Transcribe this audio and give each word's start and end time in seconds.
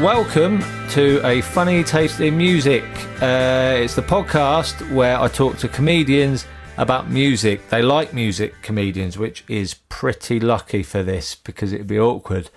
Welcome 0.00 0.60
to 0.90 1.22
a 1.24 1.40
funny 1.40 1.82
taste 1.82 2.20
in 2.20 2.36
music. 2.36 2.84
Uh, 3.22 3.78
it's 3.78 3.94
the 3.94 4.02
podcast 4.02 4.94
where 4.94 5.18
I 5.18 5.26
talk 5.26 5.56
to 5.60 5.68
comedians 5.68 6.44
about 6.76 7.08
music. 7.08 7.70
They 7.70 7.80
like 7.80 8.12
music, 8.12 8.60
comedians, 8.60 9.16
which 9.16 9.42
is 9.48 9.72
pretty 9.88 10.38
lucky 10.38 10.82
for 10.82 11.02
this 11.02 11.34
because 11.34 11.72
it'd 11.72 11.86
be 11.86 11.98
awkward 11.98 12.50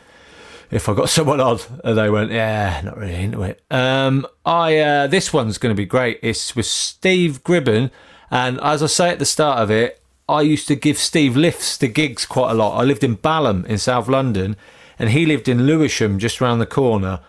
if 0.70 0.90
I 0.90 0.94
got 0.94 1.08
someone 1.10 1.40
on 1.40 1.60
and 1.86 1.98
they 1.98 2.10
went, 2.10 2.32
"Yeah, 2.32 2.82
not 2.84 2.98
really 2.98 3.16
into 3.16 3.44
it." 3.44 3.64
Um, 3.72 4.28
I 4.46 4.78
uh, 4.78 5.08
this 5.08 5.32
one's 5.32 5.58
going 5.58 5.74
to 5.74 5.82
be 5.82 5.86
great. 5.86 6.20
It's 6.22 6.58
with 6.58 6.66
Steve 6.66 7.42
Gribbin, 7.46 7.90
and 8.30 8.60
as 8.60 8.84
I 8.84 8.88
say 8.88 9.12
at 9.12 9.20
the 9.20 9.26
start 9.26 9.60
of 9.60 9.72
it, 9.72 10.02
I 10.28 10.42
used 10.42 10.68
to 10.68 10.76
give 10.76 10.98
Steve 10.98 11.38
lifts 11.38 11.78
to 11.78 11.88
gigs 11.88 12.26
quite 12.26 12.52
a 12.52 12.56
lot. 12.56 12.78
I 12.78 12.84
lived 12.84 13.06
in 13.06 13.16
Balham 13.16 13.64
in 13.64 13.78
South 13.78 14.10
London, 14.10 14.58
and 15.00 15.12
he 15.12 15.26
lived 15.26 15.48
in 15.48 15.66
Lewisham, 15.66 16.20
just 16.20 16.42
round 16.42 16.60
the 16.60 16.66
corner 16.66 17.22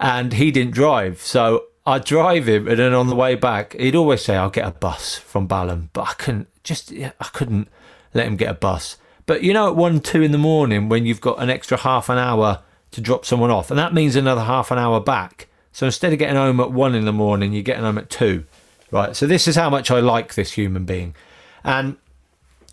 and 0.00 0.32
he 0.34 0.50
didn't 0.50 0.74
drive. 0.74 1.20
So 1.20 1.66
I'd 1.86 2.04
drive 2.04 2.48
him, 2.48 2.66
and 2.66 2.78
then 2.78 2.92
on 2.92 3.08
the 3.08 3.14
way 3.14 3.34
back, 3.34 3.74
he'd 3.74 3.94
always 3.94 4.24
say, 4.24 4.36
"I'll 4.36 4.50
get 4.50 4.66
a 4.66 4.72
bus 4.72 5.16
from 5.16 5.46
Balham," 5.46 5.90
but 5.92 6.08
I 6.08 6.12
couldn't 6.14 6.48
just 6.64 6.92
I 6.92 7.28
couldn't 7.32 7.68
let 8.12 8.26
him 8.26 8.36
get 8.36 8.50
a 8.50 8.54
bus. 8.54 8.96
But 9.24 9.42
you 9.42 9.52
know, 9.52 9.68
at 9.68 9.76
one, 9.76 10.00
two 10.00 10.22
in 10.22 10.32
the 10.32 10.38
morning, 10.38 10.88
when 10.88 11.06
you've 11.06 11.20
got 11.20 11.40
an 11.40 11.50
extra 11.50 11.76
half 11.76 12.08
an 12.08 12.18
hour 12.18 12.62
to 12.90 13.00
drop 13.00 13.24
someone 13.24 13.50
off, 13.50 13.70
and 13.70 13.78
that 13.78 13.94
means 13.94 14.16
another 14.16 14.42
half 14.42 14.70
an 14.70 14.78
hour 14.78 15.00
back. 15.00 15.48
So 15.72 15.86
instead 15.86 16.12
of 16.12 16.18
getting 16.18 16.36
home 16.36 16.58
at 16.60 16.72
one 16.72 16.94
in 16.94 17.04
the 17.04 17.12
morning, 17.12 17.52
you're 17.52 17.62
getting 17.62 17.84
home 17.84 17.98
at 17.98 18.10
two, 18.10 18.44
right? 18.90 19.14
So 19.14 19.26
this 19.26 19.46
is 19.46 19.56
how 19.56 19.70
much 19.70 19.90
I 19.90 20.00
like 20.00 20.34
this 20.34 20.52
human 20.52 20.84
being, 20.84 21.14
and 21.62 21.96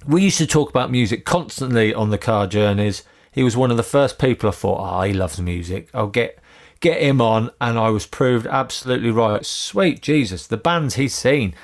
we 0.07 0.23
used 0.23 0.37
to 0.39 0.47
talk 0.47 0.69
about 0.69 0.91
music 0.91 1.23
constantly 1.25 1.93
on 1.93 2.09
the 2.09 2.17
car 2.17 2.47
journeys. 2.47 3.03
He 3.31 3.43
was 3.43 3.57
one 3.57 3.71
of 3.71 3.77
the 3.77 3.83
first 3.83 4.19
people 4.19 4.49
I 4.49 4.51
thought, 4.51 4.79
oh, 4.79 5.01
he 5.01 5.13
loves 5.13 5.39
music. 5.39 5.89
I'll 5.93 6.07
get 6.07 6.39
get 6.83 7.01
him 7.01 7.21
on, 7.21 7.49
and 7.61 7.79
I 7.79 7.89
was 7.89 8.05
proved 8.05 8.45
absolutely 8.45 9.09
right. 9.09 9.43
Sweet 9.45 10.01
Jesus, 10.01 10.45
the 10.45 10.57
bands 10.57 10.95
he's 10.95 11.15
seen. 11.15 11.55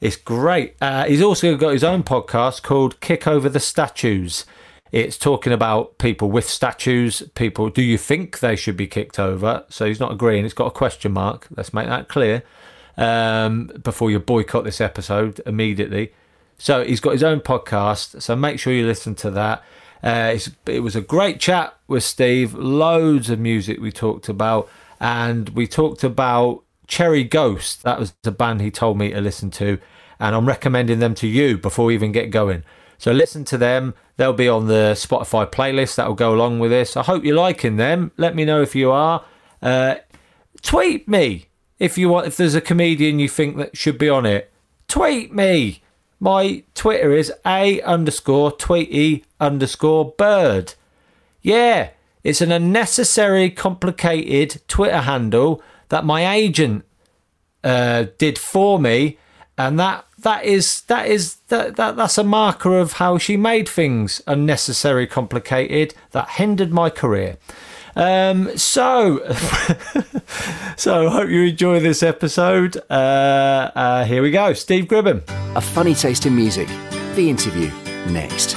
It's 0.00 0.16
great. 0.16 0.74
Uh, 0.80 1.04
he's 1.04 1.22
also 1.22 1.56
got 1.56 1.74
his 1.74 1.84
own 1.84 2.02
podcast 2.02 2.62
called 2.62 2.98
Kick 3.00 3.28
Over 3.28 3.50
the 3.50 3.60
Statues. 3.60 4.46
It's 4.90 5.18
talking 5.18 5.52
about 5.52 5.98
people 5.98 6.30
with 6.30 6.48
statues. 6.48 7.22
People, 7.34 7.68
do 7.68 7.82
you 7.82 7.98
think 7.98 8.40
they 8.40 8.56
should 8.56 8.76
be 8.76 8.86
kicked 8.86 9.18
over? 9.18 9.64
So 9.68 9.86
he's 9.86 10.00
not 10.00 10.10
agreeing. 10.10 10.44
It's 10.44 10.54
got 10.54 10.66
a 10.66 10.70
question 10.70 11.12
mark. 11.12 11.46
Let's 11.54 11.74
make 11.74 11.86
that 11.86 12.08
clear 12.08 12.42
um, 12.96 13.70
before 13.82 14.10
you 14.10 14.18
boycott 14.20 14.64
this 14.64 14.80
episode 14.80 15.40
immediately. 15.46 16.12
So 16.58 16.82
he's 16.82 17.00
got 17.00 17.12
his 17.12 17.22
own 17.22 17.40
podcast. 17.40 18.22
So 18.22 18.34
make 18.36 18.58
sure 18.58 18.72
you 18.72 18.86
listen 18.86 19.14
to 19.16 19.30
that. 19.32 19.62
Uh, 20.02 20.36
it 20.66 20.80
was 20.80 20.96
a 20.96 21.00
great 21.00 21.38
chat 21.38 21.76
with 21.86 22.02
Steve. 22.02 22.54
Loads 22.54 23.30
of 23.30 23.38
music 23.38 23.80
we 23.80 23.92
talked 23.92 24.28
about, 24.28 24.68
and 25.00 25.50
we 25.50 25.66
talked 25.66 26.02
about 26.02 26.64
Cherry 26.86 27.24
Ghost. 27.24 27.82
That 27.84 28.00
was 28.00 28.12
the 28.22 28.32
band 28.32 28.60
he 28.60 28.70
told 28.70 28.98
me 28.98 29.10
to 29.10 29.20
listen 29.20 29.50
to, 29.52 29.78
and 30.18 30.34
I'm 30.34 30.46
recommending 30.46 30.98
them 30.98 31.14
to 31.16 31.28
you 31.28 31.56
before 31.56 31.86
we 31.86 31.94
even 31.94 32.12
get 32.12 32.30
going. 32.30 32.64
So 32.98 33.12
listen 33.12 33.44
to 33.46 33.58
them. 33.58 33.94
They'll 34.16 34.32
be 34.32 34.48
on 34.48 34.66
the 34.66 34.92
Spotify 34.94 35.50
playlist 35.50 35.96
that 35.96 36.06
will 36.06 36.14
go 36.14 36.34
along 36.34 36.60
with 36.60 36.70
this. 36.70 36.96
I 36.96 37.02
hope 37.02 37.24
you're 37.24 37.34
liking 37.34 37.76
them. 37.76 38.12
Let 38.16 38.36
me 38.36 38.44
know 38.44 38.62
if 38.62 38.74
you 38.74 38.92
are. 38.92 39.24
Uh, 39.60 39.96
tweet 40.62 41.08
me 41.08 41.46
if 41.78 41.98
you 41.98 42.08
want. 42.08 42.26
If 42.26 42.36
there's 42.36 42.54
a 42.54 42.60
comedian 42.60 43.18
you 43.18 43.28
think 43.28 43.56
that 43.56 43.76
should 43.76 43.98
be 43.98 44.08
on 44.08 44.26
it, 44.26 44.52
tweet 44.88 45.34
me. 45.34 45.81
My 46.22 46.62
Twitter 46.76 47.10
is 47.10 47.32
a 47.44 47.80
underscore 47.80 48.52
tweety 48.52 49.24
underscore 49.40 50.12
bird. 50.16 50.74
Yeah, 51.40 51.90
it's 52.22 52.40
an 52.40 52.52
unnecessary, 52.52 53.50
complicated 53.50 54.62
Twitter 54.68 55.00
handle 55.00 55.60
that 55.88 56.04
my 56.04 56.32
agent 56.32 56.84
uh, 57.64 58.06
did 58.18 58.38
for 58.38 58.78
me, 58.78 59.18
and 59.58 59.80
that 59.80 60.04
that 60.20 60.44
is 60.44 60.82
that 60.82 61.08
is 61.08 61.38
that, 61.48 61.74
that 61.74 61.96
that's 61.96 62.18
a 62.18 62.22
marker 62.22 62.78
of 62.78 62.92
how 62.92 63.18
she 63.18 63.36
made 63.36 63.68
things 63.68 64.22
unnecessary, 64.28 65.08
complicated 65.08 65.92
that 66.12 66.30
hindered 66.30 66.70
my 66.70 66.88
career. 66.88 67.36
Um, 67.94 68.56
so, 68.56 69.18
so 70.76 71.08
I 71.08 71.12
hope 71.12 71.28
you 71.28 71.42
enjoy 71.42 71.80
this 71.80 72.02
episode. 72.02 72.76
Uh, 72.88 73.70
uh, 73.74 74.04
here 74.04 74.22
we 74.22 74.30
go. 74.30 74.52
Steve 74.54 74.84
Gribbin. 74.84 75.22
A 75.56 75.60
funny 75.60 75.94
taste 75.94 76.26
in 76.26 76.34
music. 76.34 76.68
The 77.14 77.28
interview 77.28 77.70
next. 78.10 78.56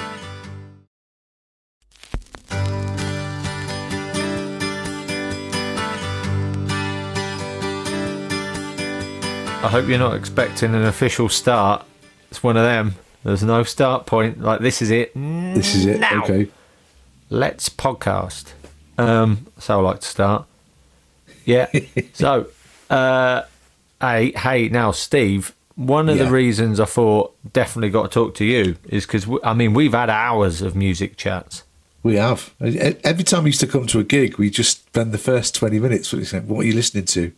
I 9.66 9.70
hope 9.70 9.88
you're 9.88 9.98
not 9.98 10.14
expecting 10.14 10.76
an 10.76 10.86
official 10.86 11.28
start. 11.28 11.84
It's 12.30 12.44
one 12.44 12.56
of 12.56 12.64
them. 12.64 12.96
There's 13.24 13.42
no 13.42 13.64
start 13.64 14.06
point. 14.06 14.40
Like 14.40 14.60
this 14.60 14.82
is 14.82 14.92
it. 14.92 15.12
This 15.16 15.74
is 15.74 15.88
it. 15.88 16.00
Now. 16.00 16.24
Okay. 16.24 16.48
Let's 17.32 17.68
podcast. 17.70 18.54
Um, 18.98 19.48
so 19.60 19.80
I 19.80 19.82
like 19.82 20.00
to 20.02 20.08
start. 20.08 20.46
Yeah. 21.46 21.68
so, 22.14 22.48
uh, 22.90 23.44
hey, 24.02 24.32
hey, 24.32 24.70
now, 24.70 24.92
Steve. 24.92 25.54
One 25.76 26.08
of 26.08 26.18
Yeah. 26.18 26.24
the 26.26 26.32
reasons 26.32 26.80
I 26.80 26.86
thought 26.86 27.36
definitely 27.52 27.90
got 27.90 28.04
to 28.04 28.08
talk 28.10 28.36
to 28.36 28.46
you 28.46 28.78
is 28.88 29.06
because 29.06 29.28
I 29.44 29.54
mean 29.54 29.74
we've 29.74 29.92
had 29.92 30.10
hours 30.10 30.62
of 30.62 30.74
music 30.74 31.18
chats. 31.18 31.64
We 32.02 32.16
have. 32.16 32.54
Every 32.62 33.24
time 33.26 33.44
we 33.44 33.50
used 33.50 33.60
to 33.60 33.68
come 33.68 33.86
to 33.88 34.00
a 34.00 34.04
gig, 34.04 34.38
we 34.38 34.50
just 34.50 34.86
spend 34.86 35.12
the 35.12 35.18
first 35.18 35.54
20 35.56 35.80
minutes 35.80 36.08
saying, 36.30 36.48
What 36.48 36.62
are 36.64 36.68
you 36.68 36.74
listening 36.74 37.06
to? 37.06 37.32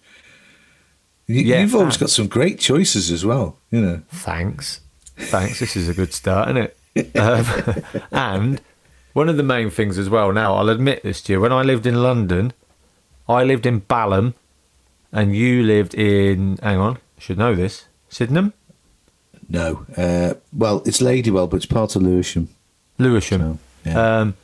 You, 1.25 1.41
Yeah, 1.41 1.61
you've 1.61 1.73
always 1.73 1.97
got 1.97 2.09
some 2.11 2.27
great 2.27 2.59
choices 2.59 3.09
as 3.09 3.25
well, 3.25 3.57
you 3.71 3.81
know. 3.81 4.01
Thanks, 4.11 4.81
thanks. 5.15 5.59
This 5.59 5.75
is 5.75 5.89
a 5.89 5.93
good 5.95 6.13
start, 6.13 6.49
isn't 6.49 6.63
it? 6.63 6.77
Um, 7.15 7.45
and 8.11 8.61
one 9.17 9.29
of 9.29 9.35
the 9.35 9.41
main 9.43 9.71
things 9.71 9.97
as 9.97 10.09
well. 10.11 10.31
Now 10.31 10.53
I'll 10.53 10.69
admit 10.69 11.01
this 11.01 11.21
to 11.23 11.33
you. 11.33 11.41
When 11.41 11.51
I 11.51 11.63
lived 11.63 11.87
in 11.87 12.03
London, 12.03 12.53
I 13.27 13.43
lived 13.43 13.65
in 13.65 13.79
Balham, 13.79 14.35
and 15.11 15.35
you 15.35 15.63
lived 15.63 15.95
in. 15.95 16.59
Hang 16.61 16.77
on, 16.77 16.97
I 17.17 17.19
should 17.19 17.39
know 17.39 17.55
this. 17.55 17.85
Sydenham, 18.09 18.53
No. 19.49 19.85
Uh, 19.97 20.35
well, 20.53 20.83
it's 20.85 21.01
Ladywell, 21.01 21.49
but 21.49 21.57
it's 21.57 21.65
part 21.65 21.95
of 21.95 22.03
Lewisham. 22.03 22.47
Lewisham. 22.99 23.41
So, 23.41 23.89
yeah. 23.89 24.19
Um, 24.19 24.35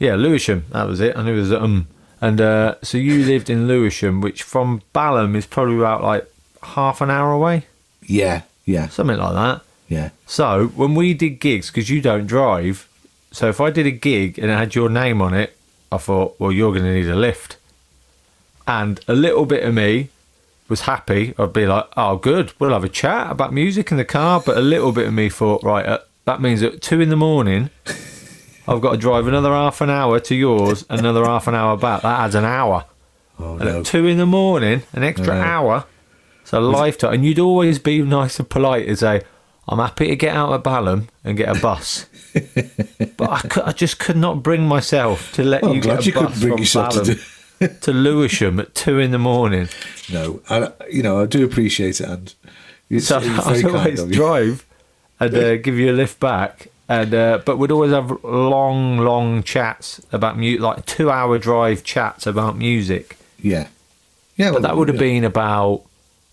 yeah, 0.00 0.16
Lewisham. 0.16 0.64
That 0.70 0.88
was 0.88 0.98
it. 1.00 1.16
I 1.16 1.22
knew 1.22 1.34
it 1.36 1.38
was 1.38 1.52
um. 1.52 1.86
And 2.20 2.40
uh, 2.40 2.74
so 2.82 2.98
you 2.98 3.24
lived 3.24 3.48
in 3.48 3.68
Lewisham, 3.68 4.20
which 4.20 4.42
from 4.42 4.82
Balham 4.92 5.36
is 5.36 5.46
probably 5.46 5.76
about 5.76 6.02
like 6.02 6.26
half 6.74 7.00
an 7.00 7.10
hour 7.10 7.30
away, 7.30 7.66
yeah, 8.02 8.42
yeah, 8.64 8.88
something 8.88 9.18
like 9.18 9.34
that. 9.34 9.62
yeah. 9.88 10.10
So 10.26 10.66
when 10.74 10.94
we 10.96 11.14
did 11.14 11.38
gigs, 11.38 11.70
because 11.70 11.88
you 11.90 12.00
don't 12.00 12.26
drive, 12.26 12.88
so 13.36 13.48
if 13.48 13.60
I 13.60 13.68
did 13.70 13.86
a 13.86 13.90
gig 14.08 14.38
and 14.38 14.50
it 14.50 14.54
had 14.56 14.74
your 14.74 14.88
name 14.88 15.20
on 15.20 15.32
it, 15.34 15.50
I 15.92 15.98
thought, 15.98 16.36
well, 16.40 16.52
you're 16.52 16.72
going 16.72 16.84
to 16.84 16.94
need 16.94 17.08
a 17.08 17.16
lift. 17.16 17.56
And 18.66 18.98
a 19.06 19.14
little 19.14 19.46
bit 19.46 19.62
of 19.62 19.72
me 19.74 20.08
was 20.68 20.80
happy. 20.82 21.34
I'd 21.38 21.52
be 21.52 21.66
like, 21.66 21.86
oh, 21.96 22.16
good, 22.16 22.52
we'll 22.58 22.70
have 22.72 22.82
a 22.84 22.88
chat 22.88 23.30
about 23.30 23.52
music 23.52 23.90
in 23.90 23.96
the 23.98 24.04
car. 24.04 24.42
But 24.44 24.56
a 24.56 24.60
little 24.60 24.90
bit 24.92 25.06
of 25.06 25.12
me 25.14 25.28
thought, 25.28 25.62
right, 25.62 25.86
uh, 25.86 25.98
that 26.24 26.40
means 26.40 26.62
at 26.62 26.82
two 26.82 27.00
in 27.00 27.08
the 27.08 27.16
morning, 27.16 27.70
I've 28.66 28.80
got 28.80 28.92
to 28.92 28.96
drive 28.96 29.26
another 29.28 29.50
half 29.50 29.80
an 29.80 29.90
hour 29.90 30.18
to 30.18 30.34
yours, 30.34 30.84
another 30.90 31.24
half 31.24 31.46
an 31.46 31.54
hour 31.54 31.76
back. 31.76 32.02
That 32.02 32.20
adds 32.20 32.34
an 32.34 32.44
hour. 32.44 32.84
Oh, 33.38 33.56
And 33.58 33.64
no. 33.66 33.80
at 33.80 33.86
two 33.86 34.06
in 34.06 34.16
the 34.18 34.26
morning, 34.26 34.82
an 34.92 35.04
extra 35.04 35.34
No. 35.36 35.40
hour. 35.42 35.84
It's 36.42 36.52
a 36.52 36.60
lifetime, 36.60 37.12
and 37.14 37.24
you'd 37.24 37.38
always 37.38 37.78
be 37.78 38.00
nice 38.02 38.38
and 38.38 38.48
polite 38.48 38.88
and 38.88 38.98
say, 38.98 39.22
"I'm 39.68 39.78
happy 39.78 40.06
to 40.08 40.16
get 40.16 40.34
out 40.34 40.52
of 40.52 40.62
Balham 40.62 41.08
and 41.24 41.36
get 41.36 41.54
a 41.54 41.60
bus." 41.60 42.06
But 43.16 43.30
I, 43.30 43.40
cou- 43.48 43.62
I 43.64 43.72
just 43.72 43.98
could 43.98 44.16
not 44.16 44.42
bring 44.42 44.66
myself 44.66 45.32
to 45.32 45.44
let 45.44 45.62
Well, 45.62 45.74
you 45.74 45.80
get 45.80 46.00
a 46.00 46.02
you 46.04 46.12
bus 46.12 46.38
bring 46.40 46.52
from 46.52 46.58
yourself 46.60 46.94
to 47.04 47.68
to 47.68 47.92
Lewisham 47.92 48.60
at 48.60 48.74
two 48.74 48.98
in 48.98 49.10
the 49.12 49.18
morning. 49.18 49.68
No, 50.12 50.40
I, 50.50 50.72
you 50.90 51.02
know, 51.02 51.22
I 51.22 51.26
do 51.26 51.44
appreciate 51.44 52.00
it, 52.00 52.08
and 52.08 52.34
it's, 52.90 53.06
So 53.06 53.18
it's 53.22 53.46
I'd 53.46 53.64
always 53.64 54.04
drive 54.04 54.66
and 55.18 55.34
uh, 55.34 55.56
give 55.56 55.76
you 55.78 55.90
a 55.90 55.94
lift 55.96 56.20
back. 56.20 56.68
And 56.88 57.14
uh, 57.14 57.40
but 57.44 57.56
we'd 57.56 57.72
always 57.72 57.90
have 57.92 58.22
long, 58.22 58.98
long 58.98 59.42
chats 59.42 60.00
about 60.12 60.38
music, 60.38 60.60
like 60.60 60.86
two-hour 60.86 61.38
drive 61.38 61.82
chats 61.82 62.26
about 62.28 62.56
music. 62.56 63.16
Yeah, 63.40 63.68
yeah. 64.36 64.52
But 64.52 64.62
that 64.62 64.76
would 64.76 64.86
have 64.88 64.98
been 64.98 65.24
about 65.24 65.82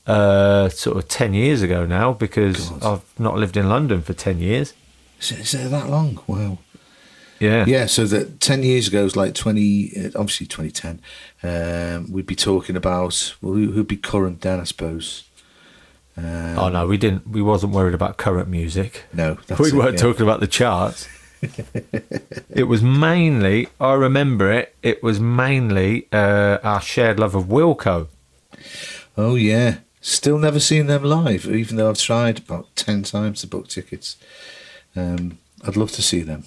uh, 0.06 0.70
sort 0.70 0.98
of 0.98 1.08
ten 1.08 1.34
years 1.34 1.64
ago 1.64 1.88
now, 1.88 2.14
because 2.14 2.70
God. 2.70 2.84
I've 2.84 3.20
not 3.20 3.38
lived 3.38 3.58
in 3.58 3.68
London 3.68 4.04
for 4.04 4.14
ten 4.14 4.40
years. 4.40 4.74
Is 5.32 5.54
it, 5.54 5.70
that 5.72 5.90
long? 5.90 6.20
Wow. 6.28 6.60
Yeah, 7.40 7.66
Yeah, 7.66 7.86
so 7.88 8.06
that 8.06 8.40
ten 8.40 8.64
years 8.64 8.88
ago 8.88 9.04
is 9.04 9.16
like 9.16 9.34
twenty, 9.34 9.92
uh, 9.98 10.12
obviously 10.16 10.48
twenty 10.48 10.72
ten. 10.72 11.02
Um, 11.42 12.12
we'd 12.12 12.26
be 12.26 12.36
talking 12.36 12.76
about 12.76 13.36
well, 13.42 13.54
who, 13.54 13.72
who'd 13.72 13.88
be 13.88 13.98
current 13.98 14.42
then, 14.42 14.60
I 14.60 14.64
suppose. 14.64 15.26
Um, 16.16 16.58
Oh 16.58 16.70
no, 16.70 16.88
we 16.88 16.98
didn't. 16.98 17.28
We 17.28 17.42
wasn't 17.42 17.74
worried 17.74 17.94
about 17.94 18.18
current 18.18 18.48
music. 18.48 19.04
no, 19.14 19.38
that's 19.48 19.60
we 19.60 19.70
it, 19.70 19.74
weren't 19.74 19.96
yeah. 19.96 20.02
talking 20.02 20.24
about 20.24 20.40
the 20.40 20.48
charts. 20.48 21.08
it 22.50 22.68
was 22.70 22.82
mainly, 22.82 23.68
I 23.80 23.94
remember 23.94 24.50
it. 24.52 24.76
It 24.82 25.04
was 25.04 25.20
mainly 25.20 26.08
uh, 26.14 26.60
our 26.64 26.80
shared 26.80 27.20
love 27.20 27.36
of 27.36 27.46
Wilco. 27.46 28.08
Oh 29.18 29.36
yeah, 29.36 29.80
still 30.00 30.38
never 30.38 30.60
seen 30.60 30.88
them 30.88 31.04
live, 31.04 31.46
even 31.46 31.76
though 31.76 31.90
I've 31.90 31.98
tried 31.98 32.40
about 32.40 32.74
ten 32.76 33.04
times 33.04 33.42
to 33.42 33.48
book 33.48 33.68
tickets. 33.68 34.16
Um, 34.96 35.38
I'd 35.66 35.78
love 35.78 35.92
to 35.94 36.02
see 36.02 36.22
them. 36.22 36.44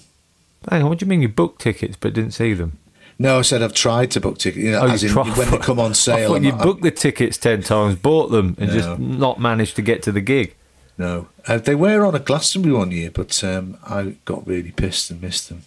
Hang 0.69 0.83
on, 0.83 0.89
what 0.89 0.99
do 0.99 1.05
you 1.05 1.09
mean 1.09 1.21
you 1.21 1.29
booked 1.29 1.61
tickets 1.61 1.97
but 1.99 2.13
didn't 2.13 2.31
see 2.31 2.53
them? 2.53 2.77
No, 3.19 3.39
I 3.39 3.41
said 3.41 3.63
I've 3.63 3.73
tried 3.73 4.11
to 4.11 4.19
book 4.21 4.37
tickets. 4.37 4.63
You 4.63 4.71
know, 4.71 4.81
Oh, 4.81 4.87
as 4.89 5.03
in 5.03 5.09
tried- 5.11 5.35
when 5.37 5.49
they 5.49 5.57
come 5.57 5.79
on 5.79 5.93
sale. 6.07 6.41
You 6.41 6.51
booked 6.51 6.83
the 6.83 6.91
tickets 6.91 7.37
ten 7.37 7.63
times, 7.63 7.95
bought 7.95 8.27
them, 8.31 8.55
and 8.59 8.69
No. 8.69 8.73
just 8.77 8.99
not 8.99 9.39
managed 9.39 9.75
to 9.77 9.81
get 9.81 10.03
to 10.03 10.11
the 10.11 10.21
gig. 10.21 10.55
No, 10.99 11.27
uh, 11.47 11.57
they 11.57 11.75
were 11.75 12.05
on 12.05 12.15
a 12.15 12.19
Glastonbury 12.19 12.73
one 12.75 12.91
year, 12.91 13.11
but 13.11 13.43
um, 13.43 13.77
I 13.83 14.15
got 14.25 14.45
really 14.47 14.71
pissed 14.71 15.11
and 15.11 15.21
missed 15.21 15.49
them. 15.49 15.63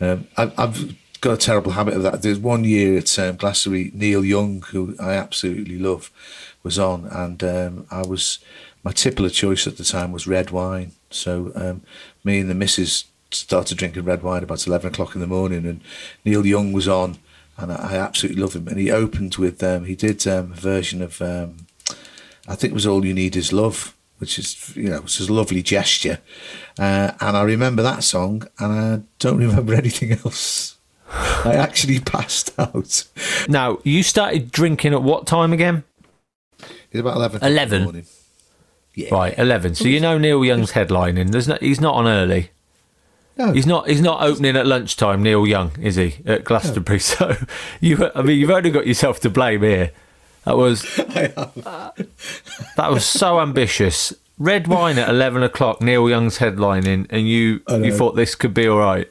Um, 0.00 0.26
I, 0.36 0.52
I've 0.56 0.94
got 1.20 1.32
a 1.32 1.36
terrible 1.36 1.72
habit 1.72 1.94
of 1.94 2.02
that. 2.04 2.22
There's 2.22 2.38
one 2.38 2.62
year 2.64 2.98
at 2.98 3.18
um, 3.18 3.36
Glastonbury, 3.36 3.90
Neil 3.94 4.24
Young, 4.24 4.62
who 4.68 4.94
I 5.00 5.14
absolutely 5.14 5.78
love, 5.78 6.10
was 6.62 6.78
on, 6.78 7.06
and 7.06 7.42
um, 7.42 7.86
I 7.90 8.02
was 8.02 8.38
my 8.84 8.92
tipple 8.92 9.24
of 9.24 9.32
choice 9.32 9.66
at 9.66 9.76
the 9.76 9.84
time 9.84 10.12
was 10.12 10.26
red 10.26 10.50
wine. 10.50 10.92
So 11.14 11.52
um, 11.54 11.82
me 12.22 12.40
and 12.40 12.50
the 12.50 12.54
missus 12.54 13.04
started 13.30 13.78
drinking 13.78 14.04
red 14.04 14.22
wine 14.22 14.42
about 14.42 14.66
eleven 14.66 14.92
o'clock 14.92 15.14
in 15.14 15.20
the 15.20 15.26
morning, 15.26 15.66
and 15.66 15.80
Neil 16.24 16.46
Young 16.46 16.72
was 16.72 16.88
on, 16.88 17.18
and 17.56 17.72
I, 17.72 17.92
I 17.92 17.96
absolutely 17.96 18.42
love 18.42 18.54
him. 18.54 18.68
And 18.68 18.78
he 18.78 18.90
opened 18.90 19.36
with 19.36 19.62
um, 19.62 19.84
he 19.84 19.94
did 19.94 20.26
um, 20.26 20.52
a 20.52 20.56
version 20.56 21.02
of 21.02 21.20
um, 21.22 21.66
I 22.46 22.54
think 22.54 22.72
it 22.72 22.74
was 22.74 22.86
All 22.86 23.04
You 23.04 23.14
Need 23.14 23.36
Is 23.36 23.52
Love, 23.52 23.96
which 24.18 24.38
is, 24.38 24.76
you 24.76 24.90
know, 24.90 25.02
it's 25.04 25.20
a 25.20 25.32
lovely 25.32 25.62
gesture. 25.62 26.18
Uh, 26.78 27.12
and 27.20 27.36
I 27.36 27.42
remember 27.42 27.82
that 27.82 28.04
song 28.04 28.46
and 28.58 28.72
I 28.72 29.02
don't 29.18 29.38
remember 29.38 29.74
anything 29.74 30.12
else. 30.12 30.76
I 31.10 31.54
actually 31.54 32.00
passed 32.00 32.58
out. 32.58 33.04
Now, 33.48 33.78
you 33.84 34.02
started 34.02 34.50
drinking 34.50 34.92
at 34.92 35.02
what 35.02 35.26
time 35.26 35.52
again? 35.52 35.84
It's 36.90 37.00
about 37.00 37.16
11. 37.16 37.36
o'clock 37.36 37.52
in 37.52 37.54
the 37.54 37.78
11? 37.78 38.06
Yeah. 38.94 39.12
Right, 39.14 39.38
eleven. 39.38 39.74
So 39.74 39.88
you 39.88 40.00
know 40.00 40.18
Neil 40.18 40.44
Young's 40.44 40.72
headlining. 40.72 41.30
There's 41.32 41.48
no, 41.48 41.58
he's 41.60 41.80
not 41.80 41.94
on 41.94 42.06
early. 42.06 42.50
No, 43.36 43.52
He's 43.52 43.66
not. 43.66 43.88
He's 43.88 44.00
not 44.00 44.22
opening 44.22 44.56
at 44.56 44.66
lunchtime. 44.66 45.22
Neil 45.22 45.46
Young 45.46 45.72
is 45.80 45.96
he 45.96 46.16
at 46.24 46.44
Glastonbury? 46.44 46.98
So 47.00 47.36
you. 47.80 48.10
I 48.14 48.22
mean, 48.22 48.38
you've 48.38 48.50
only 48.50 48.70
got 48.70 48.86
yourself 48.86 49.18
to 49.20 49.30
blame 49.30 49.62
here. 49.62 49.90
That 50.44 50.56
was. 50.56 50.82
that 50.96 51.94
was 52.78 53.04
so 53.04 53.40
ambitious. 53.40 54.12
Red 54.38 54.68
wine 54.68 54.98
at 54.98 55.08
eleven 55.08 55.42
o'clock. 55.42 55.80
Neil 55.80 56.08
Young's 56.08 56.38
headlining, 56.38 57.06
and 57.10 57.28
you 57.28 57.60
you 57.68 57.92
thought 57.92 58.14
this 58.14 58.36
could 58.36 58.54
be 58.54 58.68
all 58.68 58.78
right. 58.78 59.10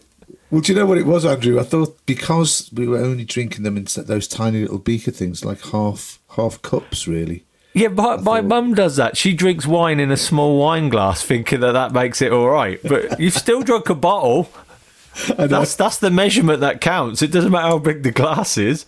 Well, 0.50 0.62
do 0.62 0.72
you 0.72 0.78
know 0.78 0.86
what 0.86 1.00
it 1.00 1.06
was, 1.08 1.26
Andrew? 1.26 1.60
I 1.60 1.64
thought 1.64 1.98
because 2.06 2.70
we 2.72 2.88
were 2.88 3.00
only 3.00 3.26
drinking 3.26 3.64
them 3.64 3.76
in 3.76 3.88
those 4.06 4.28
tiny 4.28 4.62
little 4.62 4.78
beaker 4.78 5.12
things, 5.12 5.44
like 5.44 5.62
half 5.66 6.20
half 6.36 6.62
cups, 6.62 7.08
really. 7.08 7.44
Yeah, 7.74 7.88
my, 7.88 8.18
my 8.18 8.42
mum 8.42 8.76
does 8.76 8.98
that. 8.98 9.18
She 9.18 9.34
drinks 9.34 9.66
wine 9.66 10.00
in 10.00 10.12
a 10.12 10.18
small 10.18 10.60
wine 10.60 10.90
glass, 10.90 11.24
thinking 11.24 11.60
that 11.62 11.72
that 11.72 11.92
makes 11.92 12.22
it 12.22 12.32
all 12.32 12.48
right. 12.50 12.80
But 12.84 13.20
you've 13.20 13.34
still 13.34 13.64
drunk 13.64 13.90
a 13.90 13.96
bottle. 13.96 14.50
That's 15.38 15.76
that's 15.76 15.98
the 16.00 16.10
measurement 16.10 16.62
that 16.62 16.82
counts. 16.82 17.22
It 17.22 17.28
doesn't 17.32 17.52
matter 17.52 17.68
how 17.68 17.78
big 17.78 18.02
the 18.02 18.10
glass 18.12 18.58
is. 18.58 18.88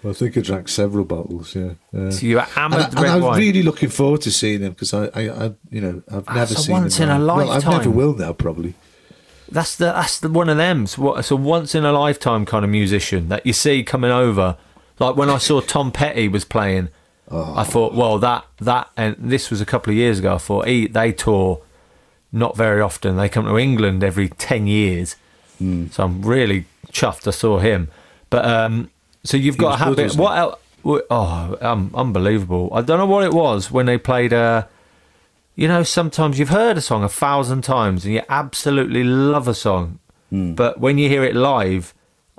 Well, 0.00 0.12
I 0.12 0.14
think 0.14 0.38
I 0.38 0.40
drank 0.40 0.68
several 0.68 1.04
bottles. 1.04 1.56
Yeah. 1.56 1.72
Uh, 1.92 2.12
So 2.12 2.24
you 2.24 2.38
and, 2.38 2.46
I, 2.46 2.50
hammered 2.50 2.84
and 2.84 2.94
red 3.00 3.10
I 3.10 3.14
was 3.16 3.24
wine. 3.24 3.38
really 3.40 3.64
looking 3.64 3.88
forward 3.88 4.20
to 4.22 4.30
seeing 4.30 4.60
them 4.60 4.74
because 4.74 4.94
I, 4.94 5.06
I, 5.06 5.46
I, 5.46 5.54
you 5.70 5.80
know, 5.80 6.02
I've 6.06 6.24
never 6.28 6.38
That's 6.38 6.50
a 6.52 6.54
seen 6.62 6.72
once 6.72 6.98
them. 6.98 7.10
in 7.10 7.16
a 7.16 7.18
live. 7.18 7.48
Well, 7.48 7.74
I 7.74 7.78
never 7.78 7.90
will 7.90 8.14
now, 8.14 8.32
probably. 8.32 8.74
That's 9.50 9.74
the 9.74 9.86
that's 9.86 10.20
the 10.20 10.28
one 10.28 10.48
of 10.48 10.56
them. 10.56 10.84
It's 10.84 10.96
what 10.96 11.18
it's 11.18 11.32
a 11.32 11.36
once 11.36 11.74
in 11.74 11.84
a 11.84 11.90
lifetime 11.90 12.46
kind 12.46 12.64
of 12.64 12.70
musician 12.70 13.28
that 13.30 13.44
you 13.44 13.52
see 13.52 13.82
coming 13.82 14.12
over. 14.12 14.56
Like 15.00 15.16
when 15.16 15.30
I 15.30 15.38
saw 15.38 15.60
Tom 15.60 15.90
Petty 15.90 16.28
was 16.28 16.44
playing, 16.44 16.90
I 17.30 17.64
thought, 17.64 17.92
well, 17.94 18.18
that 18.18 18.44
that 18.58 18.88
and 18.96 19.16
this 19.18 19.50
was 19.50 19.60
a 19.60 19.66
couple 19.66 19.90
of 19.92 19.96
years 19.96 20.18
ago. 20.20 20.34
I 20.34 20.38
thought 20.38 20.68
he, 20.68 20.86
they 20.86 21.12
tour 21.12 21.60
not 22.32 22.56
very 22.56 22.80
often. 22.80 23.16
They 23.16 23.28
come 23.28 23.46
to 23.46 23.58
England 23.58 24.04
every 24.04 24.28
ten 24.28 24.66
years, 24.66 25.16
Hmm. 25.58 25.86
so 25.90 26.04
I'm 26.04 26.22
really 26.22 26.66
chuffed. 26.92 27.26
I 27.26 27.30
saw 27.32 27.58
him, 27.58 27.88
but 28.30 28.44
um, 28.44 28.90
so 29.24 29.36
you've 29.36 29.56
He 29.56 29.60
got 29.60 29.74
a 29.74 29.84
habit. 29.84 30.14
What 30.16 30.38
else? 30.38 30.58
Oh, 30.84 31.56
um, 31.60 31.90
unbelievable! 31.94 32.70
I 32.72 32.80
don't 32.82 32.98
know 32.98 33.06
what 33.06 33.24
it 33.24 33.32
was 33.32 33.70
when 33.72 33.86
they 33.86 33.98
played. 33.98 34.32
Uh, 34.32 34.66
you 35.56 35.66
know, 35.66 35.82
sometimes 35.82 36.38
you've 36.38 36.50
heard 36.50 36.76
a 36.76 36.80
song 36.82 37.02
a 37.02 37.08
thousand 37.08 37.62
times 37.62 38.04
and 38.04 38.12
you 38.14 38.22
absolutely 38.28 39.02
love 39.02 39.48
a 39.48 39.54
song, 39.54 39.98
but 40.30 40.78
when 40.78 40.98
you 40.98 41.08
hear 41.08 41.24
it 41.24 41.34
live, 41.34 41.92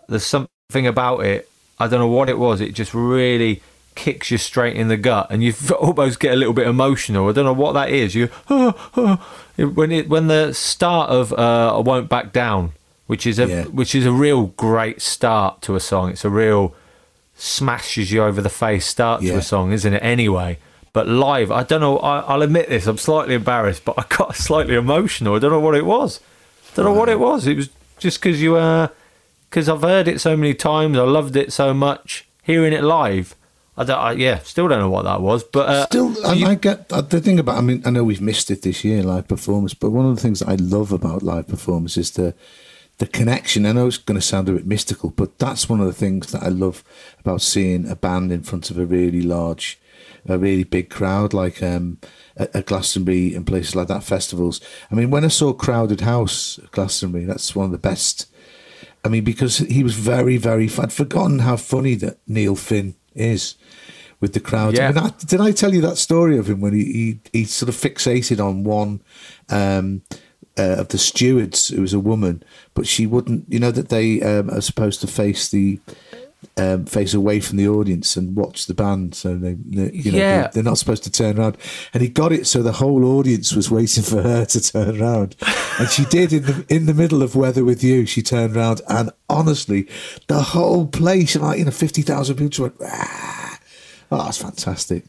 there's 0.08 0.26
something 0.26 0.86
about 0.88 1.26
it. 1.26 1.50
I 1.80 1.88
don't 1.88 2.00
know 2.00 2.08
what 2.08 2.30
it 2.30 2.38
was. 2.38 2.62
It 2.62 2.74
just 2.74 2.94
really 2.94 3.62
kicks 3.98 4.32
you 4.32 4.38
straight 4.38 4.78
in 4.78 4.88
the 4.88 4.96
gut, 4.96 5.28
and 5.30 5.44
you 5.44 5.54
almost 5.80 6.22
get 6.22 6.32
a 6.34 6.38
little 6.38 6.54
bit 6.54 6.68
emotional. 6.68 7.28
I 7.28 7.34
don't 7.34 7.44
know 7.46 7.52
what 7.54 7.74
that 7.74 7.90
is. 7.90 8.16
You 8.16 8.28
when 9.58 9.92
it 9.92 10.08
when 10.10 10.28
the 10.28 10.54
start 10.54 11.10
of 11.10 11.34
uh, 11.34 11.78
"I 11.78 11.80
Won't 11.80 12.08
Back 12.10 12.32
Down," 12.32 12.72
which 13.08 13.26
is 13.28 13.40
a 13.40 13.48
Yeah. 13.48 13.64
which 13.66 13.94
is 13.96 14.06
a 14.06 14.12
real 14.12 14.48
great 14.56 15.02
start 15.02 15.62
to 15.64 15.76
a 15.76 15.80
song. 15.80 16.12
It's 16.12 16.24
a 16.26 16.30
real 16.30 16.74
smashes 17.36 18.12
you 18.12 18.24
over 18.24 18.42
the 18.42 18.50
face 18.50 18.86
start 18.86 19.22
to 19.22 19.36
a 19.38 19.42
song, 19.42 19.72
isn't 19.72 19.94
it? 19.94 20.04
Anyway, 20.04 20.58
but 20.94 21.08
live, 21.08 21.52
I 21.52 21.64
don't 21.64 21.82
know. 21.82 21.98
I, 22.00 22.20
I'll 22.22 22.42
admit 22.42 22.70
this. 22.70 22.88
I'm 22.88 22.98
slightly 22.98 23.36
embarrassed, 23.36 23.86
but 23.86 23.96
I 23.98 24.06
got 24.16 24.36
slightly 24.48 24.76
emotional. 24.76 25.36
I 25.36 25.40
don't 25.40 25.52
know 25.52 25.60
what 25.60 25.76
it 25.76 25.86
was. 25.86 26.20
I 26.72 26.76
don't 26.76 26.86
know 26.86 26.94
what 27.00 27.10
it 27.10 27.20
was. 27.20 27.46
It 27.48 27.58
was 27.58 27.70
just 28.00 28.22
because 28.22 28.42
you 28.42 28.56
uh 28.56 28.88
because 29.50 29.70
I've 29.70 29.82
heard 29.82 30.08
it 30.08 30.20
so 30.22 30.36
many 30.38 30.54
times. 30.54 30.98
I 30.98 31.04
loved 31.04 31.36
it 31.36 31.52
so 31.54 31.74
much. 31.74 32.26
Hearing 32.44 32.72
it 32.74 32.84
live, 32.84 33.36
I 33.78 33.84
don't. 33.84 34.00
I, 34.00 34.12
yeah, 34.14 34.40
still 34.40 34.68
don't 34.68 34.80
know 34.80 34.90
what 34.90 35.04
that 35.04 35.22
was. 35.22 35.44
But 35.44 35.70
uh, 35.70 35.86
Still, 35.86 36.26
I, 36.26 36.52
I 36.52 36.56
get 36.56 36.90
the 36.90 37.22
thing 37.22 37.38
about. 37.38 37.58
I 37.58 37.62
mean, 37.62 37.84
I 37.86 37.92
know 37.92 38.04
we've 38.04 38.22
missed 38.22 38.50
it 38.50 38.64
this 38.64 38.84
year, 38.84 39.04
live 39.04 39.28
performance. 39.28 39.76
But 39.76 39.92
one 39.92 40.08
of 40.08 40.16
the 40.16 40.22
things 40.22 40.40
that 40.40 40.50
I 40.50 40.56
love 40.56 40.92
about 40.92 41.22
live 41.22 41.48
performance 41.48 41.96
is 41.96 42.12
the 42.12 42.34
the 42.98 43.08
connection. 43.08 43.66
I 43.66 43.74
know 43.74 43.88
it's 43.88 43.98
going 43.98 44.20
to 44.20 44.26
sound 44.26 44.50
a 44.50 44.54
bit 44.54 44.66
mystical, 44.66 45.12
but 45.12 45.38
that's 45.38 45.70
one 45.70 45.80
of 45.80 45.86
the 45.86 45.94
things 45.94 46.32
that 46.32 46.42
I 46.42 46.48
love 46.48 46.84
about 47.20 47.42
seeing 47.42 47.88
a 47.88 47.96
band 47.96 48.32
in 48.32 48.42
front 48.42 48.72
of 48.72 48.80
a 48.80 48.86
really 48.86 49.22
large, 49.22 49.80
a 50.28 50.40
really 50.40 50.64
big 50.64 50.90
crowd, 50.90 51.34
like 51.34 51.62
um, 51.62 52.00
at, 52.36 52.56
at 52.56 52.66
Glastonbury 52.66 53.36
and 53.36 53.46
places 53.46 53.76
like 53.76 53.88
that, 53.90 54.04
festivals. 54.04 54.60
I 54.90 54.96
mean, 54.96 55.12
when 55.12 55.24
I 55.24 55.30
saw 55.30 55.54
Crowded 55.54 56.02
House 56.02 56.58
at 56.58 56.72
Glastonbury, 56.72 57.26
that's 57.26 57.56
one 57.56 57.66
of 57.66 57.72
the 57.72 57.78
best. 57.78 58.26
I 59.06 59.10
mean, 59.10 59.24
because 59.24 59.60
he 59.60 59.84
was 59.84 59.94
very, 59.94 60.38
very. 60.38 60.66
I'd 60.80 60.92
forgotten 60.92 61.40
how 61.40 61.58
funny 61.58 61.94
that 61.96 62.18
Neil 62.28 62.56
Finn 62.56 62.96
is 63.14 63.56
with 64.20 64.34
the 64.34 64.40
crowd. 64.40 64.76
Yeah. 64.76 64.90
I 64.90 64.92
mean, 64.94 65.04
I, 65.04 65.10
did 65.26 65.42
I 65.42 65.52
tell 65.52 65.74
you 65.74 65.82
that 65.82 65.98
story 65.98 66.38
of 66.38 66.50
him 66.50 66.60
when 66.62 66.74
he 66.74 66.84
he, 66.86 67.20
he 67.40 67.46
sort 67.46 67.70
of 67.70 67.76
fixated 67.76 68.44
on 68.44 68.64
one 68.64 69.02
um, 69.50 70.02
uh, 70.58 70.78
of 70.80 70.88
the 70.90 70.98
stewards? 70.98 71.72
It 71.72 71.80
was 71.80 71.94
a 71.94 72.00
woman, 72.00 72.44
but 72.74 72.88
she 72.88 73.06
wouldn't. 73.06 73.46
You 73.48 73.60
know 73.60 73.72
that 73.72 73.90
they 73.90 74.22
um, 74.22 74.50
are 74.50 74.62
supposed 74.62 75.02
to 75.02 75.08
face 75.08 75.50
the. 75.50 75.80
Um, 76.56 76.86
face 76.86 77.16
away 77.16 77.40
from 77.40 77.58
the 77.58 77.68
audience 77.68 78.16
and 78.16 78.36
watch 78.36 78.68
the 78.68 78.76
band, 78.76 79.16
so 79.16 79.36
they, 79.36 79.54
they 79.56 79.92
you 79.92 80.12
know, 80.12 80.18
Yeah. 80.20 80.42
they, 80.44 80.50
they're 80.54 80.64
not 80.64 80.78
supposed 80.78 81.04
to 81.06 81.12
turn 81.12 81.40
around. 81.40 81.58
And 81.94 82.04
he 82.04 82.10
got 82.10 82.32
it 82.32 82.46
so 82.46 82.62
the 82.62 82.74
whole 82.74 83.04
audience 83.06 83.54
was 83.56 83.72
waiting 83.72 84.04
for 84.04 84.22
her 84.22 84.46
to 84.46 84.62
turn 84.62 85.02
around, 85.02 85.36
and 85.80 85.90
she 85.90 86.06
did 86.06 86.32
in 86.34 86.44
the 86.44 86.66
in 86.70 86.86
the 86.86 86.94
middle 86.94 87.24
of 87.24 87.36
Weather 87.36 87.66
with 87.66 87.84
You. 87.84 88.06
She 88.06 88.22
turned 88.22 88.56
around, 88.56 88.82
and 88.88 89.10
honestly, 89.28 89.88
the 90.28 90.42
whole 90.44 90.86
place, 90.88 91.36
like 91.36 91.58
you 91.58 91.66
know, 91.66 91.72
fifty 91.72 92.04
thousand 92.04 92.36
people 92.38 92.66
went. 92.66 92.76
"Ah." 92.84 93.47
Oh, 94.12 94.24
that's 94.24 94.38
fantastic. 94.38 95.06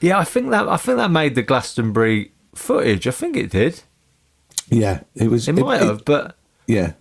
Yeah, 0.00 0.18
I 0.18 0.24
think 0.24 0.50
that 0.50 0.68
I 0.68 0.76
think 0.76 0.98
that 0.98 1.10
made 1.10 1.34
the 1.34 1.42
Glastonbury 1.42 2.32
footage. 2.54 3.06
I 3.06 3.10
think 3.10 3.36
it 3.36 3.50
did. 3.50 3.82
Yeah, 4.68 5.00
it 5.14 5.30
was. 5.30 5.48
It, 5.48 5.54
might 5.54 5.80
have, 5.80 6.04
but 6.04 6.36
yeah, 6.66 6.92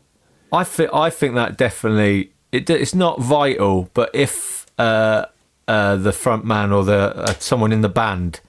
I 0.52 0.64
think 0.64 0.94
I 0.94 1.10
think 1.10 1.36
that 1.36 1.58
definitely 1.58 2.32
it, 2.52 2.70
it's 2.70 2.96
not 2.96 3.20
vital. 3.20 3.90
But 3.94 4.10
if 4.14 4.66
uh, 4.78 5.26
uh, 5.68 5.96
the 5.98 6.12
front 6.14 6.46
man 6.46 6.72
or 6.72 6.84
the 6.84 7.16
uh, 7.16 7.34
someone 7.40 7.72
in 7.72 7.82
the 7.82 7.90
band 7.90 8.40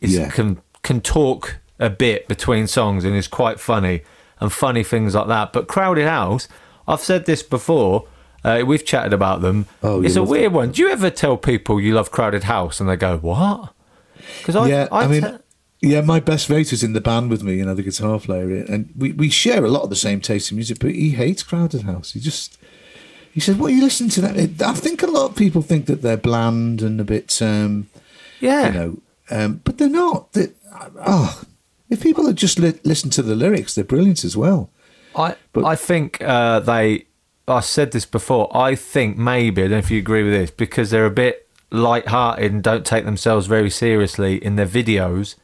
is, 0.00 0.14
Yeah. 0.16 0.30
can 0.30 0.60
can 0.82 1.00
talk 1.00 1.58
a 1.78 1.90
bit 1.90 2.26
between 2.28 2.66
songs 2.66 3.04
and 3.04 3.14
is 3.14 3.28
quite 3.28 3.60
funny 3.60 4.02
and 4.40 4.52
funny 4.52 4.82
things 4.82 5.14
like 5.14 5.28
that. 5.28 5.52
But 5.52 5.68
Crowded 5.68 6.06
House, 6.06 6.48
I've 6.88 7.00
said 7.00 7.26
this 7.26 7.42
before. 7.42 8.06
Uh, 8.44 8.62
we've 8.66 8.84
chatted 8.84 9.12
about 9.12 9.40
them. 9.40 9.66
Oh, 9.82 10.02
it's 10.02 10.16
a 10.16 10.22
weird 10.22 10.52
one. 10.52 10.70
Do 10.72 10.82
you 10.82 10.88
ever 10.90 11.10
tell 11.10 11.36
people 11.36 11.80
you 11.80 11.94
love 11.94 12.10
Crowded 12.10 12.44
House 12.44 12.80
and 12.80 12.88
they 12.88 12.96
go, 12.96 13.18
"What?" 13.18 13.72
Because 14.38 14.56
I, 14.56 14.68
yeah. 14.68 14.88
I, 14.92 15.06
mean, 15.06 15.22
te- 15.22 15.36
yeah. 15.82 16.00
My 16.00 16.20
best 16.20 16.48
mate 16.48 16.72
is 16.72 16.82
in 16.84 16.92
the 16.92 17.00
band 17.00 17.30
with 17.30 17.42
me. 17.42 17.56
You 17.56 17.64
know, 17.64 17.74
the 17.74 17.82
guitar 17.82 18.18
player, 18.20 18.64
and 18.68 18.92
we 18.96 19.12
we 19.12 19.30
share 19.30 19.64
a 19.64 19.68
lot 19.70 19.82
of 19.82 19.90
the 19.90 19.96
same 19.96 20.20
taste 20.20 20.50
in 20.52 20.56
music. 20.56 20.78
But 20.78 20.92
he 20.92 21.10
hates 21.10 21.42
Crowded 21.42 21.82
House. 21.82 22.12
He 22.12 22.20
just 22.20 22.56
he 23.32 23.40
said, 23.40 23.58
"What 23.58 23.72
are 23.72 23.74
you 23.74 23.82
listening 23.82 24.10
to 24.10 24.20
that?" 24.22 24.62
I 24.62 24.74
think 24.74 25.02
a 25.02 25.06
lot 25.08 25.30
of 25.30 25.36
people 25.36 25.62
think 25.62 25.86
that 25.86 26.02
they're 26.02 26.16
bland 26.16 26.82
and 26.82 27.00
a 27.00 27.04
bit, 27.04 27.40
um, 27.42 27.88
yeah, 28.40 28.66
you 28.68 28.72
know, 28.72 28.98
um, 29.30 29.60
but 29.64 29.78
they're 29.78 29.88
not. 29.88 30.32
They, 30.34 30.48
oh, 31.04 31.42
if 31.90 32.00
people 32.02 32.26
had 32.26 32.36
just 32.36 32.58
li- 32.60 32.78
listened 32.84 33.12
to 33.14 33.22
the 33.22 33.34
lyrics, 33.34 33.74
they're 33.74 33.84
brilliant 33.84 34.24
as 34.24 34.36
well. 34.36 34.70
I 35.16 35.34
But- 35.52 35.64
I 35.64 35.74
think 35.76 36.20
uh, 36.22 36.60
they. 36.60 37.05
I 37.48 37.60
said 37.60 37.92
this 37.92 38.06
before. 38.06 38.54
I 38.56 38.74
think 38.74 39.16
maybe 39.16 39.62
I 39.62 39.64
don't 39.66 39.72
know 39.72 39.78
if 39.78 39.90
you 39.90 39.98
agree 39.98 40.24
with 40.24 40.32
this 40.32 40.50
because 40.50 40.90
they're 40.90 41.06
a 41.06 41.10
bit 41.10 41.48
light-hearted 41.70 42.52
and 42.52 42.62
don't 42.62 42.84
take 42.84 43.04
themselves 43.04 43.46
very 43.46 43.70
seriously 43.70 44.42
in 44.44 44.56
their 44.56 44.66
videos. 44.66 45.36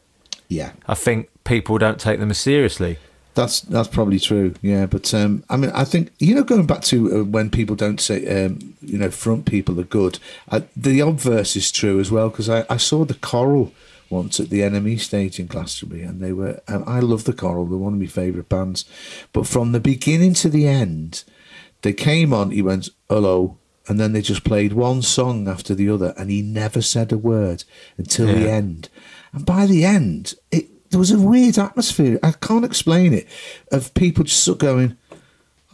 Yeah, 0.48 0.72
I 0.86 0.94
think 0.94 1.30
people 1.44 1.78
don't 1.78 2.00
take 2.00 2.18
them 2.18 2.30
as 2.30 2.38
seriously. 2.38 2.98
That's 3.34 3.62
that's 3.62 3.88
probably 3.88 4.18
true. 4.18 4.54
Yeah, 4.60 4.86
but 4.86 5.14
um, 5.14 5.44
I 5.48 5.56
mean, 5.56 5.70
I 5.70 5.84
think 5.84 6.12
you 6.18 6.34
know, 6.34 6.42
going 6.42 6.66
back 6.66 6.82
to 6.82 7.20
uh, 7.20 7.24
when 7.24 7.48
people 7.50 7.76
don't 7.76 8.00
say, 8.00 8.44
um, 8.44 8.74
you 8.82 8.98
know, 8.98 9.10
front 9.10 9.46
people 9.46 9.80
are 9.80 9.84
good. 9.84 10.18
Uh, 10.50 10.60
the 10.76 11.00
obverse 11.00 11.56
is 11.56 11.72
true 11.72 11.98
as 11.98 12.10
well 12.10 12.28
because 12.28 12.50
I, 12.50 12.66
I 12.68 12.76
saw 12.76 13.04
the 13.04 13.14
Coral 13.14 13.72
once 14.10 14.38
at 14.38 14.50
the 14.50 14.62
enemy 14.62 14.98
stage 14.98 15.40
in 15.40 15.46
Glastonbury, 15.46 16.02
and 16.02 16.20
they 16.20 16.34
were. 16.34 16.60
And 16.68 16.84
I 16.84 17.00
love 17.00 17.24
the 17.24 17.32
Coral; 17.32 17.64
they're 17.64 17.78
one 17.78 17.94
of 17.94 18.00
my 18.00 18.06
favourite 18.06 18.50
bands. 18.50 18.84
But 19.32 19.46
from 19.46 19.72
the 19.72 19.80
beginning 19.80 20.34
to 20.34 20.50
the 20.50 20.68
end, 20.68 21.24
they 21.82 21.92
came 21.92 22.32
on. 22.32 22.50
He 22.50 22.62
went 22.62 22.88
hello, 23.08 23.58
and 23.88 23.98
then 24.00 24.12
they 24.12 24.22
just 24.22 24.44
played 24.44 24.72
one 24.72 25.02
song 25.02 25.48
after 25.48 25.74
the 25.74 25.88
other, 25.88 26.14
and 26.16 26.30
he 26.30 26.42
never 26.42 26.80
said 26.82 27.12
a 27.12 27.18
word 27.18 27.64
until 27.98 28.26
the 28.26 28.50
end. 28.50 28.88
And 29.32 29.44
by 29.46 29.66
the 29.66 29.84
end, 29.84 30.34
it 30.50 30.68
there 30.90 30.98
was 31.00 31.10
a 31.10 31.18
weird 31.18 31.58
atmosphere. 31.58 32.18
I 32.22 32.32
can't 32.32 32.64
explain 32.64 33.12
it. 33.14 33.26
Of 33.70 33.94
people 33.94 34.24
just 34.24 34.44
sort 34.44 34.56
of 34.56 34.60
going, 34.60 34.96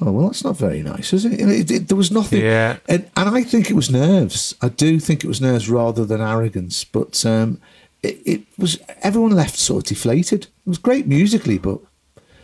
"Oh 0.01 0.13
well, 0.13 0.27
that's 0.29 0.45
not 0.45 0.57
very 0.57 0.83
nice, 0.83 1.13
is 1.13 1.25
it?" 1.25 1.41
It, 1.41 1.71
it- 1.71 1.89
there 1.89 1.97
was 1.97 2.11
nothing. 2.13 2.41
Yeah. 2.43 2.79
And 2.89 3.11
and 3.17 3.29
I 3.29 3.43
think 3.43 3.69
it 3.71 3.75
was 3.75 3.91
nerves. 3.91 4.55
I 4.63 4.69
do 4.69 5.01
think 5.01 5.25
it 5.25 5.29
was 5.29 5.41
nerves 5.41 5.69
rather 5.69 6.05
than 6.05 6.21
arrogance. 6.21 6.85
But 6.85 7.25
um, 7.27 7.61
it, 8.03 8.19
it 8.25 8.43
was 8.57 8.79
everyone 9.03 9.33
left 9.33 9.57
sort 9.59 9.85
of 9.85 9.89
deflated. 9.89 10.45
It 10.45 10.69
was 10.69 10.79
great 10.79 11.07
musically, 11.09 11.59
but 11.59 11.81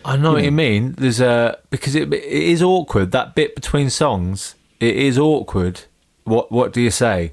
I 0.04 0.16
know 0.16 0.32
what 0.32 0.44
you 0.44 0.52
mean. 0.52 0.92
There's 0.92 1.20
a 1.20 1.58
because 1.70 1.94
it, 1.94 2.12
it 2.12 2.24
is 2.24 2.62
awkward 2.62 3.12
that 3.12 3.34
bit 3.34 3.54
between 3.54 3.90
songs. 3.90 4.54
It 4.80 4.96
is 4.96 5.18
awkward. 5.18 5.82
What 6.24 6.52
what 6.52 6.72
do 6.72 6.80
you 6.80 6.90
say? 6.90 7.32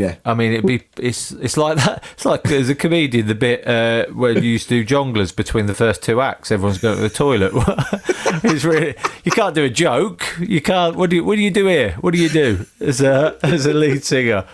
yeah, 0.00 0.16
I 0.24 0.32
mean, 0.32 0.52
it'd 0.52 0.66
be 0.66 0.82
it's 0.96 1.30
it's 1.32 1.58
like 1.58 1.76
that. 1.76 2.02
It's 2.12 2.24
like 2.24 2.42
there's 2.44 2.70
a 2.70 2.74
comedian, 2.74 3.26
the 3.26 3.34
bit 3.34 3.66
uh, 3.66 4.06
where 4.12 4.32
you 4.32 4.50
used 4.52 4.68
to 4.70 4.82
do 4.82 4.94
jonglers 4.94 5.34
between 5.34 5.66
the 5.66 5.74
first 5.74 6.02
two 6.02 6.20
acts. 6.20 6.50
Everyone's 6.50 6.78
going 6.78 6.96
to 6.96 7.02
the 7.02 7.10
toilet. 7.10 7.52
it's 8.44 8.64
really 8.64 8.94
you 9.24 9.32
can't 9.32 9.54
do 9.54 9.64
a 9.64 9.70
joke. 9.70 10.24
You 10.38 10.62
can't. 10.62 10.96
What 10.96 11.10
do 11.10 11.16
you 11.16 11.24
What 11.24 11.36
do 11.36 11.42
you 11.42 11.50
do 11.50 11.66
here? 11.66 11.92
What 12.00 12.14
do 12.14 12.18
you 12.18 12.30
do 12.30 12.66
as 12.80 13.02
a 13.02 13.38
as 13.42 13.66
a 13.66 13.74
lead 13.74 14.04
singer? 14.04 14.46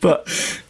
But 0.00 0.26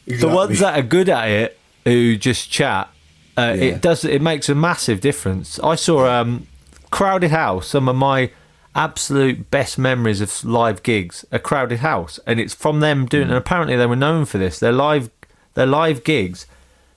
the 0.06 0.28
ones 0.28 0.59
that 0.59 0.78
are 0.78 0.82
good 0.82 1.09
at 1.09 1.28
it, 1.28 1.59
who 1.85 2.16
just 2.16 2.50
chat, 2.50 2.90
uh, 3.38 3.54
Yeah. 3.56 3.64
it 3.64 3.80
does. 3.82 4.04
It 4.04 4.22
makes 4.22 4.49
a 4.49 4.54
massive 4.54 5.00
difference. 5.00 5.58
I 5.60 5.75
saw 5.75 6.06
um, 6.08 6.46
Crowded 6.90 7.30
House. 7.30 7.68
Some 7.68 7.88
of 7.88 7.96
my 7.96 8.30
absolute 8.75 9.50
best 9.50 9.76
memories 9.78 10.20
of 10.20 10.44
live 10.44 10.80
gigs 10.84 11.25
a 11.32 11.40
crowded 11.40 11.80
house 11.80 12.20
and 12.25 12.38
it's 12.38 12.54
from 12.54 12.78
them 12.78 13.04
doing 13.04 13.26
and 13.26 13.37
apparently 13.37 13.76
they 13.76 13.84
were 13.84 13.96
known 13.96 14.25
for 14.25 14.38
this 14.38 14.60
their 14.60 14.70
live 14.70 15.10
their 15.54 15.66
live 15.66 16.04
gigs 16.04 16.46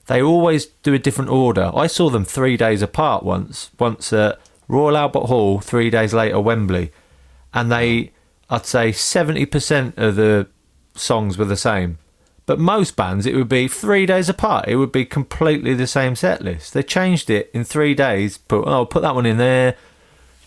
they 0.06 0.22
always 0.22 0.66
do 0.84 0.94
a 0.94 0.98
different 1.00 1.28
order 1.28 1.72
i 1.74 1.88
saw 1.88 2.08
them 2.08 2.24
three 2.24 2.56
days 2.56 2.80
apart 2.80 3.24
once 3.24 3.70
once 3.76 4.12
at 4.12 4.38
royal 4.68 4.96
albert 4.96 5.26
hall 5.26 5.58
three 5.58 5.90
days 5.90 6.14
later 6.14 6.38
wembley 6.40 6.92
and 7.52 7.72
they 7.72 8.12
i'd 8.50 8.64
say 8.64 8.90
70% 8.90 9.98
of 9.98 10.14
the 10.14 10.46
songs 10.94 11.36
were 11.36 11.44
the 11.44 11.56
same 11.56 11.98
but 12.46 12.58
most 12.58 12.96
bands 12.96 13.26
it 13.26 13.34
would 13.34 13.48
be 13.48 13.66
three 13.68 14.06
days 14.06 14.28
apart 14.28 14.66
it 14.68 14.76
would 14.76 14.92
be 14.92 15.04
completely 15.04 15.74
the 15.74 15.86
same 15.86 16.14
set 16.14 16.42
list 16.42 16.74
they 16.74 16.82
changed 16.82 17.30
it 17.30 17.50
in 17.54 17.64
three 17.64 17.94
days 17.94 18.38
put 18.38 18.66
oh 18.66 18.84
put 18.84 19.02
that 19.02 19.14
one 19.14 19.26
in 19.26 19.36
there 19.38 19.76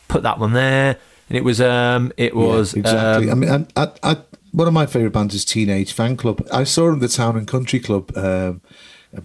put 0.08 0.24
that 0.24 0.38
one 0.40 0.54
there 0.54 0.98
and 1.30 1.38
it 1.38 1.44
was 1.44 1.60
um 1.60 2.12
it 2.18 2.36
was 2.36 2.74
Yeah, 2.74 2.80
exactly. 2.80 3.30
um, 3.30 3.44
I 3.44 3.48
mean, 3.58 3.68
I, 3.76 3.82
I, 3.84 3.92
I, 4.12 4.18
one 4.52 4.68
of 4.68 4.74
my 4.74 4.86
favourite 4.86 5.14
bands 5.14 5.36
is 5.36 5.44
Teenage 5.44 5.94
Fanclub. 5.96 6.48
I 6.52 6.64
saw 6.64 6.86
them 6.86 6.96
at 6.96 7.02
the 7.02 7.08
Town 7.10 7.36
and 7.38 7.46
Country 7.48 7.80
Club. 7.80 8.16
Um, 8.16 8.62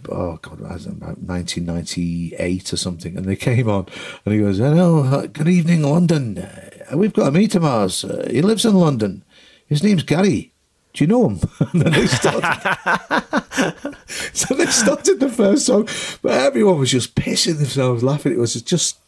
oh 0.08 0.36
God, 0.42 0.64
I 0.68 0.74
was 0.74 0.86
about 0.86 1.18
1998 1.18 2.72
or 2.72 2.76
something, 2.76 3.16
and 3.16 3.24
they 3.24 3.36
came 3.36 3.68
on, 3.68 3.86
and 4.24 4.34
he 4.34 4.40
goes, 4.40 4.58
"Hello, 4.58 5.04
uh, 5.04 5.26
good 5.26 5.48
evening, 5.48 5.82
London. 5.82 6.38
Uh, 6.38 6.96
we've 6.96 7.12
got 7.12 7.28
a 7.28 7.30
meet 7.30 7.54
of 7.54 7.64
ours. 7.64 8.04
Uh, 8.04 8.26
he 8.30 8.42
lives 8.42 8.64
in 8.64 8.74
London. 8.74 9.24
His 9.66 9.82
name's 9.82 10.02
Gary." 10.02 10.51
Do 10.92 11.04
you 11.04 11.08
know 11.08 11.28
him? 11.28 11.40
and 11.72 11.82
then 11.82 11.92
they 11.92 12.06
started. 12.06 13.96
so 14.32 14.54
they 14.54 14.66
started 14.66 15.20
the 15.20 15.28
first 15.28 15.66
song, 15.66 15.88
but 16.20 16.32
everyone 16.32 16.78
was 16.78 16.90
just 16.90 17.14
pissing 17.14 17.56
themselves 17.58 18.02
laughing. 18.02 18.32
It 18.32 18.38
was 18.38 18.60
just 18.62 18.98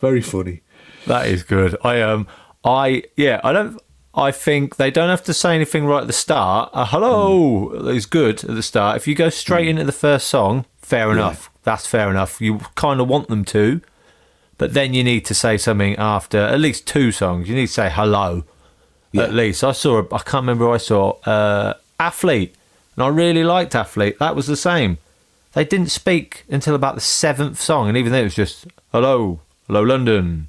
very 0.00 0.22
funny. 0.22 0.62
That 1.06 1.26
is 1.26 1.42
good. 1.42 1.76
I 1.84 2.00
um 2.00 2.26
I 2.64 3.04
yeah, 3.16 3.40
I 3.44 3.52
don't 3.52 3.80
I 4.14 4.32
think 4.32 4.76
they 4.76 4.90
don't 4.90 5.10
have 5.10 5.22
to 5.24 5.34
say 5.34 5.54
anything 5.54 5.84
right 5.84 6.00
at 6.00 6.06
the 6.06 6.12
start. 6.12 6.70
A 6.72 6.86
hello 6.86 7.70
mm. 7.70 7.94
is 7.94 8.06
good 8.06 8.42
at 8.44 8.54
the 8.54 8.62
start. 8.62 8.96
If 8.96 9.06
you 9.06 9.14
go 9.14 9.28
straight 9.28 9.66
mm. 9.66 9.70
into 9.70 9.84
the 9.84 9.92
first 9.92 10.28
song, 10.28 10.64
fair 10.78 11.12
enough. 11.12 11.50
That's 11.62 11.86
fair 11.86 12.10
enough. 12.10 12.40
You 12.40 12.60
kind 12.74 13.00
of 13.00 13.08
want 13.08 13.28
them 13.28 13.44
to, 13.46 13.80
but 14.56 14.72
then 14.72 14.94
you 14.94 15.04
need 15.04 15.24
to 15.26 15.34
say 15.34 15.58
something 15.58 15.94
after 15.96 16.38
at 16.38 16.58
least 16.58 16.86
two 16.86 17.12
songs. 17.12 17.48
You 17.48 17.54
need 17.54 17.66
to 17.66 17.72
say 17.72 17.90
hello. 17.90 18.44
At 19.16 19.32
least 19.32 19.64
I 19.64 19.72
saw. 19.72 20.00
I 20.12 20.18
can't 20.18 20.42
remember. 20.42 20.66
Who 20.66 20.72
I 20.72 20.76
saw 20.78 21.12
uh, 21.24 21.74
athlete, 21.98 22.54
and 22.96 23.02
I 23.04 23.08
really 23.08 23.44
liked 23.44 23.74
athlete. 23.74 24.18
That 24.18 24.36
was 24.36 24.46
the 24.46 24.56
same. 24.56 24.98
They 25.54 25.64
didn't 25.64 25.90
speak 25.90 26.44
until 26.50 26.74
about 26.74 26.94
the 26.94 27.00
seventh 27.00 27.60
song, 27.60 27.88
and 27.88 27.96
even 27.96 28.12
then 28.12 28.20
it 28.22 28.24
was 28.24 28.34
just 28.34 28.66
hello, 28.92 29.40
hello 29.66 29.82
London. 29.82 30.48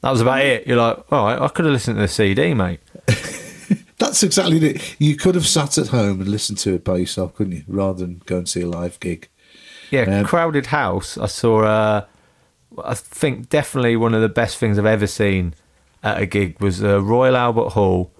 That 0.00 0.12
was 0.12 0.20
about 0.20 0.42
it. 0.42 0.66
You're 0.66 0.76
like, 0.76 1.12
all 1.12 1.26
right, 1.26 1.40
I 1.40 1.48
could 1.48 1.64
have 1.64 1.72
listened 1.72 1.96
to 1.96 2.02
the 2.02 2.08
CD, 2.08 2.54
mate. 2.54 2.80
That's 3.98 4.22
exactly 4.22 4.64
it. 4.64 4.96
You 5.00 5.16
could 5.16 5.34
have 5.34 5.46
sat 5.46 5.76
at 5.76 5.88
home 5.88 6.20
and 6.20 6.28
listened 6.28 6.58
to 6.58 6.74
it 6.74 6.84
by 6.84 6.98
yourself, 6.98 7.34
couldn't 7.34 7.52
you? 7.52 7.64
Rather 7.66 8.06
than 8.06 8.22
go 8.26 8.38
and 8.38 8.48
see 8.48 8.60
a 8.62 8.68
live 8.68 9.00
gig. 9.00 9.28
Yeah, 9.90 10.02
Um, 10.20 10.24
crowded 10.24 10.66
house. 10.66 11.18
I 11.18 11.26
saw. 11.26 11.62
Uh, 11.64 12.04
I 12.84 12.94
think 12.94 13.48
definitely 13.48 13.96
one 13.96 14.14
of 14.14 14.20
the 14.22 14.28
best 14.28 14.58
things 14.58 14.78
I've 14.78 14.86
ever 14.86 15.08
seen 15.08 15.54
at 16.02 16.20
a 16.20 16.26
gig 16.26 16.60
was 16.60 16.82
uh, 16.82 17.02
Royal 17.02 17.36
Albert 17.36 17.70
Hall, 17.70 18.10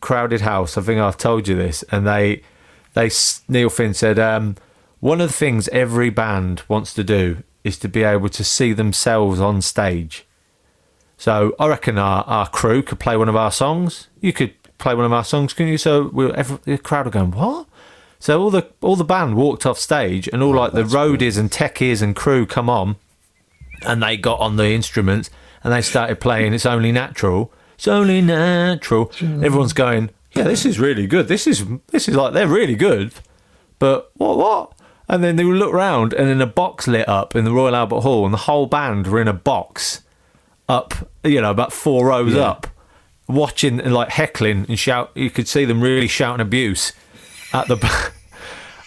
crowded 0.00 0.42
house. 0.42 0.76
I 0.76 0.82
think 0.82 1.00
I've 1.00 1.18
told 1.18 1.48
you 1.48 1.56
this, 1.56 1.82
and 1.90 2.06
they, 2.06 2.42
they 2.94 3.10
Neil 3.48 3.70
Finn 3.70 3.94
said 3.94 4.18
um, 4.18 4.56
one 5.00 5.20
of 5.20 5.28
the 5.28 5.34
things 5.34 5.68
every 5.68 6.10
band 6.10 6.62
wants 6.68 6.94
to 6.94 7.04
do 7.04 7.42
is 7.64 7.78
to 7.78 7.88
be 7.88 8.02
able 8.02 8.28
to 8.28 8.44
see 8.44 8.72
themselves 8.72 9.40
on 9.40 9.60
stage. 9.60 10.26
So 11.16 11.54
I 11.58 11.68
reckon 11.68 11.98
our, 11.98 12.24
our 12.24 12.48
crew 12.48 12.82
could 12.82 12.98
play 12.98 13.16
one 13.16 13.28
of 13.28 13.36
our 13.36 13.52
songs. 13.52 14.08
You 14.20 14.32
could 14.32 14.54
play 14.78 14.94
one 14.94 15.04
of 15.04 15.12
our 15.12 15.24
songs, 15.24 15.52
couldn't 15.52 15.72
you? 15.72 15.78
So 15.78 16.08
we'll, 16.12 16.34
every, 16.34 16.58
the 16.64 16.78
crowd 16.78 17.06
are 17.06 17.10
going, 17.10 17.32
what? 17.32 17.66
So 18.18 18.40
all 18.40 18.50
the 18.50 18.70
all 18.82 18.96
the 18.96 19.04
band 19.04 19.34
walked 19.36 19.64
off 19.64 19.78
stage, 19.78 20.28
and 20.28 20.42
all 20.42 20.54
like 20.54 20.72
the 20.72 20.82
roadies 20.82 21.38
and 21.38 21.50
techies 21.50 22.02
and 22.02 22.14
crew 22.14 22.44
come 22.44 22.68
on, 22.68 22.96
and 23.82 24.02
they 24.02 24.18
got 24.18 24.40
on 24.40 24.56
the 24.56 24.70
instruments 24.72 25.30
and 25.62 25.72
they 25.72 25.82
started 25.82 26.20
playing 26.20 26.54
"It's 26.54 26.66
Only 26.66 26.92
Natural." 26.92 27.52
It's 27.74 27.88
only 27.88 28.20
natural. 28.20 29.10
Everyone's 29.22 29.72
going, 29.72 30.10
yeah, 30.32 30.42
this 30.42 30.66
is 30.66 30.78
really 30.78 31.06
good. 31.06 31.28
This 31.28 31.46
is 31.46 31.64
this 31.88 32.08
is 32.08 32.14
like 32.14 32.34
they're 32.34 32.46
really 32.46 32.74
good, 32.74 33.12
but 33.78 34.10
what 34.16 34.36
what? 34.36 34.72
And 35.08 35.24
then 35.24 35.36
they 35.36 35.44
would 35.44 35.56
look 35.56 35.72
round, 35.72 36.12
and 36.12 36.28
then 36.28 36.42
a 36.42 36.46
box 36.46 36.86
lit 36.86 37.08
up 37.08 37.34
in 37.34 37.44
the 37.46 37.52
Royal 37.52 37.74
Albert 37.74 38.02
Hall, 38.02 38.26
and 38.26 38.34
the 38.34 38.38
whole 38.38 38.66
band 38.66 39.06
were 39.06 39.18
in 39.20 39.28
a 39.28 39.32
box 39.32 40.02
up, 40.68 40.92
you 41.24 41.40
know, 41.40 41.50
about 41.50 41.72
four 41.72 42.06
rows 42.08 42.34
Yeah. 42.34 42.42
up, 42.50 42.66
watching 43.28 43.80
and 43.80 43.94
like 43.94 44.10
heckling 44.10 44.66
and 44.68 44.78
shout. 44.78 45.10
You 45.14 45.30
could 45.30 45.48
see 45.48 45.64
them 45.64 45.80
really 45.80 46.06
shouting 46.06 46.42
abuse 46.42 46.92
at 47.54 47.66
the. 47.68 47.76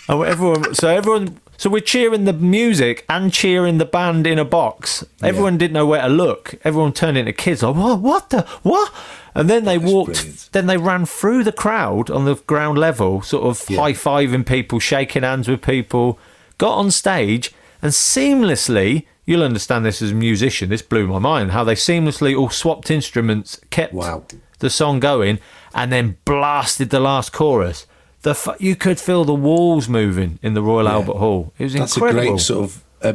And 0.09 0.21
everyone, 0.25 0.75
so 0.75 0.89
everyone, 0.89 1.39
so 1.63 1.69
we're 1.69 1.79
cheering 1.79 2.25
the 2.25 2.33
music 2.33 3.05
and 3.07 3.31
cheering 3.31 3.77
the 3.77 3.85
band 3.85 4.27
in 4.27 4.37
a 4.37 4.43
box. 4.43 5.05
Everyone 5.21 5.57
didn't 5.57 5.71
know 5.71 5.85
where 5.85 6.01
to 6.01 6.09
look. 6.09 6.55
Everyone 6.65 6.91
turned 6.91 7.17
into 7.17 7.31
kids 7.31 7.63
like, 7.63 7.73
what? 7.73 7.99
What 8.01 8.29
the 8.31 8.41
what? 8.63 8.91
And 9.33 9.49
then 9.49 9.63
they 9.63 9.77
walked. 9.77 10.15
brilliant. 10.15 10.49
Then 10.51 10.65
they 10.67 10.75
ran 10.75 11.05
through 11.05 11.45
the 11.45 11.53
crowd 11.53 12.09
on 12.09 12.25
the 12.25 12.35
ground 12.35 12.79
level, 12.79 13.21
sort 13.21 13.45
of 13.45 13.63
Yeah. 13.69 13.79
high 13.79 13.93
fiving 13.93 14.45
people, 14.45 14.79
shaking 14.79 15.23
hands 15.23 15.47
with 15.47 15.61
people. 15.61 16.19
Got 16.57 16.73
on 16.73 16.91
stage 16.91 17.53
and 17.81 17.93
seamlessly. 17.93 19.05
You'll 19.25 19.41
understand 19.43 19.85
this 19.85 20.01
as 20.01 20.11
a 20.11 20.15
musician. 20.15 20.67
This 20.67 20.81
blew 20.81 21.07
my 21.07 21.19
mind. 21.19 21.51
How 21.51 21.63
they 21.63 21.75
seamlessly 21.75 22.37
all 22.37 22.49
swapped 22.49 22.91
instruments, 22.91 23.61
kept 23.69 23.93
Wow. 23.93 24.23
the 24.59 24.69
song 24.69 24.99
going, 24.99 25.39
and 25.73 25.93
then 25.93 26.17
blasted 26.25 26.89
the 26.89 26.99
last 26.99 27.31
chorus. 27.31 27.85
The 28.23 28.55
you 28.59 28.75
could 28.75 28.99
feel 28.99 29.25
the 29.25 29.33
walls 29.33 29.87
moving 29.87 30.39
in 30.41 30.53
the 30.53 30.61
Royal 30.61 30.87
Albert 30.87 31.17
Hall. 31.17 31.53
It 31.57 31.63
was 31.65 31.73
That's 31.73 31.95
incredible. 31.95 32.21
a 32.21 32.27
great 32.31 32.39
sort 32.39 32.63
of. 32.65 32.83
Uh, 33.01 33.13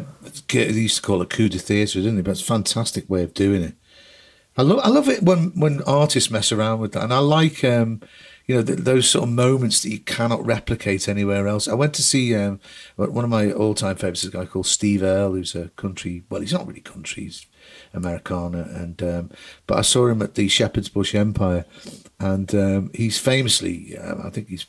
they 0.52 0.70
used 0.70 0.96
to 0.96 1.02
call 1.02 1.22
it 1.22 1.30
coup 1.30 1.48
de 1.48 1.58
theatre, 1.58 2.00
didn't 2.00 2.16
they? 2.16 2.22
But 2.22 2.32
it's 2.32 2.42
a 2.42 2.44
fantastic 2.44 3.08
way 3.08 3.22
of 3.22 3.32
doing 3.32 3.62
it. 3.62 3.74
I 4.58 4.62
love, 4.62 4.80
I 4.82 4.88
love 4.88 5.08
it 5.08 5.22
when, 5.22 5.52
when 5.58 5.82
artists 5.84 6.32
mess 6.32 6.50
around 6.50 6.80
with 6.80 6.92
that, 6.92 7.04
and 7.04 7.14
I 7.14 7.20
like, 7.20 7.62
um, 7.62 8.02
you 8.44 8.56
know, 8.56 8.62
th- 8.62 8.80
those 8.80 9.08
sort 9.08 9.22
of 9.22 9.30
moments 9.30 9.82
that 9.82 9.90
you 9.90 10.00
cannot 10.00 10.44
replicate 10.44 11.08
anywhere 11.08 11.46
else. 11.46 11.68
I 11.68 11.74
went 11.74 11.94
to 11.94 12.02
see 12.02 12.34
um, 12.34 12.58
one 12.96 13.22
of 13.22 13.30
my 13.30 13.52
all-time 13.52 13.94
favourites, 13.94 14.24
is 14.24 14.30
a 14.30 14.36
guy 14.36 14.46
called 14.46 14.66
Steve 14.66 15.04
Earle, 15.04 15.34
who's 15.34 15.54
a 15.54 15.68
country. 15.76 16.24
Well, 16.28 16.40
he's 16.40 16.52
not 16.52 16.66
really 16.66 16.80
country; 16.80 17.24
he's 17.24 17.46
Americana, 17.94 18.68
and 18.74 19.00
um, 19.00 19.30
but 19.68 19.78
I 19.78 19.82
saw 19.82 20.08
him 20.08 20.22
at 20.22 20.34
the 20.34 20.48
Shepherd's 20.48 20.88
Bush 20.88 21.14
Empire, 21.14 21.64
and 22.18 22.52
um, 22.54 22.90
he's 22.92 23.16
famously, 23.16 23.96
um, 23.96 24.22
I 24.26 24.30
think 24.30 24.48
he's 24.48 24.66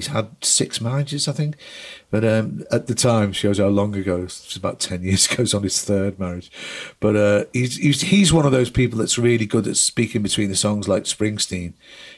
he's 0.00 0.12
had 0.12 0.30
six 0.42 0.80
marriages, 0.80 1.28
I 1.28 1.32
think, 1.32 1.56
but 2.10 2.24
um, 2.24 2.64
at 2.72 2.86
the 2.86 2.94
time 2.94 3.32
shows 3.32 3.58
how 3.58 3.68
long 3.68 3.94
ago. 3.94 4.22
It's 4.22 4.56
about 4.56 4.80
ten 4.80 5.02
years 5.04 5.30
ago. 5.30 5.42
He's 5.42 5.54
on 5.54 5.62
his 5.62 5.84
third 5.84 6.18
marriage, 6.18 6.50
but 7.00 7.16
uh, 7.16 7.44
he's, 7.52 7.76
he's 7.76 8.00
he's 8.00 8.32
one 8.32 8.46
of 8.46 8.52
those 8.52 8.70
people 8.70 8.98
that's 8.98 9.18
really 9.18 9.46
good 9.46 9.66
at 9.66 9.76
speaking 9.76 10.22
between 10.22 10.48
the 10.48 10.56
songs, 10.56 10.88
like 10.88 11.04
Springsteen. 11.04 11.74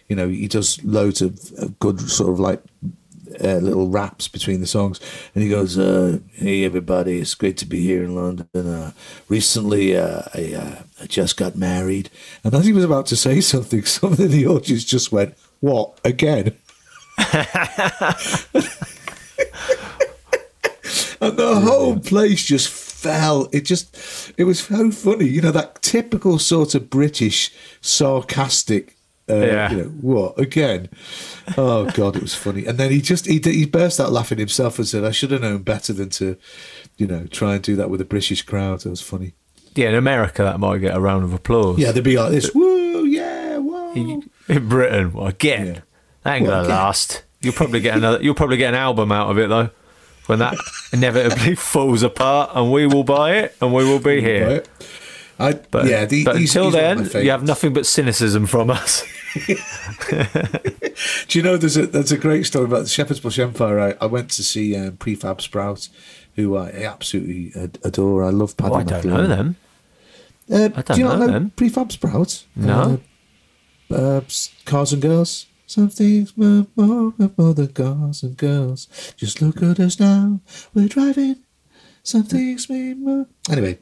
You 0.09 0.17
know, 0.17 0.29
he 0.29 0.49
does 0.49 0.83
loads 0.85 1.21
of, 1.21 1.53
of 1.59 1.79
good 1.81 2.01
sort 2.01 2.31
of 2.31 2.39
like 2.39 2.63
uh, 3.41 3.57
little 3.57 3.89
raps 3.89 4.29
between 4.29 4.61
the 4.61 4.67
songs, 4.67 5.01
and 5.35 5.43
he 5.43 5.51
goes, 5.51 5.79
uh, 5.79 6.19
"Hey 6.33 6.65
everybody, 6.65 7.19
it's 7.19 7.35
great 7.35 7.57
to 7.59 7.67
be 7.67 7.81
here 7.81 8.05
in 8.05 8.15
London. 8.15 8.49
Uh, 8.55 8.93
recently, 9.29 9.97
uh, 9.97 10.23
I, 10.35 10.55
uh, 10.55 10.83
I 11.01 11.07
just 11.07 11.37
got 11.37 11.57
married." 11.57 12.11
And 12.45 12.55
as 12.55 12.67
he 12.67 12.73
was 12.73 12.85
about 12.85 13.07
to 13.07 13.17
say 13.17 13.41
something, 13.41 13.83
something 13.85 14.27
in 14.27 14.33
the 14.33 14.47
audience 14.47 14.85
just 14.85 15.13
went, 15.13 15.35
"What 15.61 15.99
again?" 16.05 16.57
and 21.21 21.37
the 21.37 21.61
whole 21.65 21.99
place 21.99 22.45
just 22.45 22.69
fell. 22.69 23.49
It 23.53 23.63
just, 23.63 24.33
it 24.37 24.45
was 24.45 24.61
so 24.61 24.91
funny. 24.91 25.27
You 25.27 25.41
know 25.43 25.51
that 25.53 25.83
typical 25.83 26.39
sort 26.39 26.75
of 26.75 26.91
British 26.91 27.53
sarcastic. 27.81 28.97
Uh, 29.29 29.35
Yeah. 29.37 29.71
You 29.71 29.77
know 29.79 29.85
what 30.01 30.39
again? 30.39 30.89
Oh 31.57 31.89
god, 31.91 32.17
it 32.17 32.23
was 32.23 32.35
funny. 32.35 32.67
And 32.67 32.77
then 32.79 32.91
he 32.91 33.01
just 33.01 33.27
he 33.27 33.39
he 33.43 33.67
burst 33.67 34.01
out 34.01 34.11
laughing 34.13 34.39
himself 34.39 34.79
and 34.79 34.89
said, 34.89 35.05
"I 35.05 35.11
should 35.13 35.31
have 35.31 35.43
known 35.43 35.63
better 35.63 35.93
than 35.93 36.11
to, 36.11 36.37
you 36.97 37.07
know, 37.07 37.27
try 37.27 37.55
and 37.55 37.63
do 37.63 37.77
that 37.77 37.89
with 37.91 38.01
a 38.01 38.05
British 38.05 38.43
crowd." 38.43 38.85
It 38.85 38.91
was 38.91 39.01
funny. 39.01 39.35
yeah, 39.77 39.89
in 39.91 39.95
America 39.95 40.43
that 40.43 40.59
might 40.59 40.79
get 40.79 40.97
a 40.97 41.01
round 41.01 41.23
of 41.25 41.33
applause. 41.33 41.79
Yeah, 41.79 41.93
they'd 41.93 42.03
be 42.05 42.19
like 42.19 42.33
this. 42.33 42.53
Woo, 42.53 43.05
yeah, 43.05 43.59
whoa. 43.59 43.93
In 44.49 44.69
Britain, 44.69 45.13
well, 45.13 45.29
again. 45.29 45.83
That 46.25 46.37
ain't 46.37 46.47
gonna 46.47 46.69
last. 46.69 47.23
You'll 47.41 47.53
probably 47.55 47.81
get 47.81 47.97
another. 47.97 48.23
You'll 48.23 48.35
probably 48.35 48.57
get 48.57 48.69
an 48.75 48.81
album 48.81 49.11
out 49.13 49.31
of 49.31 49.39
it 49.39 49.49
though, 49.49 49.71
when 50.27 50.39
that 50.41 50.55
inevitably 50.93 51.55
falls 51.57 52.03
apart, 52.03 52.51
and 52.55 52.71
we 52.73 52.87
will 52.87 53.05
buy 53.05 53.37
it, 53.37 53.57
and 53.61 53.73
we 53.75 53.85
will 53.85 53.99
be 54.01 54.21
here. 54.21 54.63
I, 55.39 55.55
But, 55.55 55.87
yeah, 55.87 56.05
the, 56.05 56.25
but 56.25 56.37
he's- 56.37 56.51
until 56.55 56.67
he's 56.67 56.75
one 56.75 56.85
of 56.85 56.99
my 56.99 57.09
then, 57.09 57.25
you 57.25 57.31
have 57.31 57.43
nothing 57.43 57.73
but 57.73 57.85
cynicism 57.87 58.47
from 58.47 58.71
us. 58.71 59.03
Do 61.29 61.39
you 61.39 61.43
know 61.43 61.57
there's 61.57 61.77
a 61.77 61.87
there's 61.87 62.13
a 62.13 62.19
great 62.19 62.45
story 62.47 62.67
about 62.67 62.83
the 62.83 62.89
Shepherd's 62.89 63.21
Bush 63.21 63.39
Empire? 63.39 63.81
I, 63.81 63.95
I 64.01 64.07
went 64.07 64.31
to 64.33 64.43
see 64.43 64.77
um, 64.77 64.97
Prefab 64.99 65.41
Sprout, 65.41 65.89
who 66.37 66.57
I 66.57 66.69
absolutely 66.71 67.53
adore. 67.83 68.25
I 68.25 68.29
love 68.31 68.57
Paddy 68.57 68.73
Oh, 68.73 68.77
I 68.77 68.83
don't 68.85 69.05
know 69.07 69.27
them. 69.27 69.57
Uh, 70.51 70.65
I 70.77 70.83
don't 70.83 70.87
do 70.97 70.99
you 70.99 71.05
know 71.05 71.17
know 71.17 71.27
them. 71.27 71.53
Prefab 71.57 71.91
Sprout? 71.93 72.45
No. 72.55 73.01
Uh, 73.91 73.95
uh, 73.95 74.21
cars 74.65 74.93
and 74.93 75.01
girls. 75.03 75.47
Some 75.73 75.89
things 75.89 76.37
more, 76.37 76.67
more, 76.77 77.15
more 77.39 77.55
than 77.55 77.69
cars 77.69 78.23
and 78.23 78.37
girls. 78.37 78.89
Just 79.17 79.41
look 79.41 79.63
at 79.63 79.81
us 79.81 79.99
now. 79.99 80.39
We're 80.75 80.87
driving. 80.87 81.37
Some 82.03 82.25
things 82.25 82.69
mean 82.69 83.03
more. 83.03 83.27
Anyway, 83.51 83.79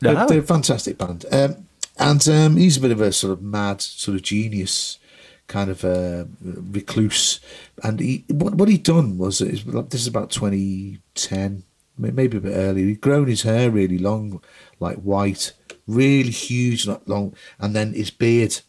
No. 0.00 0.14
they're, 0.14 0.26
they're 0.28 0.38
a 0.38 0.42
fantastic 0.42 0.98
band. 0.98 1.24
Um, 1.32 1.66
and 1.98 2.28
um, 2.28 2.56
he's 2.56 2.76
a 2.76 2.80
bit 2.80 2.92
of 2.92 3.00
a 3.00 3.10
sort 3.10 3.32
of 3.32 3.42
mad, 3.42 3.80
sort 3.80 4.14
of 4.14 4.22
genius 4.22 5.00
kind 5.48 5.68
of 5.68 5.84
uh, 5.84 6.26
recluse. 6.40 7.40
And 7.82 7.98
he, 7.98 8.24
what, 8.28 8.54
what 8.54 8.68
he'd 8.68 8.84
done 8.84 9.18
was, 9.18 9.40
this 9.40 9.64
is 9.94 10.06
about 10.06 10.30
2010, 10.30 11.64
maybe 11.98 12.36
a 12.36 12.40
bit 12.40 12.54
earlier, 12.54 12.86
he'd 12.86 13.00
grown 13.00 13.26
his 13.26 13.42
hair 13.42 13.68
really 13.68 13.98
long, 13.98 14.40
like 14.78 14.98
white, 14.98 15.54
really 15.88 16.30
huge, 16.30 16.86
like 16.86 17.02
long, 17.06 17.34
and 17.58 17.74
then 17.74 17.94
his 17.94 18.12
beard. 18.12 18.60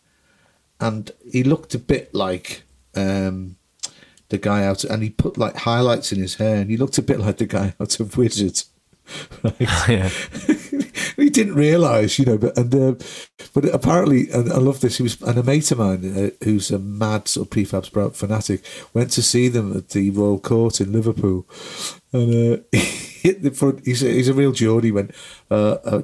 And 0.84 1.10
he 1.32 1.44
looked 1.44 1.74
a 1.74 1.80
bit 1.80 2.14
like 2.14 2.64
um, 2.94 3.56
the 4.28 4.38
guy 4.38 4.66
out, 4.66 4.84
and 4.84 5.02
he 5.02 5.10
put 5.10 5.38
like 5.38 5.56
highlights 5.56 6.12
in 6.12 6.20
his 6.20 6.36
hair, 6.36 6.58
and 6.58 6.70
he 6.70 6.76
looked 6.76 6.98
a 6.98 7.02
bit 7.02 7.22
like 7.22 7.38
the 7.38 7.46
guy 7.46 7.74
out 7.80 8.00
of 8.02 8.18
Wizzard. 8.18 8.64
Right? 9.44 9.56
Yeah. 9.90 10.10
he 11.16 11.30
didn't 11.30 11.56
realise, 11.56 12.20
you 12.20 12.26
know, 12.26 12.38
but 12.38 12.58
and 12.58 12.76
uh, 12.76 12.96
but 13.54 13.66
apparently, 13.66 14.30
and 14.32 14.52
I 14.52 14.58
love 14.58 14.82
this. 14.82 14.98
He 14.98 15.04
was 15.04 15.22
and 15.22 15.38
a 15.38 15.44
mate 15.44 15.72
of 15.72 15.78
mine 15.78 16.18
uh, 16.18 16.44
who's 16.44 16.70
a 16.70 16.80
mad 16.80 17.30
sort 17.30 17.48
of 17.48 17.52
prefab 17.52 18.16
fanatic 18.16 18.66
went 18.94 19.12
to 19.12 19.22
see 19.22 19.48
them 19.48 19.76
at 19.78 19.90
the 19.90 20.10
Royal 20.10 20.40
Court 20.40 20.82
in 20.82 20.92
Liverpool, 20.92 21.48
and 22.12 22.60
uh, 22.60 22.64
he 22.74 22.80
hit 23.24 23.42
the 23.42 23.52
front. 23.52 23.86
He's 23.86 24.04
a, 24.04 24.08
he's 24.08 24.28
a 24.28 24.34
real 24.34 24.52
Geordie. 24.52 24.92
Went, 24.92 25.12
uh, 25.50 25.78
uh, 25.86 26.02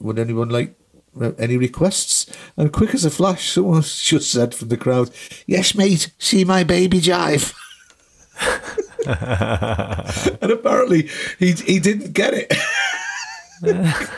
would 0.00 0.18
anyone 0.18 0.48
like? 0.48 0.78
Any 1.38 1.58
requests? 1.58 2.26
And 2.56 2.72
quick 2.72 2.94
as 2.94 3.04
a 3.04 3.10
flash, 3.10 3.50
someone 3.50 3.82
just 3.82 4.30
said 4.30 4.54
from 4.54 4.68
the 4.68 4.76
crowd, 4.76 5.10
"Yes, 5.46 5.74
mate. 5.74 6.10
See 6.18 6.44
my 6.44 6.64
baby 6.64 7.00
jive." 7.00 7.54
and 10.42 10.52
apparently, 10.52 11.08
he 11.38 11.52
he 11.52 11.78
didn't 11.78 12.12
get 12.12 12.34
it. 12.34 12.52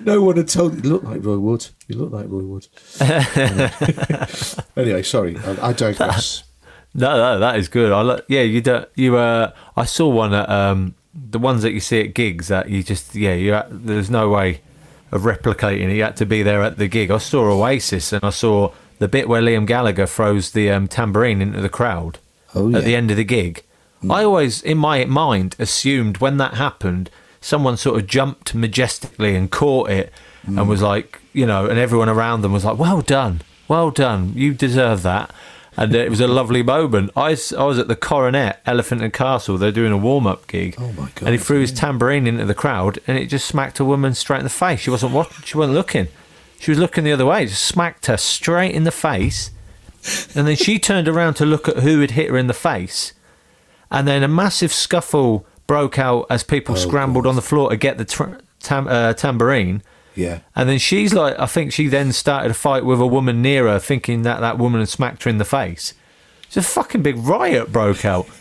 no 0.00 0.22
one 0.22 0.38
had 0.38 0.48
told. 0.48 0.82
You 0.82 0.90
look 0.90 1.04
like 1.04 1.22
Roy 1.22 1.38
Wood. 1.38 1.68
You 1.88 1.98
look 1.98 2.12
like 2.12 2.26
Roy 2.28 2.42
Wood. 2.42 2.66
anyway, 4.76 5.02
sorry, 5.02 5.36
I, 5.38 5.68
I 5.68 5.72
digress. 5.74 6.44
No, 6.94 7.16
no, 7.16 7.38
that 7.38 7.56
is 7.56 7.68
good. 7.68 7.92
I 7.92 8.00
lo- 8.00 8.20
yeah, 8.28 8.40
you 8.40 8.62
don't, 8.62 8.88
you 8.94 9.18
uh, 9.18 9.52
I 9.76 9.84
saw 9.84 10.08
one 10.08 10.32
at 10.32 10.48
um, 10.48 10.94
the 11.14 11.38
ones 11.38 11.60
that 11.62 11.72
you 11.72 11.80
see 11.80 12.00
at 12.00 12.14
gigs 12.14 12.48
that 12.48 12.70
you 12.70 12.82
just 12.82 13.14
yeah, 13.14 13.34
you 13.34 13.60
there's 13.68 14.08
no 14.08 14.30
way 14.30 14.62
of 15.16 15.22
replicating 15.22 15.90
it. 15.90 15.96
You 15.96 16.04
had 16.04 16.16
to 16.18 16.26
be 16.26 16.42
there 16.44 16.62
at 16.62 16.78
the 16.78 16.86
gig. 16.86 17.10
I 17.10 17.18
saw 17.18 17.50
Oasis 17.50 18.12
and 18.12 18.22
I 18.22 18.30
saw 18.30 18.72
the 19.00 19.08
bit 19.08 19.28
where 19.28 19.42
Liam 19.42 19.66
Gallagher 19.66 20.06
throws 20.06 20.52
the 20.52 20.70
um, 20.70 20.86
tambourine 20.88 21.42
into 21.42 21.60
the 21.60 21.68
crowd 21.68 22.18
Oh, 22.54 22.68
yeah. 22.68 22.78
at 22.78 22.84
the 22.84 22.94
end 22.94 23.10
of 23.10 23.16
the 23.16 23.24
gig. 23.24 23.62
I 24.08 24.22
always, 24.22 24.62
in 24.62 24.78
my 24.78 25.04
mind, 25.06 25.56
assumed 25.58 26.18
when 26.18 26.36
that 26.36 26.54
happened, 26.54 27.10
someone 27.40 27.76
sort 27.76 27.98
of 28.00 28.06
jumped 28.06 28.54
majestically 28.54 29.34
and 29.34 29.50
caught 29.50 29.90
it 29.90 30.12
and 30.46 30.68
was 30.68 30.80
like, 30.80 31.20
you 31.32 31.44
know, 31.44 31.66
and 31.66 31.76
everyone 31.78 32.08
around 32.08 32.42
them 32.42 32.52
was 32.52 32.64
like, 32.64 32.78
well 32.78 33.00
done, 33.00 33.40
well 33.66 33.90
done, 33.90 34.32
you 34.36 34.54
deserve 34.54 35.02
that. 35.02 35.30
And 35.78 35.94
it 35.94 36.08
was 36.08 36.20
a 36.20 36.26
lovely 36.26 36.62
moment. 36.62 37.10
I 37.16 37.30
was 37.30 37.78
at 37.78 37.86
the 37.88 37.96
Coronet, 37.96 38.62
Elephant 38.64 39.02
and 39.02 39.12
Castle. 39.12 39.58
They're 39.58 39.70
doing 39.72 39.92
a 39.92 39.96
warm 39.98 40.26
up 40.26 40.46
gig. 40.46 40.74
Oh, 40.78 40.90
my 40.92 41.10
god! 41.14 41.22
And 41.22 41.28
he 41.30 41.38
threw 41.38 41.60
his 41.60 41.72
tambourine 41.72 42.26
into 42.26 42.46
the 42.46 42.54
crowd, 42.54 42.98
and 43.06 43.18
it 43.18 43.26
just 43.26 43.46
smacked 43.46 43.78
a 43.78 43.84
woman 43.84 44.14
straight 44.14 44.38
in 44.38 44.44
the 44.44 44.50
face. 44.50 44.80
She 44.80 44.90
wasn't 44.90 45.12
watching. 45.12 45.44
She 45.44 45.58
wasn't 45.58 45.74
looking. 45.74 46.08
She 46.58 46.70
was 46.70 46.78
looking 46.78 47.04
the 47.04 47.12
other 47.12 47.26
way. 47.26 47.44
Just 47.44 47.66
smacked 47.66 48.06
her 48.06 48.16
straight 48.16 48.74
in 48.74 48.84
the 48.84 48.90
face. 48.90 49.50
And 50.34 50.46
then 50.46 50.56
she 50.56 50.78
turned 50.78 51.08
around 51.08 51.34
to 51.34 51.44
look 51.44 51.68
at 51.68 51.78
who 51.78 52.00
had 52.00 52.12
hit 52.12 52.30
her 52.30 52.38
in 52.38 52.46
the 52.46 52.54
face. 52.54 53.12
And 53.90 54.08
then 54.08 54.22
a 54.22 54.28
massive 54.28 54.72
scuffle 54.72 55.44
broke 55.66 55.98
out 55.98 56.26
as 56.30 56.42
people 56.44 56.74
Oh, 56.74 56.78
scrambled 56.78 57.24
God. 57.24 57.30
on 57.30 57.36
the 57.36 57.42
floor 57.42 57.70
to 57.70 57.76
get 57.76 57.98
the 57.98 58.04
tr- 58.04 58.36
tam- 58.60 58.88
uh, 58.88 59.12
tambourine. 59.12 59.82
Yeah. 60.16 60.40
And 60.56 60.68
then 60.68 60.78
she's 60.78 61.12
like, 61.14 61.38
I 61.38 61.46
think 61.46 61.72
she 61.72 61.86
then 61.88 62.12
started 62.12 62.50
a 62.50 62.54
fight 62.54 62.84
with 62.84 63.00
a 63.00 63.06
woman 63.06 63.42
near 63.42 63.68
her, 63.68 63.78
thinking 63.78 64.22
that 64.22 64.40
that 64.40 64.58
woman 64.58 64.80
had 64.80 64.88
smacked 64.88 65.22
her 65.24 65.30
in 65.30 65.38
the 65.38 65.44
face. 65.44 65.94
It's 66.48 66.56
a 66.56 66.62
fucking 66.62 67.02
big 67.02 67.18
riot 67.18 67.70
broke 67.70 68.04
out. 68.04 68.26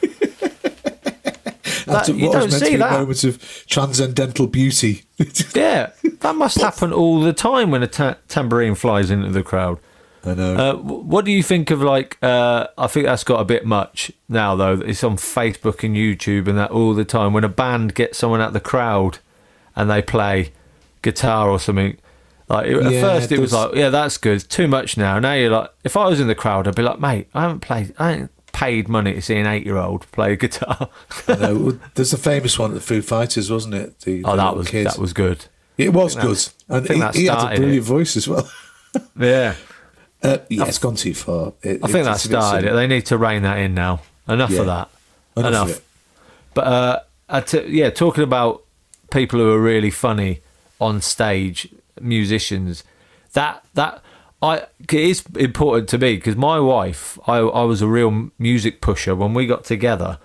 After 1.88 2.14
you 2.14 2.26
was 2.28 2.34
don't 2.34 2.40
meant 2.42 2.52
to 2.54 2.60
see 2.60 2.70
be 2.72 2.76
that. 2.78 2.92
moments 2.92 3.24
of 3.24 3.66
transcendental 3.68 4.48
beauty. 4.48 5.04
Yeah, 5.56 5.92
that 6.22 6.36
must 6.36 6.60
happen 6.60 6.92
all 6.92 7.22
the 7.22 7.32
time 7.34 7.72
when 7.72 7.84
a 7.84 7.88
ta- 7.88 8.18
tambourine 8.28 8.76
flies 8.76 9.10
into 9.12 9.30
the 9.30 9.44
crowd. 9.44 9.80
I 10.26 10.34
know. 10.34 10.56
Uh, 10.56 10.76
what 10.78 11.24
do 11.26 11.32
you 11.32 11.44
think 11.44 11.70
of 11.72 11.82
like? 11.82 12.18
Uh, 12.22 12.68
I 12.78 12.88
think 12.88 13.06
that's 13.06 13.24
got 13.24 13.40
a 13.40 13.46
bit 13.46 13.66
much 13.66 14.12
now, 14.28 14.56
though. 14.56 14.74
It's 14.82 15.04
on 15.04 15.18
Facebook 15.18 15.84
and 15.84 15.96
YouTube 15.96 16.48
and 16.48 16.58
that 16.58 16.72
all 16.72 16.94
the 16.94 17.06
time. 17.06 17.32
When 17.34 17.44
a 17.44 17.50
band 17.50 17.94
gets 17.96 18.18
someone 18.18 18.42
out 18.42 18.54
the 18.54 18.60
crowd 18.60 19.20
and 19.76 19.90
they 19.90 20.02
play 20.02 20.52
guitar 21.06 21.50
or 21.50 21.60
something, 21.60 21.98
like 22.50 22.68
at 22.68 22.92
Yeah, 22.92 23.02
first 23.02 23.32
it 23.32 23.40
was 23.40 23.54
like, 23.54 23.74
yeah, 23.76 23.90
that's 23.90 24.18
good. 24.18 24.36
It's 24.36 24.44
too 24.48 24.68
much 24.68 24.98
now. 24.98 25.20
Now 25.20 25.34
you're 25.34 25.50
like, 25.52 25.70
if 25.86 25.96
I 25.96 26.08
was 26.08 26.20
in 26.20 26.28
the 26.28 26.36
crowd, 26.36 26.68
I'd 26.68 26.76
be 26.76 26.82
like, 26.84 27.00
mate, 27.00 27.28
I 27.34 27.42
haven't 27.44 27.62
played, 27.62 27.94
I 27.98 28.12
ain't 28.14 28.32
paid 28.52 28.88
money 28.90 29.14
to 29.14 29.22
see 29.22 29.36
an 29.38 29.48
eight-year-old 29.48 30.10
play 30.12 30.34
a 30.34 30.36
guitar. 30.36 30.90
Well, 31.28 31.80
There's 31.96 32.14
a 32.14 32.18
famous 32.18 32.58
one 32.60 32.72
at 32.72 32.76
the 32.76 32.82
Foo 32.82 33.02
Fighters, 33.02 33.50
wasn't 33.52 33.76
it? 33.76 34.00
The, 34.02 34.24
oh, 34.26 34.36
that 34.36 34.56
was 34.56 34.68
kid. 34.70 34.86
that 34.88 34.98
was 34.98 35.14
good. 35.14 35.46
It 35.78 35.92
was 35.94 36.16
good, 36.16 36.40
and 36.70 36.78
I 36.78 36.88
think 36.88 37.14
he, 37.16 37.22
he 37.22 37.26
had 37.28 37.54
a 37.54 37.56
brilliant 37.58 37.78
it. 37.78 37.82
voice 37.82 38.16
as 38.18 38.28
well. 38.28 38.50
Yeah, 39.20 39.56
Uh, 40.24 40.38
yeah, 40.50 40.66
it's 40.66 40.78
gone 40.78 40.96
too 40.96 41.14
far. 41.14 41.52
It- 41.62 41.82
I 41.84 41.88
think 41.88 42.06
that 42.06 42.20
started 42.22 42.70
it. 42.70 42.74
They 42.74 42.88
need 42.88 43.06
to 43.08 43.18
rein 43.18 43.44
that 43.44 43.58
in 43.60 43.74
now. 43.74 44.02
Enough 44.30 44.52
Yeah. 44.52 44.60
of 44.62 44.66
that. 44.68 44.90
Enough 45.36 45.46
of 45.46 45.54
Enough. 45.54 45.70
it. 45.78 45.84
But 46.54 47.04
uh, 47.30 47.42
t- 47.42 47.68
yeah, 47.68 47.90
talking 47.90 48.24
about 48.24 48.64
people 49.12 49.38
who 49.40 49.52
are 49.52 49.60
really 49.60 49.92
funny 49.92 50.40
on 50.80 51.02
stage, 51.02 51.70
musicians. 52.02 52.84
That 53.34 53.66
that 53.74 54.02
I 54.42 54.58
it 54.80 54.94
is 54.94 55.24
important 55.38 55.90
to 55.90 55.98
me 55.98 56.16
because 56.16 56.36
my 56.36 56.60
wife, 56.60 57.18
I 57.28 57.38
I 57.38 57.64
was 57.64 57.82
a 57.82 57.88
real 57.88 58.30
music 58.40 58.82
pusher 58.82 59.16
when 59.16 59.34
we 59.34 59.48
got 59.48 59.64
together. 59.64 60.20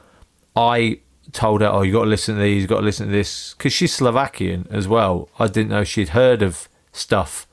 I 0.57 1.01
told 1.33 1.61
her, 1.61 1.69
"Oh, 1.69 1.83
you 1.83 1.93
got 1.93 2.05
to 2.05 2.11
listen 2.11 2.35
to 2.37 2.41
these. 2.41 2.63
You 2.63 2.69
got 2.69 2.81
to 2.81 2.85
listen 2.85 3.07
to 3.07 3.13
this," 3.13 3.55
because 3.57 3.73
she's 3.73 3.95
Slovakian 3.95 4.67
as 4.71 4.87
well. 4.89 5.29
I 5.39 5.47
didn't 5.47 5.71
know 5.71 5.85
she'd 5.85 6.11
heard 6.11 6.43
of 6.43 6.69
stuff 6.93 7.47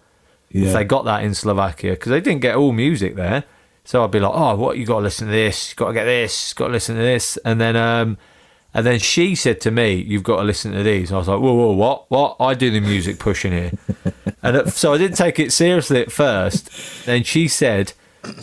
Yeah. 0.49 0.67
if 0.67 0.73
they 0.73 0.83
got 0.83 1.05
that 1.05 1.23
in 1.23 1.33
Slovakia 1.36 1.91
because 1.91 2.10
they 2.10 2.21
didn't 2.21 2.41
get 2.41 2.55
all 2.55 2.71
music 2.71 3.15
there. 3.15 3.43
So 3.83 4.03
I'd 4.03 4.12
be 4.12 4.19
like, 4.19 4.33
"Oh, 4.33 4.55
what 4.55 4.77
you 4.77 4.86
got 4.86 4.97
to 4.97 5.03
listen 5.03 5.27
to 5.27 5.31
this? 5.33 5.69
You 5.69 5.75
got 5.75 5.88
to 5.89 5.93
get 5.93 6.05
this. 6.05 6.53
Got 6.53 6.67
to 6.67 6.73
listen 6.73 6.95
to 6.95 7.01
this." 7.01 7.38
And 7.45 7.62
then, 7.62 7.75
um, 7.75 8.17
and 8.73 8.86
then 8.86 8.99
she 8.99 9.36
said 9.36 9.62
to 9.62 9.71
me, 9.71 9.95
"You've 9.95 10.23
got 10.23 10.38
to 10.38 10.43
listen 10.43 10.71
to 10.73 10.84
these." 10.84 11.12
I 11.12 11.17
was 11.17 11.27
like, 11.27 11.39
"Whoa, 11.39 11.53
whoa, 11.53 11.71
what? 11.71 12.10
What? 12.10 12.36
I 12.39 12.53
do 12.53 12.69
the 12.71 12.80
music 12.80 13.19
pushing 13.19 13.51
here." 13.51 13.71
and 14.43 14.58
at, 14.58 14.73
so 14.73 14.93
I 14.93 14.97
didn't 14.97 15.17
take 15.17 15.39
it 15.39 15.51
seriously 15.51 16.01
at 16.01 16.12
first. 16.12 17.06
Then 17.06 17.23
she 17.23 17.47
said, 17.47 17.93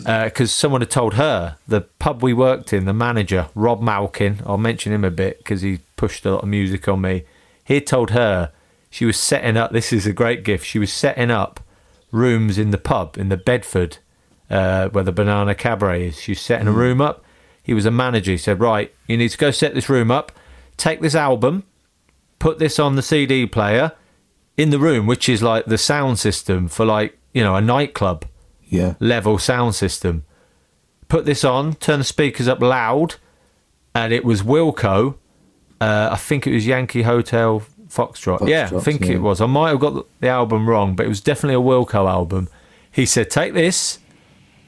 uh, 0.05 0.25
because 0.25 0.51
someone 0.51 0.81
had 0.81 0.89
told 0.89 1.15
her 1.15 1.57
the 1.67 1.81
pub 1.81 2.23
we 2.23 2.33
worked 2.33 2.73
in, 2.73 2.85
the 2.85 2.93
manager 2.93 3.49
Rob 3.55 3.81
Malkin, 3.81 4.41
I'll 4.45 4.57
mention 4.57 4.93
him 4.93 5.03
a 5.03 5.11
bit 5.11 5.39
because 5.39 5.61
he 5.61 5.79
pushed 5.95 6.25
a 6.25 6.31
lot 6.31 6.43
of 6.43 6.49
music 6.49 6.87
on 6.87 7.01
me. 7.01 7.23
He 7.63 7.75
had 7.75 7.87
told 7.87 8.11
her 8.11 8.51
she 8.89 9.05
was 9.05 9.19
setting 9.19 9.57
up. 9.57 9.71
This 9.71 9.91
is 9.91 10.05
a 10.07 10.13
great 10.13 10.43
gift. 10.43 10.65
She 10.65 10.79
was 10.79 10.91
setting 10.91 11.31
up 11.31 11.59
rooms 12.11 12.57
in 12.57 12.71
the 12.71 12.77
pub 12.77 13.17
in 13.17 13.29
the 13.29 13.37
Bedford, 13.37 13.97
uh, 14.49 14.89
where 14.89 15.03
the 15.03 15.11
Banana 15.11 15.53
Cabaret 15.53 16.07
is. 16.07 16.21
She 16.21 16.31
was 16.31 16.39
setting 16.39 16.67
a 16.67 16.71
mm. 16.71 16.77
room 16.77 17.01
up. 17.01 17.24
He 17.65 17.73
was 17.73 17.85
a 17.85 17.91
manager. 17.91 18.31
He 18.31 18.37
said, 18.37 18.59
"Right, 18.59 18.93
you 19.07 19.17
need 19.17 19.29
to 19.29 19.37
go 19.37 19.51
set 19.51 19.73
this 19.73 19.89
room 19.89 20.11
up. 20.11 20.31
Take 20.77 21.01
this 21.01 21.15
album, 21.15 21.63
put 22.37 22.59
this 22.59 22.77
on 22.79 22.95
the 22.95 23.01
CD 23.01 23.47
player 23.47 23.93
in 24.55 24.69
the 24.69 24.79
room, 24.79 25.07
which 25.07 25.27
is 25.27 25.41
like 25.41 25.65
the 25.65 25.77
sound 25.77 26.19
system 26.19 26.67
for 26.67 26.85
like 26.85 27.17
you 27.33 27.43
know 27.43 27.55
a 27.55 27.61
nightclub." 27.61 28.25
Yeah. 28.67 28.95
level 28.99 29.37
sound 29.37 29.75
system. 29.75 30.23
Put 31.07 31.25
this 31.25 31.43
on, 31.43 31.75
turn 31.75 31.99
the 31.99 32.05
speakers 32.05 32.47
up 32.47 32.61
loud, 32.61 33.15
and 33.93 34.11
it 34.11 34.25
was 34.25 34.41
Wilco. 34.41 35.15
Uh, 35.79 36.09
I 36.11 36.15
think 36.15 36.47
it 36.47 36.53
was 36.53 36.65
Yankee 36.65 37.03
Hotel 37.03 37.63
Foxtrot. 37.87 38.47
yeah, 38.49 38.69
I 38.75 38.79
think 38.79 39.01
yeah. 39.05 39.13
it 39.13 39.21
was. 39.21 39.39
I 39.39 39.45
might 39.45 39.69
have 39.69 39.79
got 39.79 40.05
the 40.19 40.27
album 40.27 40.67
wrong, 40.67 40.95
but 40.95 41.05
it 41.05 41.09
was 41.09 41.21
definitely 41.21 41.55
a 41.55 41.65
Wilco 41.65 42.09
album. 42.09 42.49
He 42.91 43.05
said, 43.05 43.29
"Take 43.29 43.53
this, 43.53 43.99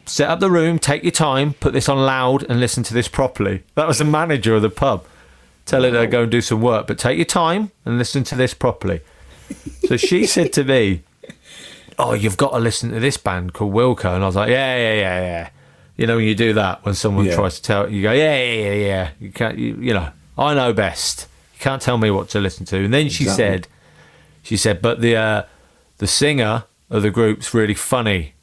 set 0.08 0.30
up 0.30 0.40
the 0.40 0.50
room, 0.50 0.80
take 0.80 1.04
your 1.04 1.12
time, 1.12 1.54
put 1.54 1.74
this 1.74 1.88
on 1.90 1.98
loud, 2.06 2.44
and 2.50 2.60
listen 2.60 2.84
to 2.84 2.94
this 2.94 3.08
properly." 3.08 3.64
That 3.76 3.88
was 3.88 4.00
the 4.00 4.06
manager 4.06 4.56
of 4.56 4.62
the 4.62 4.70
pub 4.70 5.06
telling 5.66 5.94
her 5.94 6.02
to 6.02 6.08
go 6.08 6.22
and 6.24 6.32
do 6.32 6.40
some 6.42 6.62
work, 6.62 6.88
but 6.88 6.98
take 6.98 7.18
your 7.18 7.26
time 7.26 7.72
and 7.86 7.98
listen 7.98 8.24
to 8.24 8.36
this 8.36 8.54
properly. 8.54 9.02
So 9.88 9.98
she 9.98 10.26
said 10.36 10.54
to 10.54 10.64
me, 10.64 11.02
"Oh, 12.00 12.14
you've 12.14 12.38
got 12.38 12.52
to 12.52 12.60
listen 12.60 12.92
to 12.92 13.00
this 13.00 13.18
band 13.18 13.54
called 13.54 13.74
Wilco," 13.74 14.14
and 14.16 14.24
I 14.24 14.28
was 14.28 14.36
like, 14.36 14.50
"Yeah, 14.50 14.76
yeah, 14.78 14.94
yeah, 14.94 15.20
yeah." 15.22 15.50
You 15.98 16.06
know, 16.06 16.18
when 16.18 16.26
you 16.26 16.36
do 16.36 16.54
that, 16.54 16.86
when 16.86 16.94
someone 16.94 17.26
Yeah. 17.26 17.36
tries 17.36 17.56
to 17.56 17.62
tell 17.64 17.90
you, 17.90 18.02
go, 18.04 18.12
"Yeah, 18.12 18.38
yeah, 18.38 18.54
yeah, 18.64 18.74
yeah." 18.74 19.10
You 19.20 19.30
can't, 19.32 19.58
you, 19.58 19.76
you 19.82 19.94
know, 19.94 20.10
I 20.38 20.54
know 20.54 20.72
best. 20.74 21.28
You 21.56 21.60
can't 21.60 21.82
tell 21.82 21.98
me 21.98 22.12
what 22.12 22.30
to 22.30 22.40
listen 22.40 22.66
to. 22.68 22.78
And 22.86 22.94
then 22.94 23.10
she 23.10 23.24
Exactly. 23.24 23.44
said, 23.46 23.68
she 24.44 24.58
said, 24.58 24.82
"But 24.82 25.02
the 25.02 25.16
uh, 25.16 25.44
the 25.98 26.08
singer 26.08 26.64
of 26.90 27.02
the 27.02 27.10
group's 27.10 27.54
really 27.54 27.74
funny." 27.74 28.34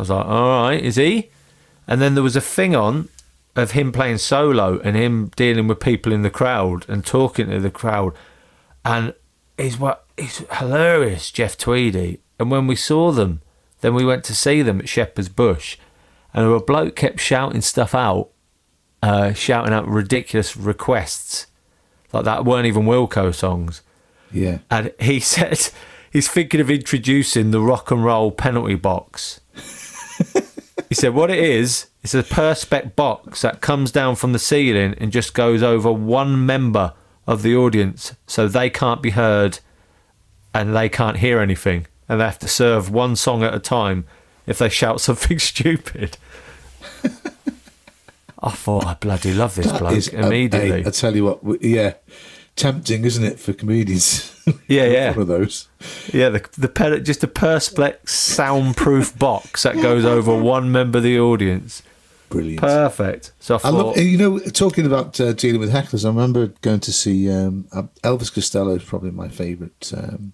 I 0.00 0.02
was 0.02 0.10
like, 0.10 0.26
"All 0.26 0.62
right, 0.62 0.82
is 0.82 0.96
he?" 0.96 1.30
And 1.86 2.00
then 2.00 2.14
there 2.14 2.22
was 2.22 2.36
a 2.36 2.40
thing 2.40 2.74
on 2.74 3.10
of 3.54 3.72
him 3.72 3.92
playing 3.92 4.18
solo 4.18 4.78
and 4.80 4.96
him 4.96 5.30
dealing 5.36 5.66
with 5.66 5.80
people 5.80 6.12
in 6.12 6.22
the 6.22 6.30
crowd 6.30 6.88
and 6.88 7.04
talking 7.04 7.50
to 7.50 7.60
the 7.60 7.70
crowd, 7.70 8.14
and 8.82 9.12
he's 9.58 9.78
what 9.78 10.06
he's 10.16 10.38
hilarious, 10.58 11.30
Jeff 11.30 11.58
Tweedy. 11.58 12.20
And 12.38 12.50
when 12.50 12.66
we 12.66 12.76
saw 12.76 13.12
them, 13.12 13.42
then 13.82 13.94
we 13.94 14.04
went 14.04 14.24
to 14.24 14.34
see 14.34 14.62
them 14.62 14.80
at 14.80 14.88
Shepherd's 14.88 15.28
Bush, 15.28 15.76
and 16.32 16.46
a 16.46 16.60
bloke 16.60 16.96
kept 16.96 17.20
shouting 17.20 17.60
stuff 17.60 17.94
out, 17.94 18.30
uh, 19.02 19.34
shouting 19.34 19.74
out 19.74 19.86
ridiculous 19.86 20.56
requests, 20.56 21.46
like 22.12 22.24
that 22.24 22.46
weren't 22.46 22.66
even 22.66 22.84
Wilco 22.84 23.34
songs. 23.34 23.82
Yeah. 24.32 24.58
And 24.70 24.92
he 24.98 25.20
said 25.34 25.68
he's 26.10 26.28
thinking 26.28 26.60
of 26.60 26.70
introducing 26.70 27.50
the 27.50 27.60
rock 27.60 27.90
and 27.90 28.04
roll 28.04 28.30
penalty 28.30 28.76
box. 28.76 29.39
He 30.88 30.94
said 30.94 31.14
what 31.14 31.30
it 31.30 31.38
is, 31.38 31.86
it's 32.02 32.14
a 32.14 32.22
perspex 32.22 32.94
box 32.96 33.42
that 33.42 33.60
comes 33.60 33.92
down 33.92 34.16
from 34.16 34.32
the 34.32 34.38
ceiling 34.38 34.94
and 34.98 35.12
just 35.12 35.34
goes 35.34 35.62
over 35.62 35.92
one 35.92 36.44
member 36.46 36.94
of 37.26 37.42
the 37.42 37.54
audience 37.54 38.14
so 38.26 38.48
they 38.48 38.68
can't 38.70 39.02
be 39.02 39.10
heard 39.10 39.60
and 40.54 40.74
they 40.74 40.88
can't 40.88 41.18
hear 41.18 41.40
anything. 41.40 41.86
And 42.08 42.20
they 42.20 42.24
have 42.24 42.38
to 42.40 42.48
serve 42.48 42.90
one 42.90 43.14
song 43.16 43.44
at 43.44 43.54
a 43.54 43.60
time 43.60 44.04
if 44.46 44.58
they 44.58 44.68
shout 44.68 45.00
something 45.00 45.38
stupid. 45.38 46.16
I 48.42 48.50
thought 48.50 48.86
I 48.86 48.94
bloody 48.94 49.34
love 49.34 49.54
this 49.54 49.70
bloke 49.70 49.92
Is- 49.92 50.12
uh, 50.12 50.18
immediately. 50.18 50.86
I 50.86 50.90
tell 50.90 51.14
you 51.14 51.24
what, 51.26 51.62
yeah, 51.62 51.94
tempting, 52.60 53.04
isn't 53.04 53.24
it, 53.24 53.38
for 53.40 53.52
comedians? 53.52 54.36
Yeah, 54.66 54.86
yeah. 54.96 55.10
One 55.10 55.20
of 55.20 55.26
those. 55.28 55.68
Yeah, 56.12 56.28
the 56.30 56.44
the 56.58 56.66
pe- 56.68 57.00
just 57.02 57.22
a 57.22 57.28
perspex 57.28 58.08
soundproof 58.08 59.16
box 59.26 59.62
that 59.62 59.76
goes 59.76 60.04
over 60.04 60.34
one 60.36 60.72
member 60.72 60.98
of 60.98 61.04
the 61.04 61.20
audience. 61.20 61.82
Brilliant. 62.30 62.60
Perfect. 62.60 63.32
So 63.38 63.54
I 63.54 63.58
I 63.58 63.60
thought, 63.60 63.86
love, 63.86 63.98
you 63.98 64.18
know, 64.18 64.38
talking 64.38 64.86
about 64.86 65.20
uh, 65.20 65.34
dealing 65.34 65.60
with 65.60 65.72
hecklers. 65.72 66.04
I 66.04 66.08
remember 66.08 66.48
going 66.62 66.80
to 66.80 66.92
see 66.92 67.30
um, 67.30 67.64
Elvis 68.02 68.32
Costello 68.34 68.74
is 68.74 68.82
probably 68.84 69.12
my 69.12 69.28
favourite 69.28 69.92
um, 69.96 70.32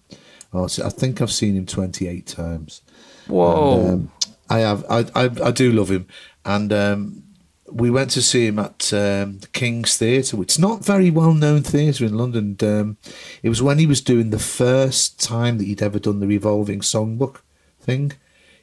artist. 0.53 0.81
I 0.81 0.89
think 0.89 1.21
I've 1.21 1.33
seen 1.33 1.55
him 1.55 1.67
twenty 1.67 2.07
eight 2.09 2.27
times. 2.27 2.81
whoa, 3.27 3.81
And, 3.81 3.91
um, 3.91 4.13
I 4.49 4.59
have. 4.61 4.85
I, 4.89 5.01
I 5.15 5.25
I 5.45 5.51
do 5.51 5.73
love 5.73 5.91
him, 5.91 6.07
and 6.45 6.73
um, 6.73 7.23
we 7.71 7.91
went 7.91 8.11
to 8.11 8.23
see 8.23 8.47
him 8.47 8.59
at 8.59 8.93
um, 8.93 9.39
the 9.39 9.49
King's 9.53 9.97
Theatre, 9.97 10.37
which 10.37 10.53
is 10.53 10.59
not 10.59 10.85
very 10.85 11.11
well 11.11 11.35
known 11.35 11.63
theatre 11.63 12.05
in 12.05 12.17
London. 12.17 12.57
Um, 12.63 12.97
it 13.43 13.49
was 13.49 13.63
when 13.63 13.79
he 13.79 13.87
was 13.87 14.01
doing 14.01 14.31
the 14.31 14.39
first 14.39 15.23
time 15.23 15.59
that 15.59 15.65
he'd 15.65 15.83
ever 15.83 15.99
done 15.99 16.21
the 16.21 16.27
revolving 16.27 16.81
songbook 16.81 17.39
thing. 17.81 18.13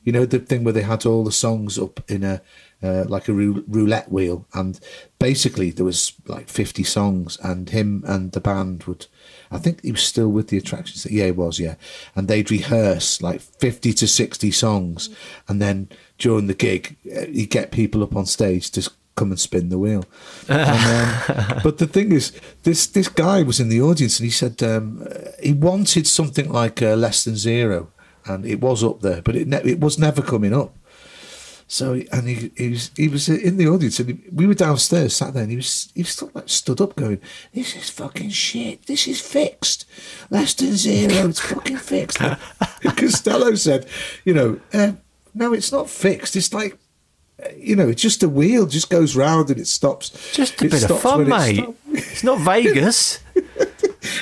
You 0.03 0.11
know 0.11 0.25
the 0.25 0.39
thing 0.39 0.63
where 0.63 0.73
they 0.73 0.81
had 0.81 1.05
all 1.05 1.23
the 1.23 1.31
songs 1.31 1.79
up 1.79 1.99
in 2.09 2.23
a 2.23 2.41
uh, 2.81 3.05
like 3.07 3.29
a 3.29 3.33
roulette 3.33 4.11
wheel, 4.11 4.45
and 4.53 4.79
basically 5.17 5.69
there 5.71 5.85
was 5.85 6.13
like 6.27 6.49
fifty 6.49 6.83
songs, 6.83 7.37
and 7.41 7.69
him 7.69 8.03
and 8.05 8.31
the 8.31 8.41
band 8.41 8.83
would. 8.83 9.07
I 9.53 9.59
think 9.59 9.81
he 9.81 9.91
was 9.91 10.03
still 10.03 10.29
with 10.29 10.47
the 10.47 10.57
attractions. 10.57 11.03
That 11.03 11.11
yeah, 11.11 11.25
he 11.25 11.31
was. 11.31 11.59
Yeah, 11.59 11.75
and 12.15 12.27
they'd 12.27 12.49
rehearse 12.49 13.21
like 13.21 13.39
fifty 13.39 13.93
to 13.93 14.07
sixty 14.07 14.51
songs, 14.51 15.09
and 15.47 15.61
then 15.61 15.89
during 16.17 16.47
the 16.47 16.53
gig, 16.53 16.97
uh, 17.15 17.25
he'd 17.25 17.49
get 17.49 17.71
people 17.71 18.03
up 18.03 18.15
on 18.15 18.25
stage 18.25 18.71
to 18.71 18.89
come 19.15 19.29
and 19.29 19.39
spin 19.39 19.69
the 19.69 19.77
wheel. 19.77 20.05
And, 20.49 21.29
um, 21.39 21.61
but 21.63 21.77
the 21.77 21.87
thing 21.87 22.11
is, 22.11 22.31
this 22.63 22.87
this 22.87 23.07
guy 23.07 23.43
was 23.43 23.59
in 23.59 23.69
the 23.69 23.81
audience, 23.81 24.19
and 24.19 24.25
he 24.25 24.31
said 24.31 24.61
um, 24.63 25.07
he 25.41 25.53
wanted 25.53 26.07
something 26.07 26.51
like 26.51 26.81
uh, 26.81 26.95
less 26.95 27.23
than 27.23 27.35
zero, 27.35 27.91
and 28.25 28.45
it 28.45 28.59
was 28.59 28.83
up 28.83 29.01
there, 29.01 29.21
but 29.21 29.35
it 29.35 29.47
ne- 29.47 29.63
it 29.63 29.79
was 29.79 29.99
never 29.99 30.21
coming 30.21 30.53
up. 30.53 30.75
So 31.67 32.01
and 32.11 32.27
he, 32.27 32.51
he 32.55 32.69
was 32.69 32.91
he 32.95 33.07
was 33.07 33.29
in 33.29 33.57
the 33.57 33.67
audience 33.67 33.99
and 33.99 34.09
he, 34.09 34.19
we 34.31 34.45
were 34.45 34.53
downstairs 34.53 35.15
sat 35.15 35.33
there 35.33 35.43
and 35.43 35.51
he 35.51 35.55
was 35.57 35.91
he 35.95 36.01
was 36.01 36.09
still 36.09 36.29
like 36.33 36.49
stood 36.49 36.81
up 36.81 36.95
going 36.95 37.19
this 37.53 37.75
is 37.75 37.89
fucking 37.89 38.29
shit 38.29 38.85
this 38.85 39.07
is 39.07 39.19
fixed 39.21 39.85
less 40.29 40.53
than 40.53 40.73
zero 40.73 41.29
it's 41.29 41.39
fucking 41.39 41.77
fixed 41.77 42.19
and 42.21 42.37
Costello 42.97 43.55
said 43.55 43.87
you 44.23 44.33
know 44.33 44.59
uh, 44.73 44.93
no 45.33 45.53
it's 45.53 45.71
not 45.71 45.89
fixed 45.89 46.35
it's 46.35 46.53
like 46.53 46.77
you 47.57 47.75
know 47.75 47.87
it's 47.89 48.01
just 48.01 48.21
a 48.23 48.29
wheel 48.29 48.67
just 48.67 48.89
goes 48.89 49.15
round 49.15 49.49
and 49.49 49.59
it 49.59 49.67
stops 49.67 50.11
just 50.33 50.61
a 50.61 50.65
It 50.65 50.71
bit 50.71 50.89
of 50.89 50.99
fun, 50.99 51.21
it 51.21 51.27
mate. 51.27 51.65
It's 51.87 52.23
not 52.23 52.39
Vegas. 52.39 53.19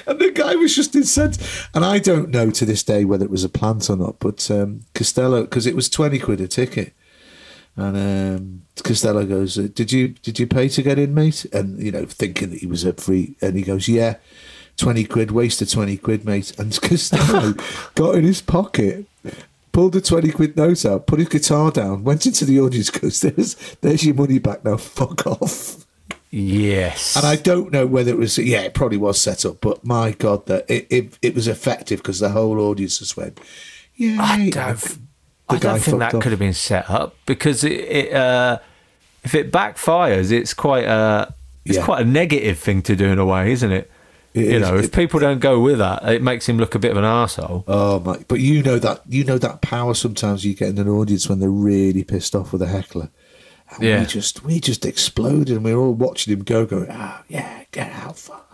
And 0.06 0.20
the 0.20 0.32
guy 0.32 0.56
was 0.56 0.76
just 0.76 0.96
incensed. 0.96 1.42
And 1.74 1.84
I 1.84 2.00
don't 2.00 2.30
know 2.30 2.52
to 2.52 2.66
this 2.66 2.84
day 2.84 3.06
whether 3.06 3.26
it 3.26 3.32
was 3.32 3.44
a 3.44 3.50
plant 3.50 3.90
or 3.90 3.96
not, 3.96 4.20
but 4.20 4.50
um, 4.52 4.82
Costello, 4.94 5.42
because 5.42 5.66
it 5.66 5.76
was 5.76 5.90
20 5.90 6.20
quid 6.20 6.42
a 6.42 6.48
ticket. 6.48 6.94
And 7.78 7.98
um, 7.98 8.62
Costello 8.84 9.26
goes, 9.26 9.58
uh, 9.58 9.70
"Did 9.74 9.92
you 9.92 10.10
did 10.10 10.40
you 10.40 10.48
pay 10.48 10.68
to 10.70 10.82
get 10.82 11.00
in, 11.00 11.14
mate?" 11.14 11.46
And 11.54 11.82
you 11.82 11.92
know, 11.92 12.06
thinking 12.06 12.50
that 12.50 12.60
he 12.60 12.68
was 12.68 12.84
a 12.84 12.94
free, 12.94 13.36
and 13.42 13.56
he 13.56 13.62
goes, 13.62 13.88
"Yeah, 13.88 14.16
twenty 14.78 15.06
quid, 15.06 15.32
wasted 15.32 15.70
twenty 15.70 15.98
quid, 15.98 16.26
mate." 16.26 16.54
And 16.60 16.80
Costello 16.82 17.54
got 17.96 18.16
in 18.16 18.24
his 18.24 18.42
pocket, 18.42 19.06
pulled 19.72 19.96
a 19.96 20.02
twenty 20.02 20.32
quid 20.32 20.58
note 20.58 20.86
out, 20.86 21.08
put 21.08 21.20
his 21.20 21.30
guitar 21.30 21.72
down, 21.72 22.04
went 22.04 22.26
into 22.26 22.44
the 22.46 22.60
audience, 22.60 22.90
goes, 23.00 23.22
"There's 23.22 23.56
there's 23.82 24.06
your 24.06 24.16
money 24.16 24.40
back 24.40 24.66
now, 24.66 24.78
fuck 24.78 25.26
off." 25.26 25.86
Yes. 26.34 27.18
And 27.18 27.26
I 27.26 27.36
don't 27.36 27.74
know 27.74 27.86
whether 27.86 28.12
it 28.12 28.18
was, 28.18 28.38
yeah, 28.38 28.62
it 28.62 28.74
probably 28.74 28.98
was 28.98 29.20
set 29.20 29.46
up, 29.46 29.60
but 29.60 29.84
my 29.84 30.12
God, 30.12 30.46
that 30.46 30.66
it, 30.70 30.88
it, 30.90 31.20
it 31.22 31.36
was 31.36 31.46
effective 31.46 32.00
because 32.00 32.20
the 32.20 32.30
whole 32.30 32.58
audience 32.58 33.00
just 33.00 33.18
went, 33.18 33.38
yeah. 33.96 34.18
I 34.22 34.50
don't. 34.50 34.98
I 35.54 35.60
don't 35.60 35.80
think 35.80 36.00
that 36.00 36.12
could 36.14 36.32
have 36.32 36.40
been 36.40 36.54
set 36.54 36.90
up 36.90 37.16
because 37.26 37.64
it, 37.64 37.72
it 37.74 38.14
uh, 38.14 38.60
if 39.24 39.36
it 39.36 39.52
backfires, 39.52 40.32
it's 40.32 40.54
quite 40.54 40.86
a 40.86 41.34
it's 41.66 41.78
Yeah. 41.78 41.86
quite 41.86 42.02
a 42.02 42.10
negative 42.10 42.58
thing 42.60 42.82
to 42.84 42.96
do 42.96 43.06
in 43.06 43.20
a 43.20 43.26
way, 43.26 43.52
isn't 43.52 43.72
it? 43.72 43.92
It 44.34 44.46
you 44.46 44.52
is. 44.52 44.62
know, 44.62 44.78
if 44.78 44.86
It- 44.86 44.94
people 44.94 45.20
don't 45.20 45.40
go 45.40 45.60
with 45.60 45.78
that, 45.80 46.04
it 46.10 46.22
makes 46.24 46.48
him 46.48 46.58
look 46.58 46.74
a 46.74 46.80
bit 46.80 46.92
of 46.92 46.98
an 46.98 47.04
arsehole. 47.04 47.64
Oh 47.68 48.00
my! 48.00 48.18
But 48.28 48.40
you 48.40 48.64
know 48.64 48.80
that 48.80 49.02
you 49.10 49.24
know 49.26 49.38
that 49.38 49.62
power 49.62 49.94
sometimes 49.94 50.46
you 50.46 50.54
get 50.56 50.70
in 50.70 50.78
an 50.78 50.88
audience 50.90 51.28
when 51.30 51.40
they're 51.40 51.50
really 51.50 52.04
pissed 52.04 52.34
off 52.36 52.52
with 52.54 52.62
a 52.62 52.68
heckler. 52.68 53.10
And 53.74 53.84
Yeah. 53.84 54.00
we 54.00 54.06
just 54.06 54.44
we 54.44 54.60
just 54.60 54.86
exploded, 54.86 55.50
and 55.56 55.64
we 55.66 55.74
were 55.76 55.82
all 55.82 55.94
watching 55.94 56.34
him 56.34 56.44
go, 56.44 56.66
going, 56.66 56.88
"Oh 56.90 57.18
yeah, 57.30 57.64
get 57.72 57.92
out!" 57.92 58.18
fuck." 58.18 58.48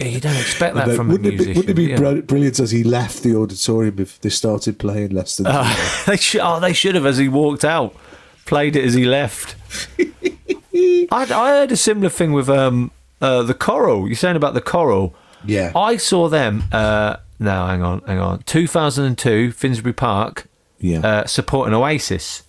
You 0.00 0.20
don't 0.20 0.36
expect 0.36 0.74
that 0.74 0.86
then 0.88 0.96
from 0.96 1.10
a 1.10 1.12
wouldn't, 1.12 1.34
it 1.34 1.38
be, 1.38 1.46
wouldn't 1.54 1.70
it 1.70 1.74
be 1.74 2.20
brilliant 2.22 2.60
as 2.60 2.70
he 2.70 2.84
left 2.84 3.22
the 3.22 3.36
auditorium 3.36 3.98
if 3.98 4.20
they 4.20 4.28
started 4.28 4.78
playing 4.78 5.10
less 5.10 5.36
than? 5.36 5.46
they 6.06 6.16
should. 6.16 6.40
Oh, 6.42 6.60
they 6.60 6.72
should 6.72 6.94
have 6.94 7.06
as 7.06 7.18
he 7.18 7.28
walked 7.28 7.64
out. 7.64 7.94
Played 8.44 8.76
it 8.76 8.84
as 8.84 8.94
he 8.94 9.04
left. 9.04 9.56
I, 9.98 11.06
I 11.10 11.48
heard 11.50 11.72
a 11.72 11.76
similar 11.76 12.08
thing 12.08 12.32
with 12.32 12.48
um 12.48 12.90
uh, 13.20 13.42
the 13.42 13.54
Coral. 13.54 14.06
You're 14.06 14.16
saying 14.16 14.36
about 14.36 14.54
the 14.54 14.60
Coral. 14.60 15.14
Yeah. 15.44 15.72
I 15.74 15.96
saw 15.96 16.28
them. 16.28 16.64
Uh, 16.72 17.16
no, 17.38 17.66
hang 17.66 17.82
on, 17.82 18.00
hang 18.02 18.18
on. 18.18 18.42
2002, 18.42 19.52
Finsbury 19.52 19.92
Park. 19.92 20.46
Yeah. 20.78 21.00
Uh, 21.00 21.26
supporting 21.26 21.74
Oasis. 21.74 22.42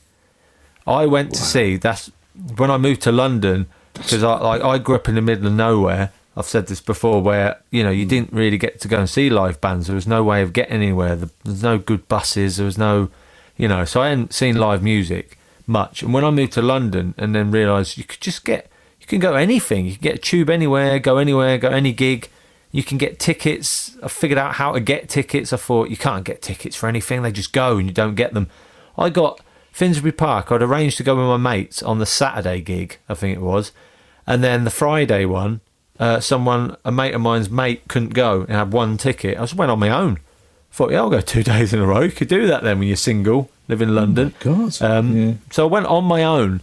I 0.85 1.05
went 1.05 1.33
to 1.33 1.41
see. 1.41 1.77
That's 1.77 2.11
when 2.55 2.71
I 2.71 2.77
moved 2.77 3.01
to 3.03 3.11
London 3.11 3.67
because 3.93 4.23
I 4.23 4.37
like 4.39 4.61
I 4.61 4.77
grew 4.77 4.95
up 4.95 5.09
in 5.09 5.15
the 5.15 5.21
middle 5.21 5.47
of 5.47 5.53
nowhere. 5.53 6.11
I've 6.37 6.45
said 6.45 6.67
this 6.67 6.81
before, 6.81 7.21
where 7.21 7.57
you 7.71 7.83
know 7.83 7.89
you 7.89 8.05
Hmm. 8.05 8.09
didn't 8.09 8.33
really 8.33 8.57
get 8.59 8.79
to 8.81 8.87
go 8.87 8.99
and 8.99 9.09
see 9.09 9.29
live 9.29 9.59
bands. 9.59 9.87
There 9.87 9.95
was 9.95 10.07
no 10.07 10.23
way 10.23 10.41
of 10.43 10.53
getting 10.53 10.75
anywhere. 10.75 11.15
There 11.15 11.29
was 11.43 11.63
no 11.63 11.77
good 11.79 12.07
buses. 12.07 12.57
There 12.57 12.65
was 12.65 12.77
no, 12.77 13.09
you 13.57 13.67
know. 13.67 13.83
So 13.85 14.01
I 14.03 14.09
hadn't 14.09 14.33
seen 14.33 14.55
live 14.55 14.83
music 14.83 15.37
much. 15.65 16.03
And 16.03 16.13
when 16.13 16.23
I 16.23 16.29
moved 16.29 16.53
to 16.53 16.61
London, 16.61 17.15
and 17.17 17.33
then 17.33 17.49
realised 17.51 17.97
you 17.97 18.03
could 18.03 18.21
just 18.21 18.45
get, 18.45 18.69
you 19.01 19.07
can 19.07 19.19
go 19.19 19.33
anything. 19.33 19.85
You 19.85 19.93
can 19.93 20.01
get 20.01 20.15
a 20.15 20.19
tube 20.19 20.49
anywhere, 20.49 20.99
go 20.99 21.17
anywhere, 21.17 21.57
go 21.57 21.69
any 21.69 21.91
gig. 21.91 22.29
You 22.71 22.83
can 22.83 22.97
get 22.97 23.17
tickets. 23.17 23.97
I 24.03 24.07
figured 24.07 24.37
out 24.37 24.55
how 24.55 24.73
to 24.73 24.79
get 24.79 25.09
tickets. 25.09 25.51
I 25.51 25.57
thought 25.57 25.89
you 25.89 25.97
can't 25.97 26.23
get 26.23 26.41
tickets 26.43 26.75
for 26.75 26.87
anything. 26.87 27.23
They 27.23 27.31
just 27.31 27.51
go 27.51 27.77
and 27.77 27.87
you 27.87 27.93
don't 27.93 28.15
get 28.15 28.33
them. 28.33 28.47
I 28.97 29.09
got 29.09 29.41
Finsbury 29.71 30.11
Park. 30.11 30.51
I'd 30.51 30.61
arranged 30.61 30.97
to 30.97 31.03
go 31.03 31.15
with 31.15 31.25
my 31.25 31.37
mates 31.37 31.81
on 31.81 31.97
the 31.99 32.05
Saturday 32.05 32.61
gig, 32.61 32.99
I 33.09 33.13
think 33.15 33.37
it 33.37 33.41
was, 33.41 33.71
and 34.27 34.43
then 34.43 34.63
the 34.65 34.69
Friday 34.69 35.25
one. 35.25 35.61
Uh, 35.99 36.19
someone, 36.19 36.75
a 36.85 36.91
mate 36.91 37.13
of 37.15 37.21
mine's 37.21 37.49
mate, 37.49 37.87
couldn't 37.87 38.13
go 38.13 38.41
and 38.41 38.51
had 38.51 38.71
one 38.71 38.97
ticket. 38.97 39.37
I 39.37 39.41
just 39.41 39.55
went 39.55 39.71
on 39.71 39.79
my 39.79 39.89
own. 39.89 40.19
Thought, 40.71 40.91
yeah, 40.91 40.99
I'll 40.99 41.09
go 41.09 41.21
two 41.21 41.41
days 41.53 41.73
in 41.73 41.79
a 41.79 41.85
row. 41.87 42.01
You 42.01 42.11
could 42.11 42.27
do 42.27 42.45
that 42.47 42.61
then 42.63 42.77
when 42.79 42.87
you're 42.87 42.97
single, 42.97 43.49
live 43.67 43.81
in 43.81 43.95
London. 43.95 44.33
God, 44.39 44.79
Um, 44.81 45.17
yeah. 45.17 45.33
So 45.51 45.67
I 45.67 45.71
went 45.71 45.87
on 45.87 46.03
my 46.03 46.23
own, 46.23 46.61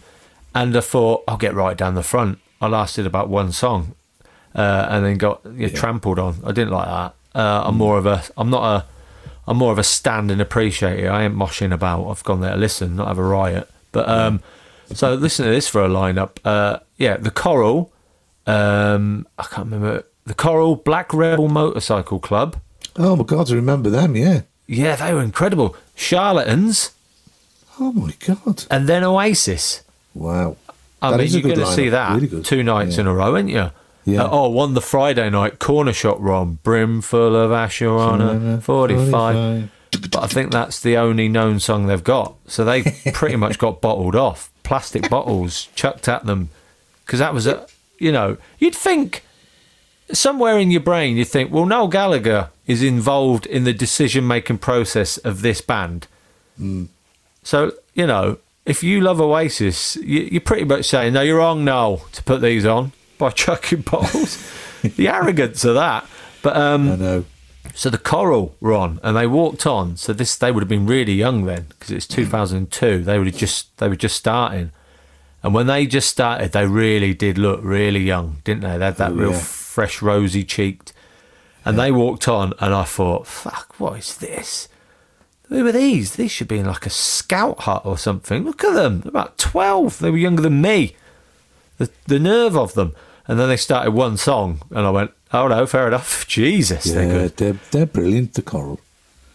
and 0.53 0.75
I 0.75 0.79
thought 0.81 1.23
I'll 1.27 1.37
get 1.37 1.53
right 1.53 1.75
down 1.75 1.95
the 1.95 2.03
front. 2.03 2.39
I 2.61 2.67
lasted 2.67 3.05
about 3.05 3.27
one 3.27 3.51
song, 3.51 3.93
uh, 4.55 4.87
and 4.89 5.05
then 5.05 5.17
got 5.17 5.41
yeah, 5.53 5.67
trampled 5.67 6.17
on. 6.17 6.37
I 6.45 6.51
didn't 6.53 6.71
like 6.71 6.87
that. 6.87 7.13
Uh, 7.37 7.63
I'm 7.65 7.75
more 7.77 7.97
of 7.97 8.05
a. 8.05 8.23
I'm 8.37 8.49
not 8.49 8.63
a. 8.63 8.85
I'm 9.47 9.57
more 9.57 9.73
of 9.73 9.77
a 9.77 9.83
stand 9.83 10.31
and 10.31 10.39
appreciator. 10.41 11.11
I 11.11 11.25
ain't 11.25 11.35
moshing 11.35 11.73
about. 11.73 12.07
I've 12.09 12.23
gone 12.23 12.39
there 12.39 12.51
to 12.53 12.57
listen, 12.57 12.95
not 12.95 13.09
have 13.09 13.17
a 13.19 13.23
riot. 13.23 13.69
But 13.91 14.07
um, 14.07 14.41
so 14.93 15.13
listen 15.13 15.45
to 15.45 15.51
this 15.51 15.67
for 15.67 15.83
a 15.83 15.89
lineup. 15.89 16.37
Uh, 16.45 16.79
yeah, 16.97 17.17
the 17.17 17.31
Coral. 17.31 17.91
Um, 18.47 19.27
I 19.37 19.43
can't 19.43 19.65
remember 19.71 20.03
the 20.25 20.33
Coral 20.33 20.75
Black 20.75 21.13
Rebel 21.13 21.47
Motorcycle 21.47 22.19
Club. 22.19 22.57
oh 22.95 23.15
my 23.15 23.23
God, 23.23 23.51
I 23.51 23.55
remember 23.55 23.89
them. 23.89 24.15
Yeah. 24.15 24.41
Yeah, 24.67 24.95
they 24.95 25.13
were 25.13 25.21
incredible. 25.21 25.75
Charlatans, 25.95 26.91
Oh 27.79 27.91
my 27.91 28.13
God! 28.25 28.63
and 28.71 28.87
then 28.87 29.03
Oasis. 29.03 29.83
Wow. 30.13 30.55
I 31.01 31.11
That 31.11 31.17
mean, 31.19 31.27
you're 31.31 31.41
going 31.41 31.55
to 31.59 31.67
see 31.67 31.89
that 31.89 32.19
Really 32.21 32.41
two 32.41 32.63
nights 32.63 32.95
Yeah. 32.95 33.01
in 33.01 33.07
a 33.07 33.13
row, 33.13 33.35
aren't 33.35 33.49
you? 33.49 33.69
Yeah. 34.05 34.23
Uh, 34.23 34.29
oh, 34.31 34.49
one 34.49 34.73
the 34.75 34.81
Friday 34.81 35.29
night 35.29 35.59
Cornershop 35.59 36.17
rom, 36.19 36.59
brim 36.63 37.01
full 37.01 37.35
of 37.35 37.51
Asha 37.51 37.89
on 37.99 38.61
45. 38.61 39.69
But 40.11 40.23
I 40.23 40.27
think 40.27 40.51
that's 40.51 40.79
the 40.79 40.97
only 40.97 41.27
known 41.27 41.59
song 41.59 41.87
they've 41.87 42.03
got. 42.03 42.35
So 42.47 42.63
they 42.65 42.83
pretty 43.13 43.35
much 43.35 43.57
got 43.59 43.81
bottled 43.81 44.15
off. 44.15 44.51
Plastic 44.63 45.09
bottles 45.09 45.67
chucked 45.75 46.07
at 46.07 46.25
them. 46.25 46.49
Because 47.05 47.19
that 47.19 47.33
was 47.33 47.45
a, 47.47 47.67
you 47.97 48.11
know, 48.11 48.37
you'd 48.59 48.75
think 48.75 49.23
somewhere 50.11 50.59
in 50.59 50.71
your 50.71 50.81
brain, 50.81 51.17
you'd 51.17 51.27
think, 51.27 51.51
well, 51.51 51.65
Noel 51.65 51.87
Gallagher 51.87 52.49
is 52.67 52.83
involved 52.83 53.45
in 53.45 53.63
the 53.63 53.73
decision 53.73 54.27
making 54.27 54.59
process 54.59 55.17
of 55.17 55.41
this 55.41 55.61
band. 55.61 56.07
So, 57.43 57.73
you 57.93 58.07
know, 58.07 58.37
if 58.65 58.81
you 58.83 59.01
love 59.01 59.21
Oasis, 59.21 59.95
you, 59.97 60.21
you're 60.31 60.41
pretty 60.41 60.65
much 60.65 60.85
saying, 60.85 61.13
no, 61.13 61.21
you're 61.21 61.37
wrong, 61.37 61.63
Noel, 61.63 61.97
to 62.13 62.23
put 62.23 62.41
these 62.41 62.65
on 62.65 62.91
by 63.17 63.29
chucking 63.31 63.81
bottles. 63.81 64.43
the 64.81 65.07
arrogance 65.07 65.63
of 65.63 65.75
that. 65.75 66.05
But 66.41 66.57
um, 66.57 66.91
I 66.91 66.95
know. 66.95 67.25
so 67.73 67.89
the 67.89 67.97
Coral 67.97 68.55
were 68.59 68.73
on, 68.73 68.99
and 69.03 69.17
they 69.17 69.27
walked 69.27 69.65
on. 69.65 69.97
So 69.97 70.13
this 70.13 70.35
they 70.35 70.51
would 70.51 70.61
have 70.61 70.69
been 70.69 70.85
really 70.85 71.13
young 71.13 71.45
then, 71.45 71.65
because 71.69 71.91
it's 71.91 72.07
2002. 72.07 73.03
They 73.03 73.17
would 73.17 73.27
have 73.27 73.37
just 73.37 73.75
they 73.77 73.87
were 73.87 73.95
just 73.95 74.15
starting, 74.15 74.71
and 75.45 75.53
when 75.53 75.67
they 75.67 75.85
just 75.85 76.09
started, 76.09 76.53
they 76.53 76.65
really 76.65 77.13
did 77.13 77.37
look 77.37 77.59
really 77.61 77.99
young, 77.99 78.37
didn't 78.43 78.63
they? 78.63 78.79
They 78.79 78.85
had 78.85 78.95
that 78.95 79.13
real 79.13 79.29
yeah. 79.29 79.37
fresh, 79.37 80.01
rosy 80.01 80.43
cheeked, 80.43 80.91
and 81.63 81.77
they 81.77 81.91
walked 81.91 82.27
on, 82.27 82.53
and 82.59 82.73
I 82.73 82.83
thought, 82.83 83.27
"Fuck, 83.27 83.79
what 83.79 83.99
is 83.99 84.17
this? 84.17 84.67
Who 85.49 85.67
are 85.67 85.71
these? 85.71 86.15
These 86.15 86.31
should 86.31 86.47
be 86.47 86.57
in 86.57 86.65
like 86.65 86.87
a 86.87 86.89
scout 86.89 87.59
hut 87.59 87.83
or 87.85 87.95
something. 87.95 88.43
Look 88.43 88.63
at 88.63 88.73
them. 88.73 89.01
They're 89.01 89.11
about 89.11 89.37
12. 89.37 89.99
They 89.99 90.09
were 90.09 90.17
younger 90.17 90.41
than 90.41 90.61
me. 90.63 90.95
The 91.77 91.91
the 92.07 92.17
nerve 92.17 92.57
of 92.57 92.73
them." 92.73 92.95
And 93.27 93.39
then 93.39 93.47
they 93.47 93.57
started 93.57 93.91
one 93.91 94.17
song, 94.17 94.63
and 94.71 94.87
I 94.87 94.89
went, 94.89 95.11
"Oh 95.31 95.47
no, 95.47 95.67
fair 95.67 95.85
enough. 95.85 96.27
Jesus, 96.27 96.85
they're 96.85 97.05
good." 97.07 97.37
they're, 97.37 97.59
they're 97.69 97.85
brilliant. 97.85 98.33
The 98.33 98.41
Coral. 98.41 98.79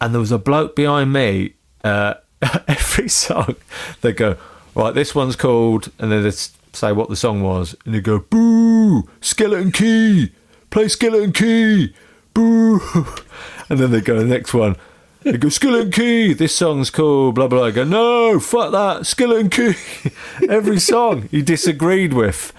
and 0.00 0.12
there 0.12 0.20
was 0.20 0.32
a 0.32 0.38
bloke 0.38 0.74
behind 0.74 1.12
me. 1.12 1.54
Uh, 1.84 2.14
every 2.66 3.08
song, 3.08 3.54
they 4.00 4.12
go, 4.12 4.36
right, 4.74 4.94
this 4.94 5.14
one's 5.14 5.37
called, 5.37 5.90
and 5.98 6.11
then 6.12 6.22
they 6.22 6.30
say 6.30 6.92
what 6.92 7.09
the 7.09 7.16
song 7.16 7.42
was, 7.42 7.74
and 7.85 7.94
they 7.94 8.00
go, 8.00 8.20
boo, 8.20 9.09
skeleton 9.20 9.72
key, 9.72 10.33
play 10.70 10.88
skeleton 10.88 11.33
key, 11.33 11.94
boo, 12.35 12.80
and 13.68 13.78
then 13.78 13.90
they 13.90 14.00
go 14.00 14.18
the 14.18 14.24
next 14.24 14.54
one. 14.54 14.76
They 15.22 15.37
go 15.37 15.50
skeleton 15.50 15.92
key. 15.92 16.33
This 16.33 16.54
song's 16.54 16.88
called 16.88 17.35
blah 17.35 17.46
blah. 17.46 17.66
I 17.66 17.70
go 17.72 17.85
no, 17.85 18.40
fuck 18.40 18.72
that 18.72 19.06
skeleton 19.06 19.50
key. 19.50 19.74
Every 20.48 20.78
song 20.78 21.28
he 21.30 21.42
disagreed 21.42 22.14
with, 22.14 22.54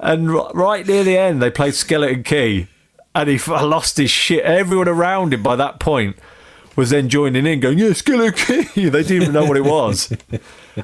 and 0.00 0.32
right 0.32 0.86
near 0.86 1.04
the 1.04 1.18
end 1.18 1.42
they 1.42 1.50
played 1.50 1.74
skeleton 1.74 2.22
key, 2.22 2.68
and 3.14 3.28
he 3.28 3.38
lost 3.38 3.98
his 3.98 4.10
shit. 4.10 4.42
Everyone 4.42 4.88
around 4.88 5.34
him 5.34 5.42
by 5.42 5.54
that 5.56 5.80
point 5.80 6.16
was 6.76 6.90
then 6.90 7.08
joining 7.08 7.46
in, 7.46 7.60
going, 7.60 7.78
"Yeah, 7.78 7.92
skeleton 7.92 8.34
key." 8.66 8.88
They 8.90 9.02
didn't 9.02 9.22
even 9.22 9.32
know 9.32 9.44
what 9.44 9.56
it 9.56 9.64
was. 9.64 10.12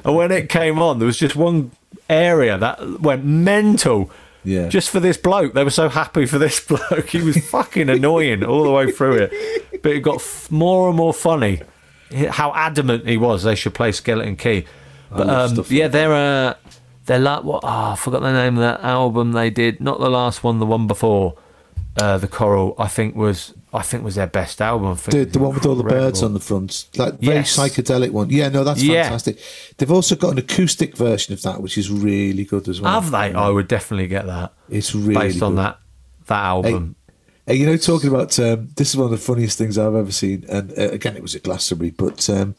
and 0.03 0.15
when 0.15 0.31
it 0.31 0.49
came 0.49 0.81
on, 0.81 0.99
there 0.99 1.05
was 1.05 1.17
just 1.17 1.35
one 1.35 1.71
area 2.09 2.57
that 2.57 3.01
went 3.01 3.25
mental. 3.25 4.09
Yeah. 4.43 4.69
Just 4.69 4.89
for 4.89 4.99
this 4.99 5.17
bloke, 5.17 5.53
they 5.53 5.63
were 5.63 5.69
so 5.69 5.89
happy 5.89 6.25
for 6.25 6.37
this 6.37 6.59
bloke. 6.65 7.09
He 7.09 7.21
was 7.21 7.37
fucking 7.49 7.89
annoying 7.89 8.43
all 8.43 8.63
the 8.63 8.71
way 8.71 8.91
through 8.91 9.17
it, 9.23 9.81
but 9.83 9.91
it 9.91 9.99
got 9.99 10.15
f- 10.15 10.49
more 10.49 10.87
and 10.87 10.97
more 10.97 11.13
funny. 11.13 11.61
How 12.29 12.53
adamant 12.55 13.07
he 13.07 13.17
was 13.17 13.43
they 13.43 13.53
should 13.55 13.73
play 13.75 13.91
Skeleton 13.91 14.35
Key. 14.35 14.65
But 15.11 15.29
um, 15.29 15.65
yeah, 15.69 15.87
they're 15.87 16.13
uh, 16.13 16.53
they're 17.05 17.19
like 17.19 17.43
what? 17.43 17.63
Oh, 17.63 17.67
I 17.91 17.95
forgot 17.95 18.21
the 18.21 18.31
name 18.31 18.57
of 18.57 18.61
that 18.61 18.81
album 18.81 19.31
they 19.33 19.49
did. 19.49 19.81
Not 19.81 19.99
the 19.99 20.09
last 20.09 20.43
one, 20.43 20.59
the 20.59 20.65
one 20.65 20.87
before. 20.87 21.35
Uh, 22.01 22.17
the 22.17 22.27
Coral, 22.27 22.75
I 22.77 22.87
think 22.87 23.15
was 23.15 23.53
I 23.73 23.81
think 23.83 24.03
was 24.03 24.15
their 24.15 24.27
best 24.27 24.61
album. 24.61 24.97
The, 25.09 25.25
the 25.25 25.39
one 25.39 25.53
with 25.53 25.65
all 25.65 25.75
the 25.75 25.83
birds 25.83 26.23
on 26.23 26.33
the 26.33 26.39
front, 26.39 26.87
like 26.97 27.19
very 27.19 27.37
Yes. 27.37 27.55
psychedelic 27.57 28.11
one. 28.11 28.29
Yeah, 28.29 28.49
no, 28.49 28.63
that's 28.63 28.81
Yeah. 28.81 29.03
fantastic. 29.03 29.37
They've 29.77 29.91
also 29.91 30.15
got 30.15 30.31
an 30.31 30.37
acoustic 30.39 30.97
version 30.97 31.33
of 31.33 31.41
that, 31.43 31.61
which 31.61 31.77
is 31.77 31.91
really 31.91 32.45
good 32.45 32.67
as 32.67 32.81
well. 32.81 32.99
Have 33.01 33.11
they? 33.11 33.33
I 33.33 33.49
would 33.49 33.67
definitely 33.67 34.07
get 34.07 34.25
that 34.25 34.53
It's 34.69 34.95
really 34.95 35.13
based 35.15 35.43
on 35.43 35.55
that 35.55 35.77
that 36.27 36.43
album. 36.43 36.95
Uh, 37.49 37.53
you 37.53 37.65
know, 37.65 37.77
talking 37.77 38.09
about 38.09 38.37
um, 38.37 38.69
this 38.75 38.89
is 38.89 38.97
one 38.97 39.05
of 39.05 39.11
the 39.11 39.17
funniest 39.17 39.57
things 39.57 39.77
I've 39.77 39.95
ever 39.95 40.11
seen, 40.11 40.45
and 40.49 40.71
uh, 40.77 40.91
again, 40.91 41.15
it 41.15 41.23
was 41.23 41.35
at 41.35 41.43
Glastonbury. 41.43 41.89
But 41.89 42.29
um, 42.29 42.53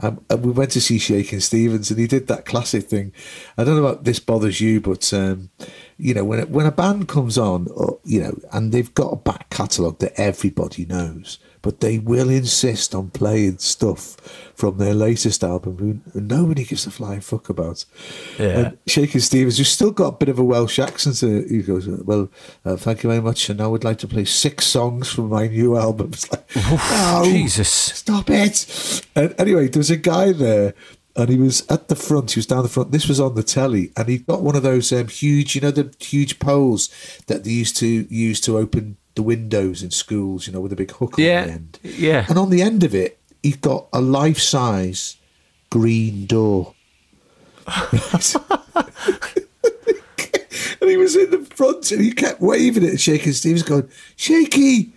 um, 0.00 0.24
uh, 0.30 0.36
we 0.36 0.52
went 0.52 0.70
to 0.72 0.80
see 0.80 0.98
Shakin' 0.98 1.40
Stevens, 1.40 1.90
and 1.90 1.98
he 1.98 2.06
did 2.06 2.28
that 2.28 2.44
classic 2.44 2.84
thing. 2.84 3.12
I 3.58 3.64
don't 3.64 3.74
know 3.74 3.84
about 3.84 4.04
this 4.04 4.20
bothers 4.20 4.60
you, 4.60 4.80
but 4.80 5.12
um, 5.12 5.50
you 5.98 6.14
know, 6.14 6.24
when 6.24 6.48
when 6.52 6.66
a 6.66 6.70
band 6.70 7.08
comes 7.08 7.36
on, 7.36 7.66
or, 7.74 7.98
you 8.04 8.22
know, 8.22 8.38
and 8.52 8.70
they've 8.70 8.94
got 8.94 9.12
a 9.12 9.16
back 9.16 9.50
catalogue 9.50 9.98
that 9.98 10.18
everybody 10.20 10.86
knows, 10.86 11.40
but 11.66 11.80
they 11.80 11.98
will 11.98 12.30
insist 12.30 12.94
on 12.94 13.10
playing 13.10 13.58
stuff 13.58 14.14
from 14.54 14.78
their 14.78 14.94
latest 14.94 15.42
album 15.42 15.76
who 15.78 16.20
nobody 16.20 16.62
gives 16.62 16.86
a 16.86 16.92
flying 16.92 17.20
fuck 17.20 17.48
about. 17.48 17.84
Yeah. 18.38 18.46
And 18.46 18.78
Shakin' 18.86 19.20
Stevens, 19.20 19.58
who's 19.58 19.68
still 19.68 19.90
got 19.90 20.14
a 20.14 20.16
bit 20.16 20.28
of 20.28 20.38
a 20.38 20.44
Welsh 20.44 20.78
accent, 20.78 21.20
uh, 21.24 21.44
he 21.48 21.62
goes, 21.62 21.88
"Well, 21.88 22.30
uh, 22.64 22.76
thank 22.76 23.02
you 23.02 23.10
very 23.10 23.20
much, 23.20 23.50
and 23.50 23.60
I 23.60 23.66
would 23.66 23.82
like 23.82 23.98
to 23.98 24.06
play 24.06 24.24
six 24.24 24.64
songs 24.64 25.10
from 25.10 25.28
my 25.28 25.48
new 25.48 25.76
album." 25.76 26.12
It's 26.12 26.30
like, 26.30 26.54
no, 26.54 27.22
Jesus. 27.24 27.68
stop 27.68 28.30
it! 28.30 29.04
And 29.16 29.34
anyway, 29.36 29.66
there 29.66 29.80
was 29.80 29.90
a 29.90 29.96
guy 29.96 30.30
there. 30.30 30.72
And 31.16 31.30
he 31.30 31.38
was 31.38 31.66
at 31.68 31.88
the 31.88 31.96
front. 31.96 32.32
He 32.32 32.38
was 32.38 32.46
down 32.46 32.62
the 32.62 32.68
front. 32.68 32.92
This 32.92 33.08
was 33.08 33.18
on 33.18 33.34
the 33.34 33.42
telly, 33.42 33.90
and 33.96 34.06
he 34.06 34.18
got 34.18 34.42
one 34.42 34.54
of 34.54 34.62
those 34.62 34.92
um, 34.92 35.08
huge, 35.08 35.54
you 35.54 35.62
know, 35.62 35.70
the 35.70 35.92
huge 35.98 36.38
poles 36.38 36.90
that 37.26 37.42
they 37.42 37.50
used 37.50 37.76
to 37.78 37.86
use 38.10 38.38
to 38.42 38.58
open 38.58 38.98
the 39.16 39.22
windows 39.22 39.82
in 39.82 39.90
schools. 39.90 40.46
You 40.46 40.52
know, 40.52 40.60
with 40.60 40.72
a 40.72 40.76
big 40.76 40.92
hook 40.92 41.14
Yeah. 41.18 41.40
on 41.42 41.46
the 41.48 41.52
end. 41.52 41.78
Yeah. 41.82 42.26
And 42.28 42.38
on 42.38 42.50
the 42.50 42.62
end 42.62 42.84
of 42.84 42.94
it, 42.94 43.18
he's 43.42 43.56
got 43.56 43.88
a 43.92 44.00
life 44.00 44.38
size 44.38 45.16
green 45.70 46.26
door. 46.26 46.74
and 50.80 50.90
he 50.90 50.96
was 50.96 51.16
in 51.16 51.30
the 51.30 51.44
front 51.54 51.90
and 51.90 52.00
he 52.00 52.12
kept 52.12 52.40
waving 52.40 52.84
it 52.84 52.90
and 52.90 53.00
shaking 53.00 53.32
Steve's 53.32 53.62
going, 53.62 53.88
Shaky, 54.16 54.92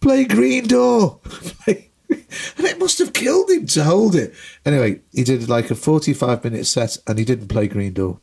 play 0.00 0.24
green 0.24 0.66
door. 0.66 1.20
and 1.66 1.86
it 2.10 2.78
must 2.78 2.98
have 2.98 3.12
killed 3.12 3.50
him 3.50 3.66
to 3.66 3.84
hold 3.84 4.14
it. 4.14 4.34
Anyway, 4.66 5.00
he 5.12 5.24
did 5.24 5.48
like 5.48 5.70
a 5.70 5.74
45 5.74 6.44
minute 6.44 6.66
set 6.66 6.98
and 7.06 7.18
he 7.18 7.24
didn't 7.24 7.48
play 7.48 7.66
green 7.68 7.94
door. 7.94 8.18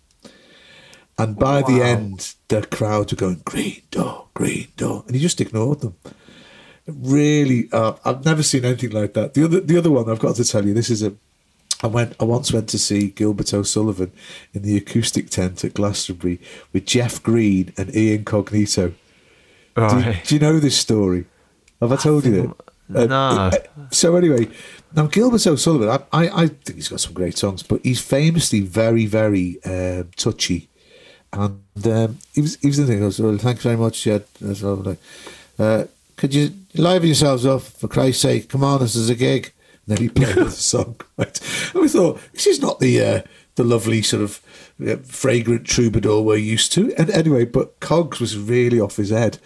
And 1.19 1.37
by 1.37 1.61
the 1.61 1.83
end, 1.83 2.33
the 2.47 2.65
crowd 2.65 3.11
were 3.11 3.17
going, 3.17 3.41
Green 3.45 3.81
door, 3.91 4.27
green 4.33 4.69
door. 4.77 5.03
And 5.05 5.15
he 5.15 5.21
just 5.21 5.41
ignored 5.41 5.81
them 5.81 5.95
really 6.87 7.69
uh, 7.71 7.93
I've 8.05 8.25
never 8.25 8.43
seen 8.43 8.65
anything 8.65 8.91
like 8.91 9.13
that. 9.13 9.33
The 9.33 9.43
other 9.45 9.59
the 9.59 9.77
other 9.77 9.91
one 9.91 10.09
I've 10.09 10.19
got 10.19 10.35
to 10.37 10.43
tell 10.43 10.65
you 10.65 10.73
this 10.73 10.89
is 10.89 11.03
a 11.03 11.13
I 11.83 11.87
went 11.87 12.15
I 12.19 12.23
once 12.25 12.51
went 12.51 12.67
to 12.69 12.79
see 12.79 13.07
Gilbert 13.09 13.53
O'Sullivan 13.53 14.11
in 14.53 14.63
the 14.63 14.75
acoustic 14.77 15.29
tent 15.29 15.63
at 15.63 15.73
Glastonbury 15.73 16.39
with 16.73 16.85
Jeff 16.85 17.21
Green 17.23 17.73
and 17.77 17.95
Ian 17.95 18.25
Cognito. 18.25 18.93
Do, 19.75 19.81
Right. 19.81 20.21
do 20.25 20.35
you 20.35 20.41
know 20.41 20.59
this 20.59 20.77
story? 20.77 21.25
Have 21.79 21.91
I 21.91 21.95
told 21.95 22.25
you 22.25 22.55
that? 22.89 23.09
No. 23.09 23.15
uh, 23.15 23.51
so 23.91 24.15
anyway, 24.15 24.49
now 24.95 25.05
Gilbert 25.05 25.45
O'Sullivan, 25.45 25.89
I, 25.89 26.23
I, 26.25 26.43
I 26.43 26.47
think 26.47 26.75
he's 26.77 26.89
got 26.89 26.99
some 26.99 27.13
great 27.13 27.37
songs, 27.37 27.61
but 27.61 27.79
he's 27.83 28.01
famously 28.01 28.61
very, 28.61 29.05
very 29.05 29.63
um, 29.63 30.09
touchy. 30.17 30.68
And 31.31 31.87
um, 31.87 32.17
he 32.33 32.41
was 32.41 32.55
he 32.57 32.67
was 32.67 32.77
the 32.77 32.85
thing. 32.85 32.97
He 32.97 33.01
goes, 33.01 33.19
well, 33.19 33.37
thanks 33.37 33.63
very 33.63 33.77
much. 33.77 34.07
All. 34.07 34.75
Like, 34.75 34.99
uh, 35.57 35.85
could 36.15 36.33
you 36.33 36.51
liven 36.75 37.07
yourselves 37.07 37.45
up 37.45 37.61
for 37.61 37.87
Christ's 37.87 38.21
sake? 38.21 38.49
Come 38.49 38.63
on, 38.63 38.79
this 38.79 38.95
is 38.95 39.09
a 39.09 39.15
gig. 39.15 39.53
And 39.85 39.97
then 39.97 40.03
he 40.03 40.09
played 40.13 40.35
the 40.35 40.51
song. 40.51 40.99
Right? 41.17 41.71
And 41.73 41.81
we 41.81 41.87
thought 41.87 42.19
this 42.33 42.47
is 42.47 42.61
not 42.61 42.79
the 42.79 43.01
uh, 43.01 43.21
the 43.55 43.63
lovely 43.63 44.01
sort 44.01 44.23
of 44.23 44.41
uh, 44.85 44.95
fragrant 44.97 45.65
troubadour 45.65 46.21
we're 46.21 46.37
used 46.37 46.71
to. 46.73 46.93
And 46.95 47.09
anyway, 47.09 47.45
but 47.45 47.79
Cogs 47.79 48.19
was 48.19 48.37
really 48.37 48.79
off 48.79 48.95
his 48.95 49.09
head, 49.09 49.37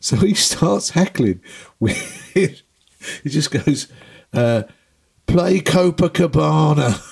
so 0.00 0.16
he 0.16 0.34
starts 0.50 0.90
heckling. 0.90 1.40
With, 1.78 1.96
he 2.34 3.28
just 3.28 3.50
goes, 3.50 3.88
uh, 4.32 4.64
"Play 5.26 5.60
Copacabana." 5.60 7.04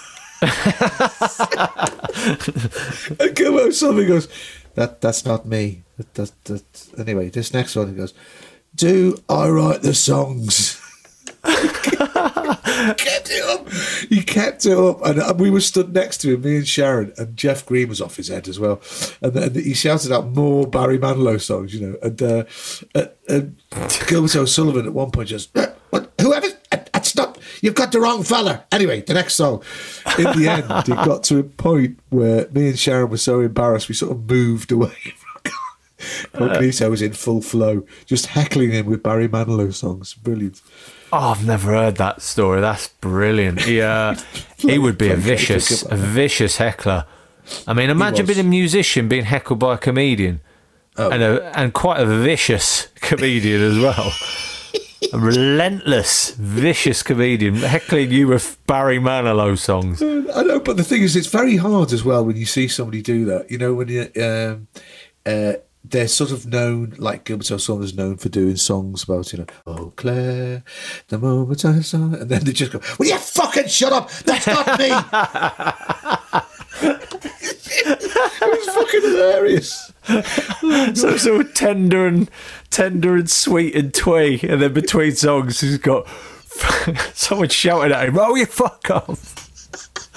And 3.19 3.35
Gilbert 3.35 3.69
O'Sullivan 3.69 4.07
goes, 4.09 4.29
"That 4.75 5.01
that's 5.01 5.25
not 5.25 5.47
me." 5.47 5.85
That, 5.97 6.15
that, 6.15 6.45
that. 6.45 6.89
Anyway, 6.99 7.31
this 7.31 7.55
next 7.55 7.77
one 7.77 7.89
he 7.89 7.95
goes, 7.95 8.13
"Do 8.75 9.17
I 9.29 9.49
write 9.49 9.83
the 9.83 9.95
songs?" 9.95 10.81
kept 12.97 13.31
it 13.31 13.45
up. 13.45 13.71
He 14.09 14.23
kept 14.23 14.67
it 14.67 14.77
up, 14.77 15.05
and, 15.05 15.19
and 15.19 15.41
we 15.41 15.51
were 15.51 15.61
stood 15.61 15.95
next 15.95 16.19
to 16.19 16.35
him, 16.35 16.43
me 16.43 16.57
and 16.57 16.69
Sharon, 16.69 17.13
and 17.17 17.37
Jeff 17.37 17.65
Green 17.67 17.89
was 17.89 18.01
off 18.01 18.17
his 18.17 18.29
head 18.29 18.49
as 18.49 18.59
well. 18.59 18.81
And 19.21 19.55
he 19.57 19.75
shouted 19.75 20.13
out 20.13 20.29
more 20.29 20.67
Barry 20.67 20.99
Manilow 20.99 21.41
songs, 21.41 21.75
you 21.75 21.87
know. 21.87 21.97
And, 22.03 22.23
uh, 22.23 22.45
uh, 22.95 23.07
and 23.29 23.57
Gilbert 24.07 24.37
O'Sullivan 24.37 24.87
at 24.87 24.93
one 24.93 25.11
point 25.11 25.29
just, 25.29 25.57
"Uh, 25.57 25.69
whoever, 26.21 26.46
uh, 26.46 26.46
you've 27.61 27.75
got 27.75 27.93
the 27.93 28.01
wrong 28.01 28.23
fella. 28.23 28.65
Anyway, 28.73 29.03
the 29.03 29.15
next 29.15 29.35
song. 29.35 29.63
In 30.19 30.25
the 30.39 30.49
end, 30.49 30.89
it 30.89 30.95
got 31.05 31.25
to 31.25 31.39
a 31.39 31.43
point 31.43 31.99
where 32.11 32.49
me 32.51 32.69
and 32.69 32.79
Sharon 32.79 33.11
were 33.11 33.17
so 33.17 33.41
embarrassed, 33.41 33.89
we 33.89 33.95
sort 33.95 34.13
of 34.13 34.29
moved 34.29 34.73
away. 34.73 34.97
Cognito 36.35 36.91
was 36.91 37.03
in 37.03 37.13
full 37.13 37.41
flow, 37.41 37.87
just 38.05 38.27
heckling 38.27 38.71
him 38.71 38.87
with 38.87 39.03
Barry 39.03 39.29
Manilow 39.29 39.73
songs. 39.73 40.15
Brilliant. 40.15 40.61
Oh, 41.13 41.31
I've 41.31 41.47
never 41.47 41.71
heard 41.73 41.97
that 41.97 42.21
story. 42.21 42.61
That's 42.61 42.89
brilliant. 42.89 43.63
He, 43.63 43.81
uh, 43.81 44.17
he 44.59 44.79
would 44.79 44.99
be 44.99 45.11
a 45.11 45.17
vicious, 45.17 45.83
a 45.83 45.97
vicious 45.97 46.57
heckler. 46.57 47.07
I 47.67 47.75
mean, 47.75 47.91
imagine 47.91 48.27
being 48.27 48.41
a 48.41 48.43
musician 48.43 49.09
being 49.09 49.25
heckled 49.25 49.61
by 49.61 49.75
a 49.75 49.79
comedian, 49.79 50.41
and 50.97 51.23
a, 51.23 51.57
and 51.59 51.73
quite 51.73 52.01
a 52.01 52.07
vicious 52.07 52.89
comedian 52.97 53.63
as 53.63 53.79
well. 53.79 54.13
A 55.13 55.19
relentless, 55.19 56.31
vicious 56.33 57.03
comedian 57.03 57.57
heckling 57.57 58.11
you 58.11 58.29
with 58.29 58.59
Barry 58.67 58.99
Manilow 58.99 59.59
songs. 59.59 60.03
I 60.03 60.43
know, 60.43 60.61
but 60.61 60.77
the 60.77 60.85
thing 60.85 61.03
is, 61.03 61.17
it's 61.17 61.27
very 61.27 61.57
hard 61.57 61.93
as 61.93 62.05
well 62.05 62.25
when 62.25 62.37
you 62.37 62.47
see 62.47 62.69
somebody 62.69 63.03
do 63.03 63.25
that. 63.27 63.51
You 63.51 63.59
know, 63.59 63.75
when 63.75 63.89
you, 63.89 64.11
um, 64.23 64.69
uh, 65.25 65.55
they're 65.85 66.09
sort 66.09 66.33
of 66.33 66.47
known, 66.47 66.95
like 66.99 67.25
Gilbert 67.25 67.51
O'Sullivan's 67.51 67.95
known 67.95 68.17
for 68.17 68.29
doing 68.29 68.57
songs 68.57 69.05
about, 69.05 69.33
you 69.33 69.39
know, 69.41 69.47
oh 69.67 69.93
Claire, 69.97 70.65
the 71.09 71.19
moment 71.19 71.65
I 71.65 71.81
saw, 71.81 71.99
and 71.99 72.29
then 72.29 72.45
they 72.45 72.53
just 72.53 72.73
go, 72.73 72.81
"Will 72.99 73.07
you 73.07 73.19
fucking 73.19 73.69
shut 73.69 73.93
up? 73.93 74.11
That's 74.11 74.47
not 74.47 74.79
me." 74.79 74.91
it 76.83 78.41
was 78.41 78.75
fucking 78.75 79.03
hilarious. 79.03 79.93
So 80.99 81.17
so 81.17 81.43
tender 81.43 82.07
and 82.07 82.31
tender 82.71 83.17
and 83.17 83.31
sweet 83.31 83.75
and 83.75 83.93
twee, 83.93 84.41
and 84.43 84.63
then 84.63 84.73
between 84.73 85.15
songs, 85.15 85.61
he's 85.61 85.79
got 85.79 86.07
someone 87.15 87.49
shouting 87.49 87.93
at 87.93 88.09
him, 88.09 88.19
"Oh, 88.19 88.35
you 88.35 88.47
fuck 88.47 88.91
off!" 88.91 89.35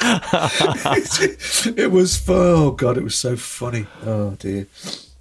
it 1.78 1.92
was 1.92 2.24
oh 2.30 2.72
god, 2.72 2.98
it 2.98 3.04
was 3.04 3.16
so 3.16 3.36
funny. 3.36 3.88
Oh 4.06 4.32
dear, 4.32 4.68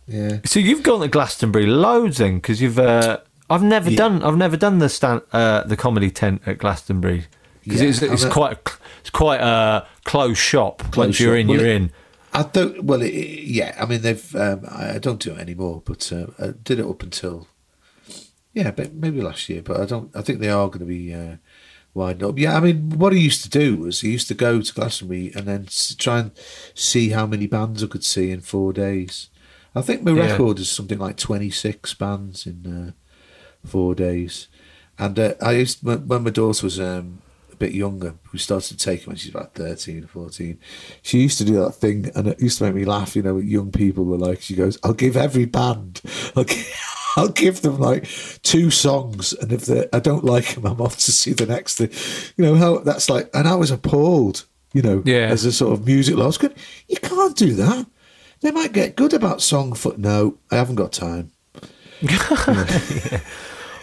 yeah. 0.07 0.39
So 0.45 0.61
you've 0.61 0.83
gone 0.83 1.01
to 1.01 1.09
Glastonbury 1.09 1.67
loads 1.67 2.19
then, 2.19 2.37
because 2.37 2.61
you've. 2.61 2.79
Uh, 2.79 3.19
I've 3.51 3.63
never 3.63 3.91
done. 3.91 4.23
I've 4.23 4.37
never 4.37 4.59
done 4.59 4.79
the 4.79 4.89
stand, 4.91 5.23
uh, 5.33 5.63
the 5.63 5.77
comedy 5.77 6.11
tent 6.11 6.43
at 6.45 6.59
Glastonbury 6.59 7.25
because 7.65 7.83
Yeah, 7.83 7.89
it's, 7.89 8.03
it's 8.03 8.25
quite 8.25 8.53
a, 8.59 8.71
it's 9.09 9.17
quite 9.17 9.41
a 9.41 9.87
closed 10.05 10.39
shop. 10.39 10.83
Once 10.83 10.95
Closed 10.95 11.21
you're 11.21 11.35
shop. 11.37 11.41
in, 11.41 11.49
Well, 11.49 11.57
you're 11.61 11.67
it- 11.67 11.77
in. 11.77 11.93
I 12.35 12.43
don't. 12.43 12.85
Well, 12.85 13.01
it, 13.01 13.15
yeah. 13.15 13.75
I 13.81 13.87
mean, 13.87 14.03
they've. 14.03 14.37
Um, 14.37 14.61
I 14.71 14.99
don't 14.99 15.19
do 15.21 15.33
it 15.33 15.39
anymore, 15.39 15.83
but 15.85 16.13
uh, 16.13 16.27
I 16.39 16.49
did 16.63 16.79
it 16.79 16.85
up 16.87 17.03
until. 17.03 17.49
Yeah, 18.53 18.71
but 18.71 18.93
maybe 18.93 19.23
last 19.23 19.49
year, 19.49 19.63
but 19.63 19.81
I 19.81 19.87
don't. 19.87 20.15
I 20.15 20.21
think 20.21 20.39
they 20.41 20.51
are 20.51 20.67
going 20.69 20.81
to 20.81 20.85
be 20.85 21.15
uh, 21.15 21.37
winding 21.95 22.29
up. 22.29 22.39
Yeah, 22.39 22.55
I 22.57 22.61
mean, 22.61 22.91
what 22.99 23.15
I 23.15 23.17
used 23.17 23.43
to 23.45 23.49
do 23.49 23.77
was 23.79 24.05
I 24.05 24.09
used 24.09 24.29
to 24.29 24.35
go 24.35 24.61
to 24.61 24.75
Glastonbury 24.75 25.33
and 25.35 25.47
then 25.47 25.69
try 25.97 26.19
and 26.21 26.33
see 26.75 27.09
how 27.11 27.27
many 27.27 27.47
bands 27.47 27.83
I 27.83 27.87
could 27.87 28.05
see 28.05 28.31
in 28.31 28.43
four 28.43 28.75
days. 28.75 29.31
I 29.75 29.81
think 29.81 30.03
my 30.03 30.13
Yeah. 30.13 30.33
record 30.33 30.59
is 30.59 30.69
something 30.69 30.99
like 30.99 31.17
twenty 31.17 31.51
six 31.51 31.95
bands 31.95 32.47
in 32.47 32.67
uh, 32.67 33.67
four 33.67 33.95
days, 33.95 34.49
and 34.99 35.19
uh, 35.19 35.33
I 35.41 35.53
used 35.53 35.83
when, 35.83 36.07
my 36.07 36.31
daughter 36.31 36.67
was 36.67 36.79
um, 36.79 37.23
bit 37.59 37.73
younger. 37.73 38.15
We 38.33 38.39
started 38.39 38.79
to 38.79 38.85
take 38.85 39.03
her 39.03 39.09
when 39.09 39.17
she's 39.17 39.31
about 39.35 39.55
13 39.55 40.05
or 40.05 40.07
14. 40.07 40.59
She 41.03 41.19
used 41.21 41.39
to 41.39 41.45
do 41.45 41.55
that 41.65 41.73
thing, 41.73 42.11
and 42.15 42.27
it 42.29 42.41
used 42.41 42.59
to 42.59 42.65
make 42.65 42.75
me 42.75 42.85
laugh. 42.85 43.15
You 43.17 43.23
know, 43.23 43.35
what 43.35 43.45
young 43.45 43.71
people 43.73 44.05
were 44.05 44.19
like, 44.19 44.41
she 44.43 44.55
goes, 44.55 44.79
I'll 44.83 44.93
give 44.95 45.17
every 45.17 45.45
band, 45.45 46.01
I'll 46.37 46.45
give, 46.45 46.75
I'll 47.17 47.29
give 47.29 47.63
them 47.63 47.79
like 47.79 48.05
two 48.43 48.71
songs, 48.71 49.33
and 49.33 49.53
if 49.53 49.67
they, 49.67 49.87
I 49.93 49.99
don't 49.99 50.25
like 50.25 50.55
them, 50.55 50.67
I'm 50.67 50.81
off 50.81 50.97
to 50.99 51.13
see 51.13 51.33
the 51.33 51.47
next 51.47 51.77
thing. 51.79 51.91
You 52.37 52.45
know, 52.45 52.55
how 52.57 52.79
that's 52.79 53.11
like, 53.11 53.29
and 53.35 53.49
I 53.49 53.55
was 53.57 53.71
appalled, 53.71 54.45
you 54.73 54.83
know, 54.83 55.03
Yeah. 55.05 55.29
as 55.29 55.45
a 55.45 55.53
sort 55.53 55.73
of 55.73 55.87
music 55.87 56.17
was 56.17 56.39
going, 56.39 56.55
You 56.89 56.97
can't 56.97 57.37
do 57.37 57.55
that. 57.55 57.87
They 58.41 58.53
might 58.53 58.73
get 58.73 58.95
good 58.95 59.13
about 59.15 59.43
song 59.43 59.73
foot. 59.73 59.99
No, 59.99 60.39
I 60.51 60.57
haven't 60.57 60.77
got 60.77 60.93
time. 60.93 61.33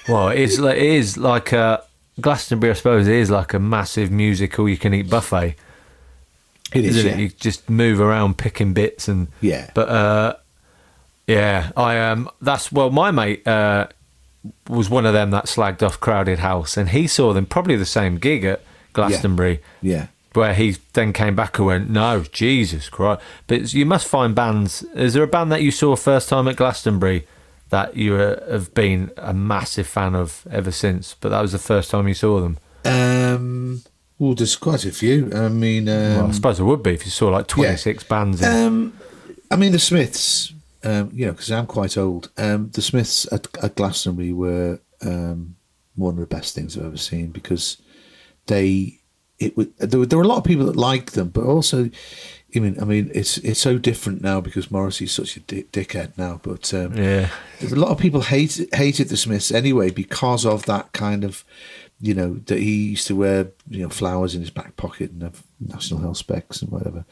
Well, 0.08 0.30
it's 0.30 0.60
like, 0.60 0.78
it 0.78 0.84
is 0.84 1.18
like 1.18 1.52
a 1.52 1.84
Glastonbury. 2.20 2.72
I 2.72 2.76
suppose 2.76 3.08
is 3.08 3.30
like 3.30 3.54
a 3.54 3.60
massive 3.60 4.12
musical 4.12 4.70
you 4.70 4.78
can 4.78 4.94
eat 4.94 5.10
buffet, 5.10 5.56
It 6.74 6.86
is, 6.86 6.98
isn't 6.98 7.12
yeah. 7.12 7.18
it? 7.18 7.22
You 7.22 7.30
just 7.30 7.70
move 7.70 8.00
around 8.00 8.38
picking 8.38 8.74
bits 8.74 9.08
and 9.08 9.28
Yeah. 9.42 9.70
But 9.74 9.90
uh, 9.90 10.36
yeah, 11.28 11.72
I 11.76 12.00
um, 12.00 12.30
that's 12.42 12.72
well, 12.72 12.90
my 12.90 13.12
mate 13.12 13.48
uh, 13.48 13.88
was 14.70 14.90
one 14.90 15.06
of 15.06 15.14
them 15.14 15.32
that 15.32 15.46
slagged 15.46 15.84
off 15.84 16.00
Crowded 16.00 16.40
House, 16.40 16.78
and 16.78 16.90
he 16.90 17.08
saw 17.08 17.34
them 17.34 17.46
probably 17.46 17.76
the 17.76 17.86
same 17.86 18.18
gig 18.18 18.46
at 18.46 18.62
Glastonbury. 18.94 19.62
Yeah. 19.82 20.08
Where 20.34 20.54
he 20.54 20.76
then 20.92 21.14
came 21.14 21.34
back 21.34 21.58
and 21.58 21.68
went, 21.68 21.90
no, 21.90 22.24
Jesus 22.24 22.90
Christ! 22.90 23.22
But 23.48 23.74
you 23.74 23.86
must 23.86 24.06
find 24.06 24.36
bands. 24.36 24.84
Is 24.94 25.14
there 25.14 25.24
a 25.24 25.28
band 25.28 25.50
that 25.54 25.62
you 25.62 25.72
saw 25.72 25.96
first 25.96 26.28
time 26.28 26.48
at 26.50 26.58
Glastonbury 26.58 27.26
that 27.76 27.98
you 27.98 28.16
uh, 28.16 28.50
have 28.50 28.74
been 28.74 29.12
a 29.18 29.34
massive 29.34 29.86
fan 29.86 30.16
of 30.16 30.48
ever 30.50 30.72
since? 30.72 31.14
But 31.20 31.30
that 31.30 31.42
was 31.42 31.52
the 31.52 31.60
first 31.60 31.92
time 31.92 32.08
you 32.08 32.14
saw 32.14 32.40
them. 32.40 32.58
Um, 32.86 33.84
well, 34.18 34.34
there's 34.34 34.56
quite 34.56 34.86
a 34.86 34.94
few. 34.94 35.30
I 35.34 35.50
mean, 35.50 35.90
um, 35.90 36.16
well, 36.16 36.28
I 36.28 36.32
suppose 36.32 36.58
it 36.58 36.64
would 36.64 36.82
be 36.82 36.94
if 36.94 37.04
you 37.04 37.12
saw 37.12 37.28
like 37.28 37.48
26 37.48 38.04
yeah. 38.04 38.08
bands. 38.08 38.42
In. 38.42 38.50
Um, 38.50 38.98
I 39.52 39.58
mean, 39.58 39.74
the 39.74 39.80
Smiths, 39.80 40.54
um, 40.86 41.10
you 41.14 41.26
know, 41.26 41.34
because 41.34 41.52
I'm 41.52 41.66
quite 41.66 41.98
old. 41.98 42.32
Um, 42.38 42.70
the 42.72 42.82
Smiths 42.82 43.30
at, 43.34 43.46
at 43.62 43.76
Glastonbury 43.76 44.32
were 44.32 44.80
um, 45.02 45.58
one 45.96 46.14
of 46.14 46.22
the 46.22 46.34
best 46.34 46.56
things 46.56 46.78
I've 46.78 46.86
ever 46.86 46.98
seen 46.98 47.32
because 47.32 47.76
they, 48.46 49.00
it 49.38 49.58
was, 49.58 49.68
there 49.80 50.00
were, 50.00 50.06
there 50.06 50.18
were 50.18 50.24
a 50.24 50.30
lot 50.30 50.38
of 50.38 50.46
people 50.46 50.68
that 50.68 50.78
liked 50.78 51.14
them, 51.14 51.28
but 51.28 51.44
also, 51.44 51.90
I 52.56 52.60
mean, 52.60 52.78
I 52.82 52.86
mean, 52.86 53.12
it's 53.14 53.38
it's 53.40 53.60
so 53.60 53.78
different 53.78 54.22
now 54.22 54.42
because 54.42 54.72
Morrissey's 54.72 55.12
such 55.12 55.38
a 55.38 55.40
dick, 55.42 55.72
dickhead 55.72 56.18
now. 56.18 56.40
But 56.42 56.74
um, 56.74 56.96
yeah, 56.96 57.30
a 57.62 57.76
lot 57.76 57.92
of 57.92 57.98
people 57.98 58.22
hated 58.22 58.74
hated 58.74 59.10
the 59.10 59.18
Smiths 59.18 59.52
anyway 59.52 59.90
because 59.90 60.46
of 60.46 60.66
that 60.66 60.92
kind 60.94 61.24
of 61.24 61.44
you 62.02 62.14
know, 62.14 62.36
that 62.46 62.60
he 62.60 62.90
used 62.90 63.08
to 63.08 63.16
wear, 63.16 63.52
you 63.70 63.82
know, 63.82 63.90
flowers 63.90 64.36
in 64.36 64.42
his 64.42 64.50
back 64.50 64.76
pocket 64.76 65.12
and 65.12 65.24
have 65.24 65.44
National 65.60 66.02
Health 66.02 66.18
specs 66.18 66.62
and 66.62 66.70
whatever. 66.70 67.06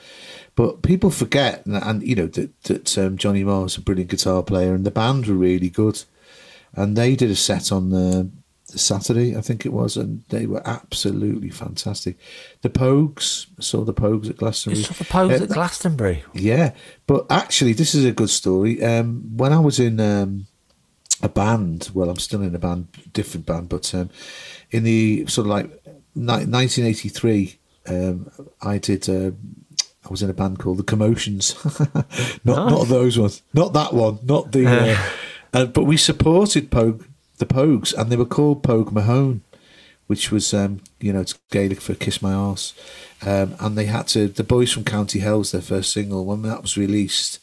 But 0.55 0.81
people 0.81 1.09
forget, 1.09 1.65
and, 1.65 1.75
and 1.75 2.03
you 2.03 2.15
know, 2.15 2.27
that, 2.27 2.63
that 2.63 2.97
um, 2.97 3.17
Johnny 3.17 3.43
Marr 3.43 3.63
was 3.63 3.77
a 3.77 3.81
brilliant 3.81 4.11
guitar 4.11 4.43
player 4.43 4.73
and 4.75 4.85
the 4.85 4.91
band 4.91 5.27
were 5.27 5.35
really 5.35 5.69
good. 5.69 6.03
And 6.75 6.97
they 6.97 7.15
did 7.15 7.29
a 7.29 7.35
set 7.35 7.71
on 7.71 7.91
the 7.91 8.29
Saturday, 8.79 9.35
I 9.37 9.41
think 9.41 9.65
it 9.65 9.73
was, 9.73 9.97
and 9.97 10.23
they 10.29 10.45
were 10.45 10.61
absolutely 10.65 11.49
fantastic. 11.49 12.17
The 12.61 12.69
Pogues, 12.69 13.47
saw 13.59 13.83
the 13.83 13.93
Pogues 13.93 14.29
at 14.29 14.37
Glastonbury. 14.37 14.79
You 14.79 14.85
saw 14.85 14.93
the 14.93 15.03
Pogues 15.05 15.39
uh, 15.39 15.43
at 15.43 15.49
Glastonbury? 15.49 16.23
Yeah. 16.33 16.73
But 17.07 17.25
actually, 17.29 17.73
this 17.73 17.95
is 17.95 18.05
a 18.05 18.11
good 18.11 18.29
story. 18.29 18.83
Um, 18.83 19.37
when 19.37 19.53
I 19.53 19.59
was 19.59 19.79
in 19.79 19.99
um, 19.99 20.47
a 21.21 21.29
band, 21.29 21.89
well, 21.93 22.09
I'm 22.09 22.19
still 22.19 22.41
in 22.41 22.55
a 22.55 22.59
band, 22.59 22.87
different 23.13 23.45
band, 23.45 23.69
but 23.69 23.93
um, 23.93 24.09
in 24.71 24.83
the 24.83 25.25
sort 25.27 25.45
of 25.45 25.51
like 25.51 25.65
1983, 26.13 27.59
um, 27.87 28.31
I 28.61 28.77
did. 28.77 29.09
Uh, 29.09 29.31
I 30.05 30.09
was 30.09 30.21
in 30.21 30.29
a 30.29 30.33
band 30.33 30.59
called 30.59 30.79
the 30.79 30.83
Commotions. 30.83 31.55
not 32.43 32.45
nice. 32.45 32.71
not 32.71 32.87
those 32.87 33.17
ones. 33.17 33.41
Not 33.53 33.73
that 33.73 33.93
one. 33.93 34.19
Not 34.23 34.51
the. 34.51 34.97
Uh, 35.53 35.59
uh, 35.59 35.65
but 35.67 35.83
we 35.83 35.97
supported 35.97 36.71
Pogue, 36.71 37.05
the 37.43 37.53
Pogues, 37.53 37.93
and 37.93 38.11
they 38.11 38.15
were 38.15 38.25
called 38.25 38.63
Pogue 38.63 38.91
Mahone, 38.91 39.41
which 40.07 40.31
was 40.31 40.53
um, 40.53 40.81
you 40.99 41.11
know 41.11 41.21
it's 41.21 41.33
Gaelic 41.51 41.81
for 41.81 41.95
"kiss 41.95 42.21
my 42.21 42.33
ass," 42.33 42.73
um, 43.21 43.55
and 43.59 43.77
they 43.77 43.85
had 43.85 44.07
to. 44.09 44.27
The 44.27 44.43
boys 44.43 44.71
from 44.71 44.83
County 44.83 45.19
Hell's 45.19 45.51
their 45.51 45.61
first 45.61 45.91
single 45.91 46.25
when 46.25 46.41
that 46.43 46.61
was 46.61 46.77
released. 46.77 47.39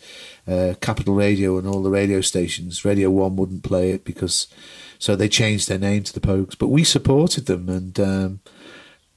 Uh, 0.49 0.75
Capital 0.81 1.15
Radio 1.15 1.59
and 1.59 1.69
all 1.69 1.83
the 1.83 1.91
radio 1.91 2.21
stations, 2.23 2.85
Radio 2.85 3.11
One 3.11 3.37
wouldn't 3.37 3.63
play 3.63 3.91
it 3.91 4.05
because 4.05 4.49
so 4.99 5.15
they 5.15 5.29
changed 5.29 5.69
their 5.69 5.79
name 5.79 6.03
to 6.05 6.13
the 6.13 6.21
Pogues. 6.21 6.59
But 6.59 6.69
we 6.69 6.83
supported 6.83 7.47
them, 7.47 7.69
and 7.69 8.01
um, 8.01 8.41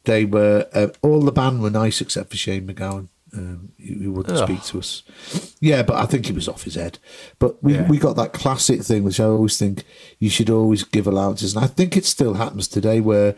they 0.03 0.25
were 0.25 0.67
uh, 0.73 0.89
all 1.01 1.21
the 1.21 1.31
band 1.31 1.61
were 1.61 1.69
nice 1.69 2.01
except 2.01 2.29
for 2.29 2.38
Shane 2.38 2.67
MacGowan. 2.67 3.07
Um, 3.36 3.71
he, 3.77 4.07
wouldn't 4.07 4.38
Ugh. 4.38 4.47
speak 4.47 4.63
to 4.65 4.79
us. 4.79 5.03
Yeah, 5.59 5.81
but 5.81 5.95
I 5.95 6.05
think 6.05 6.27
he 6.27 6.34
was 6.34 6.47
off 6.47 6.63
his 6.63 6.75
head. 6.75 6.99
But 7.39 7.63
we, 7.63 7.73
yeah. 7.73 7.88
we 7.88 7.97
got 7.97 8.15
that 8.17 8.34
classic 8.34 8.84
thing, 8.84 9.03
which 9.03 9.19
I 9.19 9.25
always 9.25 9.57
think 9.57 9.84
you 10.19 10.29
should 10.29 10.51
always 10.51 10.84
give 10.84 11.07
allowances. 11.07 11.55
And 11.55 11.65
I 11.65 11.67
think 11.67 11.97
it 11.97 12.05
still 12.05 12.36
happens 12.36 12.67
today 12.67 12.99
where 12.99 13.36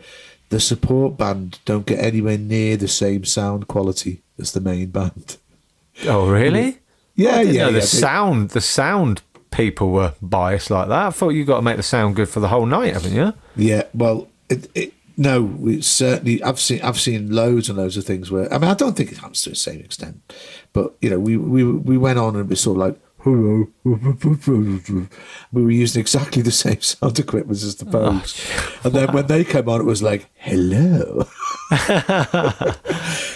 the 0.50 0.60
support 0.60 1.16
band 1.16 1.60
don't 1.64 1.86
get 1.86 1.98
anywhere 1.98 2.38
near 2.38 2.76
the 2.76 2.88
same 2.88 3.24
sound 3.24 3.68
quality 3.68 4.22
as 4.38 4.52
the 4.52 4.60
main 4.60 4.90
band. 4.90 5.38
Oh, 6.04 6.28
really? 6.28 6.78
Yeah, 7.14 7.40
yeah. 7.40 7.66
Know, 7.66 7.72
the 7.72 7.78
yeah. 7.78 7.84
sound, 7.84 8.50
the 8.50 8.60
sound 8.60 9.22
people 9.50 9.90
were 9.90 10.14
biased 10.20 10.70
like 10.70 10.88
that. 10.88 11.06
I 11.06 11.10
thought 11.10 11.30
you 11.30 11.44
got 11.44 11.56
to 11.56 11.62
make 11.62 11.78
the 11.78 11.82
sound 11.82 12.16
good 12.16 12.28
for 12.28 12.40
the 12.40 12.48
whole 12.48 12.66
night, 12.66 12.92
haven't 12.92 13.14
you? 13.14 13.32
Yeah. 13.56 13.84
Well, 13.94 14.28
it, 14.50 14.68
it, 14.74 14.92
no, 15.16 15.56
it's 15.62 15.86
certainly. 15.86 16.42
I've 16.42 16.60
seen 16.60 16.80
I've 16.82 17.00
seen 17.00 17.30
loads 17.30 17.68
and 17.68 17.78
loads 17.78 17.96
of 17.96 18.04
things 18.04 18.30
where 18.30 18.52
I 18.52 18.58
mean 18.58 18.70
I 18.70 18.74
don't 18.74 18.96
think 18.96 19.12
it 19.12 19.18
happens 19.18 19.42
to 19.42 19.50
the 19.50 19.56
same 19.56 19.80
extent, 19.80 20.20
but 20.72 20.94
you 21.00 21.08
know 21.08 21.18
we 21.18 21.36
we 21.36 21.64
we 21.64 21.96
went 21.96 22.18
on 22.18 22.36
and 22.36 22.48
we 22.48 22.56
sort 22.56 22.76
of 22.76 22.80
like. 22.80 23.00
We 23.26 23.66
were 25.52 25.70
using 25.70 26.00
exactly 26.00 26.42
the 26.42 26.52
same 26.52 26.80
sound 26.80 27.18
equipment 27.18 27.60
as 27.60 27.74
the 27.76 27.84
Pogues. 27.84 28.40
Oh, 28.54 28.80
and 28.84 28.92
then 28.94 29.12
when 29.12 29.26
they 29.26 29.42
came 29.42 29.68
on, 29.68 29.80
it 29.80 29.84
was 29.84 30.00
like, 30.00 30.30
hello. 30.36 31.26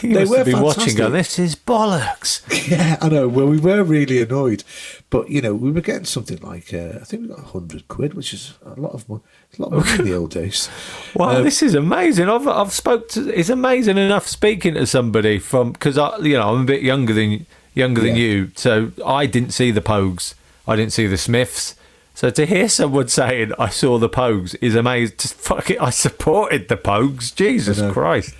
they 0.03 0.24
were 0.24 0.45
be 0.45 0.55
watching 0.55 0.97
going, 0.97 1.12
this 1.12 1.41
is 1.41 1.57
bollocks. 1.57 2.41
Yeah, 2.70 2.99
I 3.01 3.09
know. 3.09 3.26
Well, 3.26 3.47
we 3.47 3.59
were 3.59 3.82
really 3.82 4.22
annoyed. 4.22 4.62
But, 5.09 5.28
you 5.28 5.41
know, 5.41 5.55
we 5.55 5.72
were 5.72 5.80
getting 5.80 6.05
something 6.05 6.38
like, 6.38 6.72
uh, 6.72 6.99
I 7.01 7.05
think 7.05 7.22
we 7.22 7.28
got 7.28 7.38
100 7.38 7.88
quid, 7.88 8.14
which 8.14 8.32
is 8.32 8.55
a 8.64 8.80
lot 8.80 8.93
of 8.93 9.09
money. 9.09 9.22
It's 9.49 9.59
a 9.59 9.62
lot 9.62 9.72
of 9.72 9.84
money 9.84 9.99
in 9.99 10.05
the 10.05 10.14
old 10.14 10.30
days. 10.30 10.68
Wow, 11.16 11.38
um, 11.38 11.43
this 11.43 11.61
is 11.61 11.74
amazing. 11.74 12.28
I've 12.28 12.47
I've 12.47 12.72
spoke 12.72 13.09
to. 13.11 13.36
It's 13.36 13.49
amazing 13.49 13.99
enough 13.99 14.28
speaking 14.28 14.74
to 14.74 14.86
somebody 14.86 15.41
from 15.41 15.72
because 15.72 15.99
I 15.99 16.18
you 16.18 16.34
know 16.34 16.55
I'm 16.55 16.61
a 16.62 16.64
bit 16.64 16.82
younger 16.82 17.12
than 17.12 17.47
younger 17.75 18.01
than 18.01 18.16
yeah. 18.16 18.23
you, 18.23 18.51
so 18.57 18.93
I 19.05 19.27
didn't 19.27 19.53
see 19.53 19.71
the 19.71 19.81
Pogues. 19.81 20.35
I 20.66 20.77
didn't 20.77 20.93
see 20.93 21.07
the 21.07 21.18
Smiths. 21.18 21.75
So 22.14 22.31
to 22.31 22.47
hear 22.47 22.68
someone 22.68 23.09
saying 23.21 23.53
I 23.59 23.68
saw 23.68 23.99
the 23.99 24.09
Pogues 24.09 24.55
is 24.61 24.75
amazing. 24.75 25.16
Just 25.18 25.35
fuck 25.35 25.71
it, 25.71 25.81
I 25.81 25.91
supported 25.91 26.68
the 26.68 26.77
Pogues. 26.77 27.35
Jesus 27.35 27.81
Christ. 27.93 28.35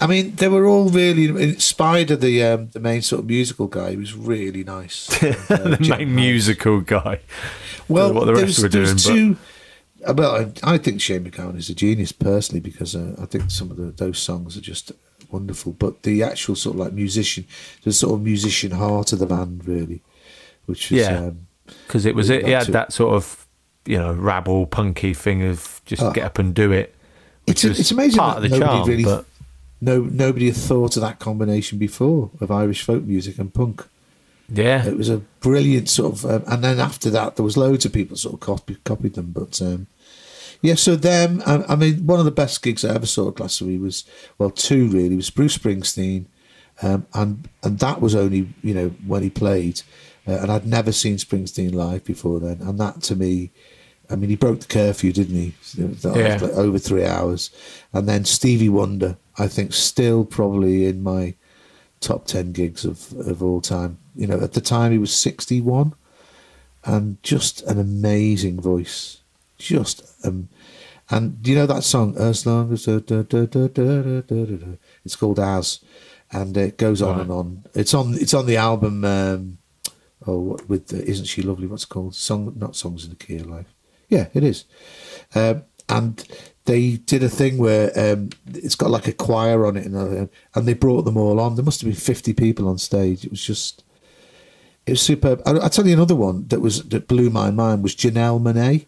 I 0.00 0.06
mean, 0.06 0.34
they 0.36 0.48
were 0.48 0.66
all 0.66 0.88
really. 0.88 1.58
Spider, 1.58 2.16
the 2.16 2.42
um, 2.42 2.68
the 2.72 2.80
main 2.80 3.00
sort 3.00 3.20
of 3.20 3.26
musical 3.26 3.68
guy, 3.68 3.90
he 3.90 3.96
was 3.96 4.14
really 4.14 4.64
nice. 4.64 5.08
Uh, 5.24 5.76
the 5.76 5.96
main 5.96 6.14
musical 6.14 6.80
guy. 6.80 7.20
Well, 7.88 8.12
what 8.12 8.26
the 8.26 8.34
rest 8.34 8.62
were 8.62 8.68
doing. 8.68 8.96
Two, 8.96 9.36
but... 10.00 10.10
Uh, 10.10 10.14
well, 10.14 10.36
I, 10.36 10.74
I, 10.74 10.78
think 10.78 11.00
Shane 11.00 11.24
MacGowan 11.24 11.56
is 11.56 11.68
a 11.70 11.74
genius 11.74 12.12
personally 12.12 12.60
because 12.60 12.94
uh, 12.94 13.14
I 13.20 13.26
think 13.26 13.50
some 13.50 13.70
of 13.70 13.76
the, 13.76 13.84
those 13.84 14.18
songs 14.18 14.56
are 14.56 14.60
just 14.60 14.92
wonderful. 15.34 15.72
But 15.72 16.02
the 16.02 16.22
actual 16.22 16.56
sort 16.56 16.76
of 16.76 16.80
like 16.80 16.92
musician, 16.92 17.46
the 17.82 17.92
sort 17.92 18.14
of 18.14 18.22
musician 18.22 18.70
heart 18.70 19.12
of 19.12 19.18
the 19.18 19.26
band, 19.26 19.66
really, 19.66 20.02
which 20.66 20.90
was 20.90 21.00
yeah, 21.00 21.30
because 21.86 22.06
um, 22.06 22.10
it 22.10 22.14
was 22.14 22.30
really 22.30 22.44
it. 22.44 22.46
He 22.46 22.52
had 22.52 22.66
that 22.68 22.92
sort 22.92 23.14
of 23.14 23.46
you 23.84 23.98
know 23.98 24.12
rabble 24.12 24.66
punky 24.66 25.12
thing 25.12 25.42
of 25.42 25.80
just 25.84 26.02
oh. 26.02 26.12
get 26.12 26.24
up 26.24 26.38
and 26.38 26.54
do 26.54 26.72
it. 26.72 26.94
It's, 27.46 27.62
it's 27.64 27.90
amazing 27.90 28.18
part 28.18 28.42
of 28.42 28.48
the 28.48 28.58
charm, 28.58 28.88
really, 28.88 29.04
but 29.04 29.26
no 29.80 30.00
nobody 30.00 30.46
had 30.46 30.56
thought 30.56 30.96
of 30.96 31.02
that 31.02 31.18
combination 31.18 31.78
before 31.78 32.30
of 32.40 32.50
Irish 32.50 32.82
folk 32.82 33.04
music 33.04 33.38
and 33.38 33.52
punk. 33.52 33.86
Yeah, 34.48 34.86
it 34.86 34.96
was 34.96 35.08
a 35.08 35.18
brilliant 35.40 35.88
sort 35.88 36.14
of, 36.14 36.24
um, 36.26 36.44
and 36.46 36.62
then 36.62 36.78
after 36.78 37.08
that, 37.10 37.36
there 37.36 37.44
was 37.44 37.56
loads 37.56 37.86
of 37.86 37.94
people 37.94 38.16
sort 38.16 38.34
of 38.34 38.40
copied, 38.40 38.84
copied 38.84 39.14
them. 39.14 39.32
But 39.32 39.60
um, 39.62 39.86
yeah, 40.64 40.76
so 40.76 40.96
them, 40.96 41.42
I, 41.44 41.62
I, 41.68 41.76
mean, 41.76 42.06
one 42.06 42.18
of 42.18 42.24
the 42.24 42.30
best 42.30 42.62
gigs 42.62 42.86
I 42.86 42.94
ever 42.94 43.04
saw 43.04 43.28
at 43.28 43.34
Glastonbury 43.34 43.76
was 43.76 44.04
well, 44.38 44.48
two 44.48 44.88
really 44.88 45.14
was 45.14 45.28
Bruce 45.28 45.58
Springsteen, 45.58 46.24
um, 46.80 47.06
and 47.12 47.50
and 47.62 47.80
that 47.80 48.00
was 48.00 48.14
only 48.14 48.48
you 48.62 48.72
know 48.72 48.88
when 49.06 49.22
he 49.22 49.28
played, 49.28 49.82
uh, 50.26 50.38
and 50.38 50.50
I'd 50.50 50.66
never 50.66 50.90
seen 50.90 51.16
Springsteen 51.16 51.74
live 51.74 52.02
before 52.04 52.40
then, 52.40 52.62
and 52.62 52.80
that 52.80 53.02
to 53.02 53.14
me. 53.14 53.50
I 54.08 54.16
mean, 54.16 54.30
he 54.30 54.36
broke 54.36 54.60
the 54.60 54.66
curfew, 54.66 55.12
didn't 55.12 55.34
he? 55.34 55.54
Yeah. 55.78 56.38
Like 56.40 56.52
over 56.52 56.78
three 56.78 57.06
hours. 57.06 57.50
And 57.94 58.06
then 58.06 58.26
Stevie 58.26 58.68
Wonder, 58.68 59.16
I 59.38 59.48
think, 59.48 59.72
still 59.72 60.26
probably 60.26 60.84
in 60.84 61.02
my 61.02 61.34
top 62.00 62.26
10 62.26 62.52
gigs 62.52 62.84
of, 62.84 63.14
of 63.26 63.42
all 63.42 63.62
time. 63.62 63.96
You 64.14 64.26
know, 64.26 64.38
at 64.40 64.52
the 64.52 64.60
time 64.60 64.92
he 64.92 64.98
was 64.98 65.16
61 65.16 65.94
and 66.84 67.22
just 67.22 67.62
an 67.62 67.80
amazing 67.80 68.60
voice. 68.60 69.22
Just, 69.56 70.02
um, 70.22 70.50
and 71.10 71.42
do 71.42 71.50
you 71.50 71.56
know 71.56 71.66
that 71.66 71.84
song, 71.84 72.16
As 72.16 72.46
Long 72.46 72.72
as, 72.72 72.86
da, 72.86 72.98
da, 72.98 73.22
da, 73.22 74.76
it's 75.04 75.16
called 75.16 75.38
As, 75.38 75.80
and 76.32 76.56
it 76.56 76.78
goes 76.78 77.02
on 77.02 77.16
right. 77.16 77.20
and 77.22 77.30
on. 77.30 77.64
It's 77.74 77.94
on, 77.94 78.14
it's 78.14 78.34
on 78.34 78.46
the 78.46 78.56
album, 78.56 79.04
um, 79.04 79.58
oh, 80.26 80.38
what, 80.38 80.68
with, 80.68 80.92
uh, 80.92 80.98
Isn't 80.98 81.26
She 81.26 81.42
Lovely? 81.42 81.66
What's 81.66 81.84
it 81.84 81.90
called? 81.90 82.14
Song, 82.14 82.54
not 82.56 82.76
Songs 82.76 83.04
in 83.04 83.10
the 83.10 83.16
Key 83.16 83.36
of 83.36 83.46
Life. 83.46 83.74
Yeah, 84.08 84.28
it 84.32 84.44
is. 84.44 84.64
Um, 85.34 85.64
and 85.88 86.26
they 86.64 86.96
did 86.96 87.22
a 87.22 87.28
thing 87.28 87.58
where 87.58 87.92
um, 87.98 88.30
it's 88.46 88.74
got 88.74 88.90
like 88.90 89.06
a 89.06 89.12
choir 89.12 89.66
on 89.66 89.76
it, 89.76 89.86
and, 89.86 90.28
and 90.54 90.66
they 90.66 90.74
brought 90.74 91.02
them 91.02 91.16
all 91.16 91.38
on. 91.40 91.56
There 91.56 91.64
must 91.64 91.80
have 91.82 91.90
been 91.90 92.00
fifty 92.00 92.32
people 92.32 92.68
on 92.68 92.78
stage. 92.78 93.24
It 93.24 93.30
was 93.30 93.44
just, 93.44 93.84
it 94.86 94.92
was 94.92 95.02
superb. 95.02 95.42
I, 95.44 95.52
will 95.52 95.68
tell 95.68 95.86
you 95.86 95.92
another 95.92 96.16
one 96.16 96.46
that 96.48 96.60
was 96.60 96.82
that 96.88 97.06
blew 97.06 97.28
my 97.28 97.50
mind 97.50 97.82
was 97.82 97.94
Janelle 97.94 98.40
Monáe. 98.40 98.86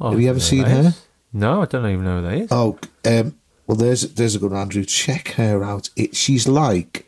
Oh, 0.00 0.12
have 0.12 0.20
you 0.20 0.30
ever 0.30 0.40
seen 0.40 0.64
her? 0.64 0.94
No, 1.32 1.62
I 1.62 1.66
don't 1.66 1.86
even 1.90 2.04
know 2.04 2.20
who 2.20 2.28
that 2.28 2.38
is. 2.38 2.48
Oh, 2.50 2.78
um, 3.06 3.36
well, 3.66 3.76
there's 3.76 4.02
there's 4.14 4.34
a 4.34 4.38
good 4.38 4.52
one, 4.52 4.60
Andrew. 4.60 4.84
Check 4.84 5.28
her 5.32 5.62
out. 5.62 5.90
It, 5.96 6.16
she's 6.16 6.48
like 6.48 7.06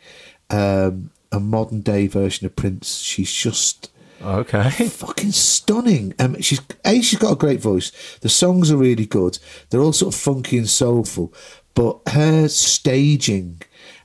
um, 0.51 1.11
a 1.33 1.41
modern 1.41 1.81
day 1.81 2.07
version 2.07 2.47
of 2.47 2.55
Prince. 2.57 2.99
She's 2.99 3.33
just 3.33 3.91
Okay. 4.25 4.71
fucking 4.89 5.33
stunning. 5.33 6.15
Um, 6.19 6.41
she's 6.41 6.61
a 6.85 7.01
she's 7.03 7.19
got 7.19 7.33
a 7.33 7.37
great 7.37 7.61
voice. 7.61 7.91
The 8.21 8.29
songs 8.29 8.71
are 8.71 8.77
really 8.77 9.07
good. 9.07 9.39
They're 9.71 9.81
all 9.81 9.93
sort 9.93 10.15
of 10.15 10.21
funky 10.21 10.59
and 10.59 10.69
soulful, 10.69 11.35
but 11.75 11.99
her 12.09 12.49
staging 12.49 13.63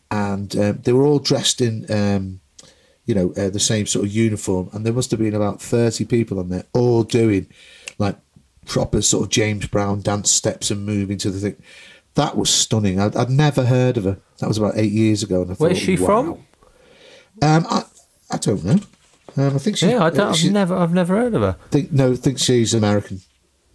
and 0.09 0.55
um, 0.55 0.79
they 0.83 0.93
were 0.93 1.05
all 1.05 1.19
dressed 1.19 1.61
in 1.61 1.85
um, 1.91 2.39
you 3.05 3.13
know 3.13 3.33
uh, 3.37 3.49
the 3.49 3.59
same 3.59 3.85
sort 3.85 4.05
of 4.05 4.11
uniform, 4.11 4.69
and 4.73 4.85
there 4.85 4.93
must 4.93 5.11
have 5.11 5.19
been 5.19 5.35
about 5.35 5.61
thirty 5.61 6.05
people 6.05 6.39
on 6.39 6.49
there, 6.49 6.63
all 6.73 7.03
doing 7.03 7.47
like 7.99 8.15
proper 8.67 9.01
sort 9.01 9.23
of 9.25 9.29
James 9.29 9.65
Brown 9.67 10.01
dance 10.01 10.29
steps 10.31 10.69
and 10.71 10.85
moving 10.85 11.17
to 11.19 11.31
the 11.31 11.39
thing. 11.39 11.61
That 12.15 12.35
was 12.35 12.49
stunning. 12.49 12.99
I'd, 12.99 13.15
I'd 13.15 13.29
never 13.29 13.65
heard 13.65 13.97
of 13.97 14.03
her. 14.05 14.17
That 14.39 14.47
was 14.47 14.57
about 14.57 14.73
eight 14.77 14.91
years 14.91 15.23
ago. 15.23 15.41
And 15.43 15.51
I 15.51 15.53
Where's 15.55 15.77
thought, 15.79 15.85
she 15.85 15.97
wow. 15.97 16.05
from? 16.05 16.29
Um, 17.41 17.65
I, 17.69 17.83
I 18.31 18.37
don't 18.37 18.63
know. 18.63 18.79
Um, 19.37 19.55
I 19.55 19.59
think 19.59 19.77
she. 19.77 19.87
Yeah, 19.89 20.03
I 20.03 20.09
don't, 20.09 20.33
I've 20.33 20.51
never, 20.51 20.75
I've 20.75 20.93
never 20.93 21.15
heard 21.15 21.35
of 21.35 21.41
her. 21.41 21.55
think 21.69 21.91
no, 21.91 22.13
I 22.13 22.15
think 22.15 22.39
she's 22.39 22.73
American. 22.73 23.21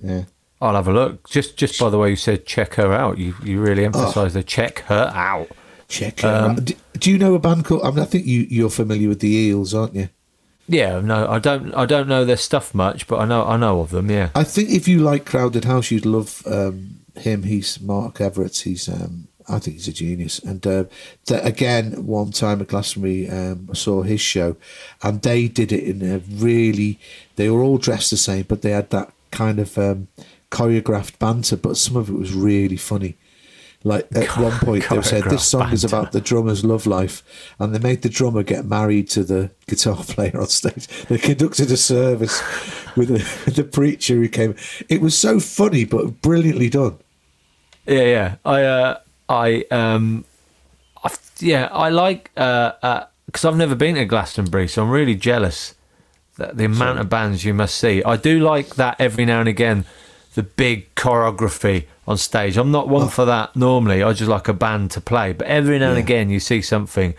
Yeah. 0.03 0.25
I'll 0.61 0.75
have 0.75 0.89
a 0.89 0.93
look. 0.93 1.29
Just, 1.29 1.57
just 1.57 1.79
by 1.81 1.91
the 1.91 1.99
way, 1.99 2.11
you 2.11 2.17
said 2.17 2.47
check 2.47 2.75
her 2.75 2.93
out. 2.93 3.19
You, 3.19 3.35
you 3.45 3.61
really 3.61 3.83
Oh. 3.83 3.87
emphasised 3.87 4.35
the 4.35 4.43
check 4.43 4.81
her 4.87 5.11
out. 5.15 5.49
Check 5.89 6.21
her 6.21 6.29
Um, 6.29 6.51
out. 6.53 6.65
Do, 6.65 6.75
do 6.99 7.11
you 7.13 7.19
know 7.19 7.35
a 7.35 7.39
band 7.39 7.65
called? 7.65 7.83
I 7.85 7.91
mean, 7.91 8.01
I 8.01 8.05
think 8.05 8.27
you 8.27 8.47
you're 8.49 8.71
familiar 8.71 9.09
with 9.09 9.21
the 9.21 9.29
Eels, 9.35 9.75
aren't 9.75 9.95
you? 9.95 10.09
Yeah, 10.69 11.01
no, 11.01 11.29
I 11.29 11.39
don't, 11.39 11.75
I 11.75 11.87
don't 11.87 12.09
know 12.09 12.25
their 12.25 12.37
stuff 12.37 12.75
much, 12.75 13.07
but 13.07 13.19
I 13.19 13.25
know, 13.25 13.45
I 13.45 13.57
know 13.57 13.81
of 13.81 13.91
them. 13.91 14.11
Yeah. 14.11 14.31
I 14.35 14.45
think 14.45 14.71
if 14.71 14.87
you 14.89 15.01
like 15.01 15.27
Crowded 15.27 15.65
House, 15.65 15.91
you'd 15.91 16.07
love 16.07 16.43
um, 16.47 17.01
him. 17.17 17.43
He's 17.43 17.81
Mark 17.81 18.21
Everett. 18.21 18.57
He's 18.59 18.89
um, 18.89 19.29
I 19.49 19.59
think 19.59 19.77
he's 19.77 19.89
a 19.89 19.93
genius. 19.93 20.39
And 20.39 20.67
uh, 20.67 20.85
that 21.27 21.45
again, 21.45 22.07
one 22.07 22.31
time 22.31 22.61
at 22.61 22.69
Glastonbury, 22.69 23.29
um, 23.29 23.69
I 23.71 23.75
saw 23.75 24.03
his 24.03 24.21
show, 24.21 24.57
and 25.03 25.23
they 25.23 25.49
did 25.49 25.73
it 25.73 25.85
in 25.85 26.03
a 26.03 26.19
really. 26.19 26.99
They 27.37 27.51
were 27.51 27.63
all 27.63 27.79
dressed 27.79 28.11
the 28.11 28.17
same, 28.17 28.45
but 28.49 28.63
they 28.63 28.71
had 28.71 28.91
that 28.91 29.13
kind 29.31 29.59
of 29.59 29.77
um, 29.79 30.09
choreographed 30.51 31.19
banter. 31.19 31.57
But 31.57 31.77
some 31.77 31.97
of 31.97 32.09
it 32.09 32.15
was 32.15 32.35
really 32.35 32.77
funny. 32.77 33.17
Like 33.85 34.07
at 34.15 34.37
one 34.37 34.53
point, 34.59 34.89
they 34.89 35.03
said 35.03 35.25
this 35.25 35.45
song 35.45 35.73
is 35.73 35.83
about 35.85 36.13
the 36.13 36.21
drummer's 36.21 36.65
love 36.65 36.87
life, 36.87 37.23
and 37.59 37.75
they 37.75 37.79
made 37.79 38.03
the 38.03 38.09
drummer 38.09 38.43
get 38.43 38.65
married 38.65 39.09
to 39.11 39.25
the 39.25 39.51
guitar 39.67 39.97
player 40.03 40.41
on 40.41 40.47
stage. 40.47 40.87
They 41.09 41.19
conducted 41.19 41.71
a 41.71 41.77
service 41.77 42.41
with, 42.97 43.11
with 43.11 43.45
the 43.57 43.65
preacher 43.65 44.15
who 44.15 44.29
came. 44.29 44.55
It 44.89 45.01
was 45.01 45.19
so 45.19 45.41
funny, 45.41 45.85
but 45.85 46.21
brilliantly 46.23 46.69
done. 46.71 46.99
Yeah, 47.87 48.03
yeah. 48.03 48.37
I, 48.45 48.63
uh, 48.63 49.01
I, 49.29 49.65
um, 49.71 50.25
I, 51.03 51.11
yeah, 51.41 51.69
I 51.73 51.89
like 51.89 52.31
uh, 52.37 52.73
uh 52.83 53.05
'cause 53.33 53.45
I've 53.45 53.57
never 53.57 53.75
been 53.75 53.97
to 53.97 54.05
Glastonbury, 54.05 54.69
so 54.69 54.85
I'm 54.85 54.91
really 54.91 55.17
jealous 55.17 55.75
that 56.37 56.57
the 56.57 56.65
amount 56.65 56.99
of 56.99 57.09
bands 57.09 57.45
you 57.45 57.55
must 57.55 57.75
see. 57.75 58.03
I 58.05 58.17
do 58.17 58.39
like 58.39 58.77
that 58.77 59.01
every 59.01 59.25
now 59.25 59.41
and 59.41 59.49
again, 59.49 59.85
the 60.35 60.43
big 60.43 60.95
choreography 60.95 61.87
on 62.07 62.17
stage. 62.19 62.57
I'm 62.57 62.71
not 62.71 62.89
one 62.89 63.09
for 63.09 63.25
that 63.25 63.55
normally. 63.55 64.03
I 64.03 64.13
just 64.13 64.31
like 64.31 64.49
a 64.49 64.53
band 64.55 64.91
to 64.93 65.01
play, 65.01 65.33
but 65.33 65.47
every 65.47 65.79
now 65.79 65.91
and 65.91 65.99
again 65.99 66.31
you 66.31 66.41
see 66.41 66.63
something, 66.63 67.15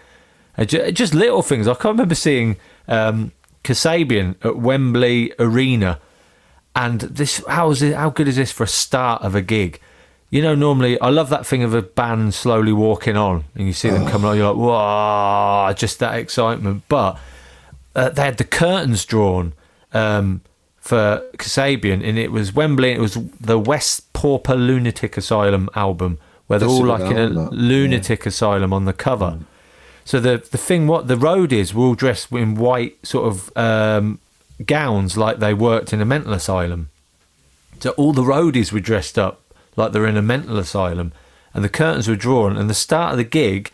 uh, 0.58 0.66
just 0.66 1.14
little 1.14 1.42
things. 1.42 1.68
I 1.68 1.74
can't 1.74 1.94
remember 1.94 2.16
seeing 2.16 2.58
um, 2.88 3.32
Kasabian 3.64 4.36
at 4.44 4.58
Wembley 4.58 5.34
Arena 5.40 6.00
and 6.76 7.02
this 7.02 7.44
how 7.48 7.70
is 7.70 7.82
it 7.82 7.96
how 7.96 8.10
good 8.10 8.28
is 8.28 8.36
this 8.36 8.52
for 8.52 8.64
a 8.64 8.68
start 8.68 9.22
of 9.22 9.36
a 9.36 9.42
gig 9.42 9.80
you 10.30 10.42
know 10.42 10.56
normally 10.56 11.00
i 11.02 11.10
love 11.10 11.30
that 11.30 11.46
thing 11.46 11.64
of 11.64 11.74
a 11.74 11.82
band 11.82 12.34
slowly 12.34 12.74
walking 12.74 13.16
on 13.16 13.44
and 13.56 13.68
you 13.68 13.74
see 13.74 13.90
them 13.90 14.08
coming 14.08 14.28
on 14.28 14.38
you're 14.38 14.52
like 14.52 14.58
wow 14.58 15.74
just 15.74 16.00
that 16.00 16.16
excitement 16.16 16.84
but 16.90 17.20
uh, 17.96 18.10
they 18.10 18.24
had 18.24 18.38
the 18.38 18.44
curtains 18.44 19.06
drawn 19.06 19.54
um, 19.94 20.42
for 20.84 21.24
Kasabian 21.38 22.04
and 22.08 22.18
it 22.18 22.32
was 22.32 22.54
Wembley 22.54 22.92
it 22.92 23.00
was 23.00 23.16
the 23.40 23.58
West 23.58 24.12
Pauper 24.14 24.56
Lunatic 24.56 25.16
Asylum 25.18 25.70
album 25.76 26.20
where 26.48 26.60
they're 26.60 26.68
That's 26.68 26.80
all 26.80 26.86
like 26.86 27.10
in 27.10 27.18
a 27.18 27.30
that. 27.30 27.54
lunatic 27.54 28.26
asylum 28.26 28.74
on 28.74 28.84
the 28.86 28.94
cover 28.94 29.40
so 30.06 30.20
the 30.20 30.38
the 30.52 30.58
thing 30.58 30.88
what 30.88 31.08
the 31.08 31.16
road 31.18 31.54
is 31.54 31.74
we're 31.74 31.86
all 31.86 31.96
dressed 31.96 32.32
in 32.32 32.56
white 32.56 32.96
sort 33.06 33.28
of 33.28 33.58
um, 33.58 34.20
gowns 34.66 35.18
like 35.18 35.40
they 35.40 35.54
worked 35.54 35.94
in 35.94 36.02
a 36.02 36.06
mental 36.06 36.34
asylum. 36.34 36.90
So 37.80 37.92
all 37.92 38.14
the 38.14 38.22
roadies 38.22 38.72
were 38.72 38.80
dressed 38.80 39.18
up 39.18 39.42
like 39.76 39.92
they're 39.92 40.08
in 40.08 40.18
a 40.18 40.22
mental 40.22 40.58
asylum, 40.58 41.12
and 41.54 41.64
the 41.64 41.70
curtains 41.70 42.08
were 42.08 42.16
drawn. 42.16 42.58
And 42.58 42.70
the 42.70 42.74
start 42.76 43.14
of 43.14 43.18
the 43.18 43.24
gig, 43.24 43.72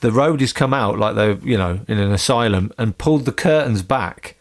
the 0.00 0.10
roadies 0.10 0.54
come 0.54 0.74
out 0.74 0.98
like 0.98 1.14
they're 1.14 1.38
you 1.38 1.58
know 1.58 1.80
in 1.86 1.98
an 1.98 2.12
asylum 2.12 2.72
and 2.78 2.98
pulled 2.98 3.24
the 3.24 3.32
curtains 3.32 3.82
back, 3.82 4.36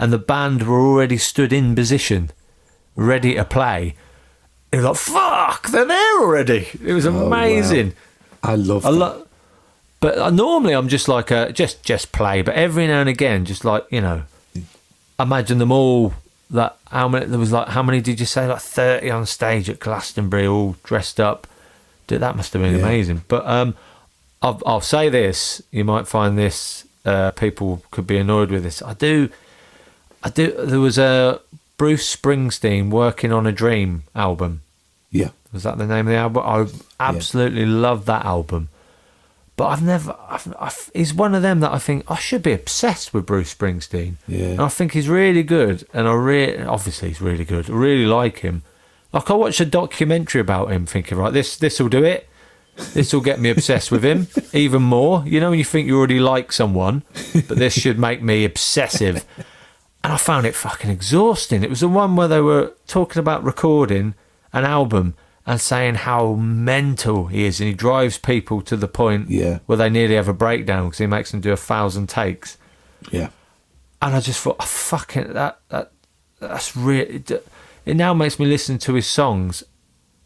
and 0.00 0.12
the 0.12 0.18
band 0.18 0.62
were 0.66 0.80
already 0.80 1.16
stood 1.18 1.52
in 1.52 1.74
position, 1.76 2.30
ready 2.96 3.34
to 3.36 3.44
play. 3.44 3.94
It 4.72 4.76
was 4.78 4.84
like 4.84 4.96
fuck, 4.96 5.68
they're 5.68 5.84
there 5.84 6.20
already. 6.20 6.66
It 6.84 6.92
was 6.92 7.06
Oh, 7.06 7.12
wow. 7.12 7.26
amazing. 7.26 7.92
I 8.42 8.54
love 8.56 8.84
I 8.86 8.90
that. 8.90 8.96
lo- 8.98 9.26
but 10.00 10.18
uh, 10.18 10.30
normally 10.30 10.72
I'm 10.74 10.88
just 10.88 11.06
like 11.08 11.30
a 11.30 11.52
just 11.52 11.82
just 11.84 12.10
play, 12.10 12.40
but 12.42 12.54
every 12.54 12.86
now 12.88 13.00
and 13.00 13.08
again, 13.08 13.44
just 13.44 13.64
like 13.64 13.84
you 13.90 14.00
know, 14.00 14.22
imagine 15.18 15.58
them 15.58 15.72
all. 15.72 16.14
That 16.52 16.76
how 16.90 17.06
many 17.06 17.26
there 17.26 17.38
was 17.38 17.52
like 17.52 17.68
how 17.68 17.82
many 17.82 18.00
did 18.00 18.18
you 18.18 18.26
say 18.26 18.46
like 18.48 18.60
thirty 18.60 19.08
on 19.10 19.24
stage 19.26 19.70
at 19.70 19.78
Glastonbury, 19.78 20.46
all 20.46 20.76
dressed 20.82 21.20
up. 21.20 21.46
Dude, 22.08 22.20
that 22.22 22.34
must 22.34 22.52
have 22.54 22.62
been 22.62 22.74
Yeah. 22.74 22.80
amazing. 22.82 23.22
But 23.28 23.46
um, 23.46 23.76
I'll, 24.42 24.60
I'll 24.66 24.80
say 24.80 25.08
this: 25.08 25.62
you 25.70 25.84
might 25.84 26.08
find 26.08 26.36
this 26.36 26.84
uh, 27.04 27.30
people 27.32 27.82
could 27.92 28.06
be 28.06 28.16
annoyed 28.18 28.50
with 28.50 28.64
this. 28.64 28.82
I 28.82 28.94
do, 28.94 29.28
I 30.22 30.30
do. 30.30 30.52
There 30.52 30.80
was 30.80 30.98
a 30.98 31.40
Bruce 31.76 32.14
Springsteen 32.14 32.90
working 32.90 33.32
on 33.32 33.46
a 33.46 33.52
Dream 33.52 34.04
album. 34.14 34.62
yeah. 35.10 35.30
Was 35.52 35.64
that 35.64 35.78
the 35.78 35.86
name 35.86 36.06
of 36.06 36.12
the 36.12 36.16
album? 36.16 36.42
I 36.46 36.66
absolutely 37.00 37.66
love 37.66 38.06
that 38.06 38.24
album. 38.24 38.68
But 39.56 39.66
I've 39.66 39.82
never. 39.82 40.16
I've, 40.28 40.54
I've, 40.60 40.90
he's 40.94 41.12
one 41.12 41.34
of 41.34 41.42
them 41.42 41.58
that 41.60 41.72
I 41.72 41.78
think 41.78 42.08
I 42.08 42.14
should 42.16 42.42
be 42.42 42.52
obsessed 42.52 43.12
with 43.12 43.26
Bruce 43.26 43.52
Springsteen. 43.52 44.14
Yeah. 44.28 44.50
And 44.50 44.60
I 44.60 44.68
think 44.68 44.92
he's 44.92 45.08
really 45.08 45.42
good, 45.42 45.84
and 45.92 46.06
I 46.06 46.12
really, 46.12 46.62
obviously 46.62 47.08
he's 47.08 47.20
really 47.20 47.44
good. 47.44 47.68
I 47.68 47.72
really 47.72 48.06
like 48.06 48.38
him. 48.38 48.62
Like 49.12 49.28
I 49.28 49.34
watched 49.34 49.60
a 49.60 49.64
documentary 49.64 50.40
about 50.40 50.70
him, 50.70 50.86
thinking, 50.86 51.18
right, 51.18 51.32
this 51.32 51.56
this 51.56 51.80
will 51.80 51.88
do 51.88 52.04
it. 52.04 52.28
This 52.94 53.12
will 53.12 53.20
get 53.20 53.40
me 53.40 53.50
obsessed 53.50 53.90
with 53.90 54.04
him 54.04 54.28
even 54.52 54.82
more. 54.82 55.24
You 55.26 55.40
know, 55.40 55.50
when 55.50 55.58
you 55.58 55.64
think 55.64 55.88
you 55.88 55.98
already 55.98 56.20
like 56.20 56.52
someone, 56.52 57.02
but 57.48 57.58
this 57.58 57.74
should 57.74 57.98
make 57.98 58.22
me 58.22 58.44
obsessive. 58.44 59.26
And 60.02 60.12
I 60.12 60.16
found 60.16 60.46
it 60.46 60.54
fucking 60.54 60.90
exhausting. 60.90 61.62
It 61.62 61.70
was 61.70 61.80
the 61.80 61.88
one 61.88 62.16
where 62.16 62.28
they 62.28 62.40
were 62.40 62.72
talking 62.86 63.20
about 63.20 63.44
recording 63.44 64.14
an 64.52 64.64
album 64.64 65.14
and 65.46 65.60
saying 65.60 65.96
how 65.96 66.34
mental 66.34 67.26
he 67.26 67.44
is, 67.44 67.60
and 67.60 67.68
he 67.68 67.74
drives 67.74 68.16
people 68.18 68.62
to 68.62 68.76
the 68.76 68.88
point 68.88 69.28
Yeah. 69.30 69.58
where 69.66 69.76
they 69.78 69.90
nearly 69.90 70.14
have 70.14 70.28
a 70.28 70.32
breakdown 70.32 70.86
because 70.86 70.98
he 70.98 71.06
makes 71.06 71.30
them 71.32 71.40
do 71.40 71.52
a 71.52 71.56
thousand 71.56 72.08
takes. 72.08 72.56
Yeah. 73.10 73.28
And 74.00 74.14
I 74.14 74.20
just 74.20 74.40
thought, 74.40 74.56
oh, 74.60 74.64
fucking 74.64 75.32
that 75.34 75.58
that 75.68 75.92
that's 76.40 76.74
really. 76.76 77.22
It 77.86 77.96
now 77.96 78.14
makes 78.14 78.38
me 78.38 78.46
listen 78.46 78.78
to 78.78 78.94
his 78.94 79.06
songs, 79.06 79.62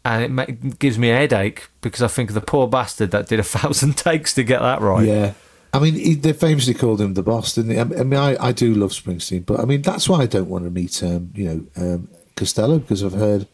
and 0.05 0.23
it 0.23 0.31
ma- 0.31 0.45
gives 0.79 0.97
me 0.97 1.09
a 1.11 1.15
headache 1.15 1.69
because 1.81 2.01
I 2.01 2.07
think 2.07 2.29
of 2.29 2.35
the 2.35 2.41
poor 2.41 2.67
bastard 2.67 3.11
that 3.11 3.27
did 3.27 3.39
a 3.39 3.43
thousand 3.57 3.97
takes 3.97 4.33
to 4.35 4.43
get 4.43 4.61
that 4.61 4.79
right. 4.81 5.05
Yeah. 5.05 5.33
I 5.75 5.79
mean, 5.79 5.93
he, 5.95 6.15
they 6.15 6.33
famously 6.33 6.73
called 6.73 7.01
him 7.01 7.13
the 7.13 7.23
boss, 7.23 7.53
didn't 7.55 7.69
they? 7.73 7.79
I 7.79 8.03
mean, 8.03 8.19
I, 8.19 8.35
I 8.47 8.51
do 8.51 8.73
love 8.73 8.91
Springsteen, 8.91 9.45
but 9.45 9.59
I 9.59 9.65
mean, 9.65 9.81
that's 9.81 10.07
why 10.09 10.21
I 10.21 10.25
don't 10.25 10.49
want 10.49 10.63
to 10.65 10.69
meet, 10.71 11.01
um, 11.03 11.31
you 11.35 11.45
know, 11.45 11.65
um, 11.95 12.07
Costello 12.35 12.79
because 12.79 13.03
I've 13.03 13.13
heard 13.13 13.47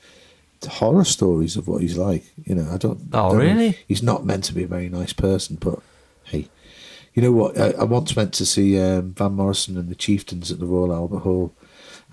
horror 0.67 1.03
stories 1.03 1.55
of 1.57 1.67
what 1.67 1.81
he's 1.81 1.97
like. 1.97 2.23
You 2.45 2.55
know, 2.55 2.69
I 2.71 2.77
don't. 2.77 2.99
Oh, 3.13 3.29
don't- 3.31 3.37
really? 3.37 3.77
He's 3.87 4.03
not 4.03 4.25
meant 4.25 4.43
to 4.45 4.53
be 4.53 4.63
a 4.63 4.67
very 4.67 4.89
nice 4.89 5.13
person, 5.13 5.57
but 5.59 5.79
hey, 6.25 6.47
you 7.13 7.21
know 7.21 7.31
what? 7.31 7.59
I, 7.59 7.71
I 7.71 7.83
once 7.83 8.15
went 8.15 8.33
to 8.35 8.45
see 8.45 8.79
um, 8.79 9.13
Van 9.13 9.33
Morrison 9.33 9.77
and 9.77 9.89
the 9.89 9.95
Chieftains 9.95 10.51
at 10.51 10.59
the 10.59 10.65
Royal 10.65 10.93
Albert 10.93 11.19
Hall, 11.19 11.53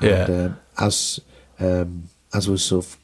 and 0.00 0.08
Yeah. 0.10 0.44
um, 0.44 0.58
as 0.78 1.20
um, 1.60 2.04
as 2.34 2.48
was 2.48 2.62
sort 2.64 2.84
of 2.84 2.96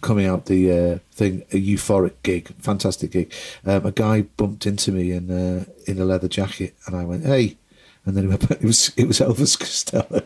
coming 0.00 0.26
out 0.26 0.46
the 0.46 0.70
uh, 0.72 0.98
thing, 1.12 1.42
a 1.52 1.56
euphoric 1.56 2.14
gig, 2.22 2.48
fantastic 2.58 3.12
gig. 3.12 3.32
Um, 3.64 3.86
a 3.86 3.92
guy 3.92 4.22
bumped 4.22 4.66
into 4.66 4.90
me 4.92 5.12
in 5.12 5.30
uh, 5.30 5.64
in 5.86 6.00
a 6.00 6.04
leather 6.04 6.28
jacket, 6.28 6.74
and 6.86 6.96
I 6.96 7.04
went, 7.04 7.24
"Hey," 7.24 7.56
and 8.04 8.16
then 8.16 8.32
it 8.32 8.64
was 8.64 8.92
it 8.96 9.06
was 9.06 9.20
Elvis 9.20 9.56
Costello. 9.58 10.22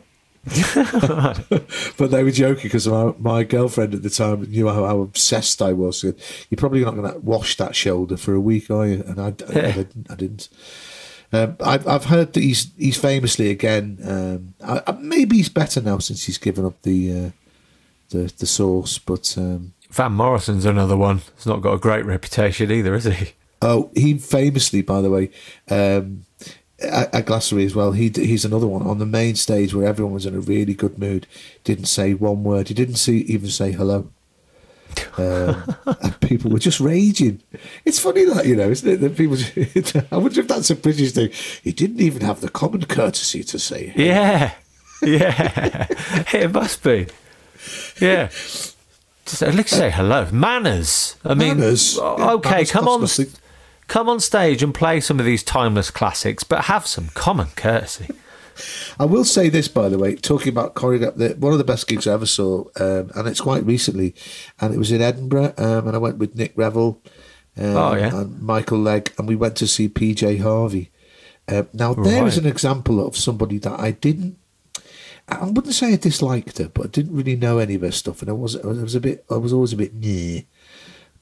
but 1.99 2.11
they 2.11 2.23
were 2.23 2.31
joking 2.31 2.63
because 2.65 2.87
my, 2.87 3.13
my 3.19 3.43
girlfriend 3.45 3.95
at 3.95 4.03
the 4.03 4.11
time 4.11 4.43
knew 4.43 4.69
how, 4.69 4.85
how 4.85 5.01
obsessed 5.01 5.61
I 5.61 5.73
was. 5.73 6.01
Said, 6.01 6.17
You're 6.51 6.57
probably 6.59 6.85
not 6.85 6.95
going 6.95 7.13
to 7.13 7.19
wash 7.19 7.57
that 7.57 7.75
shoulder 7.75 8.17
for 8.17 8.33
a 8.35 8.41
week, 8.41 8.71
are 8.71 8.87
you? 8.87 9.03
And 9.07 9.21
I, 9.21 9.27
I, 9.27 9.31
didn't. 9.73 10.07
I 10.11 10.15
didn't. 10.15 10.49
Um, 11.33 11.57
I've, 11.61 11.87
I've 11.89 12.05
heard 12.05 12.33
that 12.35 12.43
he's 12.43 12.71
he's 12.79 12.97
famously 12.97 13.51
again. 13.51 13.99
Um, 14.05 14.55
I, 14.65 14.83
I- 14.87 14.99
maybe 15.01 15.37
he's 15.39 15.49
better 15.49 15.81
now 15.81 15.99
since 15.99 16.25
he's 16.25 16.39
given 16.39 16.65
up 16.65 16.81
the 16.83 17.13
uh, 17.27 17.31
the 18.11 18.33
the 18.39 18.47
source. 18.47 18.99
But 18.99 19.35
um, 19.37 19.75
Van 19.91 20.13
Morrison's 20.13 20.65
another 20.65 20.97
one. 20.97 21.23
He's 21.37 21.47
not 21.47 21.63
got 21.63 21.75
a 21.75 21.79
great 21.79 22.05
reputation 22.05 22.71
either, 22.71 22.95
is 22.95 23.05
he? 23.05 23.33
oh, 23.63 23.91
he 23.95 24.19
famously, 24.19 24.83
by 24.83 25.01
the 25.01 25.11
way, 25.11 25.31
um, 25.71 26.25
at, 26.81 27.15
at 27.15 27.27
Glastonbury 27.27 27.67
as 27.67 27.75
well. 27.75 27.93
He 27.93 28.11
he's 28.15 28.45
another 28.45 28.67
one 28.67 28.87
on 28.87 28.99
the 28.99 29.07
main 29.07 29.35
stage 29.35 29.75
where 29.75 29.87
everyone 29.87 30.15
was 30.15 30.27
in 30.27 30.35
a 30.35 30.41
really 30.41 30.75
good 30.75 30.99
mood. 30.99 31.27
Didn't 31.65 31.87
say 31.87 32.15
one 32.15 32.45
word. 32.45 32.69
He 32.69 32.75
didn't 32.75 32.97
see, 32.97 33.19
even 33.19 33.49
say 33.49 33.73
hello. 33.73 34.11
Um, 35.19 35.75
and 36.03 36.21
people 36.21 36.51
were 36.51 36.59
just 36.59 36.81
raging. 36.81 37.43
It's 37.85 37.99
funny 37.99 38.25
that 38.25 38.47
you 38.47 38.55
know, 38.55 38.71
isn't 38.71 38.89
it? 38.89 38.97
That 38.99 39.17
people. 39.17 39.37
I 40.11 40.17
wonder 40.17 40.41
if 40.41 40.49
that's 40.49 40.71
a 40.71 40.77
British 40.77 41.13
thing. 41.13 41.31
He 41.63 41.73
didn't 41.73 42.01
even 42.01 42.23
have 42.23 42.41
the 42.41 42.49
common 42.49 42.85
courtesy 42.85 43.43
to 43.45 43.59
say. 43.59 43.89
Hey. 43.89 44.07
Yeah, 44.07 44.53
yeah, 45.03 45.87
it 46.33 46.53
must 46.53 46.83
be. 46.83 47.09
Yeah. 48.01 48.29
Just 48.29 49.43
at 49.43 49.55
least 49.55 49.71
say 49.71 49.91
hello. 49.91 50.29
Manners. 50.31 51.17
I 51.25 51.35
mean, 51.35 51.59
Manners. 51.59 51.99
okay, 51.99 52.51
Manners 52.51 52.71
come 52.71 52.89
on, 52.89 53.07
come 53.89 54.09
on 54.09 54.21
stage 54.21 54.63
and 54.63 54.75
play 54.75 55.01
some 55.01 55.19
of 55.19 55.27
these 55.27 55.43
timeless 55.43 55.91
classics, 55.91 56.45
but 56.45 56.65
have 56.67 56.87
some 56.87 57.09
common 57.15 57.49
courtesy. 57.57 58.09
I 58.99 59.05
will 59.05 59.25
say 59.25 59.49
this, 59.51 59.69
by 59.69 59.89
the 59.91 59.99
way, 59.99 60.15
talking 60.17 60.49
about 60.49 60.75
choreograph, 60.75 61.37
one 61.39 61.53
of 61.53 61.59
the 61.59 61.65
best 61.65 61.87
gigs 61.89 62.07
I 62.07 62.15
ever 62.15 62.25
saw, 62.25 62.65
um, 62.81 63.11
and 63.15 63.29
it's 63.29 63.41
quite 63.43 63.67
recently, 63.67 64.15
and 64.61 64.73
it 64.73 64.79
was 64.79 64.91
in 64.93 65.03
Edinburgh, 65.03 65.53
um, 65.59 65.87
and 65.89 65.95
I 65.95 65.99
went 65.99 66.17
with 66.19 66.35
Nick 66.37 66.53
Revell 66.57 66.99
um, 67.59 67.77
Oh, 67.77 67.95
yeah. 67.95 68.19
and 68.21 68.41
Michael 68.41 68.79
Legg, 68.79 69.13
and 69.19 69.29
we 69.29 69.37
went 69.37 69.57
to 69.57 69.67
see 69.67 69.89
PJ 69.91 70.41
Harvey. 70.41 70.91
Uh, 71.49 71.65
now, 71.75 71.93
there 71.93 72.27
is 72.27 72.37
Right. 72.37 72.45
an 72.45 72.51
example 72.51 73.07
of 73.07 73.15
somebody 73.17 73.59
that 73.59 73.79
I 73.79 73.91
didn't, 73.91 74.39
I 75.29 75.45
wouldn't 75.47 75.75
say 75.75 75.93
I 75.93 75.97
disliked 75.97 76.59
her, 76.59 76.69
but 76.69 76.87
I 76.87 76.89
didn't 76.89 77.17
really 77.17 77.37
know 77.37 77.59
any 77.59 77.75
of 77.75 77.83
her 77.83 77.91
stuff, 77.91 78.21
and 78.23 78.31
I 78.31 78.35
was, 78.35 78.57
I 78.57 78.67
was 78.67 78.95
a 78.95 79.01
bit, 79.01 79.25
I 79.31 79.37
was 79.37 79.53
always 79.53 79.73
a 79.73 79.77
bit 79.77 79.95
near. 79.95 80.45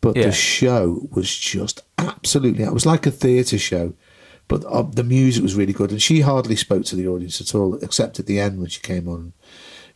But 0.00 0.16
Yeah. 0.16 0.26
the 0.26 0.32
show 0.32 1.08
was 1.10 1.34
just 1.34 1.82
absolutely, 1.96 2.64
it 2.64 2.72
was 2.74 2.84
like 2.84 3.06
a 3.06 3.10
theatre 3.10 3.58
show 3.58 3.94
but 4.48 4.64
uh, 4.66 4.82
the 4.82 5.04
music 5.04 5.42
was 5.42 5.54
really 5.54 5.72
good, 5.72 5.90
and 5.90 6.02
she 6.02 6.20
hardly 6.20 6.56
spoke 6.56 6.84
to 6.84 6.96
the 6.96 7.08
audience 7.08 7.40
at 7.40 7.54
all, 7.54 7.76
except 7.76 8.18
at 8.18 8.26
the 8.26 8.38
end 8.38 8.60
when 8.60 8.68
she 8.68 8.80
came 8.80 9.08
on. 9.08 9.32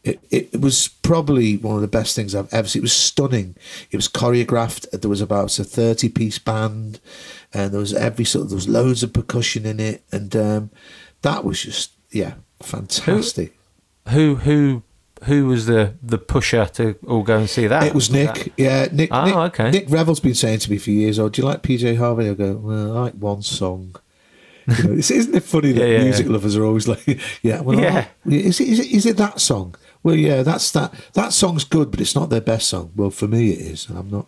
It, 0.04 0.20
it, 0.30 0.48
it 0.54 0.61
was 0.61 0.88
probably 0.88 1.59
one 1.59 1.74
of 1.74 1.80
the 1.82 1.88
best 1.88 2.16
things 2.16 2.34
I've 2.34 2.52
ever 2.54 2.66
seen. 2.66 2.80
It 2.80 2.84
was 2.84 2.92
stunning. 2.94 3.56
It 3.90 3.96
was 3.96 4.09
choreographed. 4.09 4.88
There 4.98 5.11
was 5.11 5.20
about 5.20 5.59
a 5.59 5.64
thirty-piece 5.64 6.38
band, 6.38 7.00
and 7.52 7.72
there 7.72 7.80
was 7.80 7.92
every 7.92 8.24
sort 8.24 8.44
of 8.44 8.50
there 8.50 8.56
was 8.56 8.68
loads 8.68 9.02
of 9.02 9.12
percussion 9.12 9.66
in 9.66 9.80
it, 9.80 10.02
and 10.12 10.34
um, 10.34 10.70
that 11.22 11.44
was 11.44 11.62
just 11.62 11.90
yeah, 12.11 12.34
fantastic. 12.62 13.52
Who 13.52 13.57
who 14.11 14.36
who 14.36 14.82
who 15.24 15.46
was 15.46 15.66
the 15.66 15.94
the 16.02 16.18
pusher 16.18 16.66
to 16.74 16.94
all 17.06 17.22
go 17.22 17.38
and 17.38 17.50
see 17.50 17.66
that? 17.66 17.82
It 17.84 17.94
was 17.94 18.11
Nick. 18.11 18.34
that- 18.34 18.48
Yeah, 18.56 18.88
Nick. 18.92 19.11
Oh, 19.12 19.24
Nick, 19.24 19.34
okay. 19.36 19.70
Nick 19.70 19.86
Revell's 19.90 20.20
been 20.20 20.34
saying 20.34 20.61
to 20.61 20.70
me 20.70 20.78
for 20.78 20.90
years, 20.90 21.18
"Oh, 21.18 21.28
do 21.28 21.42
you 21.42 21.48
like 21.48 21.62
PJ 21.62 21.96
Harvey?" 21.96 22.28
I 22.28 22.34
go, 22.34 22.52
"Well, 22.54 22.96
I 22.96 23.00
like 23.02 23.14
one 23.14 23.42
song." 23.42 23.96
You 24.66 24.84
know, 24.84 24.92
isn't 24.92 25.34
it 25.34 25.42
funny 25.42 25.72
that 25.72 25.80
Yeah, 25.88 25.96
yeah, 25.98 26.04
music 26.04 26.26
yeah. 26.26 26.32
lovers 26.32 26.56
are 26.56 26.64
always 26.64 26.86
like, 26.86 27.04
"Yeah, 27.42 27.61
well, 27.62 27.78
Yeah. 27.80 28.06
like- 28.24 28.34
is 28.44 28.61
it, 28.61 28.68
is 28.68 28.80
it 28.80 28.86
is 28.92 29.06
it 29.06 29.16
that 29.16 29.40
song?" 29.40 29.74
Well, 30.04 30.14
yeah, 30.14 30.42
that's 30.44 30.70
that. 30.72 30.94
That 31.14 31.32
song's 31.32 31.64
good, 31.64 31.90
but 31.90 32.00
it's 32.00 32.14
not 32.14 32.30
their 32.30 32.40
best 32.40 32.68
song. 32.68 32.92
Well, 32.94 33.11
for 33.11 33.26
me, 33.26 33.50
it 33.50 33.59
is, 33.59 33.88
and 33.88 33.98
I'm 33.98 34.11
not. 34.11 34.26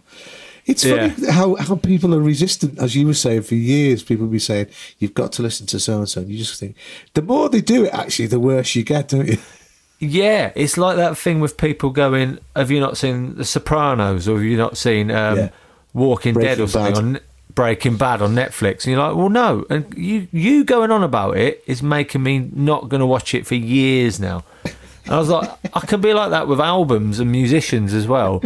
It's 0.66 0.82
funny 0.84 1.14
Yeah. 1.18 1.30
how, 1.32 1.54
how 1.56 1.76
people 1.76 2.14
are 2.14 2.20
resistant, 2.20 2.78
as 2.78 2.94
you 2.94 3.06
were 3.06 3.14
saying 3.14 3.42
for 3.42 3.54
years. 3.54 4.02
People 4.02 4.26
be 4.26 4.38
saying 4.38 4.66
you've 4.98 5.14
got 5.14 5.32
to 5.32 5.42
listen 5.42 5.66
to 5.68 5.80
so 5.80 5.98
and 5.98 6.08
so, 6.08 6.20
and 6.20 6.30
you 6.30 6.38
just 6.38 6.58
think 6.60 6.74
the 7.14 7.22
more 7.22 7.48
they 7.48 7.60
do 7.60 7.84
it, 7.84 7.94
actually, 7.94 8.26
the 8.26 8.38
worse 8.40 8.74
you 8.74 8.82
get, 8.82 9.08
don't 9.08 9.26
you? 9.28 9.38
Yeah, 10.00 10.50
it's 10.54 10.78
like 10.78 10.96
that 10.96 11.16
thing 11.18 11.40
with 11.40 11.56
people 11.56 11.90
going, 11.90 12.38
"Have 12.56 12.70
you 12.70 12.80
not 12.80 12.96
seen 12.96 13.36
The 13.36 13.44
Sopranos, 13.44 14.26
or 14.26 14.36
have 14.36 14.44
you 14.44 14.56
not 14.56 14.76
seen 14.78 15.10
um, 15.10 15.36
Yeah. 15.36 15.48
Walking 15.92 16.34
Dead 16.34 16.58
or 16.58 16.66
something 16.66 16.94
Bad. 16.94 17.04
on 17.04 17.20
Breaking 17.54 17.96
Bad 17.96 18.22
on 18.22 18.34
Netflix?" 18.34 18.84
And 18.84 18.94
you're 18.94 19.06
like, 19.06 19.14
"Well, 19.14 19.28
no." 19.28 19.66
And 19.68 19.92
you 19.94 20.26
you 20.32 20.64
going 20.64 20.90
on 20.90 21.02
about 21.02 21.36
it 21.36 21.62
is 21.66 21.82
making 21.82 22.22
me 22.22 22.48
not 22.54 22.88
going 22.88 23.00
to 23.00 23.06
watch 23.06 23.34
it 23.34 23.46
for 23.46 23.54
years 23.56 24.18
now. 24.18 24.42
And 25.04 25.14
I 25.14 25.18
was 25.18 25.28
like, 25.28 25.50
I 25.74 25.80
can 25.80 26.00
be 26.00 26.14
like 26.14 26.30
that 26.30 26.48
with 26.48 26.60
albums 26.60 27.20
and 27.20 27.30
musicians 27.30 27.92
as 27.92 28.06
well. 28.08 28.42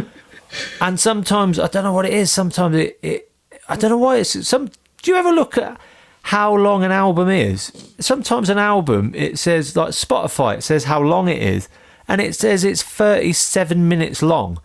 And 0.80 0.98
sometimes 0.98 1.58
I 1.60 1.68
don't 1.68 1.84
know 1.84 1.92
what 1.92 2.06
it 2.06 2.12
is. 2.14 2.32
Sometimes 2.32 2.76
it, 2.76 2.98
it 3.00 3.30
I 3.68 3.76
don't 3.76 3.90
know 3.90 3.98
why 3.98 4.16
it's 4.16 4.46
some. 4.46 4.66
Do 5.02 5.10
you 5.10 5.16
ever 5.16 5.30
look 5.30 5.56
at 5.56 5.80
how 6.28 6.54
long 6.54 6.82
an 6.84 6.90
album 6.92 7.28
is? 7.28 7.70
Sometimes 8.00 8.48
an 8.48 8.58
album 8.58 9.12
it 9.14 9.38
says 9.38 9.76
like 9.76 9.90
Spotify. 9.90 10.58
It 10.58 10.62
says 10.62 10.84
how 10.84 11.00
long 11.00 11.28
it 11.28 11.40
is, 11.42 11.68
and 12.08 12.20
it 12.20 12.34
says 12.34 12.64
it's 12.64 12.82
thirty-seven 12.82 13.88
minutes 13.88 14.22
long. 14.22 14.58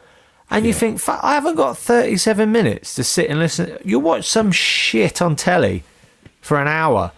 And 0.49 0.65
you 0.65 0.73
think, 0.73 0.99
"Fuck, 0.99 1.19
I 1.21 1.33
haven't 1.35 1.55
got 1.55 1.77
37 1.77 2.51
minutes 2.51 2.95
to 2.95 3.03
sit 3.03 3.29
and 3.29 3.37
listen. 3.39 3.77
You 3.85 3.99
watch 3.99 4.25
some 4.27 4.51
shit 4.51 5.21
on 5.21 5.35
telly 5.35 5.83
for 6.41 6.59
an 6.59 6.67
hour, 6.67 7.11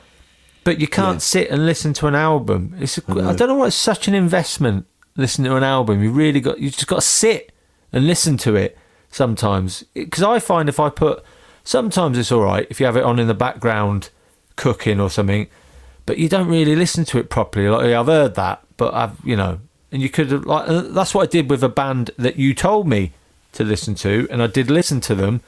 but 0.65 0.81
you 0.81 0.87
can't 0.87 1.15
Yeah. 1.15 1.19
sit 1.19 1.49
and 1.49 1.65
listen 1.65 1.93
to 1.93 2.07
an 2.07 2.15
album. 2.15 2.75
It's 2.79 2.99
I 3.07 3.33
don't 3.33 3.47
know 3.47 3.55
why 3.55 3.67
it's 3.67 3.75
such 3.75 4.07
an 4.09 4.13
investment 4.15 4.85
listening 5.15 5.49
to 5.51 5.55
an 5.55 5.63
album. 5.63 6.03
You 6.03 6.11
really 6.11 6.41
got 6.41 6.59
you 6.59 6.69
just 6.71 6.87
got 6.87 6.97
to 6.97 7.01
sit 7.01 7.53
and 7.93 8.05
listen 8.07 8.35
to 8.37 8.55
it 8.55 8.77
sometimes. 9.11 9.83
Because 9.93 10.23
I 10.23 10.39
find 10.39 10.67
if 10.67 10.79
I 10.79 10.89
put 10.89 11.23
sometimes 11.63 12.17
it's 12.17 12.31
all 12.31 12.41
right 12.41 12.65
if 12.71 12.79
you 12.79 12.85
have 12.87 12.97
it 12.97 13.03
on 13.03 13.19
in 13.19 13.27
the 13.27 13.33
background 13.35 14.09
cooking 14.55 14.99
or 14.99 15.09
something, 15.09 15.47
but 16.05 16.17
you 16.17 16.27
don't 16.29 16.47
really 16.47 16.75
listen 16.75 17.05
to 17.05 17.17
it 17.19 17.29
properly. 17.29 17.69
Like 17.69 17.85
I've 17.85 18.05
heard 18.07 18.35
that, 18.35 18.61
but 18.77 18.93
I've 18.93 19.17
you 19.23 19.35
know, 19.35 19.59
and 19.91 20.01
you 20.01 20.09
could 20.09 20.31
have 20.31 20.45
like 20.45 20.67
uh, 20.69 20.81
that's 20.81 21.13
what 21.13 21.23
I 21.23 21.25
did 21.31 21.49
with 21.49 21.63
a 21.63 21.69
band 21.69 22.11
that 22.17 22.37
you 22.37 22.53
told 22.53 22.87
me 22.87 23.11
to 23.53 23.63
listen 23.63 23.95
to, 23.95 24.27
and 24.31 24.41
I 24.41 24.47
did 24.47 24.69
listen 24.71 25.01
to 25.01 25.15
them, 25.15 25.41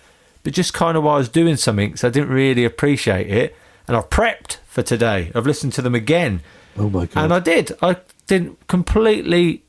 but 0.43 0.53
just 0.53 0.73
kind 0.73 0.97
of 0.97 1.03
while 1.03 1.15
I 1.15 1.19
was 1.19 1.29
doing 1.29 1.55
something, 1.55 1.95
so 1.95 2.07
I 2.07 2.11
didn't 2.11 2.29
really 2.29 2.65
appreciate 2.65 3.29
it. 3.29 3.55
And 3.87 3.97
I've 3.97 4.09
prepped 4.09 4.57
for 4.65 4.81
today. 4.81 5.29
I've 5.35 5.45
listened 5.45 5.73
to 5.73 5.81
them 5.81 5.93
again, 5.95 6.41
Oh 6.77 6.89
my 6.89 7.05
god! 7.05 7.23
and 7.23 7.33
I 7.33 7.39
did. 7.39 7.71
I 7.81 7.97
didn't 8.27 8.65
completely 8.67 9.63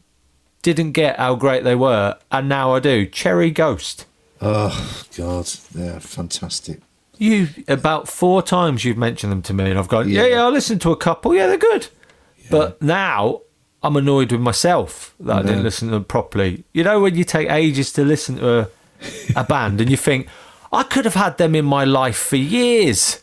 didn't 0.63 0.93
get 0.93 1.19
how 1.19 1.35
great 1.35 1.65
they 1.65 1.75
were, 1.75 2.17
and 2.31 2.49
now 2.49 2.75
I 2.75 2.81
do. 2.81 3.07
Cherry 3.07 3.51
Ghost. 3.51 4.07
oh 4.41 5.03
god, 5.17 5.47
they're 5.75 6.01
fantastic. 6.01 6.81
You 7.19 7.49
about 7.69 8.09
four 8.09 8.43
times 8.43 8.85
you've 8.85 8.97
mentioned 8.99 9.31
them 9.33 9.43
to 9.43 9.55
me, 9.55 9.71
and 9.71 9.79
I've 9.79 9.89
gone, 9.89 10.09
yeah, 10.09 10.23
Yeah. 10.23 10.29
yeah. 10.37 10.45
I 10.45 10.49
listened 10.49 10.81
to 10.83 10.91
a 10.93 10.97
couple. 10.97 11.35
Yeah, 11.35 11.47
they're 11.47 11.57
good. 11.57 11.89
But 12.51 12.81
now 12.83 13.41
I'm 13.83 13.97
annoyed 13.97 14.33
with 14.33 14.41
myself 14.41 15.15
that 15.21 15.37
I 15.39 15.43
didn't 15.43 15.63
listen 15.63 15.89
to 15.89 15.95
them 15.95 16.05
properly. 16.05 16.65
You 16.73 16.85
know 16.85 17.01
when 17.01 17.15
you 17.15 17.25
take 17.25 17.51
ages 17.51 17.93
to 17.95 18.05
listen 18.05 18.37
to 18.37 18.59
a, 18.61 18.69
a 19.37 19.45
band, 19.49 19.81
and 19.81 19.91
you 19.91 19.97
think 19.97 20.29
I 20.73 20.83
could 20.83 21.05
have 21.05 21.15
had 21.15 21.39
them 21.39 21.55
in 21.55 21.65
my 21.65 21.85
life 21.85 22.17
for 22.17 22.37
years. 22.37 23.21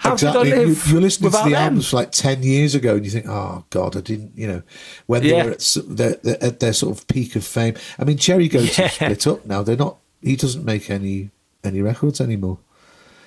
How 0.00 0.12
exactly. 0.12 0.50
You, 0.50 0.76
you're 0.86 1.00
listening 1.00 1.30
to 1.32 1.36
the 1.38 1.44
them? 1.44 1.54
albums 1.54 1.92
like 1.92 2.12
ten 2.12 2.42
years 2.44 2.74
ago, 2.76 2.96
and 2.96 3.04
you 3.04 3.10
think, 3.10 3.26
"Oh 3.28 3.64
God, 3.70 3.96
I 3.96 4.00
didn't." 4.00 4.32
You 4.36 4.46
know, 4.46 4.62
when 5.06 5.22
they 5.22 5.30
Yeah. 5.30 5.44
were 5.46 5.50
at, 5.52 5.76
their, 5.88 6.16
at 6.40 6.60
their 6.60 6.72
sort 6.72 6.96
of 6.96 7.08
peak 7.08 7.34
of 7.34 7.44
fame. 7.44 7.74
I 7.98 8.04
mean, 8.04 8.16
Cherry 8.16 8.46
Ghost 8.48 8.78
Yeah. 8.78 8.88
split 8.88 9.26
up 9.26 9.44
now. 9.46 9.62
They're 9.62 9.76
not. 9.76 9.96
He 10.22 10.36
doesn't 10.36 10.64
make 10.64 10.88
any 10.90 11.30
any 11.64 11.82
records 11.82 12.20
anymore. 12.20 12.58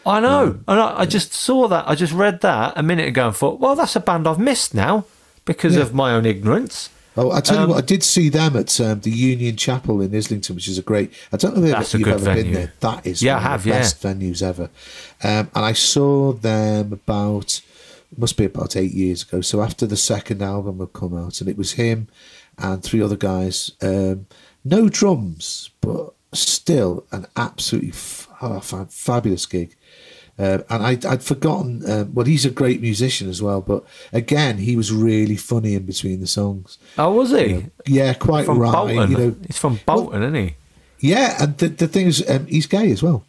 I 0.05 0.19
know. 0.19 0.59
And 0.67 0.79
I, 0.79 1.01
I 1.01 1.05
just 1.05 1.33
saw 1.33 1.67
that. 1.67 1.87
I 1.87 1.95
just 1.95 2.13
read 2.13 2.41
that 2.41 2.73
a 2.75 2.83
minute 2.83 3.07
ago 3.07 3.27
and 3.27 3.35
thought, 3.35 3.59
well, 3.59 3.75
that's 3.75 3.95
a 3.95 3.99
band 3.99 4.27
I've 4.27 4.39
missed 4.39 4.73
now 4.73 5.05
because 5.45 5.75
Yeah. 5.75 5.81
of 5.83 5.93
my 5.93 6.11
own 6.13 6.25
ignorance. 6.25 6.89
Oh, 7.17 7.29
I 7.31 7.41
tell 7.41 7.57
Um, 7.57 7.63
you 7.63 7.75
what, 7.75 7.83
I 7.83 7.85
did 7.85 8.03
see 8.03 8.29
them 8.29 8.55
at 8.55 8.79
um, 8.79 9.01
the 9.01 9.11
Union 9.11 9.57
Chapel 9.57 9.99
in 10.01 10.15
Islington, 10.15 10.55
which 10.55 10.67
is 10.69 10.77
a 10.77 10.81
great. 10.81 11.11
I 11.33 11.37
don't 11.37 11.57
know 11.57 11.63
if 11.79 11.93
you've 11.93 12.07
ever 12.07 12.19
venue. 12.23 12.43
been 12.43 12.53
there. 12.53 12.73
That 12.79 13.05
is 13.05 13.21
Yeah, 13.21 13.35
one 13.35 13.45
I 13.47 13.55
of 13.55 13.63
the 13.63 13.69
yeah. 13.69 13.79
best 13.79 14.01
venues 14.01 14.41
ever. 14.41 14.69
Um, 15.23 15.49
and 15.53 15.65
I 15.65 15.73
saw 15.73 16.31
them 16.33 16.93
about 16.93 17.61
must 18.17 18.37
be 18.37 18.45
about 18.45 18.75
eight 18.75 18.91
years 18.93 19.23
ago. 19.23 19.41
So 19.41 19.61
after 19.61 19.85
the 19.85 19.97
second 19.97 20.41
album 20.41 20.79
had 20.79 20.93
come 20.93 21.15
out, 21.17 21.39
and 21.41 21.49
it 21.49 21.57
was 21.57 21.73
him 21.73 22.07
and 22.57 22.81
three 22.83 23.01
other 23.01 23.15
guys. 23.17 23.71
Um, 23.81 24.25
no 24.63 24.89
drums, 24.89 25.69
but 25.81 26.13
still 26.33 27.05
an 27.11 27.25
absolutely 27.35 27.89
f- 27.91 28.27
oh, 28.41 28.59
fa- 28.61 28.87
fabulous 28.89 29.45
gig. 29.45 29.75
Uh, 30.39 30.59
and 30.69 30.83
I, 30.83 30.97
I'd 31.11 31.23
forgotten. 31.23 31.83
Um, 31.89 32.13
well, 32.15 32.25
he's 32.25 32.45
a 32.45 32.49
great 32.49 32.81
musician 32.81 33.29
as 33.29 33.41
well, 33.41 33.61
but 33.61 33.83
again, 34.11 34.57
he 34.57 34.75
was 34.75 34.91
really 34.91 35.35
funny 35.35 35.75
in 35.75 35.85
between 35.85 36.19
the 36.19 36.27
songs. 36.27 36.77
Oh, 36.97 37.11
was 37.11 37.29
he? 37.31 37.65
Yeah, 37.85 38.13
quite 38.13 38.45
from 38.45 38.57
right. 38.59 38.71
Bolton. 38.73 39.11
You 39.11 39.17
know, 39.17 39.35
He's 39.45 39.57
from 39.59 39.79
Bolton, 39.85 40.23
isn't 40.23 40.35
he? 40.35 40.55
yeah, 40.99 41.43
and 41.43 41.57
the 41.57 41.67
the 41.67 41.87
thing 41.87 42.07
is, 42.07 42.27
um, 42.29 42.45
he's 42.47 42.65
gay 42.67 42.91
as 42.91 43.03
well. 43.03 43.23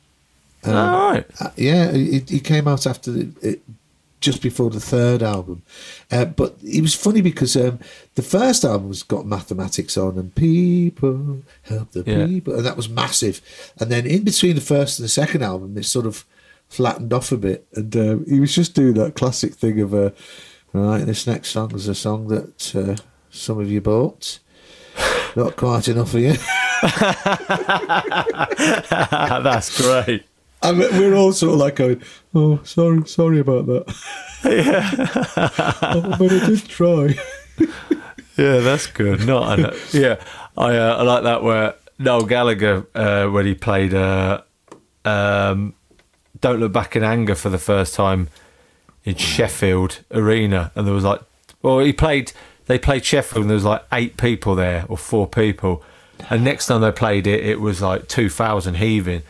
Um, 0.65 0.77
All 0.77 1.13
right. 1.13 1.27
Uh, 1.41 1.51
yeah, 1.57 1.91
he, 1.93 2.21
he 2.21 2.41
came 2.41 2.69
out 2.69 2.87
after 2.87 3.11
the, 3.11 3.29
it, 3.43 3.61
just 4.21 4.41
before 4.41 4.71
the 4.71 4.79
third 4.81 5.21
album, 5.23 5.63
uh, 6.13 6.25
but 6.25 6.55
it 6.65 6.81
was 6.81 6.95
funny 6.95 7.21
because 7.21 7.57
um, 7.57 7.81
the 8.15 8.23
first 8.23 8.63
album's 8.65 9.03
got 9.03 9.27
mathematics 9.27 9.97
on 9.97 10.17
and 10.17 10.33
people 10.37 11.43
help 11.63 11.91
the 11.91 12.05
Yeah. 12.07 12.27
people, 12.27 12.55
and 12.55 12.65
that 12.65 12.77
was 12.77 12.89
massive. 12.89 13.41
And 13.81 13.91
then 13.91 14.07
in 14.07 14.23
between 14.23 14.55
the 14.55 14.61
first 14.61 14.99
and 15.01 15.05
the 15.05 15.09
second 15.11 15.43
album, 15.43 15.77
it 15.77 15.85
sort 15.85 16.07
of 16.07 16.25
flattened 16.73 17.13
off 17.13 17.31
a 17.33 17.37
bit, 17.37 17.67
and 17.75 17.95
um, 17.97 18.25
he 18.27 18.41
was 18.41 18.55
just 18.55 18.75
doing 18.75 18.95
that 18.95 19.15
classic 19.15 19.55
thing 19.55 19.79
of, 19.81 19.93
uh, 19.93 20.11
right, 20.73 21.05
this 21.05 21.27
next 21.27 21.51
song 21.51 21.75
is 21.75 21.87
a 21.87 21.95
song 21.95 22.29
that 22.29 22.75
uh, 22.75 22.97
some 23.31 23.61
of 23.61 23.71
you 23.71 23.81
bought. 23.81 24.39
Not 25.37 25.57
quite 25.57 25.89
enough 25.89 26.11
for 26.11 26.19
you. 26.19 26.33
That's 29.43 29.81
great. 29.81 30.25
And 30.63 30.79
we're 30.79 31.15
all 31.15 31.33
sort 31.33 31.55
of 31.55 31.59
like 31.59 31.77
going, 31.77 32.03
"Oh, 32.35 32.61
sorry, 32.63 33.05
sorry 33.07 33.41
about 33.41 33.67
that." 33.67 33.95
Yeah, 34.45 34.91
oh, 35.83 36.17
but 36.19 36.33
I 36.33 36.47
did 36.47 36.69
try. 36.69 37.15
Yeah, 38.37 38.59
that's 38.59 38.87
good. 38.87 39.27
Not 39.27 39.59
an, 39.59 39.75
yeah, 39.93 40.23
I 40.57 40.77
uh, 40.77 40.99
I 40.99 41.03
like 41.03 41.25
that 41.25 41.43
where 41.43 41.75
Noel 41.99 42.27
Gallagher 42.27 42.87
uh, 42.95 43.27
when 43.27 43.47
he 43.47 43.55
played 43.55 43.93
uh, 43.93 44.43
um, 45.05 45.75
"Don't 46.43 46.61
Look 46.61 46.73
Back 46.73 46.95
in 46.95 47.03
Anger" 47.03 47.35
for 47.35 47.49
the 47.49 47.59
first 47.59 47.95
time 47.95 48.29
in 49.05 49.15
Sheffield 49.17 50.01
Arena, 50.11 50.71
and 50.75 50.87
there 50.87 50.95
was 50.95 51.05
like, 51.05 51.21
well, 51.63 51.79
he 51.79 51.93
played. 51.93 52.33
They 52.67 52.79
played 52.79 53.05
Sheffield, 53.05 53.43
and 53.43 53.51
there 53.51 53.57
was 53.57 53.65
like 53.65 53.83
eight 53.93 54.17
people 54.17 54.55
there 54.55 54.85
or 54.89 54.97
four 54.97 55.27
people, 55.27 55.83
and 56.31 56.45
next 56.45 56.67
time 56.67 56.81
they 56.81 56.93
played 56.93 57.27
it, 57.27 57.45
it 57.45 57.61
was 57.61 57.81
like 57.81 58.09
two 58.09 58.29
thousand 58.29 58.75
heaving. 58.77 59.23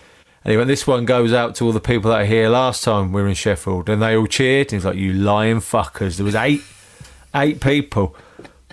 And 0.44 0.50
he 0.50 0.56
went, 0.56 0.68
"This 0.68 0.86
one 0.86 1.04
goes 1.04 1.32
out 1.32 1.54
to 1.56 1.64
all 1.66 1.72
the 1.72 1.80
people 1.80 2.10
that 2.10 2.22
are 2.22 2.26
here 2.26 2.48
last 2.48 2.82
time 2.82 3.12
we 3.12 3.22
were 3.22 3.28
in 3.28 3.34
Sheffield," 3.34 3.88
and 3.88 4.02
they 4.02 4.16
all 4.16 4.26
cheered. 4.26 4.72
And 4.72 4.80
he's 4.80 4.84
like, 4.84 4.96
"You 4.96 5.12
lying 5.12 5.58
fuckers!" 5.60 6.16
There 6.16 6.24
was 6.24 6.34
eight, 6.34 6.62
eight 7.34 7.60
people. 7.60 8.16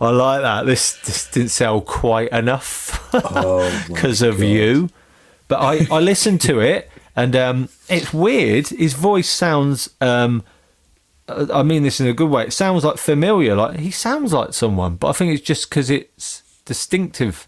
I 0.01 0.09
like 0.11 0.41
that. 0.41 0.65
This 0.65 0.93
this 1.05 1.29
didn't 1.29 1.49
sell 1.51 1.81
quite 1.81 2.29
enough 2.31 3.09
Oh, 3.13 3.85
because 3.87 4.21
of 4.31 4.41
you. 4.41 4.89
But 5.49 5.59
I, 5.61 5.87
I 5.91 5.99
listened 5.99 6.41
to 6.41 6.59
it 6.59 6.89
and 7.15 7.35
um, 7.35 7.69
it's 7.89 8.13
weird. 8.13 8.67
His 8.69 8.93
voice 8.93 9.29
sounds. 9.29 9.89
Um, 10.01 10.43
I 11.27 11.61
mean 11.61 11.83
this 11.83 11.99
in 11.99 12.07
a 12.07 12.13
good 12.13 12.29
way. 12.29 12.43
It 12.43 12.53
sounds 12.53 12.83
like 12.83 12.97
familiar. 12.97 13.55
Like 13.55 13.79
he 13.79 13.91
sounds 13.91 14.33
like 14.33 14.53
someone, 14.53 14.95
but 14.95 15.09
I 15.09 15.11
think 15.13 15.33
it's 15.33 15.45
just 15.45 15.69
because 15.69 15.89
it's 15.89 16.41
distinctive 16.65 17.47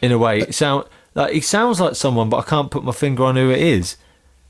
in 0.00 0.12
a 0.12 0.18
way. 0.18 0.40
It 0.40 0.54
sound 0.54 0.86
like 1.14 1.32
he 1.32 1.40
sounds 1.40 1.80
like 1.80 1.96
someone, 1.96 2.30
but 2.30 2.38
I 2.38 2.42
can't 2.42 2.70
put 2.70 2.84
my 2.84 2.92
finger 2.92 3.24
on 3.24 3.36
who 3.36 3.50
it 3.50 3.60
is. 3.60 3.96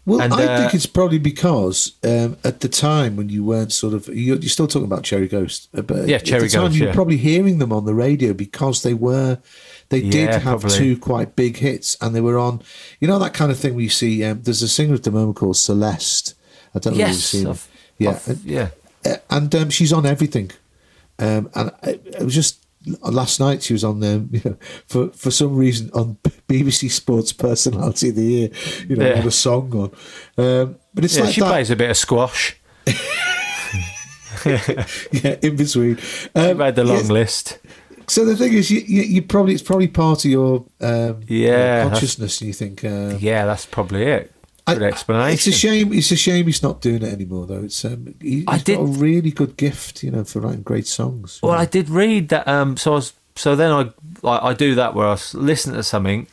Well, 0.09 0.23
And, 0.23 0.33
I 0.33 0.45
uh, 0.45 0.59
think 0.59 0.75
it's 0.75 0.87
probably 0.87 1.19
because 1.19 1.93
um, 2.03 2.39
at 2.43 2.61
the 2.61 2.69
time 2.69 3.17
when 3.17 3.29
you 3.29 3.45
weren't 3.45 3.73
sort 3.73 3.93
of 3.93 4.09
you're, 4.09 4.39
you're 4.39 4.49
still 4.49 4.67
talking 4.67 4.87
about 4.87 5.03
Cherry 5.03 5.29
Ghost, 5.29 5.69
uh, 5.77 5.83
but 5.83 6.09
Yeah, 6.09 6.17
at 6.17 6.25
Cherry 6.25 6.45
the 6.45 6.49
time 6.49 6.63
Ghost, 6.65 6.77
you 6.77 6.85
were 6.85 6.89
yeah. 6.89 6.95
probably 6.95 7.19
hearing 7.19 7.59
them 7.59 7.73
on 7.75 7.85
the 7.85 7.95
radio 7.95 8.33
because 8.33 8.83
they 8.83 8.95
were 8.95 9.39
they 9.91 10.03
did 10.03 10.29
have 10.31 10.43
probably. 10.61 10.71
two 10.71 10.99
quite 10.99 11.35
big 11.37 11.57
hits 11.59 11.97
and 12.01 12.15
they 12.15 12.21
were 12.21 12.39
on. 12.39 12.63
You 13.01 13.09
know 13.09 13.19
that 13.19 13.35
kind 13.35 13.51
of 13.51 13.59
thing 13.59 13.75
where 13.75 13.85
you 13.85 13.89
see. 13.91 14.23
Um, 14.25 14.43
there's 14.43 14.63
a 14.63 14.69
singer 14.69 14.95
at 14.95 15.03
the 15.05 15.11
moment 15.11 15.37
called 15.37 15.57
Celeste. 15.57 16.35
I 16.75 16.79
don't 16.79 16.97
know 16.97 17.05
if 17.05 17.09
you've 17.09 17.17
seen. 17.17 17.45
her. 17.47 17.51
I've- 17.53 17.63
yeah, 17.99 18.11
I've- 18.27 18.41
yeah. 18.45 18.69
Uh, 19.05 19.17
and 19.31 19.55
um, 19.55 19.71
she's 19.71 19.93
on 19.93 20.05
everything. 20.07 20.51
Um, 21.19 21.51
and 21.55 21.73
it, 21.85 22.03
it 22.19 22.23
was 22.25 22.35
just 22.35 22.65
last 23.03 23.41
night 23.41 23.63
she 23.63 23.73
was 23.73 23.83
on 23.85 24.03
um, 24.05 24.29
you 24.33 24.41
know, 24.45 24.57
for 24.87 25.09
for 25.11 25.31
some 25.31 25.57
reason 25.57 25.91
on 25.95 26.17
BBC 26.49 26.91
Sports 26.91 27.33
Personality 27.33 28.11
of 28.11 28.17
the 28.17 28.23
Year. 28.25 28.51
You 28.89 28.97
know, 28.97 29.07
Yeah. 29.07 29.15
had 29.17 29.27
a 29.27 29.31
song 29.31 29.73
on. 29.75 29.91
Um, 30.45 30.77
but 30.95 31.05
it's 31.05 31.17
Yeah, 31.17 31.25
like 31.25 31.35
she 31.35 31.41
that. 31.41 31.49
plays 31.49 31.71
a 31.71 31.77
bit 31.77 31.91
of 31.91 31.97
squash. 31.97 32.57
yeah, 34.47 35.37
in 35.43 35.57
between. 35.57 35.97
She 35.97 36.29
Um, 36.35 36.59
made 36.59 36.75
the 36.77 36.85
long 36.85 36.99
yes, 36.99 37.09
list. 37.11 37.59
So 38.09 38.25
the 38.25 38.37
thing 38.37 38.55
is, 38.55 38.71
you, 38.71 38.81
you, 38.81 39.03
you 39.03 39.23
probably 39.23 39.55
it's 39.55 39.63
probably 39.63 39.89
part 39.89 40.25
of 40.25 40.31
your 40.31 40.65
um, 40.81 41.21
Yeah, 41.27 41.51
that's- 41.85 41.91
consciousness, 41.91 42.41
and 42.41 42.49
you 42.49 42.55
think. 42.55 42.85
Uh, 42.85 43.17
Yeah, 43.19 43.45
that's 43.47 43.67
probably 43.67 44.05
it. 44.05 44.33
I- 44.67 44.75
Good 44.75 44.83
explanation. 44.83 45.33
It's 45.35 45.47
a 45.47 45.53
shame. 45.53 45.93
It's 45.93 46.11
a 46.11 46.17
shame 46.17 46.47
he's 46.47 46.63
not 46.63 46.81
doing 46.81 47.03
it 47.03 47.13
anymore, 47.13 47.47
though. 47.47 47.63
It's 47.65 47.85
um, 47.85 48.15
he, 48.21 48.45
I 48.47 48.55
he's 48.55 48.65
did- 48.65 48.77
got 48.77 48.83
a 48.83 48.87
really 48.87 49.31
good 49.31 49.57
gift, 49.57 50.03
you 50.03 50.11
know, 50.11 50.25
for 50.25 50.41
writing 50.41 50.63
great 50.63 50.87
songs. 50.87 51.39
Well, 51.43 51.53
I 51.53 51.65
did 51.65 51.89
read 51.89 52.29
that. 52.31 52.47
Um, 52.49 52.77
so 52.77 52.93
I 52.93 52.95
was, 52.97 53.13
so 53.37 53.55
then 53.57 53.71
I 53.71 53.91
like 54.23 54.43
I 54.43 54.53
do 54.55 54.75
that 54.75 54.95
where 54.95 55.07
I 55.07 55.17
listen 55.35 55.75
to 55.75 55.83
something, 55.83 56.27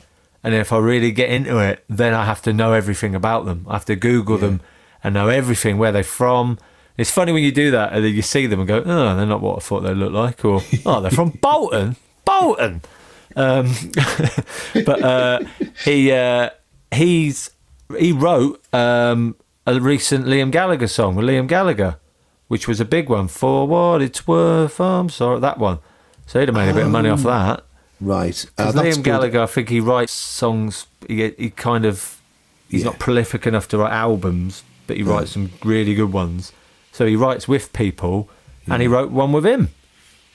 and 0.44 0.54
if 0.54 0.72
I 0.74 0.78
really 0.80 1.12
get 1.12 1.30
into 1.30 1.60
it, 1.60 1.84
then 1.90 2.14
I 2.14 2.26
have 2.26 2.42
to 2.44 2.54
know 2.54 2.74
everything 2.74 3.16
about 3.16 3.46
them. 3.46 3.66
I 3.70 3.74
have 3.74 3.86
to 3.86 3.96
Google 3.96 4.38
them 4.38 4.60
and 5.04 5.14
know 5.14 5.28
everything 5.30 5.78
where 5.78 5.92
they're 5.92 6.04
from. 6.04 6.58
It's 6.98 7.12
funny 7.12 7.32
when 7.34 7.44
you 7.44 7.52
do 7.52 7.72
that 7.72 7.92
and 7.94 8.06
then 8.06 8.14
you 8.14 8.22
see 8.22 8.48
them 8.48 8.60
and 8.60 8.68
go, 8.68 8.82
"Oh, 8.86 9.16
they're 9.16 9.26
not 9.26 9.42
what 9.42 9.58
I 9.58 9.60
thought 9.60 9.82
they 9.82 9.94
looked 9.94 10.14
like," 10.14 10.46
or 10.46 10.62
"Oh, 10.86 11.02
they're 11.02 11.12
from 11.12 11.30
Bolton, 11.42 11.96
Bolton." 12.24 12.82
Um, 13.36 13.74
but 14.86 15.04
uh, 15.04 15.40
he 15.84 16.12
uh, 16.12 16.50
he's 16.94 17.52
he 18.00 18.12
wrote 18.12 18.64
um, 18.74 19.36
a 19.66 19.80
recent 19.80 20.26
Liam 20.26 20.52
Gallagher 20.52 20.88
song 20.88 21.16
with 21.16 21.26
Liam 21.26 21.48
Gallagher, 21.48 21.98
which 22.48 22.68
was 22.68 22.80
a 22.80 22.86
big 22.86 23.10
one 23.10 23.28
for 23.28 23.68
what 23.68 24.02
it's 24.02 24.26
worth. 24.28 24.80
I'm 24.80 25.10
sorry, 25.10 25.40
that 25.42 25.58
one. 25.58 25.80
So 26.28 26.40
he'd 26.40 26.48
have 26.50 26.56
made 26.56 26.70
a 26.70 26.74
bit 26.74 26.86
of 26.86 26.92
money 26.92 27.10
off 27.10 27.24
that. 27.24 27.64
right. 28.02 28.46
Uh, 28.58 28.72
Liam 28.72 28.96
good. 28.96 29.04
Gallagher, 29.04 29.42
I 29.42 29.46
think 29.48 29.70
he 29.70 29.80
writes 29.80 30.12
songs. 30.14 30.88
He, 31.08 31.30
he 31.38 31.50
kind 31.52 31.86
of 31.86 32.20
he's 32.70 32.82
Yeah. 32.84 32.92
not 32.92 33.00
prolific 33.00 33.46
enough 33.46 33.68
to 33.70 33.78
write 33.80 33.92
albums, 33.94 34.64
but 34.88 34.98
he 34.98 35.04
writes 35.04 35.32
some 35.32 35.52
really 35.64 35.94
good 35.94 36.12
ones. 36.14 36.52
So 36.96 37.06
he 37.06 37.18
writes 37.18 37.46
with 37.46 37.74
people, 37.74 38.30
and 38.68 38.82
he 38.82 38.88
wrote 38.88 39.12
one 39.12 39.34
with 39.34 39.46
him. 39.46 39.68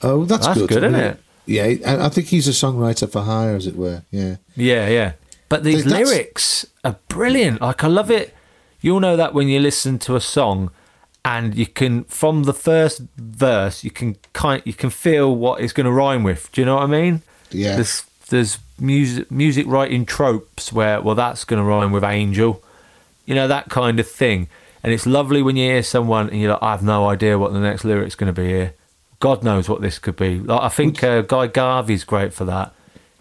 Oh, 0.03 0.25
that's, 0.25 0.45
That's 0.45 0.59
good, 0.59 0.69
good, 0.69 0.83
isn't 0.83 0.99
yeah. 0.99 1.07
it? 1.07 1.81
Yeah, 1.81 2.03
I 2.05 2.09
think 2.09 2.27
he's 2.27 2.47
a 2.47 2.51
songwriter 2.51 3.11
for 3.11 3.23
hire, 3.23 3.55
as 3.55 3.65
it 3.65 3.75
were. 3.75 4.03
Yeah. 4.11 4.35
Yeah, 4.55 4.87
yeah. 4.87 5.13
But 5.49 5.63
these 5.63 5.83
That's- 5.83 6.07
lyrics 6.07 6.67
are 6.83 6.97
brilliant. 7.07 7.61
Like 7.61 7.83
I 7.83 7.87
love 7.87 8.11
it. 8.11 8.35
You'll 8.79 8.99
know 8.99 9.17
that 9.17 9.33
when 9.33 9.47
you 9.47 9.59
listen 9.59 9.97
to 9.99 10.15
a 10.15 10.21
song, 10.21 10.69
and 11.25 11.55
you 11.55 11.65
can 11.65 12.03
from 12.03 12.43
the 12.43 12.53
first 12.53 13.01
verse, 13.17 13.83
you 13.83 13.89
can 13.89 14.17
kind 14.33 14.61
you 14.63 14.73
can 14.73 14.91
feel 14.91 15.35
what 15.35 15.61
it's 15.61 15.73
going 15.73 15.85
to 15.85 15.91
rhyme 15.91 16.21
with. 16.23 16.51
Do 16.51 16.61
you 16.61 16.65
know 16.65 16.75
what 16.75 16.83
I 16.83 16.87
mean? 16.87 17.23
Yeah. 17.49 17.75
There's 17.75 18.03
there's 18.29 18.59
music 18.79 19.31
music 19.31 19.65
writing 19.67 20.05
tropes 20.05 20.71
where 20.71 21.01
well 21.01 21.15
that's 21.15 21.43
going 21.43 21.59
to 21.61 21.67
rhyme 21.67 21.91
with 21.91 22.03
angel, 22.03 22.63
you 23.25 23.33
know 23.33 23.47
that 23.47 23.69
kind 23.69 23.99
of 23.99 24.07
thing. 24.07 24.47
And 24.83 24.91
it's 24.93 25.05
lovely 25.05 25.41
when 25.41 25.55
you 25.55 25.65
hear 25.69 25.83
someone 25.83 26.29
and 26.29 26.39
you're 26.41 26.51
like, 26.51 26.63
I 26.63 26.71
have 26.71 26.83
no 26.83 27.07
idea 27.07 27.37
what 27.37 27.53
the 27.53 27.59
next 27.59 27.83
lyric's 27.85 28.15
going 28.15 28.33
to 28.33 28.41
be 28.41 28.47
here. 28.47 28.73
God 29.19 29.43
knows 29.43 29.69
what 29.69 29.81
this 29.81 29.99
could 29.99 30.15
be. 30.15 30.39
Like 30.39 30.61
I 30.61 30.69
think 30.69 31.03
uh, 31.03 31.21
Guy 31.21 31.47
Garvey's 31.47 32.03
great 32.03 32.33
for 32.33 32.45
that. 32.45 32.73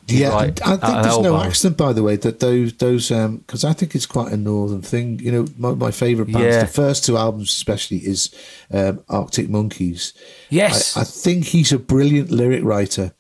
Yeah, 0.07 0.31
right 0.31 0.61
I 0.67 0.77
think 0.77 1.03
there's 1.03 1.19
no 1.19 1.41
accident, 1.41 1.77
by 1.77 1.93
the 1.93 2.03
way, 2.03 2.17
that 2.17 2.41
those 2.41 2.73
those 2.75 3.11
because 3.11 3.65
I 3.65 3.73
think 3.75 3.95
it's 3.95 4.07
quite 4.07 4.33
a 4.33 4.37
northern 4.37 4.83
thing. 4.83 5.21
You 5.21 5.31
know, 5.31 5.47
my, 5.57 5.73
my 5.73 5.91
favourite 5.93 6.33
bands, 6.33 6.57
Yeah. 6.57 6.61
the 6.63 6.67
first 6.67 7.05
two 7.05 7.17
albums 7.17 7.51
especially, 7.51 7.99
is 7.99 8.35
um, 8.73 9.05
Arctic 9.09 9.49
Monkeys. 9.49 10.13
Yes. 10.49 10.97
I, 10.97 11.03
I 11.03 11.05
think 11.05 11.45
he's 11.45 11.71
a 11.71 11.79
brilliant 11.79 12.31
lyric 12.31 12.65
writer. 12.65 13.13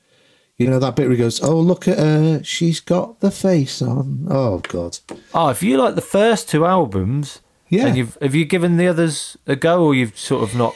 You 0.56 0.68
know 0.68 0.78
that 0.80 0.96
bit 0.96 1.04
where 1.04 1.12
he 1.12 1.16
goes, 1.18 1.40
"Oh, 1.42 1.60
look 1.60 1.86
at 1.86 1.98
her, 1.98 2.42
she's 2.42 2.80
got 2.80 3.20
the 3.20 3.30
face 3.30 3.80
on." 3.80 4.26
Oh 4.28 4.58
God, 4.58 4.98
Oh, 5.32 5.48
if 5.50 5.62
you 5.62 5.76
like 5.76 5.94
the 5.94 6.00
first 6.02 6.48
two 6.48 6.66
albums, 6.66 7.40
Yeah. 7.70 7.86
and 7.86 7.96
you've 7.96 8.18
have 8.20 8.34
you 8.34 8.44
given 8.44 8.76
the 8.76 8.86
others 8.88 9.36
a 9.46 9.56
go, 9.56 9.84
or 9.86 9.94
you've 9.94 10.18
sort 10.18 10.42
of 10.42 10.54
not? 10.54 10.74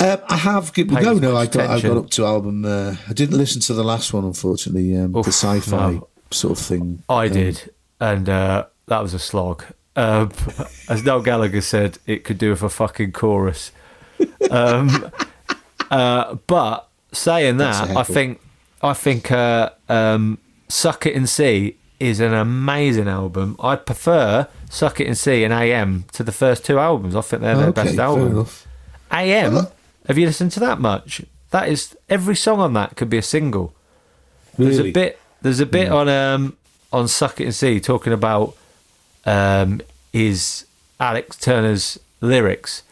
um, 0.00 0.18
I 0.28 0.36
have. 0.38 0.72
gi- 0.72 0.84
Paid 0.86 1.04
No, 1.04 1.12
no, 1.14 1.36
I 1.36 1.46
got 1.46 1.70
I 1.70 1.80
got 1.80 1.96
up 1.96 2.10
to 2.10 2.24
album. 2.24 2.64
Uh, 2.64 2.96
I 3.08 3.12
didn't 3.12 3.36
listen 3.36 3.60
to 3.62 3.74
the 3.74 3.84
last 3.84 4.12
one, 4.14 4.24
unfortunately. 4.24 4.96
Um, 4.96 5.14
Oof, 5.14 5.26
the 5.26 5.32
sci-fi 5.32 5.92
no. 5.92 6.08
sort 6.30 6.58
of 6.58 6.64
thing. 6.64 7.02
I 7.08 7.26
Um, 7.26 7.32
did, 7.32 7.70
and 8.00 8.28
uh, 8.28 8.64
that 8.86 9.02
was 9.02 9.12
a 9.14 9.18
slog. 9.18 9.62
Um, 9.94 10.32
as 10.88 11.04
Noel 11.04 11.20
Gallagher 11.20 11.60
said, 11.60 11.98
it 12.06 12.24
could 12.24 12.38
do 12.38 12.50
with 12.50 12.62
a 12.62 12.70
fucking 12.70 13.12
chorus. 13.12 13.70
Um, 14.50 15.10
uh, 15.90 16.36
but 16.46 16.88
saying 17.12 17.58
that, 17.58 17.94
I 17.96 18.02
think 18.02 18.40
I 18.82 18.94
think 18.94 19.30
uh, 19.30 19.70
um, 19.88 20.38
"Suck 20.68 21.04
It 21.06 21.14
and 21.14 21.28
See" 21.28 21.76
is 22.00 22.18
an 22.20 22.32
amazing 22.34 23.08
album. 23.08 23.54
I 23.60 23.76
prefer 23.76 24.48
"Suck 24.72 25.00
It 25.00 25.06
and 25.06 25.18
See" 25.18 25.44
and 25.44 25.52
"AM" 25.52 26.04
to 26.12 26.24
the 26.24 26.32
first 26.32 26.64
two 26.64 26.78
albums. 26.78 27.14
I 27.14 27.20
think 27.20 27.42
they're 27.42 27.56
their 27.56 27.68
Okay, 27.68 27.84
best 27.84 27.98
albums. 27.98 28.66
AM, 29.10 29.66
have 30.08 30.16
you 30.16 30.26
listened 30.26 30.52
to 30.52 30.60
that 30.60 30.80
much? 30.80 31.22
That 31.50 31.68
is 31.68 31.94
every 32.08 32.34
song 32.34 32.58
on 32.60 32.72
that 32.72 32.96
could 32.96 33.10
be 33.10 33.18
a 33.18 33.22
single. 33.22 33.74
There's 34.56 34.78
a 34.78 34.90
bit. 34.92 35.18
There's 35.42 35.60
a 35.60 35.66
bit 35.66 35.90
on 35.90 36.08
um 36.08 36.56
on 36.92 37.08
Suck 37.08 37.40
It 37.40 37.44
and 37.44 37.54
See 37.54 37.80
talking 37.80 38.12
about 38.12 38.56
um 39.26 39.82
his 40.12 40.64
Alex 40.98 41.36
Turner's 41.36 41.98
lyrics. 42.22 42.82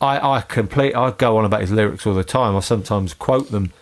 I 0.00 0.36
I 0.36 0.40
complete. 0.42 0.94
I 0.94 1.10
go 1.10 1.36
on 1.36 1.44
about 1.44 1.62
his 1.62 1.72
lyrics 1.72 2.06
all 2.06 2.14
the 2.14 2.24
time. 2.24 2.54
I 2.56 2.60
sometimes 2.60 3.12
quote 3.14 3.50
them 3.50 3.72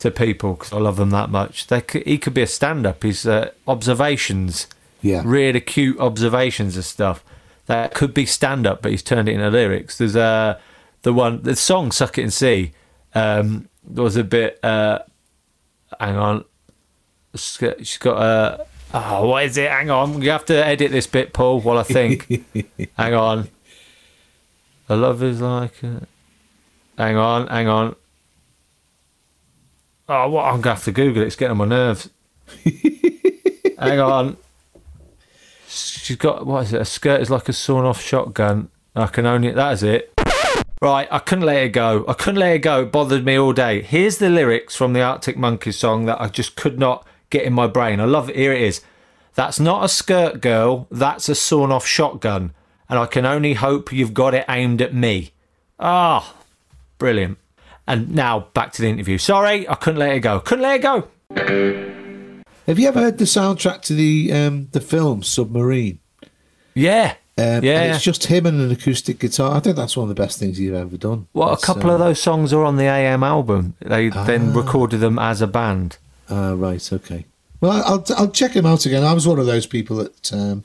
to 0.00 0.10
people 0.10 0.52
because 0.54 0.74
I 0.74 0.76
love 0.78 0.96
them 0.96 1.08
that 1.10 1.30
much. 1.30 1.68
They 1.68 1.80
could, 1.80 2.02
he 2.04 2.18
could 2.18 2.34
be 2.34 2.42
a 2.42 2.46
stand-up. 2.46 3.02
His 3.02 3.26
uh, 3.26 3.52
observations, 3.66 4.66
Yeah. 5.02 5.22
really 5.24 5.60
cute 5.60 6.00
observations 6.00 6.74
and 6.76 6.84
stuff 6.84 7.22
that 7.66 7.94
could 7.94 8.14
be 8.14 8.26
stand-up, 8.26 8.80
but 8.80 8.92
he's 8.92 9.02
turned 9.02 9.28
it 9.28 9.34
into 9.34 9.50
lyrics. 9.50 9.98
There's 9.98 10.16
uh, 10.16 10.58
the 11.02 11.12
one 11.12 11.42
the 11.42 11.54
song 11.54 11.92
"Suck 11.92 12.18
It 12.18 12.22
and 12.22 12.32
See." 12.32 12.72
Um, 13.14 13.68
there 13.84 14.04
was 14.04 14.16
a 14.16 14.24
bit. 14.24 14.58
Uh, 14.64 15.00
hang 16.00 16.16
on, 16.16 16.44
she's 17.34 17.56
got, 17.56 17.78
she's 17.78 17.98
got 17.98 18.22
a. 18.22 18.66
Oh, 18.94 19.28
what 19.28 19.44
is 19.44 19.56
it? 19.56 19.70
Hang 19.70 19.90
on, 19.90 20.22
you 20.22 20.30
have 20.30 20.44
to 20.46 20.64
edit 20.64 20.92
this 20.92 21.06
bit, 21.06 21.32
Paul. 21.32 21.60
While 21.60 21.78
I 21.78 21.82
think. 21.82 22.28
hang 22.96 23.14
on. 23.14 23.48
A 24.88 24.96
love 24.96 25.22
is 25.22 25.40
like. 25.40 25.82
A... 25.82 26.06
Hang 26.96 27.16
on, 27.16 27.48
hang 27.48 27.68
on. 27.68 27.96
Oh, 30.08 30.30
what? 30.30 30.44
I'm 30.44 30.60
gonna 30.60 30.76
have 30.76 30.84
to 30.84 30.92
Google 30.92 31.22
it. 31.22 31.26
It's 31.26 31.36
getting 31.36 31.50
on 31.50 31.56
my 31.56 31.64
nerves. 31.64 32.08
hang 33.78 33.98
on. 33.98 34.36
She's 36.06 36.16
got 36.16 36.46
what 36.46 36.62
is 36.62 36.72
it? 36.72 36.80
A 36.80 36.84
skirt 36.84 37.20
is 37.20 37.30
like 37.30 37.48
a 37.48 37.52
sawn-off 37.52 38.00
shotgun. 38.00 38.68
I 38.94 39.08
can 39.08 39.26
only 39.26 39.50
that 39.50 39.72
is 39.72 39.82
it. 39.82 40.14
Right, 40.80 41.08
I 41.10 41.18
couldn't 41.18 41.44
let 41.44 41.56
it 41.56 41.70
go. 41.70 42.04
I 42.06 42.12
couldn't 42.12 42.38
let 42.38 42.54
it 42.54 42.58
go. 42.60 42.82
It 42.82 42.92
bothered 42.92 43.24
me 43.24 43.36
all 43.36 43.52
day. 43.52 43.82
Here's 43.82 44.18
the 44.18 44.30
lyrics 44.30 44.76
from 44.76 44.92
the 44.92 45.02
Arctic 45.02 45.36
Monkeys 45.36 45.76
song 45.76 46.06
that 46.06 46.20
I 46.20 46.28
just 46.28 46.54
could 46.54 46.78
not 46.78 47.04
get 47.28 47.42
in 47.42 47.52
my 47.52 47.66
brain. 47.66 47.98
I 47.98 48.04
love 48.04 48.30
it. 48.30 48.36
Here 48.36 48.52
it 48.52 48.62
is. 48.62 48.82
That's 49.34 49.58
not 49.58 49.84
a 49.84 49.88
skirt, 49.88 50.40
girl. 50.40 50.86
That's 50.92 51.28
a 51.28 51.34
sawn-off 51.34 51.84
shotgun, 51.84 52.54
and 52.88 53.00
I 53.00 53.06
can 53.06 53.26
only 53.26 53.54
hope 53.54 53.92
you've 53.92 54.14
got 54.14 54.32
it 54.32 54.44
aimed 54.48 54.80
at 54.80 54.94
me. 54.94 55.32
Ah, 55.80 56.36
brilliant. 56.98 57.38
And 57.84 58.14
now 58.14 58.46
back 58.54 58.70
to 58.74 58.82
the 58.82 58.88
interview. 58.88 59.18
Sorry, 59.18 59.68
I 59.68 59.74
couldn't 59.74 59.98
let 59.98 60.14
it 60.14 60.20
go. 60.20 60.38
Couldn't 60.38 60.62
let 60.62 60.76
it 60.76 60.82
go. 60.82 61.95
Have 62.66 62.78
you 62.78 62.88
ever 62.88 63.00
heard 63.00 63.18
the 63.18 63.24
soundtrack 63.24 63.82
to 63.82 63.94
the 63.94 64.32
um, 64.32 64.68
the 64.72 64.80
film 64.80 65.22
Submarine? 65.22 65.98
Yeah, 66.74 67.14
Um, 67.38 67.64
yeah. 67.64 67.82
And 67.82 67.94
it's 67.94 68.04
just 68.04 68.26
him 68.26 68.44
and 68.44 68.60
an 68.60 68.70
acoustic 68.70 69.18
guitar. 69.18 69.56
I 69.56 69.60
think 69.60 69.76
that's 69.76 69.96
one 69.96 70.04
of 70.10 70.14
the 70.14 70.20
best 70.22 70.38
things 70.38 70.60
you've 70.60 70.74
ever 70.74 70.96
done. 70.98 71.26
Well, 71.32 71.50
a 71.50 71.52
It's, 71.54 71.64
couple 71.64 71.88
of 71.90 72.00
um, 72.00 72.06
those 72.08 72.20
songs 72.20 72.52
are 72.52 72.64
on 72.64 72.76
the 72.76 72.84
AM 72.84 73.22
album. 73.22 73.74
They 73.80 74.08
then 74.10 74.52
recorded 74.52 74.98
them 75.00 75.18
as 75.18 75.40
a 75.40 75.46
band. 75.46 75.96
Ah, 76.28 76.52
right, 76.54 76.92
okay. 76.92 77.24
Well, 77.60 77.82
I'll 77.86 78.04
I'll 78.18 78.30
check 78.30 78.52
him 78.54 78.66
out 78.66 78.84
again. 78.84 79.04
I 79.04 79.14
was 79.14 79.26
one 79.26 79.38
of 79.38 79.46
those 79.46 79.66
people 79.66 79.96
that, 79.96 80.32
um, 80.34 80.64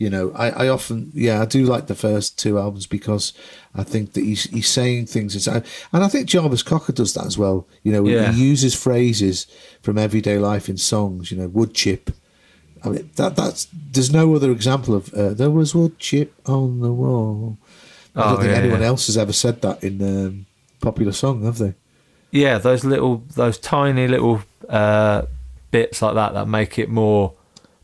you 0.00 0.08
know, 0.08 0.32
I, 0.34 0.64
I 0.64 0.68
often, 0.68 1.12
yeah, 1.14 1.42
I 1.42 1.44
do 1.44 1.62
like 1.64 1.86
the 1.86 1.94
first 1.94 2.38
two 2.38 2.58
albums 2.58 2.86
because 2.86 3.34
I 3.74 3.84
think 3.84 4.14
that 4.14 4.24
he's 4.24 4.44
he's 4.44 4.68
saying 4.68 5.06
things 5.06 5.34
inside, 5.34 5.64
and 5.92 6.02
I 6.02 6.08
think 6.08 6.26
Jarvis 6.26 6.62
Cocker 6.64 6.92
does 6.94 7.12
that 7.14 7.26
as 7.26 7.36
well. 7.36 7.66
You 7.84 7.92
know, 7.92 8.06
Yeah. 8.06 8.32
he 8.32 8.48
uses 8.48 8.74
phrases 8.74 9.46
from 9.82 9.98
everyday 9.98 10.38
life 10.38 10.68
in 10.70 10.78
songs. 10.78 11.30
You 11.30 11.36
know, 11.38 11.48
wood 11.48 11.74
chip. 11.74 12.10
I 12.82 12.88
mean, 12.88 13.10
that 13.16 13.36
that's 13.36 13.68
there's 13.92 14.10
no 14.10 14.34
other 14.34 14.50
example 14.50 14.94
of 14.94 15.12
uh, 15.12 15.34
there 15.34 15.50
was 15.50 15.74
wood 15.74 15.98
chip 15.98 16.32
on 16.46 16.80
the 16.80 16.92
wall. 16.92 17.58
I 18.16 18.22
don't 18.22 18.32
Oh, 18.32 18.36
think 18.40 18.50
yeah, 18.52 18.56
anyone 18.62 18.80
yeah. 18.80 18.86
else 18.88 19.06
has 19.06 19.18
ever 19.18 19.32
said 19.34 19.60
that 19.62 19.84
in 19.84 20.00
um, 20.02 20.46
popular 20.80 21.12
song, 21.12 21.44
have 21.44 21.58
they? 21.58 21.74
Yeah, 22.32 22.58
those 22.58 22.84
little, 22.84 23.22
those 23.34 23.58
tiny 23.58 24.08
little 24.08 24.40
uh, 24.68 25.22
bits 25.70 26.00
like 26.00 26.14
that 26.14 26.32
that 26.34 26.48
make 26.48 26.78
it 26.78 26.88
more, 26.88 27.34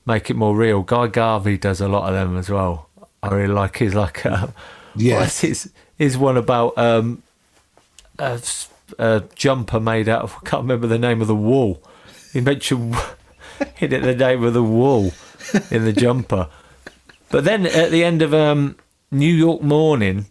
make 0.06 0.30
it 0.30 0.34
more 0.34 0.56
real. 0.56 0.82
Guy 0.82 1.08
Garvey 1.08 1.58
does 1.58 1.80
a 1.80 1.88
lot 1.88 2.08
of 2.08 2.14
them 2.14 2.36
as 2.38 2.48
well. 2.48 2.88
I 3.22 3.34
really 3.34 3.52
like 3.52 3.78
his 3.78 3.94
like, 3.94 4.24
uh, 4.24 4.48
what's 4.94 5.40
his 5.40 5.72
his 5.98 6.16
one 6.16 6.36
about 6.36 6.76
um, 6.78 7.22
a, 8.18 8.40
a 8.98 9.24
jumper 9.34 9.80
made 9.80 10.08
out 10.08 10.22
of 10.22 10.34
I 10.34 10.48
can't 10.48 10.62
remember 10.62 10.86
the 10.86 10.98
name 10.98 11.20
of 11.20 11.26
the 11.26 11.34
wool. 11.34 11.82
He 12.32 12.40
mentioned 12.40 12.94
hit 13.74 13.92
it 13.92 14.02
the 14.02 14.14
name 14.14 14.44
of 14.44 14.54
the 14.54 14.62
wool 14.62 15.12
in 15.70 15.84
the 15.84 15.92
jumper. 15.92 16.48
But 17.28 17.44
then 17.44 17.66
at 17.66 17.90
the 17.90 18.04
end 18.04 18.22
of 18.22 18.32
um, 18.32 18.76
New 19.10 19.32
York 19.32 19.62
Morning, 19.62 20.26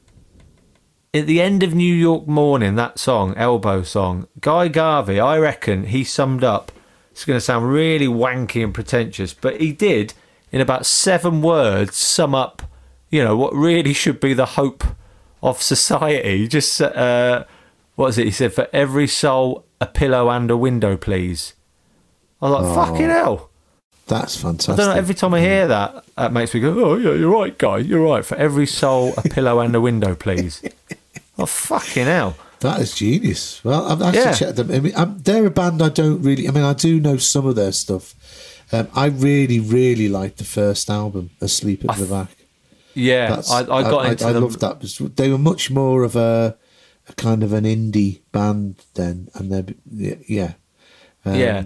at 1.14 1.28
the 1.28 1.42
end 1.42 1.64
of 1.64 1.74
New 1.74 1.94
York 1.94 2.28
Morning, 2.28 2.76
that 2.76 3.00
song, 3.00 3.34
Elbow 3.36 3.84
song, 3.84 4.28
Guy 4.40 4.68
Garvey, 4.68 5.20
I 5.20 5.38
reckon 5.38 5.86
he 5.86 6.04
summed 6.04 6.44
up. 6.44 6.72
It's 7.16 7.24
going 7.24 7.38
to 7.38 7.42
sound 7.42 7.70
really 7.70 8.08
wanky 8.08 8.62
and 8.62 8.74
pretentious, 8.74 9.34
but 9.34 9.62
he 9.62 9.72
did, 9.72 10.14
in 10.52 10.60
about 10.60 10.86
seven 10.86 11.42
words, 11.42 11.96
sum 11.96 12.36
up, 12.36 12.64
you 13.10 13.24
know, 13.24 13.38
what 13.38 13.54
really 13.54 13.94
should 13.94 14.20
be 14.20 14.34
the 14.34 14.46
hope 14.46 14.84
of 15.42 15.62
society. 15.62 16.46
Just, 16.50 16.82
uh, 16.82 17.46
what 17.96 18.08
is 18.08 18.18
it? 18.18 18.26
He 18.26 18.32
said, 18.32 18.54
for 18.54 18.68
every 18.74 19.08
soul, 19.08 19.64
a 19.80 19.86
pillow 19.86 20.30
and 20.30 20.52
a 20.52 20.58
window, 20.58 20.98
please. 20.98 21.54
I 22.42 22.50
was 22.50 22.66
like, 22.66 22.76
fucking 22.90 23.10
hell. 23.10 23.50
That's 24.08 24.36
fantastic. 24.36 24.74
I 24.74 24.76
don't 24.76 24.88
know. 24.88 25.00
Every 25.00 25.16
time 25.16 25.34
I 25.34 25.40
hear 25.40 25.70
that, 25.70 26.04
that 26.18 26.34
makes 26.34 26.54
me 26.54 26.60
go, 26.60 26.78
"Oh 26.84 26.96
yeah, 26.96 27.14
you're 27.14 27.32
right, 27.32 27.58
guy. 27.58 27.78
You're 27.78 28.04
right." 28.04 28.24
For 28.24 28.36
every 28.36 28.68
soul, 28.68 29.14
a 29.18 29.24
pillow 29.24 29.62
and 29.62 29.74
a 29.74 29.82
window, 29.82 30.14
please. 30.14 30.62
oh 31.40 31.48
fucking 31.48 32.06
hell! 32.06 32.36
That 32.60 32.80
is 32.82 32.96
genius. 32.96 33.64
Well, 33.64 33.86
I've 33.86 34.02
actually 34.02 34.22
Yeah. 34.24 34.34
checked 34.34 34.56
them. 34.56 34.72
I 34.72 34.80
mean, 34.80 34.94
um 34.96 35.20
they're 35.24 35.46
a 35.46 35.52
band 35.52 35.82
I 35.82 35.90
don't 35.90 36.22
really. 36.22 36.48
I 36.48 36.52
mean, 36.52 36.64
I 36.64 36.74
do 36.74 37.00
know 37.00 37.18
some 37.18 37.46
of 37.46 37.56
their 37.56 37.72
stuff. 37.72 38.16
Um, 38.72 38.88
I 38.96 39.06
really, 39.06 39.60
really 39.60 40.10
liked 40.10 40.38
the 40.38 40.44
first 40.44 40.90
album, 40.90 41.30
"Asleep 41.42 41.86
at 41.88 41.98
the 41.98 42.06
Back." 42.06 42.30
Yeah, 42.96 43.42
I, 43.52 43.60
I 43.60 43.82
got 43.84 44.06
into 44.08 44.26
I, 44.26 44.34
them. 44.34 44.44
loved 44.44 44.60
that. 44.62 44.82
They 45.18 45.30
were 45.30 45.38
much 45.38 45.70
more 45.70 46.04
of 46.04 46.16
a, 46.16 46.56
a 47.10 47.14
kind 47.14 47.44
of 47.44 47.52
an 47.54 47.66
indie 47.66 48.22
band 48.32 48.78
then, 48.96 49.30
and 49.36 49.52
they 49.52 49.76
yeah, 49.92 50.16
yeah. 50.28 50.54
Um, 51.26 51.36
yeah, 51.36 51.64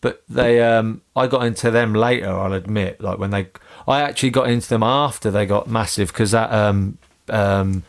but 0.00 0.22
they, 0.28 0.60
um, 0.62 1.02
I 1.16 1.26
got 1.26 1.44
into 1.44 1.70
them 1.70 1.94
later. 1.94 2.28
I'll 2.30 2.52
admit, 2.52 3.00
like 3.00 3.18
when 3.18 3.30
they, 3.30 3.48
I 3.88 4.02
actually 4.02 4.30
got 4.30 4.48
into 4.48 4.68
them 4.68 4.82
after 4.82 5.30
they 5.30 5.46
got 5.46 5.68
massive 5.68 6.08
because 6.08 6.30
that, 6.32 6.52
um, 6.52 6.98
um, 7.28 7.82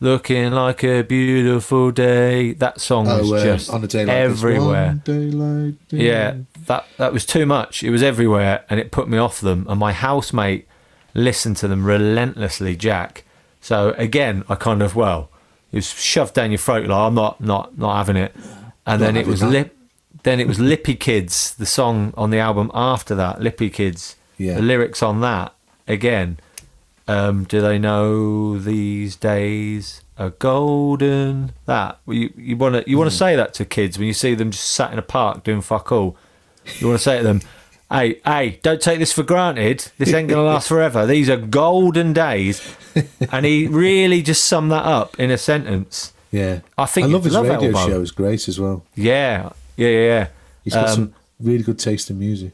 looking 0.00 0.50
like 0.52 0.82
a 0.82 1.02
beautiful 1.02 1.90
day. 1.92 2.52
That 2.54 2.80
song 2.80 3.06
was 3.06 3.30
Oh, 3.30 3.36
uh, 3.36 3.44
just 3.44 3.70
on 3.70 3.84
a 3.84 3.86
day 3.86 4.04
like 4.04 4.16
everywhere. 4.16 5.00
This, 5.04 5.14
one 5.14 5.30
day 5.30 5.36
like. 5.36 5.74
Yeah, 5.90 6.34
that 6.66 6.86
that 6.96 7.12
was 7.12 7.24
too 7.26 7.46
much. 7.46 7.82
It 7.82 7.90
was 7.90 8.02
everywhere, 8.02 8.64
and 8.68 8.80
it 8.80 8.90
put 8.90 9.08
me 9.08 9.18
off 9.18 9.40
them. 9.40 9.66
And 9.68 9.78
my 9.78 9.92
housemate 9.92 10.66
listened 11.14 11.56
to 11.58 11.68
them 11.68 11.84
relentlessly, 11.84 12.76
Jack. 12.76 13.24
So 13.60 13.94
again, 13.98 14.44
I 14.48 14.54
kind 14.54 14.82
of 14.82 14.96
well, 14.96 15.30
it 15.70 15.76
was 15.76 15.88
shoved 15.90 16.34
down 16.34 16.50
your 16.50 16.58
throat. 16.58 16.86
Like 16.86 16.98
I'm 16.98 17.14
not 17.14 17.40
not 17.40 17.78
not 17.78 17.96
having 17.96 18.16
it. 18.16 18.34
And 18.86 19.00
then 19.00 19.16
it 19.16 19.26
was 19.26 19.40
that. 19.40 19.50
lip. 19.50 19.76
Then 20.22 20.38
it 20.38 20.46
was 20.46 20.58
Lippy 20.58 20.96
Kids, 20.96 21.54
the 21.54 21.64
song 21.64 22.12
on 22.14 22.28
the 22.28 22.38
album 22.38 22.70
after 22.74 23.14
that. 23.14 23.40
Lippy 23.40 23.70
Kids. 23.70 24.16
Yeah. 24.36 24.56
The 24.56 24.62
lyrics 24.62 25.02
on 25.02 25.20
that 25.22 25.54
again. 25.88 26.38
Um, 27.10 27.44
do 27.44 27.60
they 27.60 27.78
know 27.78 28.58
these 28.58 29.16
days 29.16 30.02
are 30.18 30.30
golden? 30.30 31.52
That 31.66 31.98
you 32.06 32.32
you 32.36 32.56
want 32.56 32.74
to 32.76 32.90
you 32.90 32.98
want 32.98 33.10
to 33.10 33.16
say 33.16 33.36
that 33.36 33.54
to 33.54 33.64
kids 33.64 33.98
when 33.98 34.06
you 34.06 34.14
see 34.14 34.34
them 34.34 34.50
just 34.50 34.70
sat 34.70 34.92
in 34.92 34.98
a 34.98 35.02
park 35.02 35.44
doing 35.44 35.60
fuck 35.60 35.90
all. 35.92 36.16
You 36.78 36.88
want 36.88 36.98
to 36.98 37.02
say 37.02 37.18
to 37.18 37.24
them, 37.24 37.40
"Hey, 37.90 38.20
hey, 38.24 38.60
don't 38.62 38.80
take 38.80 38.98
this 38.98 39.12
for 39.12 39.22
granted. 39.22 39.90
This 39.98 40.12
ain't 40.12 40.28
gonna 40.28 40.42
last 40.42 40.68
forever. 40.74 41.06
These 41.06 41.28
are 41.30 41.36
golden 41.36 42.12
days." 42.12 42.60
And 43.32 43.46
he 43.46 43.66
really 43.66 44.20
just 44.22 44.44
summed 44.44 44.70
that 44.72 44.84
up 44.84 45.18
in 45.18 45.30
a 45.30 45.38
sentence. 45.38 46.12
yeah. 46.32 46.60
I 46.76 46.86
think 46.86 47.06
I 47.06 47.10
love 47.10 47.24
his 47.24 47.34
love 47.34 47.48
radio 47.48 47.72
show. 47.72 48.00
It's 48.02 48.10
great 48.10 48.46
as 48.48 48.58
well. 48.60 48.84
Yeah, 48.94 49.50
yeah, 49.76 49.88
yeah, 49.88 50.06
yeah. 50.06 50.26
He's 50.64 50.74
got 50.74 50.88
Um, 50.88 50.94
some 50.94 51.14
really 51.40 51.62
good 51.62 51.78
taste 51.78 52.10
in 52.10 52.18
music. 52.18 52.52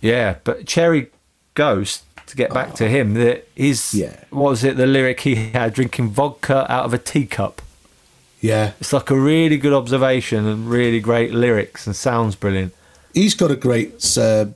Yeah, 0.00 0.36
but 0.44 0.66
Cherry 0.66 1.10
Ghost, 1.54 2.02
to 2.34 2.42
get 2.42 2.52
back 2.52 2.74
to 2.74 2.88
him, 2.88 3.14
that 3.14 3.46
is, 3.56 3.94
Yeah. 3.94 4.16
what 4.30 4.50
was 4.50 4.64
it, 4.64 4.76
the 4.76 4.86
lyric 4.86 5.20
he 5.20 5.34
had, 5.36 5.72
drinking 5.72 6.10
vodka 6.10 6.66
out 6.70 6.84
of 6.84 6.92
a 6.92 6.98
teacup. 6.98 7.62
Yeah, 8.40 8.72
It's 8.80 8.92
like 8.92 9.08
a 9.10 9.18
really 9.18 9.56
good 9.56 9.72
observation 9.72 10.46
and 10.46 10.68
really 10.68 11.00
great 11.00 11.32
lyrics 11.32 11.86
and 11.86 11.96
sounds 11.96 12.34
brilliant. 12.36 12.74
he's 13.14 13.34
got 13.34 13.50
a 13.50 13.56
great 13.56 14.18
uh, 14.18 14.46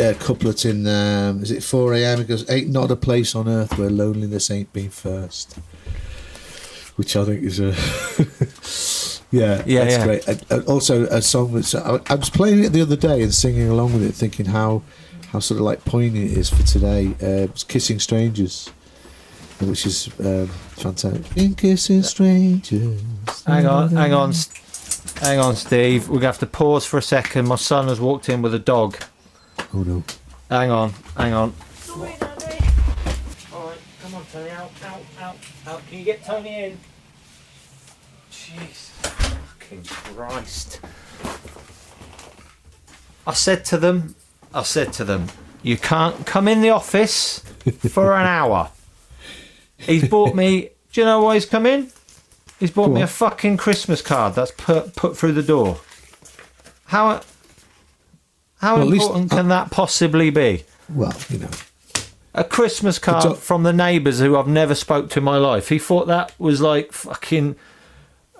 uh, 0.00 0.14
couplet 0.18 0.64
in. 0.64 0.86
Um, 0.86 1.42
is 1.42 1.50
it 1.50 1.62
4 1.62 1.94
a.m.? 1.94 2.18
He 2.20 2.24
goes, 2.24 2.48
"Ain't 2.48 2.70
not 2.70 2.90
a 2.90 2.96
place 2.96 3.34
on 3.34 3.48
earth 3.48 3.76
where 3.76 3.90
loneliness 3.90 4.50
ain't 4.50 4.72
been 4.72 4.88
first. 4.90 5.58
which 6.96 7.16
I 7.16 7.24
think 7.24 7.42
is 7.42 7.58
a. 7.60 7.72
yeah, 9.30 9.62
Yeah, 9.66 9.84
that's 9.84 9.96
yeah. 9.96 10.04
great. 10.04 10.28
And, 10.28 10.44
and 10.50 10.64
also 10.66 11.04
a 11.06 11.20
song 11.20 11.52
that's. 11.52 11.74
I, 11.74 12.00
I 12.08 12.14
was 12.14 12.30
playing 12.30 12.64
it 12.64 12.70
the 12.72 12.80
other 12.82 12.96
day 12.96 13.22
and 13.22 13.34
singing 13.34 13.68
along 13.68 13.92
with 13.92 14.04
it, 14.04 14.12
thinking 14.14 14.46
how 14.46 14.82
how 15.32 15.40
sort 15.40 15.58
of 15.58 15.64
like 15.64 15.84
poignant 15.84 16.30
it 16.30 16.36
is 16.38 16.50
for 16.50 16.62
today. 16.62 17.08
Uh, 17.22 17.48
it's 17.50 17.64
"Kissing 17.64 17.98
Strangers." 17.98 18.70
Which 19.60 19.86
is 19.86 20.08
um, 20.18 20.48
fantastic. 20.48 21.36
In 21.36 21.54
kissing 21.54 22.02
strangers. 22.02 23.00
Hang 23.46 23.64
on, 23.66 23.90
hang 23.90 24.12
on, 24.12 24.32
hang 25.20 25.38
on, 25.38 25.54
Steve. 25.54 26.08
We're 26.08 26.14
going 26.14 26.22
to 26.22 26.26
have 26.26 26.38
to 26.40 26.46
pause 26.46 26.84
for 26.84 26.98
a 26.98 27.02
second. 27.02 27.46
My 27.46 27.54
son 27.54 27.86
has 27.86 28.00
walked 28.00 28.28
in 28.28 28.42
with 28.42 28.54
a 28.54 28.58
dog. 28.58 28.96
Oh 29.72 29.84
no. 29.84 30.02
Hang 30.50 30.72
on, 30.72 30.92
hang 31.16 31.32
on. 31.32 31.54
All 31.90 31.98
right, 32.02 32.18
come 34.02 34.14
on, 34.16 34.24
Tony. 34.32 34.50
Out, 34.50 34.72
out, 34.84 35.00
out, 35.20 35.36
out. 35.68 35.86
Can 35.88 35.98
you 35.98 36.04
get 36.04 36.24
Tony 36.24 36.64
in? 36.64 36.78
Jeez, 38.32 38.90
fucking 39.04 39.84
Christ. 39.84 40.80
I 43.28 43.32
said 43.32 43.64
to 43.66 43.78
them, 43.78 44.16
I 44.54 44.62
said 44.62 44.92
to 44.94 45.04
them, 45.04 45.28
you 45.62 45.76
can't 45.76 46.26
come 46.26 46.48
in 46.48 46.60
the 46.60 46.70
office 46.70 47.38
for 47.90 48.14
an 48.14 48.26
hour. 48.26 48.70
He's 49.78 50.08
bought 50.08 50.34
me, 50.34 50.70
do 50.92 51.00
you 51.00 51.04
know 51.04 51.22
why 51.22 51.34
he's 51.34 51.46
come 51.46 51.66
in? 51.66 51.90
He's 52.60 52.70
bought 52.70 52.88
Go 52.88 52.94
me 52.94 53.00
on. 53.00 53.04
a 53.04 53.08
fucking 53.08 53.56
Christmas 53.56 54.02
card 54.02 54.34
that's 54.34 54.52
put, 54.52 54.94
put 54.94 55.16
through 55.16 55.32
the 55.32 55.42
door. 55.42 55.78
How, 56.86 57.22
how 58.60 58.74
Well, 58.76 58.82
at 58.82 58.88
least- 58.88 59.04
important 59.06 59.30
can 59.30 59.48
that 59.48 59.70
possibly 59.70 60.30
be? 60.30 60.64
Well, 60.88 61.14
you 61.28 61.38
know. 61.38 61.50
A 62.34 62.44
Christmas 62.44 62.98
card 62.98 63.36
from 63.38 63.62
the 63.62 63.72
neighbours 63.74 64.18
who 64.20 64.36
I've 64.38 64.48
never 64.48 64.74
spoke 64.74 65.10
to 65.10 65.18
in 65.18 65.24
my 65.24 65.36
life. 65.36 65.68
He 65.68 65.78
thought 65.78 66.06
that 66.06 66.32
was 66.38 66.60
like 66.62 66.92
fucking 66.92 67.56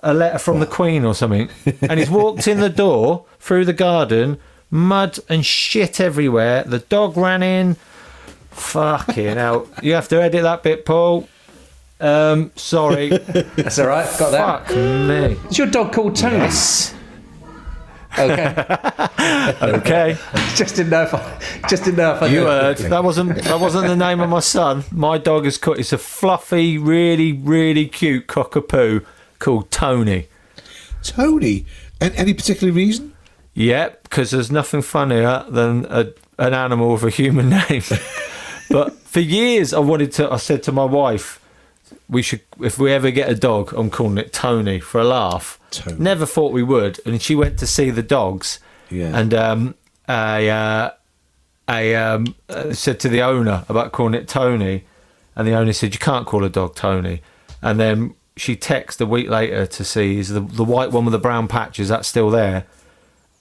a 0.01 0.13
letter 0.15 0.39
from 0.39 0.59
the 0.59 0.65
Queen 0.65 1.05
or 1.05 1.13
something. 1.13 1.49
And 1.81 1.99
he's 1.99 2.09
walked 2.09 2.47
in 2.47 2.59
the 2.59 2.69
door 2.69 3.25
through 3.39 3.65
the 3.65 3.73
garden, 3.73 4.39
mud 4.73 5.19
and 5.29 5.45
shit 5.45 6.01
everywhere. 6.01 6.63
The 6.63 6.79
dog 6.79 7.15
ran 7.15 7.43
in. 7.43 7.75
Fucking 8.51 9.37
hell. 9.37 9.67
You 9.81 9.93
have 9.93 10.07
to 10.09 10.21
edit 10.21 10.43
that 10.43 10.63
bit, 10.63 10.85
Paul. 10.85 11.29
Um, 12.01 12.51
sorry. 12.55 13.09
That's 13.55 13.79
all 13.79 13.87
right. 13.87 14.09
Got 14.19 14.31
that. 14.31 14.67
Fuck 14.67 14.75
me. 14.75 15.37
Is 15.49 15.57
your 15.57 15.67
dog 15.67 15.93
called 15.93 16.15
Tony? 16.15 16.37
Yes. 16.37 16.93
Okay. 18.17 18.65
Okay. 19.61 20.17
just 20.55 20.75
didn't 20.75 20.91
know 20.91 21.03
if 21.03 21.13
I. 21.13 21.39
Just 21.67 21.83
didn't 21.83 21.97
know 21.97 22.15
if 22.15 22.21
I. 22.21 22.27
You 22.27 22.41
knew. 22.41 22.45
heard. 22.45 22.77
That 22.77 23.03
wasn't 23.03 23.35
that 23.43 23.59
wasn't 23.59 23.87
the 23.87 23.95
name 23.95 24.19
of 24.19 24.29
my 24.29 24.39
son. 24.39 24.83
My 24.91 25.17
dog 25.17 25.45
is 25.45 25.57
called. 25.57 25.79
It's 25.79 25.93
a 25.93 25.97
fluffy, 25.97 26.77
really, 26.77 27.33
really 27.33 27.87
cute 27.87 28.27
cockapoo 28.27 29.05
called 29.39 29.71
Tony. 29.71 30.27
Tony. 31.01 31.65
And 31.99 32.13
any 32.15 32.33
particular 32.33 32.71
reason? 32.71 33.12
Yep, 33.55 34.03
because 34.03 34.31
there's 34.31 34.51
nothing 34.51 34.81
funnier 34.81 35.45
than 35.47 35.85
a, 35.89 36.07
an 36.39 36.53
animal 36.53 36.93
with 36.93 37.03
a 37.03 37.09
human 37.09 37.49
name. 37.69 37.83
but 38.69 38.93
for 38.93 39.19
years, 39.19 39.73
I 39.73 39.79
wanted 39.79 40.11
to. 40.13 40.31
I 40.31 40.37
said 40.37 40.63
to 40.63 40.71
my 40.71 40.85
wife, 40.85 41.39
"We 42.09 42.21
should, 42.23 42.41
if 42.59 42.79
we 42.79 42.91
ever 42.91 43.11
get 43.11 43.29
a 43.29 43.35
dog, 43.35 43.73
I'm 43.75 43.89
calling 43.91 44.17
it 44.17 44.33
Tony 44.33 44.79
for 44.79 44.99
a 44.99 45.03
laugh." 45.03 45.59
Tony. 45.69 45.97
Never 45.99 46.25
thought 46.25 46.51
we 46.51 46.63
would, 46.63 46.99
and 47.05 47.21
she 47.21 47.35
went 47.35 47.59
to 47.59 47.67
see 47.67 47.89
the 47.91 48.03
dogs, 48.03 48.59
Yeah. 48.89 49.11
and 49.17 49.33
um, 49.33 49.75
I, 50.07 50.47
uh, 50.47 50.91
I 51.67 51.93
um, 51.93 52.35
uh, 52.49 52.73
said 52.73 52.99
to 53.01 53.09
the 53.09 53.21
owner 53.21 53.65
about 53.69 53.91
calling 53.91 54.13
it 54.15 54.27
Tony, 54.27 54.85
and 55.35 55.47
the 55.47 55.53
owner 55.53 55.73
said 55.73 55.93
you 55.93 55.99
can't 55.99 56.25
call 56.25 56.43
a 56.43 56.49
dog 56.49 56.75
Tony, 56.75 57.21
and 57.61 57.79
then 57.79 58.15
she 58.35 58.55
texted 58.55 59.01
a 59.01 59.05
week 59.05 59.29
later 59.29 59.67
to 59.67 59.83
see 59.83 60.17
is 60.17 60.29
the 60.29 60.39
the 60.41 60.63
white 60.63 60.91
one 60.91 61.05
with 61.05 61.11
the 61.11 61.19
brown 61.19 61.47
patches 61.47 61.89
that's 61.89 62.07
still 62.07 62.29
there, 62.31 62.65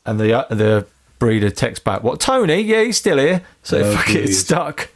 and 0.06 0.18
the 0.20 0.32
uh, 0.38 0.54
the 0.54 0.86
breeder 1.18 1.50
texts 1.50 1.82
back, 1.84 2.02
"What 2.02 2.20
Tony? 2.20 2.60
Yeah, 2.60 2.82
he's 2.82 2.96
still 2.98 3.18
here." 3.18 3.42
So 3.62 3.78
Oh, 3.78 3.96
fuck 3.96 4.10
it, 4.10 4.24
it's 4.24 4.38
stuck. 4.38 4.88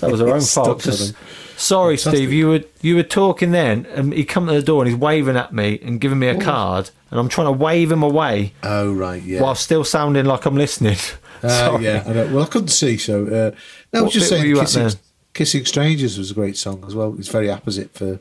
That 0.00 0.10
was 0.10 0.20
our 0.20 0.28
own 0.28 0.40
fault. 0.40 0.80
stuck 0.82 0.86
on 0.92 0.98
Just- 0.98 1.10
him. 1.10 1.16
Sorry, 1.56 1.96
Fantastic. 1.96 2.16
Steve. 2.18 2.32
You 2.32 2.48
were 2.48 2.64
you 2.80 2.96
were 2.96 3.04
talking 3.04 3.52
then, 3.52 3.86
and 3.94 4.12
he 4.12 4.24
come 4.24 4.48
to 4.48 4.52
the 4.54 4.62
door 4.62 4.82
and 4.82 4.90
he's 4.90 4.98
waving 4.98 5.36
at 5.36 5.52
me 5.54 5.78
and 5.84 6.00
giving 6.00 6.18
me 6.18 6.26
a 6.26 6.36
card, 6.40 6.90
and 7.12 7.20
I'm 7.20 7.28
trying 7.28 7.46
to 7.46 7.52
wave 7.52 7.92
him 7.92 8.02
away 8.02 8.54
Oh, 8.64 8.92
right, 8.92 9.22
yeah. 9.22 9.40
while 9.40 9.54
still 9.54 9.84
sounding 9.84 10.24
like 10.24 10.46
I'm 10.46 10.56
listening. 10.56 10.96
Uh, 11.44 11.78
yeah, 11.80 12.02
I. 12.06 12.10
Well, 12.32 12.42
I 12.42 12.46
couldn't 12.46 12.68
see, 12.68 12.96
so. 12.96 13.26
Uh, 13.26 13.56
no, 13.92 14.00
I 14.00 14.02
was 14.02 14.12
just 14.12 14.28
saying 14.30 14.52
kissing, 14.56 14.90
kissing 15.32 15.64
Strangers 15.64 16.18
was 16.18 16.32
a 16.32 16.34
great 16.34 16.56
song 16.56 16.82
as 16.88 16.96
well. 16.96 17.14
It's 17.20 17.28
very 17.28 17.48
opposite 17.50 17.94
for, 17.94 18.18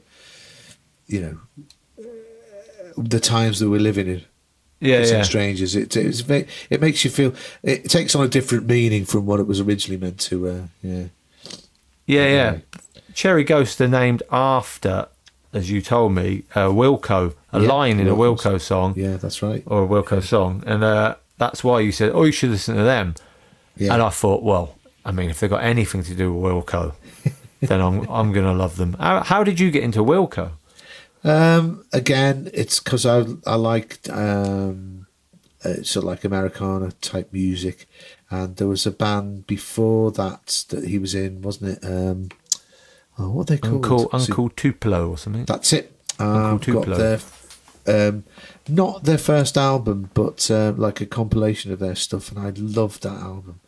you 1.08 1.22
know, 1.22 1.38
uh, 2.00 2.04
the 2.98 3.20
times 3.20 3.60
that 3.62 3.70
we're 3.72 3.80
living 3.80 4.08
in. 4.08 4.26
Yeah, 4.84 5.06
yeah. 5.06 5.22
Strangers. 5.24 5.76
It, 5.76 5.96
it's, 5.96 6.22
it 6.70 6.82
makes 6.82 7.04
you 7.06 7.10
feel. 7.12 7.34
It 7.64 7.90
takes 7.90 8.16
on 8.16 8.24
a 8.24 8.28
different 8.28 8.68
meaning 8.68 9.06
from 9.06 9.26
what 9.26 9.40
it 9.40 9.48
was 9.48 9.60
originally 9.60 10.00
meant 10.00 10.20
to. 10.22 10.48
Uh, 10.50 10.62
yeah. 10.82 11.04
Yeah, 12.06 12.28
yeah. 12.28 12.58
Cherry 13.14 13.44
Ghost 13.44 13.80
are 13.80 13.88
named 13.88 14.24
after, 14.32 15.08
as 15.54 15.70
you 15.72 15.82
told 15.82 16.14
me, 16.14 16.44
uh, 16.56 16.68
Wilco, 16.68 17.34
a 17.52 17.62
Yeah, 17.62 17.68
line 17.68 18.00
in 18.00 18.08
a 18.08 18.16
Wilco 18.16 18.60
song 18.60 18.94
Yeah, 18.98 19.18
that's 19.18 19.42
right. 19.42 19.64
or 19.68 19.84
a 19.84 19.88
Wilco 19.88 20.22
song, 20.22 20.64
and 20.66 20.84
uh, 20.84 21.16
that's 21.38 21.64
why 21.64 21.80
you 21.80 21.92
said, 21.92 22.12
"Oh, 22.14 22.24
you 22.24 22.32
should 22.32 22.50
listen 22.50 22.76
to 22.76 22.84
them." 22.84 23.16
Yeah. 23.78 23.94
And 23.94 24.02
I 24.04 24.10
thought, 24.10 24.44
well, 24.44 24.76
I 25.06 25.12
mean, 25.12 25.30
if 25.30 25.40
they've 25.40 25.50
got 25.50 25.64
anything 25.64 26.04
to 26.04 26.14
do 26.16 26.34
with 26.34 26.52
Wilco, 26.54 26.94
then 27.62 27.80
I'm 27.82 28.08
I'm 28.10 28.34
gonna 28.34 28.54
love 28.54 28.76
them. 28.78 28.94
How, 29.00 29.22
how 29.24 29.44
did 29.44 29.60
you 29.60 29.72
get 29.72 29.84
into 29.84 30.04
Wilco? 30.04 30.52
Um, 31.24 31.86
again, 31.94 32.50
it's 32.54 32.80
because 32.80 33.06
I 33.06 33.26
I 33.46 33.56
liked 33.56 34.10
um, 34.10 35.08
uh, 35.64 35.82
sort 35.84 35.98
of 35.98 36.06
like 36.06 36.24
Americana 36.24 36.92
type 37.02 37.32
music, 37.32 37.88
and 38.30 38.56
there 38.58 38.68
was 38.68 38.86
a 38.86 38.92
band 38.92 39.48
before 39.48 40.12
that 40.12 40.66
that 40.70 40.86
he 40.86 41.00
was 41.00 41.16
in, 41.16 41.42
wasn't 41.42 41.78
it? 41.78 41.86
Um, 41.86 42.30
oh, 43.18 43.30
what 43.30 43.50
are 43.50 43.56
they 43.56 43.58
called? 43.58 43.86
Uncle 43.86 44.10
Uncle 44.12 44.50
Tupelo 44.50 45.10
or 45.10 45.18
something. 45.18 45.46
That's 45.46 45.72
it. 45.72 45.98
Uncle 46.20 46.42
I've 46.42 46.60
got 46.60 46.86
Tupelo. 46.86 46.98
their, 47.86 48.08
um, 48.10 48.24
not 48.68 49.04
their 49.06 49.18
first 49.18 49.58
album, 49.58 50.10
but 50.14 50.50
uh, 50.52 50.74
like 50.76 51.00
a 51.00 51.06
compilation 51.06 51.72
of 51.72 51.80
their 51.80 51.96
stuff, 51.96 52.32
and 52.32 52.40
I 52.40 52.52
loved 52.56 53.04
that 53.04 53.20
album. 53.22 53.62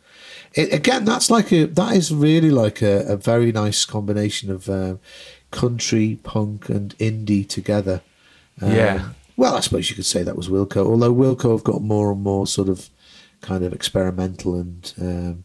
It, 0.54 0.72
again, 0.72 1.04
that's 1.04 1.30
like 1.30 1.52
a 1.52 1.64
that 1.64 1.96
is 1.96 2.12
really 2.12 2.50
like 2.50 2.82
a, 2.82 3.06
a 3.06 3.16
very 3.16 3.52
nice 3.52 3.84
combination 3.84 4.50
of 4.50 4.68
um, 4.68 5.00
country, 5.60 6.18
punk, 6.22 6.68
and 6.68 6.96
indie 6.98 7.46
together. 7.48 8.00
Um, 8.60 8.72
Yeah. 8.72 9.08
Well, 9.38 9.54
I 9.56 9.60
suppose 9.60 9.90
you 9.90 9.96
could 9.96 10.06
say 10.14 10.22
that 10.22 10.36
was 10.36 10.48
Wilco, 10.48 10.82
although 10.86 11.14
Wilco 11.14 11.52
have 11.52 11.64
got 11.64 11.82
more 11.82 12.10
and 12.12 12.22
more 12.22 12.46
sort 12.46 12.68
of 12.68 12.88
kind 13.42 13.62
of 13.64 13.72
experimental 13.72 14.54
and 14.62 14.92
um, 15.00 15.44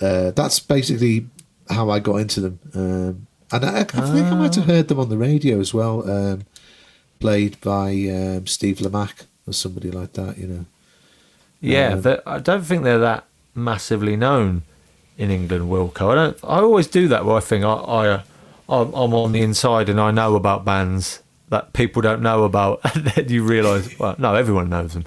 uh, 0.00 0.30
that's 0.32 0.58
basically 0.60 1.26
how 1.70 1.88
I 1.88 1.98
got 2.00 2.16
into 2.16 2.40
them. 2.40 2.58
Um, 2.74 3.26
and 3.52 3.64
I, 3.64 3.80
I 3.80 3.84
think 3.84 4.26
I 4.26 4.34
might 4.34 4.54
have 4.56 4.66
heard 4.66 4.88
them 4.88 5.00
on 5.00 5.08
the 5.08 5.16
radio 5.16 5.58
as 5.58 5.72
well, 5.72 5.96
um, 6.10 6.42
played 7.18 7.58
by 7.62 7.88
um, 8.18 8.46
Steve 8.46 8.78
Lamacq 8.84 9.24
or 9.46 9.52
somebody 9.54 9.90
like 9.90 10.12
that, 10.14 10.36
you 10.36 10.46
know. 10.46 10.64
Yeah, 11.60 11.94
Um, 12.04 12.18
I 12.26 12.38
don't 12.38 12.64
think 12.64 12.82
they're 12.84 12.98
that 12.98 13.24
massively 13.54 14.16
known 14.16 14.62
in 15.16 15.30
England. 15.30 15.64
Wilco. 15.70 16.10
I 16.12 16.14
don't. 16.14 16.36
I 16.44 16.58
always 16.60 16.86
do 16.88 17.08
that 17.08 17.24
where 17.24 17.36
I 17.36 17.40
think 17.40 17.64
I, 17.64 17.72
I 17.72 18.08
uh, 18.08 18.22
I'm, 18.68 18.92
I'm 18.94 19.14
on 19.14 19.32
the 19.32 19.42
inside 19.42 19.88
and 19.88 20.00
I 20.00 20.10
know 20.10 20.34
about 20.36 20.64
bands 20.64 21.22
that 21.48 21.72
people 21.72 22.02
don't 22.02 22.22
know 22.22 22.42
about, 22.44 22.80
and 22.94 23.04
then 23.06 23.28
you 23.28 23.44
realise, 23.44 23.96
well, 23.98 24.16
no, 24.18 24.34
everyone 24.34 24.68
knows 24.68 24.94
them. 24.94 25.04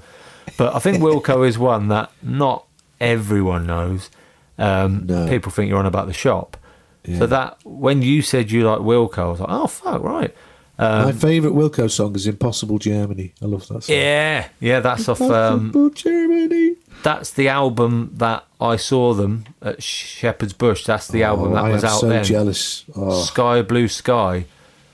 But 0.56 0.74
I 0.74 0.78
think 0.78 0.98
Wilco 1.02 1.46
is 1.46 1.58
one 1.58 1.88
that 1.88 2.10
not 2.22 2.64
everyone 3.00 3.66
knows. 3.66 4.10
Um, 4.58 5.06
No. 5.06 5.28
People 5.28 5.52
think 5.52 5.68
you're 5.68 5.78
on 5.78 5.86
about 5.86 6.06
the 6.06 6.12
shop. 6.12 6.56
Yeah. 7.04 7.18
So 7.18 7.26
that 7.26 7.58
when 7.64 8.02
you 8.02 8.20
said 8.22 8.50
you 8.50 8.64
like 8.68 8.80
Wilco, 8.80 9.18
I 9.18 9.28
was 9.30 9.40
like, 9.40 9.48
oh 9.50 9.66
fuck, 9.66 10.02
right. 10.02 10.34
My 10.78 11.12
favourite 11.12 11.54
Wilco 11.54 11.90
song 11.90 12.14
is 12.14 12.26
Impossible 12.26 12.78
Germany. 12.78 13.34
I 13.42 13.44
love 13.44 13.68
that 13.68 13.82
song. 13.84 13.94
Yeah, 13.96 14.48
yeah, 14.60 14.80
that's 14.80 15.08
off. 15.10 15.20
Um, 15.20 15.66
Impossible 15.66 15.90
Germany. 15.90 16.76
That's 17.02 17.30
the 17.30 17.48
album 17.48 18.12
that 18.14 18.44
I 18.60 18.76
saw 18.76 19.14
them 19.14 19.44
at 19.62 19.82
Shepherd's 19.82 20.52
Bush. 20.52 20.84
That's 20.84 21.08
the 21.08 21.22
album 21.22 21.52
Oh, 21.52 21.54
that 21.54 21.64
I 21.64 21.70
was 21.70 21.84
am 21.84 21.90
out 21.90 22.00
so 22.00 22.08
then. 22.08 22.24
jealous. 22.24 22.84
Oh, 22.96 23.22
Sky 23.22 23.62
Blue 23.62 23.88
Sky. 23.88 24.44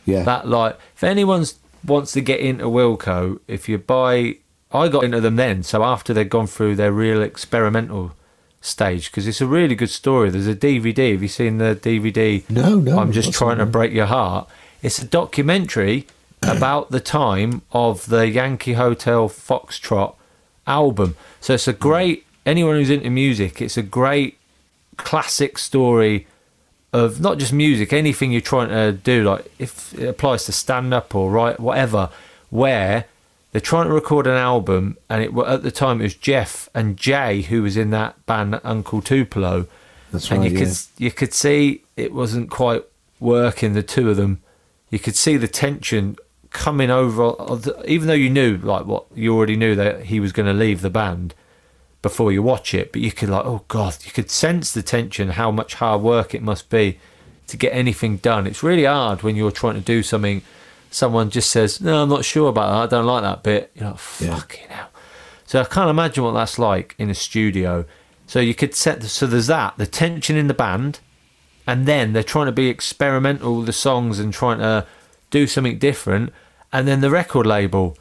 yeah. 0.04 0.22
That 0.22 0.48
like, 0.48 0.78
if 0.94 1.02
anyone 1.04 1.44
wants 1.84 2.12
to 2.12 2.20
get 2.20 2.40
into 2.40 2.64
Wilco, 2.66 3.38
if 3.48 3.68
you 3.68 3.78
buy, 3.78 4.36
I 4.72 4.88
got 4.88 5.04
into 5.04 5.20
them 5.20 5.36
then. 5.36 5.62
So 5.62 5.82
after 5.84 6.12
they'd 6.12 6.30
gone 6.30 6.46
through 6.48 6.76
their 6.76 6.92
real 6.92 7.22
experimental 7.22 8.12
stage, 8.60 9.10
because 9.10 9.26
it's 9.28 9.40
a 9.40 9.46
really 9.46 9.74
good 9.76 9.90
story. 9.90 10.30
There's 10.30 10.48
a 10.48 10.54
DVD. 10.54 11.12
Have 11.12 11.22
you 11.22 11.28
seen 11.28 11.58
the 11.58 11.76
DVD? 11.76 12.48
No, 12.50 12.76
no, 12.80 12.98
I'm 12.98 13.12
just 13.12 13.32
trying 13.32 13.58
to 13.58 13.66
break 13.66 13.92
your 13.92 14.06
heart. 14.06 14.48
It's 14.82 14.98
a 14.98 15.06
documentary 15.06 16.06
about 16.42 16.90
the 16.90 17.00
time 17.00 17.62
of 17.72 18.06
the 18.06 18.28
Yankee 18.28 18.74
Hotel 18.74 19.28
Foxtrot 19.28 20.15
album. 20.66 21.16
So 21.40 21.54
it's 21.54 21.68
a 21.68 21.72
hmm. 21.72 21.78
great 21.78 22.26
anyone 22.44 22.76
who's 22.76 22.90
into 22.90 23.10
music. 23.10 23.60
It's 23.60 23.76
a 23.76 23.82
great 23.82 24.38
classic 24.96 25.58
story 25.58 26.26
of 26.92 27.20
not 27.20 27.38
just 27.38 27.52
music, 27.52 27.92
anything 27.92 28.32
you're 28.32 28.40
trying 28.40 28.68
to 28.68 28.92
do. 28.92 29.24
Like 29.24 29.50
if 29.58 29.92
it 29.98 30.06
applies 30.06 30.44
to 30.46 30.52
stand 30.52 30.94
up 30.94 31.14
or 31.14 31.30
write 31.30 31.60
whatever, 31.60 32.10
where 32.50 33.06
they're 33.52 33.60
trying 33.60 33.88
to 33.88 33.92
record 33.92 34.26
an 34.26 34.36
album, 34.36 34.96
and 35.10 35.22
it 35.22 35.36
at 35.36 35.62
the 35.62 35.70
time 35.70 36.00
it 36.00 36.04
was 36.04 36.14
Jeff 36.14 36.68
and 36.74 36.96
Jay 36.96 37.42
who 37.42 37.62
was 37.62 37.76
in 37.76 37.90
that 37.90 38.24
band 38.26 38.60
Uncle 38.64 39.02
Tupelo 39.02 39.66
That's 40.12 40.30
and 40.30 40.40
right, 40.40 40.50
you 40.50 40.58
yeah. 40.58 40.64
could 40.64 40.76
you 40.98 41.10
could 41.10 41.34
see 41.34 41.82
it 41.96 42.12
wasn't 42.12 42.50
quite 42.50 42.84
working. 43.20 43.72
The 43.72 43.82
two 43.82 44.10
of 44.10 44.16
them, 44.16 44.42
you 44.90 44.98
could 44.98 45.16
see 45.16 45.36
the 45.36 45.48
tension 45.48 46.16
coming 46.56 46.90
over. 46.90 47.34
Even 47.86 48.08
though 48.08 48.14
you 48.14 48.30
knew 48.30 48.56
like 48.56 48.86
what 48.86 49.04
you 49.14 49.36
already 49.36 49.56
knew 49.56 49.74
that 49.74 50.04
he 50.04 50.18
was 50.18 50.32
going 50.32 50.46
to 50.46 50.54
leave 50.54 50.80
the 50.80 50.90
band 50.90 51.34
before 52.02 52.32
you 52.32 52.42
watch 52.42 52.72
it, 52.72 52.92
but 52.92 53.02
you 53.02 53.12
could 53.12 53.28
like 53.28 53.44
oh 53.44 53.62
god, 53.68 53.96
you 54.04 54.10
could 54.10 54.30
sense 54.30 54.72
the 54.72 54.82
tension, 54.82 55.30
how 55.30 55.50
much 55.50 55.74
hard 55.74 56.00
work 56.00 56.34
it 56.34 56.42
must 56.42 56.70
be 56.70 56.98
to 57.46 57.56
get 57.56 57.72
anything 57.72 58.16
done. 58.16 58.46
It's 58.46 58.62
really 58.62 58.84
hard 58.84 59.22
when 59.22 59.36
you're 59.36 59.50
trying 59.52 59.74
to 59.74 59.80
do 59.80 60.02
something. 60.02 60.42
Someone 60.90 61.30
just 61.30 61.50
says, 61.50 61.80
"No, 61.80 62.02
I'm 62.02 62.08
not 62.08 62.24
sure 62.24 62.48
about 62.48 62.68
that. 62.70 62.96
I 62.96 62.98
don't 62.98 63.06
like 63.06 63.22
that 63.22 63.42
bit." 63.42 63.70
You're 63.74 63.90
like, 63.90 64.00
Yeah. 64.18 64.34
"Fucking 64.36 64.68
hell." 64.68 64.88
So 65.46 65.60
I 65.60 65.64
can't 65.64 65.90
imagine 65.90 66.24
what 66.24 66.32
that's 66.32 66.58
like 66.58 66.94
in 66.98 67.10
a 67.10 67.14
studio. 67.14 67.84
So 68.26 68.40
you 68.40 68.54
could 68.54 68.74
set 68.74 69.02
so 69.04 69.26
there's 69.26 69.46
that 69.48 69.74
the 69.76 69.86
tension 69.86 70.36
in 70.36 70.48
the 70.48 70.54
band, 70.54 71.00
and 71.66 71.86
then 71.86 72.12
they're 72.12 72.22
trying 72.22 72.46
to 72.46 72.52
be 72.52 72.68
experimental 72.68 73.58
with 73.58 73.66
the 73.66 73.72
songs 73.72 74.18
and 74.18 74.32
trying 74.32 74.58
to 74.58 74.86
do 75.30 75.46
something 75.46 75.78
different, 75.78 76.32
and 76.76 76.86
then 76.86 77.00
the 77.00 77.08
record 77.08 77.46
label 77.46 77.96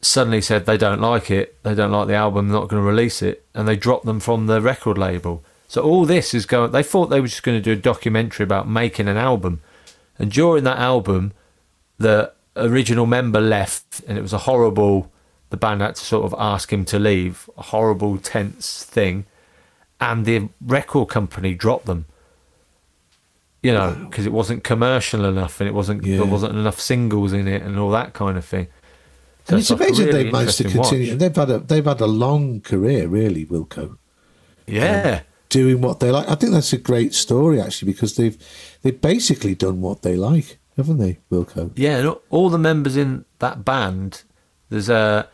suddenly 0.00 0.40
said 0.40 0.66
they 0.66 0.76
don't 0.76 1.00
like 1.00 1.32
it, 1.32 1.60
they 1.64 1.74
don't 1.74 1.90
like 1.90 2.06
the 2.06 2.14
album, 2.14 2.46
they're 2.46 2.60
not 2.60 2.68
going 2.68 2.80
to 2.80 2.88
release 2.88 3.22
it, 3.22 3.44
and 3.54 3.66
they 3.66 3.74
dropped 3.74 4.04
them 4.04 4.20
from 4.20 4.46
the 4.46 4.60
record 4.60 4.96
label. 4.96 5.42
So 5.66 5.82
all 5.82 6.04
this 6.04 6.32
is 6.32 6.46
going. 6.46 6.70
They 6.70 6.84
thought 6.84 7.06
they 7.06 7.20
were 7.20 7.26
just 7.26 7.42
going 7.42 7.58
to 7.58 7.60
do 7.60 7.72
a 7.72 7.82
documentary 7.82 8.44
about 8.44 8.68
making 8.68 9.08
an 9.08 9.16
album, 9.16 9.62
and 10.16 10.30
during 10.30 10.62
that 10.62 10.78
album, 10.78 11.32
the 11.98 12.32
original 12.54 13.04
member 13.04 13.40
left, 13.40 14.00
and 14.06 14.16
it 14.16 14.22
was 14.22 14.32
a 14.32 14.46
horrible. 14.46 15.10
The 15.50 15.56
band 15.56 15.80
had 15.80 15.96
to 15.96 16.04
sort 16.04 16.24
of 16.24 16.36
ask 16.38 16.72
him 16.72 16.84
to 16.84 17.00
leave, 17.00 17.50
a 17.58 17.62
horrible, 17.62 18.16
tense 18.18 18.84
thing, 18.84 19.26
and 20.00 20.24
the 20.24 20.50
record 20.64 21.08
company 21.08 21.54
dropped 21.54 21.86
them. 21.86 22.04
You 23.62 23.72
know, 23.72 23.96
because 24.10 24.26
it 24.26 24.32
wasn't 24.32 24.64
commercial 24.64 25.24
enough, 25.24 25.60
and 25.60 25.68
it 25.68 25.72
wasn't 25.74 26.04
Yeah. 26.04 26.16
there 26.18 26.26
wasn't 26.26 26.56
enough 26.56 26.80
singles 26.80 27.32
in 27.32 27.46
it, 27.46 27.62
and 27.62 27.78
all 27.78 27.90
that 27.92 28.12
kind 28.12 28.36
of 28.36 28.44
thing. 28.44 28.66
So 29.44 29.54
and 29.54 29.60
it's, 29.60 29.70
like 29.70 29.80
amazing 29.80 30.06
really 30.06 30.22
they've 30.24 30.32
managed 30.32 30.58
to 30.58 30.64
continue. 30.64 31.10
watch. 31.10 31.18
They've 31.18 31.36
had 31.36 31.50
a 31.50 31.58
they've 31.60 31.84
had 31.84 32.00
a 32.00 32.06
long 32.06 32.60
career, 32.60 33.06
really, 33.08 33.46
Wilco, 33.46 33.96
Yeah, 34.66 35.22
doing 35.48 35.80
what 35.80 36.00
they 36.00 36.10
like. 36.10 36.28
I 36.28 36.34
think 36.34 36.52
that's 36.52 36.72
a 36.72 36.78
great 36.78 37.14
story 37.14 37.60
actually 37.60 37.92
because 37.92 38.16
they've 38.16 38.36
they've 38.82 39.00
basically 39.00 39.54
done 39.54 39.80
what 39.80 40.02
they 40.02 40.16
like, 40.16 40.58
haven't 40.76 40.98
they, 40.98 41.18
Wilco? 41.30 41.70
Yeah, 41.76 41.98
and 41.98 42.16
all 42.30 42.50
the 42.50 42.58
members 42.58 42.96
in 42.96 43.24
that 43.38 43.64
band, 43.64 44.22
there's 44.70 44.88
a, 44.88 45.28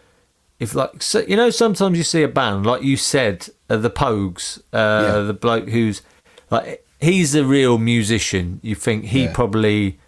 if 0.58 0.74
like, 0.74 1.02
so, 1.02 1.20
you 1.20 1.36
know, 1.36 1.50
sometimes 1.50 1.96
you 1.96 2.04
see 2.04 2.22
a 2.22 2.28
band, 2.28 2.66
like 2.66 2.82
you 2.82 2.96
said, 2.96 3.48
uh, 3.70 3.76
the 3.76 3.90
Pogues, 3.90 4.58
uh, 4.72 5.02
Yeah. 5.06 5.18
the 5.20 5.34
bloke 5.34 5.68
who's, 5.68 6.02
like, 6.50 6.84
he's 7.01 7.34
a 7.34 7.44
real 7.44 7.78
musician. 7.78 8.61
You 8.62 8.74
think 8.74 9.07
he 9.07 9.24
Yeah. 9.24 9.32
probably 9.32 9.99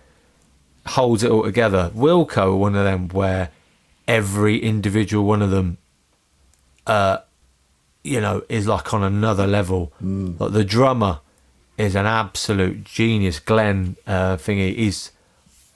holds 0.87 1.23
it 1.23 1.31
all 1.31 1.45
together. 1.45 1.91
Wilco, 1.95 2.57
one 2.57 2.75
of 2.75 2.85
them 2.85 3.09
where 3.09 3.51
every 4.09 4.59
individual 4.59 5.25
one 5.25 5.43
of 5.43 5.51
them, 5.51 5.79
uh, 6.87 7.19
you 8.03 8.21
know, 8.21 8.43
is 8.49 8.67
like 8.67 8.93
on 8.95 9.03
another 9.03 9.47
level. 9.47 9.93
Like 10.01 10.53
the 10.53 10.65
drummer 10.65 11.21
is 11.79 11.95
an 11.95 12.07
absolute 12.07 12.85
genius. 12.85 13.39
Glenn 13.39 13.97
uh, 14.07 14.37
thingy 14.37 14.75
is 14.75 15.11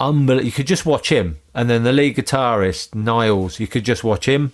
unbelievable. 0.00 0.46
You 0.46 0.52
could 0.52 0.66
just 0.66 0.84
watch 0.86 1.10
him, 1.10 1.38
and 1.54 1.68
then 1.70 1.84
the 1.84 1.92
lead 1.92 2.16
guitarist 2.16 2.94
Nels, 2.94 3.60
you 3.60 3.66
could 3.66 3.84
just 3.84 4.02
watch 4.04 4.26
him, 4.26 4.52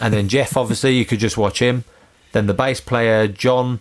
and 0.00 0.12
then 0.12 0.28
Jeff, 0.28 0.56
obviously, 0.56 0.96
you 0.96 1.04
could 1.04 1.20
just 1.20 1.36
watch 1.36 1.60
him. 1.60 1.84
Then 2.32 2.46
the 2.46 2.54
bass 2.54 2.80
player 2.80 3.28
John. 3.28 3.80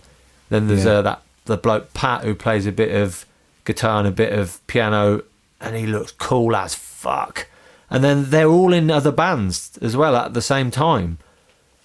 Then 0.50 0.68
there's 0.68 0.86
Yeah. 0.86 0.92
uh, 1.00 1.02
that 1.02 1.22
the 1.46 1.58
bloke 1.58 1.94
Pat 1.94 2.24
who 2.24 2.36
plays 2.36 2.66
a 2.66 2.72
bit 2.72 2.94
of 2.96 3.26
guitar 3.64 4.00
and 4.00 4.08
a 4.08 4.12
bit 4.12 4.34
of 4.34 4.66
piano, 4.68 5.24
and 5.60 5.76
he 5.76 5.88
looks 5.88 6.12
cool 6.12 6.56
as 6.56 6.76
fuck. 6.76 7.48
And 7.90 8.04
then 8.04 8.30
they're 8.30 8.48
all 8.50 8.74
in 8.74 8.90
other 8.92 9.12
bands 9.12 9.78
as 9.82 9.96
well 9.96 10.16
at 10.16 10.34
the 10.34 10.42
same 10.42 10.72
time. 10.72 11.18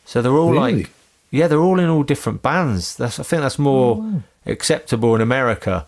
So 0.05 0.23
they're 0.23 0.37
all 0.37 0.53
Really? 0.53 0.75
like, 0.77 0.91
yeah, 1.31 1.47
they're 1.47 1.61
all 1.61 1.79
in 1.79 1.89
all 1.89 2.03
different 2.03 2.43
bands. 2.43 2.97
That's 2.97 3.21
I 3.21 3.23
think 3.23 3.43
that's 3.43 3.59
more 3.59 3.99
oh, 4.01 4.23
acceptable 4.47 5.15
in 5.15 5.21
America 5.21 5.87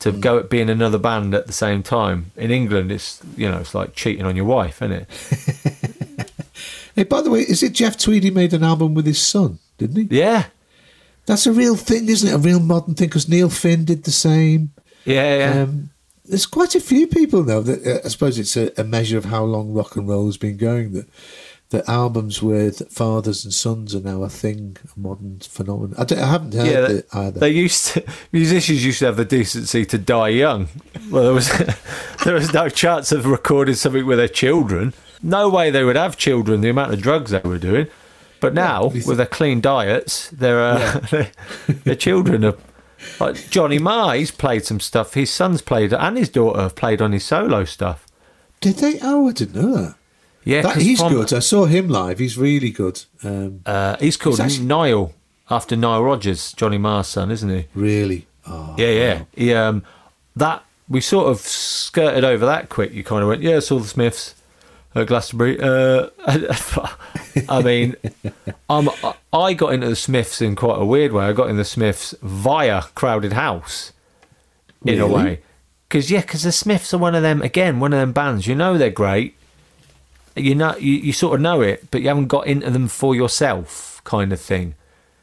to 0.00 0.10
hmm. 0.10 0.20
go 0.20 0.42
be 0.42 0.60
in 0.60 0.68
another 0.68 0.98
band 0.98 1.34
at 1.34 1.46
the 1.46 1.52
same 1.52 1.82
time. 1.82 2.32
In 2.36 2.50
England, 2.50 2.90
it's 2.90 3.20
you 3.36 3.48
know 3.50 3.58
it's 3.58 3.74
like 3.74 3.94
cheating 3.94 4.24
on 4.24 4.34
your 4.34 4.46
wife, 4.46 4.82
isn't 4.82 5.06
it? 5.06 6.26
Hey, 6.94 7.04
by 7.04 7.22
the 7.22 7.30
way, 7.30 7.40
is 7.40 7.62
it 7.62 7.72
Jeff 7.72 7.96
Tweedy 7.96 8.30
made 8.30 8.52
an 8.52 8.64
album 8.64 8.94
with 8.94 9.06
his 9.06 9.20
son? 9.20 9.58
Didn't 9.78 10.10
he? 10.10 10.18
Yeah, 10.18 10.46
That's 11.30 11.46
a 11.46 11.52
real 11.52 11.76
thing, 11.76 12.08
isn't 12.08 12.28
it? 12.28 12.34
A 12.34 12.38
real 12.38 12.58
modern 12.58 12.94
thing 12.94 13.06
because 13.06 13.28
Neil 13.28 13.48
Finn 13.48 13.84
did 13.84 14.02
the 14.02 14.10
same. 14.10 14.72
yeah, 15.04 15.38
yeah. 15.38 15.62
Um, 15.62 15.90
there's 16.24 16.44
quite 16.46 16.74
a 16.74 16.80
few 16.80 17.06
people 17.06 17.44
now 17.44 17.60
that 17.60 17.86
uh, 17.86 18.04
I 18.04 18.08
suppose 18.08 18.36
it's 18.36 18.56
a, 18.56 18.72
a 18.76 18.82
measure 18.82 19.16
of 19.16 19.26
how 19.26 19.44
long 19.44 19.72
rock 19.72 19.94
and 19.94 20.08
roll 20.08 20.26
has 20.26 20.36
been 20.36 20.56
going. 20.56 20.92
That 20.92 21.06
that 21.70 21.88
albums 21.88 22.42
with 22.42 22.92
fathers 22.92 23.44
and 23.44 23.54
sons 23.54 23.94
are 23.94 24.00
now 24.00 24.24
a 24.24 24.28
thing, 24.28 24.76
a 24.84 24.98
modern 24.98 25.38
phenomenon. 25.38 25.94
I, 25.96 26.02
don't- 26.04 26.18
I 26.18 26.26
haven't 26.26 26.52
heard 26.54 26.66
yeah, 26.66 26.96
it 26.98 27.06
either. 27.12 27.38
they 27.38 27.50
used 27.50 27.86
to, 27.94 28.04
musicians 28.32 28.84
used 28.84 28.98
to 28.98 29.06
have 29.06 29.16
the 29.16 29.24
decency 29.24 29.84
to 29.86 29.98
die 29.98 30.30
young. 30.30 30.66
Well, 31.10 31.22
there 31.22 31.32
was 31.32 31.48
there 32.24 32.34
was 32.34 32.52
no 32.52 32.68
chance 32.68 33.12
of 33.12 33.24
recording 33.24 33.76
something 33.76 34.04
with 34.04 34.18
their 34.18 34.26
children. 34.26 34.94
No 35.22 35.48
way 35.48 35.70
they 35.70 35.84
would 35.84 35.94
have 35.96 36.16
children. 36.16 36.60
The 36.60 36.70
amount 36.70 36.92
of 36.92 37.00
drugs 37.00 37.30
they 37.30 37.40
were 37.44 37.58
doing. 37.58 37.86
But 38.40 38.54
now, 38.54 38.90
you 38.90 39.02
with 39.06 39.18
their 39.18 39.26
clean 39.26 39.60
diets, 39.60 40.30
their 40.30 40.60
uh, 40.60 41.26
their 41.84 41.94
children 41.94 42.44
are 42.44 42.56
like 43.18 43.50
Johnny 43.50 43.78
Marr. 43.78 44.14
He's 44.14 44.30
played 44.30 44.64
some 44.64 44.80
stuff. 44.80 45.14
His 45.14 45.30
son's 45.30 45.62
played, 45.62 45.92
and 45.92 46.16
his 46.16 46.28
daughter 46.28 46.60
have 46.62 46.74
played 46.76 47.00
on 47.02 47.12
his 47.12 47.24
solo 47.24 47.64
stuff. 47.64 48.06
Did 48.60 48.76
they? 48.76 48.98
Oh, 49.02 49.28
I 49.28 49.32
didn't 49.32 49.54
know 49.60 49.74
that. 49.76 49.94
Yeah, 50.44 50.62
that 50.62 50.76
he's 50.76 51.00
from- 51.00 51.12
good. 51.12 51.32
I 51.34 51.38
saw 51.40 51.66
him 51.66 51.88
live. 51.88 52.18
He's 52.18 52.38
really 52.38 52.70
good. 52.70 53.02
Um, 53.22 53.60
Uh, 53.66 53.96
he's 54.00 54.16
called 54.16 54.36
He's 54.36 54.40
actually- 54.54 54.66
Nile 54.66 55.12
after 55.50 55.76
Nile 55.76 56.02
Rodgers, 56.02 56.52
Johnny 56.54 56.78
Marr's 56.78 57.08
son, 57.08 57.30
isn't 57.30 57.48
he? 57.50 57.66
really. 57.74 58.26
Oh, 58.46 58.74
Yeah, 58.78 58.88
yeah. 58.88 59.22
He, 59.34 59.52
um, 59.54 59.82
that 60.34 60.64
we 60.88 61.00
sort 61.02 61.28
of 61.28 61.40
skirted 61.40 62.24
over 62.24 62.46
that 62.46 62.68
quick. 62.70 62.92
You 62.94 63.04
kind 63.04 63.22
of 63.22 63.28
went, 63.28 63.42
yeah, 63.42 63.56
I 63.56 63.58
saw 63.60 63.78
the 63.78 63.86
Smiths 63.86 64.34
at 64.94 65.06
Glastonbury. 65.06 65.58
Uh, 65.60 66.08
I 67.48 67.62
mean, 67.62 67.96
um, 68.68 68.90
I 69.32 69.54
got 69.54 69.72
into 69.72 69.88
the 69.88 69.96
Smiths 69.96 70.40
in 70.40 70.56
quite 70.56 70.80
a 70.80 70.84
weird 70.84 71.12
way. 71.12 71.24
I 71.24 71.32
got 71.32 71.50
in 71.50 71.56
the 71.56 71.64
Smiths 71.64 72.14
via 72.22 72.82
Crowded 72.94 73.32
House, 73.34 73.92
in 74.84 75.00
a 75.00 75.06
way. 75.06 75.40
Because 75.88 76.10
yeah, 76.10 76.20
because 76.20 76.42
the 76.42 76.52
Smiths 76.52 76.94
are 76.94 76.98
one 76.98 77.14
of 77.14 77.22
them 77.22 77.42
again, 77.42 77.80
one 77.80 77.92
of 77.92 78.00
them 78.00 78.12
bands. 78.12 78.46
You 78.46 78.54
know 78.54 78.78
they're 78.78 78.90
great. 78.90 79.36
You 80.36 80.54
know, 80.54 80.76
you, 80.76 80.92
you 80.92 81.12
sort 81.12 81.34
of 81.34 81.40
know 81.40 81.60
it, 81.60 81.90
but 81.90 82.02
you 82.02 82.08
haven't 82.08 82.28
got 82.28 82.46
into 82.46 82.70
them 82.70 82.86
for 82.88 83.14
yourself, 83.14 84.00
kind 84.04 84.32
of 84.32 84.40
thing. 84.40 84.74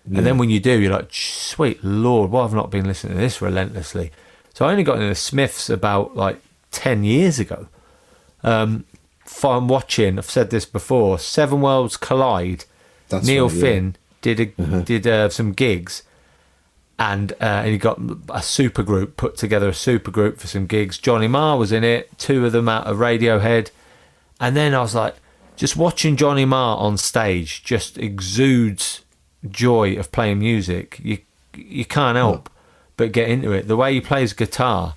And 0.09 0.25
then 0.25 0.37
when 0.37 0.49
you 0.49 0.61
do, 0.61 0.79
you're 0.79 0.91
like, 0.91 1.09
sweet 1.11 1.83
lord, 1.83 2.31
why 2.31 2.43
have 2.43 2.53
I 2.53 2.57
not 2.57 2.71
been 2.71 2.85
listening 2.85 3.15
to 3.15 3.19
this 3.19 3.41
relentlessly? 3.41 4.11
So 4.53 4.65
I 4.65 4.71
only 4.71 4.83
got 4.83 4.95
into 4.95 5.09
the 5.09 5.15
Smiths 5.15 5.69
about 5.69 6.15
like 6.15 6.41
10 6.71 7.03
years 7.03 7.39
ago. 7.39 7.67
Um, 8.41 8.85
from 9.27 9.67
watching, 9.67 10.17
I've 10.17 10.29
said 10.29 10.49
this 10.49 10.65
before, 10.65 11.19
Seven 11.19 11.61
Worlds 11.61 11.97
Collide. 11.97 12.65
That's 13.09 13.27
Neil 13.27 13.47
right, 13.47 13.55
yeah. 13.55 13.61
Finn 13.61 13.95
did 14.21 14.39
a, 14.39 14.81
did 14.81 15.05
uh, 15.05 15.29
some 15.29 15.53
gigs, 15.53 16.03
and 16.97 17.33
uh, 17.33 17.61
and 17.63 17.69
he 17.69 17.77
got 17.77 17.99
a 18.29 18.41
super 18.41 18.83
group 18.83 19.17
put 19.17 19.37
together 19.37 19.69
a 19.69 19.73
super 19.73 20.11
group 20.11 20.39
for 20.39 20.47
some 20.47 20.65
gigs. 20.65 20.97
Johnny 20.97 21.27
Marr 21.27 21.57
was 21.57 21.71
in 21.71 21.83
it, 21.83 22.17
two 22.17 22.45
of 22.45 22.51
them 22.51 22.67
out 22.69 22.87
of 22.87 22.97
Radiohead, 22.97 23.69
and 24.39 24.55
then 24.55 24.73
I 24.73 24.81
was 24.81 24.95
like, 24.95 25.15
just 25.55 25.75
watching 25.75 26.15
Johnny 26.15 26.45
Marr 26.45 26.77
on 26.77 26.97
stage 26.97 27.63
just 27.63 27.97
exudes 27.97 29.01
joy 29.49 29.95
of 29.95 30.11
playing 30.11 30.39
music. 30.39 30.99
You 31.03 31.19
you 31.53 31.85
can't 31.85 32.15
help 32.17 32.49
but 32.95 33.11
get 33.11 33.29
into 33.29 33.51
it. 33.51 33.67
The 33.67 33.77
way 33.77 33.93
he 33.93 34.01
plays 34.01 34.33
guitar, 34.33 34.95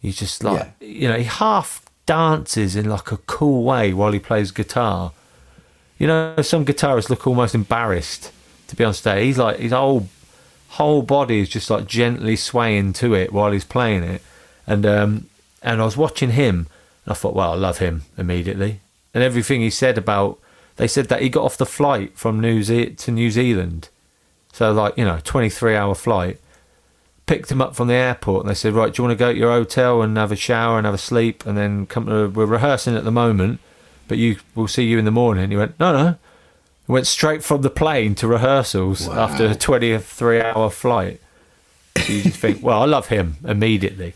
he's 0.00 0.16
just 0.16 0.42
like 0.44 0.72
you 0.80 1.08
know 1.08 1.16
he 1.16 1.24
half 1.24 1.81
dances 2.06 2.76
in 2.76 2.88
like 2.88 3.12
a 3.12 3.16
cool 3.18 3.64
way 3.64 3.92
while 3.92 4.12
he 4.12 4.18
plays 4.18 4.50
guitar. 4.50 5.12
You 5.98 6.06
know, 6.06 6.34
some 6.42 6.64
guitarists 6.64 7.10
look 7.10 7.26
almost 7.26 7.54
embarrassed 7.54 8.32
to 8.68 8.76
be 8.76 8.84
on 8.84 8.94
stage. 8.94 9.24
He's 9.24 9.38
like 9.38 9.58
his 9.58 9.72
whole 9.72 10.08
whole 10.70 11.02
body 11.02 11.40
is 11.40 11.48
just 11.48 11.70
like 11.70 11.86
gently 11.86 12.34
swaying 12.34 12.94
to 12.94 13.14
it 13.14 13.32
while 13.32 13.52
he's 13.52 13.64
playing 13.64 14.02
it. 14.02 14.22
And 14.66 14.84
um 14.86 15.28
and 15.62 15.80
I 15.80 15.84
was 15.84 15.96
watching 15.96 16.30
him 16.30 16.66
and 17.04 17.12
I 17.12 17.14
thought, 17.14 17.34
well, 17.34 17.52
I 17.52 17.56
love 17.56 17.78
him 17.78 18.02
immediately. 18.16 18.80
And 19.14 19.22
everything 19.22 19.60
he 19.60 19.70
said 19.70 19.98
about 19.98 20.38
they 20.76 20.88
said 20.88 21.08
that 21.08 21.20
he 21.20 21.28
got 21.28 21.44
off 21.44 21.58
the 21.58 21.66
flight 21.66 22.16
from 22.16 22.40
New 22.40 22.62
Ze- 22.62 22.94
to 22.94 23.10
New 23.10 23.30
Zealand. 23.30 23.88
So 24.52 24.72
like, 24.72 24.96
you 24.96 25.04
know, 25.04 25.20
23 25.22 25.76
hour 25.76 25.94
flight. 25.94 26.38
Picked 27.32 27.50
him 27.50 27.62
up 27.62 27.74
from 27.74 27.88
the 27.88 27.94
airport 27.94 28.42
and 28.42 28.50
they 28.50 28.54
said, 28.54 28.74
Right, 28.74 28.92
do 28.92 29.00
you 29.00 29.08
want 29.08 29.18
to 29.18 29.24
go 29.24 29.32
to 29.32 29.38
your 29.38 29.52
hotel 29.52 30.02
and 30.02 30.18
have 30.18 30.32
a 30.32 30.36
shower 30.36 30.76
and 30.76 30.84
have 30.84 30.94
a 30.94 30.98
sleep 30.98 31.46
and 31.46 31.56
then 31.56 31.86
come 31.86 32.04
to 32.04 32.28
we're 32.28 32.44
rehearsing 32.44 32.94
at 32.94 33.04
the 33.04 33.10
moment, 33.10 33.58
but 34.06 34.18
you 34.18 34.36
we'll 34.54 34.68
see 34.68 34.84
you 34.84 34.98
in 34.98 35.06
the 35.06 35.10
morning. 35.10 35.50
He 35.50 35.56
went, 35.56 35.80
No, 35.80 35.94
no. 35.94 36.18
He 36.86 36.92
Went 36.92 37.06
straight 37.06 37.42
from 37.42 37.62
the 37.62 37.70
plane 37.70 38.14
to 38.16 38.28
rehearsals 38.28 39.08
after 39.08 39.46
a 39.46 39.54
23 39.54 40.42
hour 40.42 40.68
flight. 40.68 41.22
So 41.96 42.12
you 42.12 42.22
just 42.22 42.38
think, 42.38 42.62
well, 42.62 42.82
I 42.82 42.84
love 42.84 43.06
him 43.06 43.36
immediately. 43.44 44.12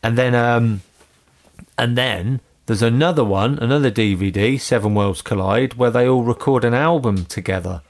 And 0.00 0.16
then, 0.16 0.36
um, 0.36 0.82
and 1.76 1.98
then 1.98 2.40
there's 2.66 2.82
another 2.82 3.24
one, 3.24 3.58
another 3.58 3.90
DVD, 3.90 4.60
Seven 4.60 4.94
Worlds 4.94 5.22
Collide, 5.22 5.74
where 5.74 5.90
they 5.90 6.06
all 6.06 6.22
record 6.22 6.64
an 6.64 6.74
album 6.74 7.24
together. 7.24 7.82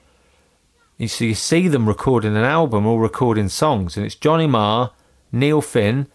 You 0.98 1.06
so 1.06 1.24
you 1.24 1.36
see 1.36 1.68
them 1.68 1.86
recording 1.86 2.36
an 2.36 2.42
album, 2.42 2.84
or 2.84 3.00
recording 3.00 3.48
songs, 3.48 3.96
and 3.96 4.04
it's 4.04 4.16
Johnny 4.16 4.48
Marr, 4.48 4.90
Neil 5.30 5.60
Finn, 5.60 6.08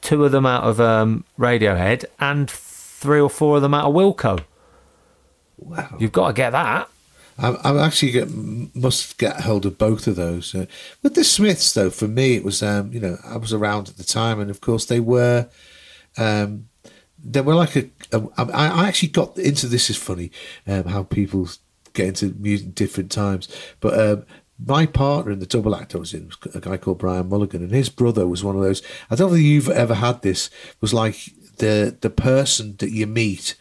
two 0.00 0.24
of 0.24 0.32
them 0.32 0.44
out 0.44 0.64
of 0.64 0.80
um, 0.80 1.24
Radiohead, 1.38 2.04
and 2.18 2.50
three 2.50 3.20
or 3.20 3.30
four 3.30 3.56
of 3.56 3.62
them 3.62 3.74
out 3.74 3.86
of 3.86 3.94
Wilco. 3.94 4.42
Wow. 5.56 5.96
You've 6.00 6.10
got 6.10 6.26
to 6.26 6.32
get 6.32 6.50
that. 6.50 6.88
I, 7.38 7.50
I 7.50 7.86
actually 7.86 8.10
get, 8.10 8.28
must 8.28 9.18
get 9.18 9.42
hold 9.42 9.66
of 9.66 9.78
both 9.78 10.08
of 10.08 10.16
those. 10.16 10.52
Uh, 10.52 10.66
with 11.00 11.14
the 11.14 11.22
Smiths, 11.22 11.72
though, 11.72 11.90
for 11.90 12.08
me, 12.08 12.34
it 12.34 12.42
was 12.42 12.60
um, 12.60 12.92
you 12.92 12.98
know 12.98 13.18
I 13.24 13.36
was 13.36 13.52
around 13.52 13.88
at 13.88 13.98
the 13.98 14.04
time, 14.04 14.40
and 14.40 14.50
of 14.50 14.60
course 14.60 14.84
they 14.84 14.98
were, 14.98 15.48
um, 16.18 16.68
they 17.24 17.40
were 17.40 17.54
like 17.54 17.76
a. 17.76 17.88
a 18.10 18.20
I, 18.36 18.66
I 18.82 18.88
actually 18.88 19.10
got 19.10 19.38
into 19.38 19.68
this 19.68 19.90
is 19.90 19.96
funny 19.96 20.32
um, 20.66 20.86
how 20.86 21.04
people 21.04 21.48
get 21.94 22.08
into 22.08 22.34
music 22.38 22.74
different 22.74 23.10
times, 23.10 23.48
but. 23.80 23.98
Um, 23.98 24.26
my 24.64 24.86
partner 24.86 25.32
in 25.32 25.40
the 25.40 25.46
double 25.46 25.74
act 25.74 25.96
I 25.96 25.98
was 25.98 26.14
in 26.14 26.26
was 26.26 26.54
a 26.54 26.60
guy 26.60 26.76
called 26.76 26.98
Brian 26.98 27.28
Mulligan, 27.28 27.60
and 27.60 27.72
his 27.72 27.88
brother 27.88 28.24
was 28.28 28.44
one 28.44 28.54
of 28.54 28.62
those. 28.62 28.82
I 29.10 29.16
don't 29.16 29.32
think 29.32 29.42
you've 29.42 29.68
ever 29.68 29.94
had 29.94 30.22
this. 30.22 30.48
Was 30.80 30.94
like 30.94 31.16
the 31.56 31.96
the 32.00 32.08
person 32.08 32.76
that 32.78 32.92
you 32.92 33.08
meet 33.08 33.56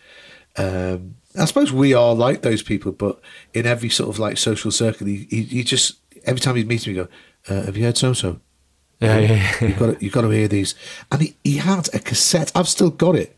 um, 0.55 1.15
I 1.39 1.45
suppose 1.45 1.71
we 1.71 1.93
are 1.93 2.13
like 2.13 2.41
those 2.41 2.61
people, 2.61 2.91
but 2.91 3.19
in 3.53 3.65
every 3.65 3.89
sort 3.89 4.09
of 4.09 4.19
like 4.19 4.37
social 4.37 4.71
circle, 4.71 5.07
he, 5.07 5.25
he, 5.29 5.63
just 5.63 5.97
every 6.25 6.39
time 6.39 6.55
he's 6.55 6.65
meeting 6.65 6.93
me, 6.93 7.03
go, 7.03 7.07
Uh, 7.49 7.63
have 7.63 7.77
you 7.77 7.85
heard 7.85 7.97
so 7.97 8.09
and 8.09 8.17
so? 8.17 8.39
Yeah, 8.99 9.19
yeah, 9.19 9.31
yeah. 9.31 9.67
You've 9.67 9.79
got 9.79 9.85
to, 9.87 10.03
you've 10.03 10.13
got 10.13 10.21
to 10.21 10.29
hear 10.29 10.47
these. 10.47 10.75
And 11.11 11.21
he, 11.21 11.35
he 11.43 11.57
had 11.57 11.93
a 11.93 11.99
cassette. 11.99 12.51
I've 12.55 12.67
still 12.67 12.91
got 12.91 13.15
it. 13.15 13.35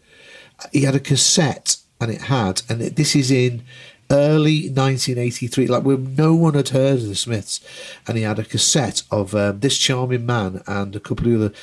He 0.71 0.83
had 0.83 0.95
a 0.95 0.99
cassette, 0.99 1.77
and 2.01 2.11
it 2.11 2.23
had, 2.23 2.61
and 2.69 2.81
it, 2.81 2.95
this 2.97 3.15
is 3.15 3.31
in 3.31 3.63
early 4.11 4.69
1983, 4.69 5.67
like 5.67 5.83
when 5.83 6.15
no 6.15 6.35
one 6.35 6.53
had 6.53 6.69
heard 6.69 6.99
of 6.99 7.07
the 7.07 7.15
Smiths, 7.15 7.59
and 8.07 8.17
he 8.17 8.23
had 8.23 8.39
a 8.39 8.43
cassette 8.45 9.03
of 9.11 9.33
um, 9.35 9.59
this 9.59 9.77
charming 9.77 10.25
man 10.25 10.61
and 10.67 10.95
a 10.95 10.99
couple 10.99 11.27
of 11.33 11.41
other. 11.41 11.53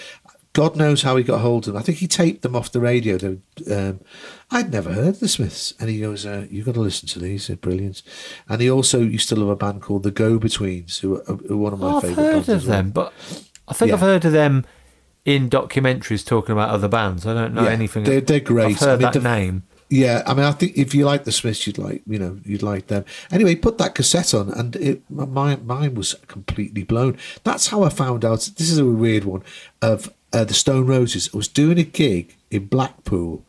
God 0.54 0.76
knows 0.76 1.00
how 1.00 1.16
he 1.16 1.24
got 1.24 1.40
hold 1.40 1.66
of 1.66 1.72
them. 1.72 1.80
I 1.80 1.82
think 1.84 1.96
he 1.98 2.06
taped 2.06 2.42
them 2.42 2.54
off 2.54 2.70
the 2.70 2.80
radio. 2.80 3.16
They, 3.16 3.74
um, 3.74 4.00
I'd 4.50 4.70
never 4.70 4.92
heard 4.92 5.14
of 5.14 5.20
the 5.20 5.28
Smiths, 5.28 5.72
and 5.80 5.88
he 5.88 5.98
goes, 6.00 6.26
uh, 6.26 6.46
"You've 6.50 6.66
got 6.66 6.74
to 6.74 6.80
listen 6.80 7.08
to 7.08 7.18
these. 7.18 7.46
They're 7.46 7.56
brilliant." 7.56 8.02
And 8.50 8.60
he 8.60 8.70
also 8.70 9.00
used 9.00 9.30
to 9.30 9.36
love 9.36 9.48
a 9.48 9.56
band 9.56 9.80
called 9.80 10.02
the 10.02 10.10
Go 10.10 10.38
Betweens, 10.38 10.98
who 10.98 11.16
are, 11.22 11.24
who 11.24 11.54
are 11.54 11.56
one 11.56 11.72
of 11.72 11.78
my 11.80 11.92
I've 11.94 12.02
favourite 12.02 12.16
heard 12.22 12.32
bands. 12.34 12.48
of 12.50 12.56
as 12.56 12.66
well. 12.66 12.76
them, 12.76 12.90
but 12.90 13.12
I 13.66 13.72
think 13.72 13.88
Yeah. 13.88 13.94
I've 13.94 14.00
heard 14.00 14.24
of 14.26 14.32
them 14.32 14.66
in 15.24 15.48
documentaries 15.48 16.26
talking 16.26 16.52
about 16.52 16.68
other 16.68 16.88
bands. 16.88 17.24
I 17.24 17.32
don't 17.32 17.54
know 17.54 17.62
Yeah, 17.64 17.70
anything. 17.70 18.04
they're- 18.04 18.20
they're 18.20 18.40
great. 18.40 18.72
I've 18.72 18.78
heard 18.80 18.88
I 18.88 18.92
mean, 18.92 19.00
that 19.02 19.12
the- 19.14 19.20
name. 19.20 19.62
Yeah, 19.92 20.22
I 20.24 20.32
mean, 20.32 20.46
I 20.46 20.52
think 20.52 20.78
if 20.78 20.94
you 20.94 21.04
like 21.04 21.24
the 21.24 21.32
Smiths, 21.32 21.66
you'd 21.66 21.76
like, 21.76 22.00
you 22.06 22.18
know, 22.18 22.40
you'd 22.46 22.62
like 22.62 22.86
them. 22.86 23.04
Anyway, 23.30 23.56
put 23.56 23.76
that 23.76 23.94
cassette 23.94 24.32
on, 24.32 24.48
and 24.48 24.74
it, 24.76 25.02
my 25.10 25.56
mind 25.56 25.98
was 25.98 26.14
completely 26.28 26.82
blown. 26.82 27.18
That's 27.44 27.66
how 27.66 27.82
I 27.82 27.90
found 27.90 28.24
out. 28.24 28.48
This 28.56 28.70
is 28.70 28.78
a 28.78 28.86
weird 28.86 29.24
one 29.24 29.42
of 29.82 30.10
uh, 30.32 30.44
the 30.44 30.54
Stone 30.54 30.86
Roses. 30.86 31.28
I 31.34 31.36
was 31.36 31.46
doing 31.46 31.78
a 31.78 31.82
gig 31.82 32.34
in 32.50 32.68
Blackpool, 32.68 33.44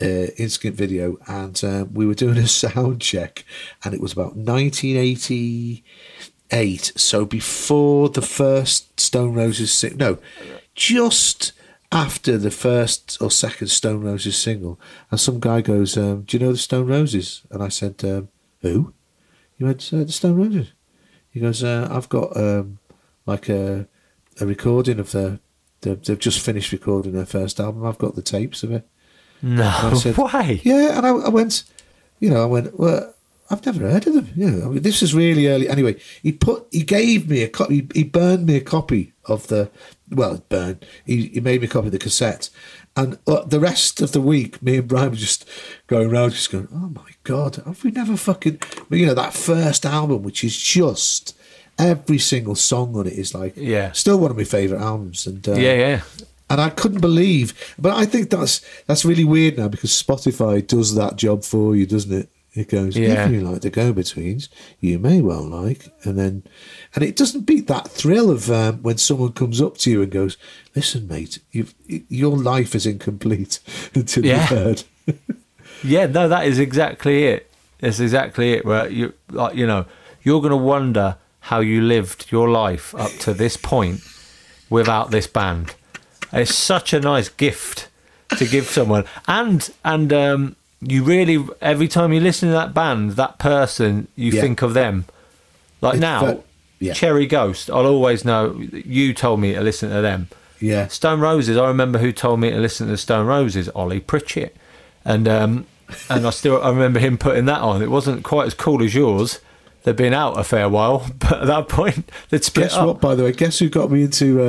uh, 0.00 0.28
instant 0.38 0.76
video, 0.76 1.18
and 1.26 1.60
um, 1.64 1.92
we 1.92 2.06
were 2.06 2.14
doing 2.14 2.38
a 2.38 2.46
sound 2.46 3.00
check, 3.00 3.44
and 3.82 3.92
it 3.92 4.00
was 4.00 4.12
about 4.12 4.36
1988. 4.36 6.92
So 6.94 7.24
before 7.24 8.10
the 8.10 8.22
first 8.22 9.00
Stone 9.00 9.34
Roses, 9.34 9.84
no, 9.96 10.18
just 10.76 11.50
after 11.92 12.38
the 12.38 12.50
first 12.50 13.18
or 13.20 13.30
second 13.30 13.68
Stone 13.68 14.02
Roses 14.02 14.36
single, 14.36 14.78
and 15.10 15.18
some 15.18 15.40
guy 15.40 15.60
goes, 15.60 15.96
um, 15.96 16.22
"Do 16.22 16.36
you 16.36 16.44
know 16.44 16.52
the 16.52 16.58
Stone 16.58 16.86
Roses?" 16.86 17.42
And 17.50 17.62
I 17.62 17.68
said, 17.68 18.02
um, 18.04 18.28
"Who?" 18.62 18.92
He 19.56 19.64
went, 19.64 19.90
uh, 19.92 20.04
"The 20.04 20.12
Stone 20.12 20.36
Roses." 20.36 20.72
He 21.30 21.40
goes, 21.40 21.62
uh, 21.62 21.88
"I've 21.90 22.08
got 22.08 22.36
um, 22.36 22.78
like 23.26 23.48
a 23.48 23.86
a 24.40 24.46
recording 24.46 24.98
of 24.98 25.10
the, 25.10 25.40
the 25.80 25.96
they've 25.96 26.18
just 26.18 26.40
finished 26.40 26.72
recording 26.72 27.12
their 27.12 27.26
first 27.26 27.60
album. 27.60 27.84
I've 27.84 27.98
got 27.98 28.14
the 28.14 28.22
tapes 28.22 28.62
of 28.62 28.72
it." 28.72 28.86
No 29.42 29.62
And 29.62 29.94
I 29.94 29.98
said, 29.98 30.16
way. 30.16 30.60
Yeah, 30.64 30.98
and 30.98 31.06
I, 31.06 31.10
I 31.10 31.28
went, 31.28 31.64
you 32.18 32.30
know, 32.30 32.42
I 32.42 32.46
went, 32.46 32.78
well, 32.78 33.14
I've 33.50 33.64
never 33.64 33.90
heard 33.90 34.06
of 34.06 34.14
them. 34.14 34.28
You 34.36 34.50
know, 34.50 34.66
I 34.66 34.68
mean, 34.68 34.82
this 34.82 35.00
was 35.00 35.14
really 35.14 35.48
early. 35.48 35.68
Anyway, 35.68 35.96
he 36.22 36.32
put, 36.32 36.66
he 36.70 36.82
gave 36.82 37.28
me 37.28 37.42
a 37.42 37.48
copy, 37.48 37.88
he 37.94 38.04
burned 38.04 38.46
me 38.46 38.56
a 38.56 38.60
copy 38.60 39.12
of 39.24 39.48
the, 39.48 39.70
well, 40.10 40.42
burn. 40.48 40.80
He, 41.04 41.28
he 41.28 41.40
made 41.40 41.60
me 41.60 41.68
copy 41.68 41.88
the 41.88 41.98
cassette. 41.98 42.50
And 42.96 43.18
uh, 43.26 43.44
the 43.44 43.60
rest 43.60 44.00
of 44.00 44.12
the 44.12 44.20
week, 44.20 44.60
me 44.62 44.76
and 44.78 44.88
Brian 44.88 45.10
were 45.10 45.16
just 45.16 45.48
going 45.86 46.10
around, 46.10 46.30
just 46.30 46.50
going, 46.50 46.68
oh 46.72 46.88
my 46.88 47.10
God, 47.22 47.56
have 47.64 47.82
we 47.84 47.90
never 47.92 48.16
fucking, 48.16 48.58
But 48.88 48.98
you 48.98 49.06
know, 49.06 49.14
that 49.14 49.32
first 49.34 49.86
album, 49.86 50.22
which 50.24 50.42
is 50.42 50.56
just, 50.58 51.36
every 51.78 52.18
single 52.18 52.56
song 52.56 52.96
on 52.96 53.06
it 53.06 53.12
is 53.14 53.34
like, 53.34 53.54
Yeah. 53.56 53.92
still 53.92 54.18
one 54.18 54.30
of 54.32 54.36
my 54.36 54.44
favourite 54.44 54.82
albums. 54.82 55.26
And 55.26 55.48
uh, 55.48 55.52
Yeah, 55.52 55.74
yeah. 55.74 56.00
and 56.50 56.60
I 56.60 56.70
couldn't 56.70 57.00
believe. 57.00 57.74
But 57.78 57.96
I 57.96 58.04
think 58.06 58.28
that's 58.30 58.60
that's 58.86 59.04
really 59.04 59.24
weird 59.24 59.56
now 59.56 59.68
because 59.68 59.90
Spotify 59.92 60.66
does 60.66 60.94
that 60.96 61.14
job 61.16 61.44
for 61.44 61.76
you, 61.76 61.86
doesn't 61.86 62.12
it? 62.12 62.28
It 62.52 62.68
goes, 62.68 62.96
Yeah. 62.96 63.26
if 63.26 63.30
you 63.32 63.42
like 63.42 63.60
the 63.60 63.70
go-betweens, 63.70 64.48
you 64.80 64.98
may 64.98 65.20
well 65.20 65.44
like, 65.48 65.86
and 66.02 66.18
then, 66.18 66.42
and 66.94 67.04
it 67.04 67.16
doesn't 67.16 67.42
beat 67.46 67.66
that 67.68 67.88
thrill 67.88 68.30
of 68.30 68.50
um, 68.50 68.82
when 68.82 68.98
someone 68.98 69.32
comes 69.32 69.60
up 69.60 69.76
to 69.78 69.90
you 69.90 70.02
and 70.02 70.10
goes, 70.12 70.36
"Listen, 70.74 71.06
mate, 71.08 71.38
your 72.08 72.36
life 72.36 72.74
is 72.74 72.86
incomplete 72.86 73.60
until 73.94 74.24
Yeah. 74.24 74.40
you've 74.40 74.48
heard." 74.48 74.82
Yeah, 75.82 76.04
no, 76.06 76.28
that 76.28 76.46
is 76.46 76.58
exactly 76.58 77.24
it. 77.24 77.50
That's 77.78 78.00
exactly 78.00 78.52
it. 78.52 78.66
Where 78.66 78.86
you, 78.90 79.14
like, 79.30 79.56
you 79.56 79.66
know, 79.66 79.86
you're 80.22 80.42
going 80.42 80.50
to 80.50 80.56
wonder 80.58 81.16
how 81.40 81.60
you 81.60 81.80
lived 81.80 82.26
your 82.30 82.50
life 82.50 82.94
up 82.96 83.10
to 83.20 83.32
this 83.32 83.56
point 83.56 84.02
without 84.68 85.10
this 85.10 85.26
band. 85.26 85.74
It's 86.34 86.54
such 86.54 86.92
a 86.92 87.00
nice 87.00 87.30
gift 87.30 87.88
to 88.36 88.46
give 88.46 88.66
someone, 88.66 89.04
and 89.26 89.70
and 89.82 90.12
um, 90.12 90.56
you 90.82 91.02
really 91.02 91.42
every 91.62 91.88
time 91.88 92.12
you 92.12 92.20
listen 92.20 92.50
to 92.50 92.54
that 92.54 92.74
band, 92.74 93.12
that 93.12 93.38
person, 93.38 94.08
you 94.16 94.32
Yeah. 94.32 94.42
think 94.42 94.60
of 94.60 94.74
them. 94.74 95.06
Like 95.80 95.94
It's 95.94 96.00
now, 96.02 96.42
yeah. 96.80 96.94
Cherry 96.94 97.26
Ghost. 97.26 97.70
I'll 97.70 97.86
always 97.86 98.24
know. 98.24 98.58
You 98.58 99.14
told 99.14 99.40
me 99.40 99.54
to 99.54 99.60
listen 99.60 99.90
to 99.90 100.00
them. 100.00 100.28
Yeah, 100.58 100.88
Stone 100.88 101.20
Roses. 101.20 101.56
I 101.56 101.68
remember 101.68 101.98
who 101.98 102.12
told 102.12 102.40
me 102.40 102.50
to 102.50 102.58
listen 102.58 102.88
to 102.88 102.96
Stone 102.96 103.26
Roses, 103.26 103.68
Ollie 103.70 104.00
Pritchett, 104.00 104.56
and 105.04 105.28
um, 105.28 105.66
and 106.08 106.26
I 106.26 106.30
still 106.30 106.62
I 106.62 106.70
remember 106.70 106.98
him 106.98 107.16
putting 107.18 107.44
that 107.46 107.60
on. 107.60 107.82
It 107.82 107.90
wasn't 107.90 108.24
quite 108.24 108.46
as 108.46 108.54
cool 108.54 108.82
as 108.82 108.94
yours. 108.94 109.40
They'd 109.84 109.96
been 109.96 110.12
out 110.12 110.38
a 110.38 110.44
fair 110.44 110.68
while, 110.68 111.06
but 111.18 111.42
at 111.42 111.46
that 111.46 111.68
point 111.68 112.10
they'd 112.30 112.44
split 112.44 112.66
Guess 112.66 112.76
up. 112.76 112.86
what? 112.86 113.00
By 113.00 113.14
the 113.14 113.24
way, 113.24 113.32
guess 113.32 113.58
who 113.58 113.68
got 113.68 113.90
me 113.90 114.02
into 114.02 114.42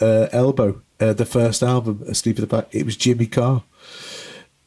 uh, 0.00 0.04
uh, 0.04 0.28
Elbow? 0.32 0.80
Uh, 1.00 1.12
the 1.12 1.26
first 1.26 1.62
album, 1.62 2.02
Asleep 2.06 2.38
at 2.38 2.40
the 2.40 2.46
Back. 2.46 2.68
It 2.72 2.84
was 2.86 2.96
Jimmy 2.96 3.26
Carr. 3.26 3.62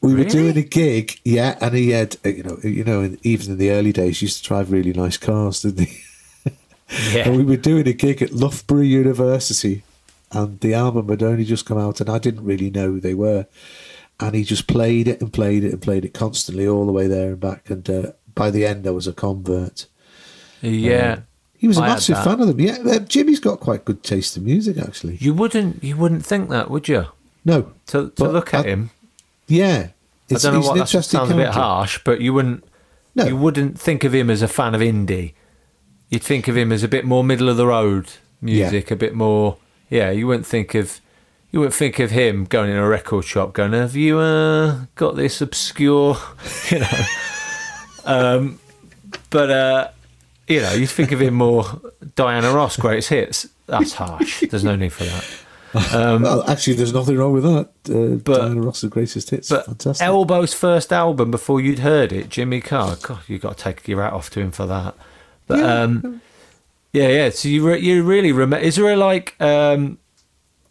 We 0.00 0.14
were 0.14 0.24
doing 0.24 0.56
a 0.56 0.62
gig, 0.62 1.18
yeah, 1.24 1.58
and 1.60 1.74
he 1.74 1.90
had, 1.90 2.16
uh, 2.24 2.28
you 2.28 2.42
know, 2.44 2.58
you 2.62 2.84
know, 2.84 3.16
even 3.22 3.52
in 3.52 3.58
the 3.58 3.70
early 3.70 3.92
days, 3.92 4.20
he 4.20 4.26
used 4.26 4.44
to 4.44 4.48
drive 4.48 4.70
really 4.70 4.92
nice 4.92 5.16
cars, 5.16 5.62
didn't 5.62 5.88
he? 5.88 6.02
Yeah. 7.12 7.28
And 7.28 7.36
we 7.36 7.44
were 7.44 7.56
doing 7.56 7.86
a 7.86 7.92
gig 7.92 8.22
at 8.22 8.32
Loughborough 8.32 8.80
University, 8.80 9.82
and 10.32 10.58
the 10.60 10.74
album 10.74 11.08
had 11.08 11.22
only 11.22 11.44
just 11.44 11.66
come 11.66 11.78
out, 11.78 12.00
and 12.00 12.08
I 12.08 12.18
didn't 12.18 12.44
really 12.44 12.70
know 12.70 12.92
who 12.92 13.00
they 13.00 13.14
were. 13.14 13.46
And 14.20 14.34
he 14.34 14.42
just 14.42 14.66
played 14.66 15.06
it 15.06 15.20
and 15.20 15.32
played 15.32 15.62
it 15.64 15.72
and 15.72 15.80
played 15.82 16.04
it 16.04 16.12
constantly 16.14 16.66
all 16.66 16.86
the 16.86 16.92
way 16.92 17.06
there 17.06 17.28
and 17.32 17.40
back. 17.40 17.70
And 17.70 17.88
uh, 17.88 18.12
by 18.34 18.50
the 18.50 18.66
end, 18.66 18.86
I 18.86 18.90
was 18.90 19.06
a 19.06 19.12
convert. 19.12 19.86
Yeah, 20.60 21.20
He 21.56 21.68
was 21.68 21.78
a 21.78 21.82
I 21.82 21.88
massive 21.88 22.22
fan 22.24 22.40
of 22.40 22.48
them. 22.48 22.58
Yeah, 22.60 22.78
uh, 22.84 22.98
Jimmy's 23.00 23.38
got 23.38 23.60
quite 23.60 23.84
good 23.84 24.02
taste 24.02 24.36
in 24.36 24.44
music, 24.44 24.76
actually. 24.78 25.16
You 25.20 25.34
wouldn't 25.34 25.84
you 25.84 25.96
wouldn't 25.96 26.24
think 26.26 26.50
that, 26.50 26.68
would 26.70 26.88
you? 26.88 27.06
No, 27.44 27.70
To 27.86 28.10
to 28.16 28.24
look 28.28 28.52
at 28.54 28.64
I- 28.66 28.68
him, 28.70 28.90
yeah, 29.46 29.88
it's, 30.28 30.44
I 30.44 30.50
don't 30.50 30.60
know 30.60 30.66
what 30.66 30.74
that 30.74 30.80
interesting 30.80 31.18
sounds 31.20 31.30
a 31.30 31.36
bit 31.36 31.48
harsh, 31.50 32.00
but 32.04 32.20
you 32.20 32.32
wouldn't 32.34 32.64
No. 33.14 33.24
you 33.26 33.36
wouldn't 33.36 33.78
think 33.80 34.02
of 34.04 34.12
him 34.14 34.30
as 34.30 34.42
a 34.42 34.48
fan 34.48 34.74
of 34.74 34.80
indie. 34.80 35.34
You'd 36.10 36.22
think 36.22 36.48
of 36.48 36.56
him 36.56 36.72
as 36.72 36.82
a 36.82 36.88
bit 36.88 37.04
more 37.04 37.22
middle 37.22 37.48
of 37.48 37.56
the 37.56 37.66
road 37.66 38.10
music, 38.40 38.90
a 38.90 38.96
bit 38.96 39.14
more. 39.14 39.56
Yeah, 39.90 40.10
you 40.10 40.26
wouldn't 40.26 40.46
think 40.46 40.74
of 40.74 41.00
you 41.50 41.60
wouldn't 41.60 41.74
think 41.74 41.98
of 41.98 42.10
him 42.10 42.44
going 42.44 42.70
in 42.70 42.76
a 42.76 42.86
record 42.88 43.24
shop 43.24 43.52
going, 43.52 43.72
"Have 43.72 43.96
you 43.96 44.18
uh, 44.18 44.84
got 44.94 45.16
this 45.16 45.40
obscure?" 45.40 46.16
You 46.70 46.80
know. 46.80 47.04
um, 48.04 48.58
but 49.30 49.50
uh, 49.50 49.88
you 50.46 50.60
know, 50.60 50.72
you'd 50.72 50.90
think 50.90 51.12
of 51.12 51.20
him 51.20 51.34
more 51.34 51.64
Diana 52.16 52.52
Ross 52.52 52.76
greatest 52.76 53.08
hits. 53.10 53.48
That's 53.66 53.92
harsh. 53.94 54.44
There's 54.48 54.64
no 54.64 54.76
need 54.76 54.92
for 54.92 55.04
that. 55.04 55.24
well, 55.74 56.48
actually, 56.48 56.72
there's 56.74 56.94
nothing 56.94 57.18
wrong 57.18 57.32
with 57.34 57.42
that. 57.44 57.68
Uh, 57.90 58.16
But- 58.16 58.38
Diana 58.38 58.62
Ross's 58.62 58.88
greatest 58.88 59.28
hits, 59.28 59.50
But 59.50 59.66
fantastic. 59.66 60.06
Elbow's 60.06 60.54
first 60.54 60.90
album 60.90 61.30
before 61.30 61.60
you'd 61.60 61.80
heard 61.80 62.10
it, 62.12 62.30
Jimmy 62.30 62.62
Carr. 62.62 62.96
God, 63.02 63.20
you 63.26 63.38
got 63.38 63.58
to 63.58 63.64
take 63.64 63.86
your 63.86 64.02
hat 64.02 64.14
off 64.14 64.30
to 64.30 64.40
him 64.40 64.50
for 64.50 64.64
that. 64.66 64.94
But 65.48 65.58
Yeah. 65.58 65.82
um, 65.82 66.20
yeah, 66.92 67.08
yeah. 67.08 67.30
So 67.30 67.48
you 67.48 67.66
re- 67.68 67.80
you 67.80 68.02
really 68.04 68.30
remember? 68.32 68.58
Is 68.58 68.76
there 68.76 68.88
a 68.92 68.96
like 68.96 69.34
um, 69.40 69.98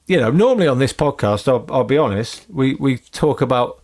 you 0.08 0.18
know? 0.20 0.32
Normally 0.32 0.68
on 0.68 0.80
this 0.80 0.94
podcast, 0.94 1.48
I'll, 1.48 1.66
I'll 1.70 1.84
be 1.84 1.98
honest, 1.98 2.46
we 2.50 2.76
we 2.76 2.98
talk 2.98 3.42
about 3.42 3.82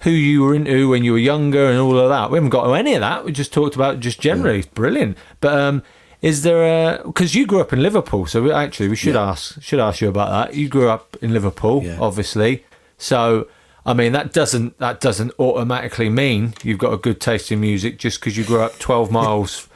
who 0.00 0.10
you 0.10 0.42
were 0.42 0.54
into 0.54 0.88
when 0.88 1.04
you 1.04 1.12
were 1.12 1.18
younger 1.18 1.66
and 1.68 1.78
all 1.78 1.98
of 1.98 2.08
that. 2.08 2.30
We 2.30 2.36
haven't 2.38 2.50
got 2.50 2.64
to 2.64 2.72
any 2.74 2.94
of 2.94 3.00
that. 3.02 3.24
We 3.24 3.32
just 3.32 3.52
talked 3.52 3.74
about 3.76 4.00
just 4.00 4.18
generally 4.20 4.64
brilliant. 4.74 5.16
But 5.40 5.58
um, 5.58 5.82
is 6.22 6.42
there 6.42 6.62
a 6.98 7.02
because 7.04 7.34
you 7.34 7.46
grew 7.46 7.60
up 7.60 7.72
in 7.72 7.82
Liverpool, 7.82 8.26
so 8.26 8.42
we, 8.42 8.50
actually 8.52 8.88
we 8.88 8.96
should 8.96 9.16
ask 9.16 9.60
should 9.62 9.80
ask 9.80 10.00
you 10.00 10.08
about 10.08 10.30
that. 10.30 10.54
You 10.56 10.68
grew 10.68 10.88
up 10.88 11.16
in 11.22 11.32
Liverpool, 11.32 11.82
Yeah. 11.84 11.98
obviously. 12.00 12.64
So 12.98 13.46
I 13.86 13.94
mean 13.94 14.12
that 14.12 14.34
doesn't 14.34 14.78
that 14.78 15.00
doesn't 15.00 15.32
automatically 15.38 16.10
mean 16.10 16.52
you've 16.62 16.78
got 16.78 16.92
a 16.92 16.98
good 16.98 17.18
taste 17.20 17.50
in 17.50 17.60
music 17.60 17.98
just 17.98 18.20
because 18.20 18.36
you 18.36 18.44
grew 18.44 18.60
up 18.60 18.78
twelve 18.78 19.10
miles 19.10 19.66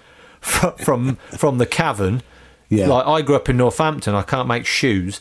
from 0.45 0.73
from, 0.77 1.16
from 1.37 1.59
the 1.59 1.66
cavern. 1.66 2.23
Yeah. 2.69 2.89
Like 2.89 3.07
I 3.07 3.23
grew 3.23 3.37
up 3.37 3.49
in 3.49 3.57
Northampton. 3.57 4.15
I 4.15 4.23
can't 4.23 4.49
make 4.49 4.66
shoes. 4.66 5.21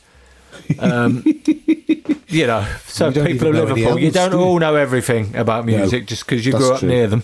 Um, 0.80 1.24
you 2.28 2.48
know, 2.48 2.66
so 2.86 3.10
You 3.10 3.24
people 3.24 3.50
of 3.50 3.56
Liverpool, 3.56 4.00
you 4.00 4.12
don't 4.12 4.32
do 4.32 4.40
all 4.40 4.60
know 4.60 4.76
everything 4.76 5.36
about 5.36 5.66
music 5.66 6.08
just 6.08 6.26
because 6.26 6.46
you 6.46 6.54
grew 6.54 6.74
up 6.74 6.80
true. 6.80 6.90
near 6.90 7.08
them. 7.08 7.24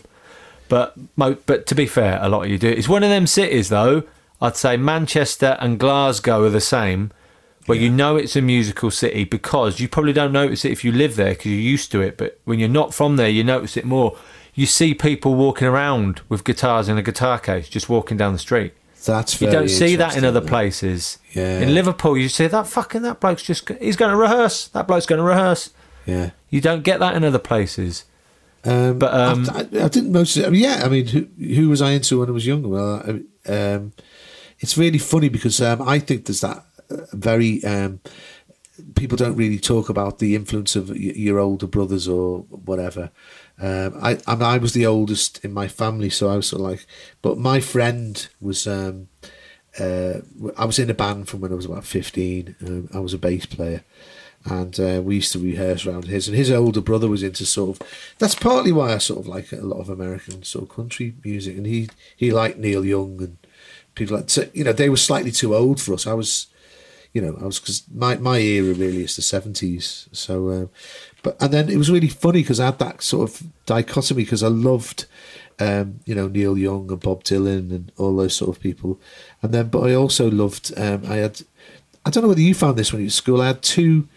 But 0.68 0.96
but 1.16 1.66
to 1.68 1.76
be 1.76 1.86
fair, 1.86 2.20
a 2.22 2.30
lot 2.30 2.44
of 2.44 2.50
you 2.50 2.58
do. 2.58 2.70
It's 2.70 2.88
one 2.88 3.04
of 3.04 3.10
them 3.10 3.28
cities 3.28 3.70
though. 3.70 4.04
I'd 4.42 4.56
say 4.56 4.78
Manchester 4.78 5.58
and 5.60 5.78
Glasgow 5.78 6.46
are 6.46 6.50
the 6.50 6.62
same, 6.62 7.12
where 7.66 7.78
you 7.78 7.90
know 7.90 8.16
it's 8.16 8.36
a 8.36 8.42
musical 8.42 8.90
city 8.90 9.26
because 9.26 9.80
you 9.80 9.90
probably 9.90 10.14
don't 10.14 10.32
notice 10.32 10.64
it 10.64 10.72
if 10.72 10.86
you 10.86 10.92
live 10.92 11.16
there 11.18 11.32
because 11.32 11.48
you're 11.48 11.60
used 11.60 11.92
to 11.92 12.02
it. 12.02 12.18
But 12.18 12.40
when 12.46 12.60
you're 12.60 12.70
not 12.70 12.94
from 12.94 13.18
there, 13.18 13.30
you 13.30 13.44
notice 13.44 13.76
it 13.78 13.86
more. 13.86 14.18
You 14.60 14.66
see 14.66 14.94
people 14.94 15.36
walking 15.36 15.70
around 15.70 16.20
with 16.28 16.44
guitars 16.44 16.90
in 16.90 16.98
a 16.98 17.02
guitar 17.02 17.40
case, 17.40 17.70
just 17.70 17.88
walking 17.88 18.18
down 18.18 18.34
the 18.34 18.40
street. 18.40 18.74
That's 19.06 19.40
You 19.40 19.50
don't 19.50 19.70
see 19.70 19.96
that 19.96 20.18
in 20.18 20.26
other 20.26 20.42
places. 20.42 21.18
Yeah. 21.32 21.62
In 21.62 21.74
Liverpool, 21.74 22.18
you 22.18 22.28
see 22.28 22.48
that 22.48 22.68
fucking 22.68 23.04
that 23.04 23.22
bloke's 23.22 23.42
just 23.42 23.70
he's 23.80 23.96
going 23.96 24.12
to 24.12 24.18
rehearse. 24.18 24.68
That 24.68 24.86
bloke's 24.86 25.06
going 25.06 25.20
to 25.20 25.24
rehearse. 25.24 25.70
Yeah. 26.06 26.32
You 26.50 26.60
don't 26.60 26.84
get 26.84 27.00
that 27.00 27.16
in 27.16 27.24
other 27.24 27.40
places. 27.40 28.04
Um, 28.66 29.00
But, 29.00 29.14
um, 29.14 29.50
I, 29.50 29.60
I, 29.60 29.86
I 29.86 29.88
didn't 29.88 30.12
most. 30.12 30.38
I 30.38 30.50
mean, 30.50 30.62
yeah, 30.62 30.82
I 30.84 30.90
mean, 30.90 31.08
who, 31.08 31.26
who 31.42 31.70
was 31.70 31.82
I 31.82 31.92
into 31.92 32.20
when 32.20 32.28
I 32.28 32.34
was 32.34 32.46
younger? 32.46 32.68
Well, 32.68 33.24
I, 33.48 33.50
um, 33.50 33.94
it's 34.60 34.78
really 34.78 35.00
funny 35.00 35.30
because 35.30 35.62
um, 35.62 35.82
I 35.82 36.00
think 36.00 36.26
there's 36.26 36.42
that 36.42 36.66
uh, 36.92 37.06
very. 37.14 37.64
Um, 37.64 38.02
people 38.96 39.16
don't 39.16 39.36
really 39.36 39.60
talk 39.60 39.88
about 39.88 40.20
the 40.20 40.36
influence 40.36 40.76
of 40.76 40.90
your 40.98 41.40
older 41.40 41.68
brothers 41.68 42.10
or 42.10 42.40
whatever. 42.50 43.10
Um, 43.62 43.98
I, 44.02 44.18
I, 44.26 44.36
I 44.36 44.58
was 44.58 44.74
the 44.74 44.86
oldest 44.86 45.44
in 45.44 45.54
my 45.54 45.68
family, 45.68 46.10
so 46.10 46.30
I 46.30 46.36
was 46.36 46.48
sort 46.48 46.62
of 46.62 46.68
like. 46.68 46.86
But 47.22 47.38
my 47.38 47.60
friend 47.60 48.28
was. 48.40 48.68
Um, 48.68 49.10
uh, 49.80 50.22
I 50.58 50.66
was 50.66 50.80
in 50.80 50.90
a 50.90 50.96
band 50.96 51.30
from 51.30 51.42
when 51.42 51.52
I 51.52 51.56
was 51.56 51.66
about 51.66 51.86
fifteen. 51.86 52.56
Um, 52.66 52.90
I 52.94 53.00
was 53.00 53.14
a 53.14 53.18
bass 53.18 53.46
player, 53.46 53.84
and 54.46 54.80
uh, 54.80 55.02
we 55.04 55.16
used 55.16 55.32
to 55.34 55.40
rehearse 55.40 55.86
around 55.86 56.06
his. 56.06 56.28
And 56.28 56.36
his 56.36 56.52
older 56.52 56.82
brother 56.82 57.08
was 57.08 57.24
into 57.24 57.46
sort 57.46 57.80
of. 57.80 57.88
That's 58.18 58.36
partly 58.36 58.72
why 58.72 58.94
I 58.94 58.98
sort 58.98 59.20
of 59.20 59.28
like 59.28 59.52
a 59.52 59.58
lot 59.58 59.80
of 59.80 59.90
American 59.90 60.44
sort 60.44 60.64
of 60.64 60.76
country 60.76 61.14
music, 61.24 61.58
and 61.58 61.66
he 61.66 61.90
he 62.16 62.32
liked 62.32 62.58
Neil 62.58 62.84
Young 62.84 63.22
and 63.22 63.38
people 63.96 64.18
like. 64.18 64.30
So, 64.30 64.50
you 64.54 64.64
know, 64.64 64.74
they 64.74 64.90
were 64.90 64.98
slightly 64.98 65.32
too 65.32 65.56
old 65.56 65.80
for 65.80 65.94
us. 65.94 66.08
I 66.08 66.14
was, 66.14 66.48
you 67.14 67.22
know, 67.22 67.38
I 67.40 67.46
was 67.46 67.60
because 67.60 67.84
my 67.94 68.16
my 68.16 68.40
era 68.40 68.74
really 68.74 69.04
is 69.04 69.16
the 69.16 69.22
seventies. 69.22 70.10
So, 70.12 70.50
uh, 70.50 70.66
but 71.24 71.42
and 71.42 71.54
then 71.54 71.70
it 71.70 71.78
was 71.78 71.92
really 71.92 72.08
funny 72.08 72.42
because 72.42 72.60
I 72.60 72.66
had 72.66 72.80
that 72.80 73.02
sort 73.02 73.30
of 73.30 73.44
dichotomy 73.66 74.24
because 74.24 74.44
I 74.44 74.48
loved. 74.48 75.06
Um, 75.62 76.00
you 76.06 76.16
know 76.16 76.30
Neil 76.30 76.58
Young 76.58 76.90
and 76.90 77.02
Bob 77.02 77.26
Dylan 77.26 77.70
and 77.72 77.92
all 77.98 78.16
those 78.16 78.34
sort 78.34 78.56
of 78.56 78.64
people, 78.64 78.98
and 79.42 79.54
then 79.54 79.68
but 79.68 79.82
I 79.82 79.94
also 79.94 80.32
loved. 80.32 80.72
Um, 80.78 81.04
I 81.06 81.18
had, 81.18 81.42
I 82.06 82.10
don't 82.10 82.24
know 82.24 82.30
whether 82.30 82.40
you 82.40 82.56
found 82.56 82.78
this 82.78 82.94
when 82.94 83.02
you 83.02 83.08
were 83.08 83.10
at 83.10 83.12
school. 83.12 83.42
I 83.42 83.48
had 83.48 83.62
two, 83.62 84.08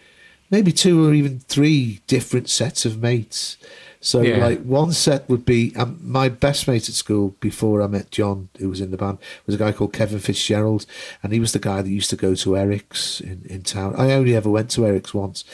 maybe 0.53 0.71
two 0.71 1.05
or 1.05 1.13
even 1.13 1.41
three 1.41 2.01
different 2.07 2.49
sets 2.49 2.85
of 2.85 3.03
mates. 3.03 3.57
So 4.05 4.21
Yeah. 4.21 4.45
like 4.45 4.61
one 4.65 4.91
set 4.93 5.29
would 5.29 5.45
be 5.45 5.73
um, 5.77 6.01
my 6.03 6.29
best 6.29 6.67
mate 6.67 6.89
at 6.89 6.95
school 6.97 7.37
before 7.39 7.81
I 7.81 7.87
met 7.87 8.11
John, 8.11 8.49
who 8.59 8.69
was 8.69 8.81
in 8.81 8.91
the 8.91 8.97
band, 8.97 9.19
was 9.47 9.55
a 9.55 9.59
guy 9.59 9.71
called 9.71 9.93
Kevin 9.93 10.19
Fitzgerald, 10.19 10.87
and 11.23 11.33
he 11.33 11.39
was 11.39 11.53
the 11.53 11.61
guy 11.61 11.83
that 11.83 11.89
used 11.89 12.11
to 12.11 12.17
go 12.17 12.35
to 12.35 12.57
Eric's 12.57 13.21
in, 13.21 13.43
in 13.49 13.63
town. 13.63 13.95
I 13.97 14.11
only 14.13 14.35
ever 14.35 14.51
went 14.51 14.71
to 14.73 14.85
Eric's 14.87 15.15
once. 15.15 15.45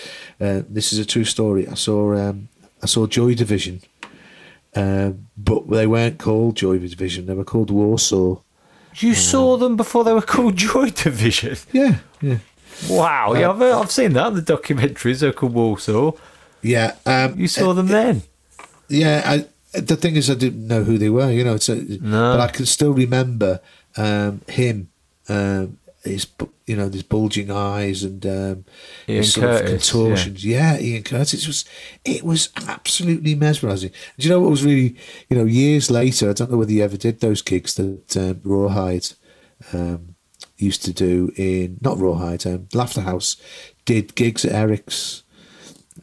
Uh, 0.41 0.63
this 0.67 0.95
is 0.95 0.99
a 0.99 1.05
true 1.05 1.25
story. 1.25 1.69
I 1.69 1.75
saw 1.75 2.15
um, 2.17 2.49
I 2.83 2.87
saw 2.87 3.07
Joy 3.07 3.35
Division, 3.35 3.83
um, 4.75 5.27
but 5.37 5.69
they 5.69 5.87
weren't 5.87 6.19
called 6.19 6.57
Joy 6.57 6.79
Division. 6.79 7.27
They 7.27 7.35
were 7.35 7.45
called 7.45 7.71
Warsaw. 7.71 8.37
You 8.97 9.15
saw 9.15 9.57
them 9.59 9.77
before 9.77 10.05
they 10.05 10.13
were 10.15 10.23
called 10.23 10.57
Joy 10.57 10.91
Division. 10.91 11.57
Yeah, 11.73 11.97
yeah, 12.23 12.39
Wow, 12.89 13.35
yeah, 13.35 13.51
I've, 13.51 13.61
I've 13.61 13.91
seen 13.91 14.15
that 14.15 14.29
in 14.29 14.35
the 14.35 14.43
documentaries. 14.43 15.21
They're 15.21 15.33
called 15.33 15.53
Warsaw. 15.55 16.13
yeah. 16.63 16.95
Um, 17.05 17.39
You 17.39 17.47
saw 17.49 17.75
them 17.75 17.89
then. 17.89 18.23
Yeah, 18.89 19.23
I, 19.25 19.79
the 19.79 19.97
thing 19.97 20.17
is, 20.17 20.31
I 20.31 20.35
didn't 20.35 20.67
know 20.67 20.85
who 20.85 20.99
they 20.99 21.11
were. 21.11 21.31
You 21.31 21.45
know, 21.45 21.55
it's 21.55 21.69
a, 21.69 21.77
No. 21.77 22.37
but 22.37 22.41
I 22.41 22.49
can 22.49 22.67
still 22.67 22.93
remember 22.93 23.61
um, 23.97 24.43
him. 24.49 24.91
Um, 25.29 25.79
his, 26.05 26.27
you 26.67 26.77
know, 26.77 26.89
his 26.89 27.03
bulging 27.03 27.51
eyes 27.51 28.03
and 28.03 28.25
um, 28.25 28.65
his 29.07 29.35
sort 29.35 29.51
of 29.51 29.61
Curtis, 29.61 29.91
contortions. 29.93 30.45
Yeah. 30.45 30.79
Ian 30.79 31.03
Curtis 31.03 31.47
was. 31.47 31.65
It 32.05 32.23
was 32.23 32.49
absolutely 32.67 33.35
mesmerising. 33.35 33.91
Do 34.17 34.27
you 34.27 34.33
know 34.33 34.41
what 34.41 34.51
was 34.51 34.65
really? 34.65 34.97
You 35.29 35.37
know, 35.37 35.45
years 35.45 35.91
later, 35.91 36.31
I 36.31 36.33
don't 36.33 36.51
know 36.51 36.57
whether 36.57 36.73
you 36.73 36.83
ever 36.83 36.97
did 36.97 37.21
those 37.21 37.43
gigs 37.43 37.75
that 37.75 38.17
um, 38.17 38.41
Rawhide 38.45 39.09
um, 39.73 40.15
used 40.57 40.85
to 40.85 40.93
do 40.93 41.33
in 41.37 41.79
not 41.81 41.99
Rawhide, 41.99 42.47
um, 42.47 42.69
Laughter 42.73 43.03
House 43.03 43.37
did 43.85 44.15
gigs 44.15 44.45
at 44.45 44.53
Eric's. 44.53 45.25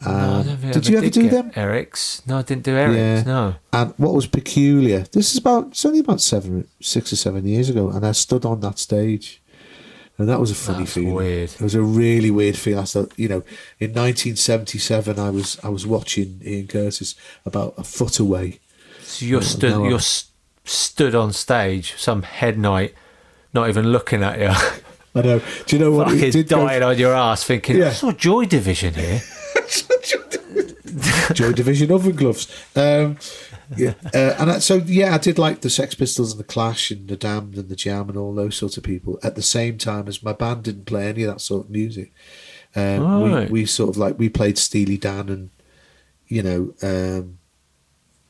No, 0.06 0.12
Um, 0.12 0.46
don't 0.46 0.58
think 0.58 0.70
I 0.70 0.72
did 0.74 0.88
you 0.88 0.98
ever 0.98 1.10
do 1.10 1.30
them? 1.30 1.52
Eric's? 1.56 2.22
No, 2.28 2.38
I 2.38 2.42
didn't 2.44 2.64
do 2.64 2.76
Eric's. 2.76 2.98
Yeah. 2.98 3.24
No. 3.24 3.56
And 3.74 3.94
what 3.98 4.14
was 4.14 4.28
peculiar, 4.28 5.00
this 5.12 5.32
is 5.32 5.38
about, 5.40 5.68
it's 5.68 5.86
only 5.86 6.00
about 6.00 6.22
seven, 6.22 6.68
six 6.82 7.12
or 7.12 7.16
seven 7.16 7.46
years 7.48 7.70
ago, 7.70 7.90
and 7.90 8.06
I 8.06 8.12
stood 8.14 8.46
on 8.46 8.60
that 8.62 8.78
stage. 8.80 9.42
And 10.18 10.30
that 10.30 10.40
was 10.40 10.50
a 10.50 10.56
funny 10.56 10.80
That's 10.86 10.94
feeling. 10.94 11.14
weird. 11.14 11.50
It 11.52 11.62
was 11.62 11.76
a 11.76 11.82
really 11.82 12.32
weird 12.32 12.56
feeling. 12.58 12.80
I 12.80 12.86
thought, 12.86 13.12
you 13.18 13.28
know, 13.28 13.44
in 13.82 13.92
1977, 13.94 15.20
I 15.20 15.30
was 15.30 15.58
I 15.62 15.68
was 15.70 15.86
watching 15.86 16.40
Ian 16.46 16.68
Curtis 16.68 17.16
about 17.46 17.74
a 17.78 17.84
foot 17.84 18.18
away. 18.20 18.60
So 19.04 19.26
you're 19.26 19.42
stood. 19.42 19.72
you're 19.74 19.96
s- 19.96 20.30
stood 20.64 21.16
on 21.16 21.34
stage, 21.34 21.96
some 21.98 22.22
head 22.22 22.58
night, 22.58 22.94
not 23.54 23.68
even 23.68 23.92
looking 23.92 24.24
at 24.24 24.40
you, 24.40 24.48
I 25.16 25.22
know. 25.22 25.42
Do 25.66 25.76
you 25.76 25.82
know 25.84 25.92
what? 25.92 26.08
fucking 26.10 26.32
did 26.32 26.48
go- 26.48 26.66
dying 26.66 26.82
on 26.84 26.98
your 26.98 27.14
ass, 27.14 27.44
thinking, 27.44 27.76
Yeah. 27.78 27.88
"I 27.90 27.94
saw 27.94 28.12
Joy 28.14 28.46
Division 28.46 28.94
here." 28.94 29.22
Joy 31.34 31.52
Division 31.54 31.92
oven 31.92 32.16
gloves. 32.16 32.48
Um, 32.76 33.18
yeah, 33.76 33.94
uh, 34.14 34.36
and 34.40 34.52
I, 34.52 34.60
so 34.60 34.76
yeah, 34.76 35.16
I 35.16 35.18
did 35.18 35.38
like 35.40 35.62
the 35.62 35.70
Sex 35.70 35.96
Pistols 35.96 36.32
and 36.32 36.40
the 36.40 36.44
Clash 36.46 36.92
and 36.92 37.08
the 37.08 37.16
Damned 37.18 37.56
and 37.58 37.68
the 37.70 37.76
Jam 37.76 38.10
and 38.10 38.18
all 38.18 38.34
those 38.34 38.56
sorts 38.56 38.78
of 38.78 38.84
people. 38.84 39.20
At 39.24 39.36
the 39.36 39.42
same 39.42 39.78
time 39.78 40.08
as 40.08 40.22
my 40.24 40.34
band 40.34 40.64
didn't 40.64 40.86
play 40.86 41.08
any 41.10 41.24
of 41.24 41.34
that 41.34 41.40
sort 41.42 41.66
of 41.66 41.72
music, 41.72 42.14
um, 42.76 43.02
Right. 43.34 43.50
we, 43.52 43.62
we 43.62 43.66
sort 43.66 43.90
of 43.90 43.98
like 43.98 44.20
we 44.20 44.30
played 44.30 44.58
Steely 44.58 44.98
Dan 44.98 45.30
and 45.30 45.50
you 46.28 46.44
know 46.44 46.74
um, 46.84 47.40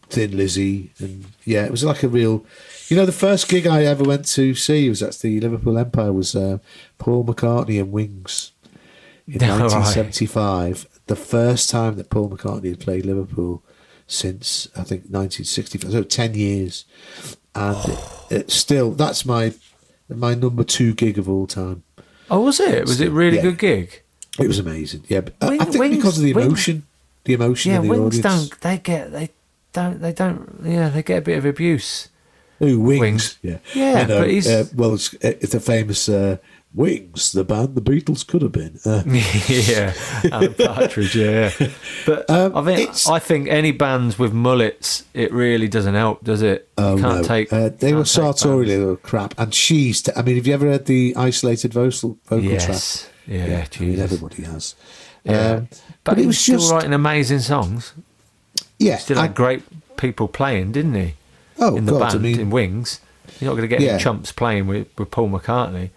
Thin 0.10 0.36
Lizzy 0.38 0.92
and 1.00 1.26
yeah, 1.44 1.66
it 1.66 1.72
was 1.72 1.84
like 1.84 2.02
a 2.04 2.08
real. 2.08 2.46
You 2.88 2.96
know, 2.96 3.06
the 3.06 3.12
first 3.12 3.50
gig 3.50 3.68
I 3.68 3.84
ever 3.84 4.04
went 4.04 4.26
to 4.28 4.54
see 4.56 4.88
was 4.90 5.02
at 5.04 5.16
the 5.20 5.40
Liverpool 5.42 5.78
Empire 5.78 6.14
was 6.14 6.36
uh, 6.36 6.60
Paul 6.98 7.26
McCartney 7.26 7.80
and 7.80 7.92
Wings 7.92 8.52
in 9.28 9.44
All 9.44 9.50
right. 9.58 9.62
1975. 9.74 10.88
The 11.08 11.16
first 11.16 11.70
time 11.70 11.96
that 11.98 12.10
Paul 12.10 12.30
McCartney 12.30 12.70
had 12.70 12.80
played 12.80 13.06
Liverpool 13.06 13.62
since 14.08 14.68
I 14.76 14.84
think 14.84 15.04
1965, 15.10 15.92
so 15.92 16.04
10 16.04 16.34
years, 16.36 16.86
and 17.54 17.78
it, 17.90 18.00
it 18.32 18.52
still 18.52 18.92
that's 18.92 19.26
my 19.26 19.54
my 20.10 20.34
number 20.36 20.64
two 20.64 20.94
gig 20.94 21.18
of 21.18 21.28
all 21.30 21.48
time. 21.48 21.84
Oh, 22.30 22.42
was 22.42 22.60
it? 22.60 22.86
Was 22.86 23.00
it 23.02 23.10
a 23.10 23.12
really 23.12 23.38
Yeah. 23.38 23.44
good 23.44 23.60
gig? 23.60 24.02
It 24.40 24.48
was 24.48 24.60
amazing. 24.60 25.04
Yeah, 25.08 25.22
but 25.22 25.34
I- 25.42 25.56
I 25.60 25.66
think 25.66 25.78
Wings- 25.80 25.96
because 25.96 26.18
of 26.18 26.24
the 26.24 26.34
Wings- 26.34 26.48
emotion, 26.48 26.84
the 27.24 27.34
emotion 27.34 27.72
Yeah, 27.72 27.82
the 27.82 27.88
Wings 27.88 28.20
audience. 28.20 28.50
don't. 28.50 28.62
They 28.62 28.78
get. 28.78 29.12
They 29.12 29.30
don't. 29.74 30.02
They 30.02 30.12
don't. 30.14 30.60
Yeah, 30.64 30.90
they 30.90 31.04
get 31.04 31.20
a 31.20 31.22
bit 31.22 31.38
of 31.38 31.46
abuse. 31.46 32.10
Ooh, 32.64 32.80
Wings. 32.80 33.00
Wings. 33.02 33.38
Yeah, 33.42 33.58
Yeah, 33.74 34.06
know. 34.06 34.20
but 34.22 34.30
he's- 34.30 34.48
uh, 34.48 34.66
well, 34.76 34.94
it's, 34.96 35.14
it's 35.22 35.54
a 35.54 35.60
famous 35.60 36.08
uh, 36.10 36.38
Wings, 36.76 37.32
the 37.32 37.44
band 37.44 37.76
the 37.76 37.82
Beatles 37.82 38.28
could 38.28 38.42
have 38.42 38.52
been. 38.52 38.80
Uh, 38.86 39.04
yeah, 39.48 39.94
Alan 40.32 40.54
Partridge. 40.58 41.16
Yeah, 41.16 41.52
but 42.06 42.30
Um, 42.30 42.56
I 42.56 42.64
think 42.76 43.08
I 43.08 43.20
think 43.20 43.48
any 43.48 43.72
bands 43.72 44.20
with 44.20 44.34
mullets, 44.34 45.06
it 45.14 45.32
really 45.32 45.68
doesn't 45.68 45.96
help, 45.96 46.24
does 46.24 46.42
it? 46.42 46.68
Oh 46.78 46.96
you 46.98 47.02
can't 47.02 47.22
no, 47.22 47.24
take. 47.28 47.54
uh, 47.54 47.70
they 47.70 47.94
were 47.94 48.04
sartorially 48.06 48.78
were 48.84 48.98
crap, 48.98 49.34
and 49.38 49.54
she's. 49.54 50.02
T- 50.02 50.12
I 50.16 50.22
mean, 50.22 50.36
have 50.36 50.46
you 50.48 50.54
ever 50.54 50.66
heard 50.68 50.86
the 50.86 51.14
isolated 51.16 51.74
vocal 51.74 52.18
vocal 52.26 52.50
bands. 52.50 52.66
track? 52.66 52.76
Yes. 52.76 53.10
Yeah, 53.28 53.66
I 53.80 53.84
mean, 53.84 54.00
everybody 54.00 54.44
has. 54.44 54.76
Yeah. 55.24 55.52
Um, 55.54 55.70
but, 56.04 56.18
it 56.18 56.22
he 56.22 56.28
was 56.28 56.38
still 56.38 56.60
just 56.60 56.72
writing 56.72 56.94
amazing 56.94 57.40
songs. 57.40 57.94
yeah. 58.78 58.98
Still 58.98 59.18
I- 59.18 59.24
had 59.24 59.36
great 59.36 59.64
people 59.98 60.28
playing, 60.28 60.72
didn't 60.74 60.94
he? 60.96 61.14
oh 61.58 61.76
in 61.78 61.86
the 61.86 61.94
God, 61.94 62.00
band 62.02 62.14
I 62.16 62.18
mean, 62.18 62.40
in 62.40 62.50
Wings. 62.50 63.00
You're 63.40 63.50
not 63.50 63.56
going 63.58 63.68
to 63.68 63.76
get 63.76 63.82
Yeah. 63.82 63.94
any 63.94 64.04
chumps 64.04 64.32
playing 64.32 64.68
with, 64.68 64.88
with 65.00 65.10
Paul 65.10 65.30
McCartney. 65.30 65.90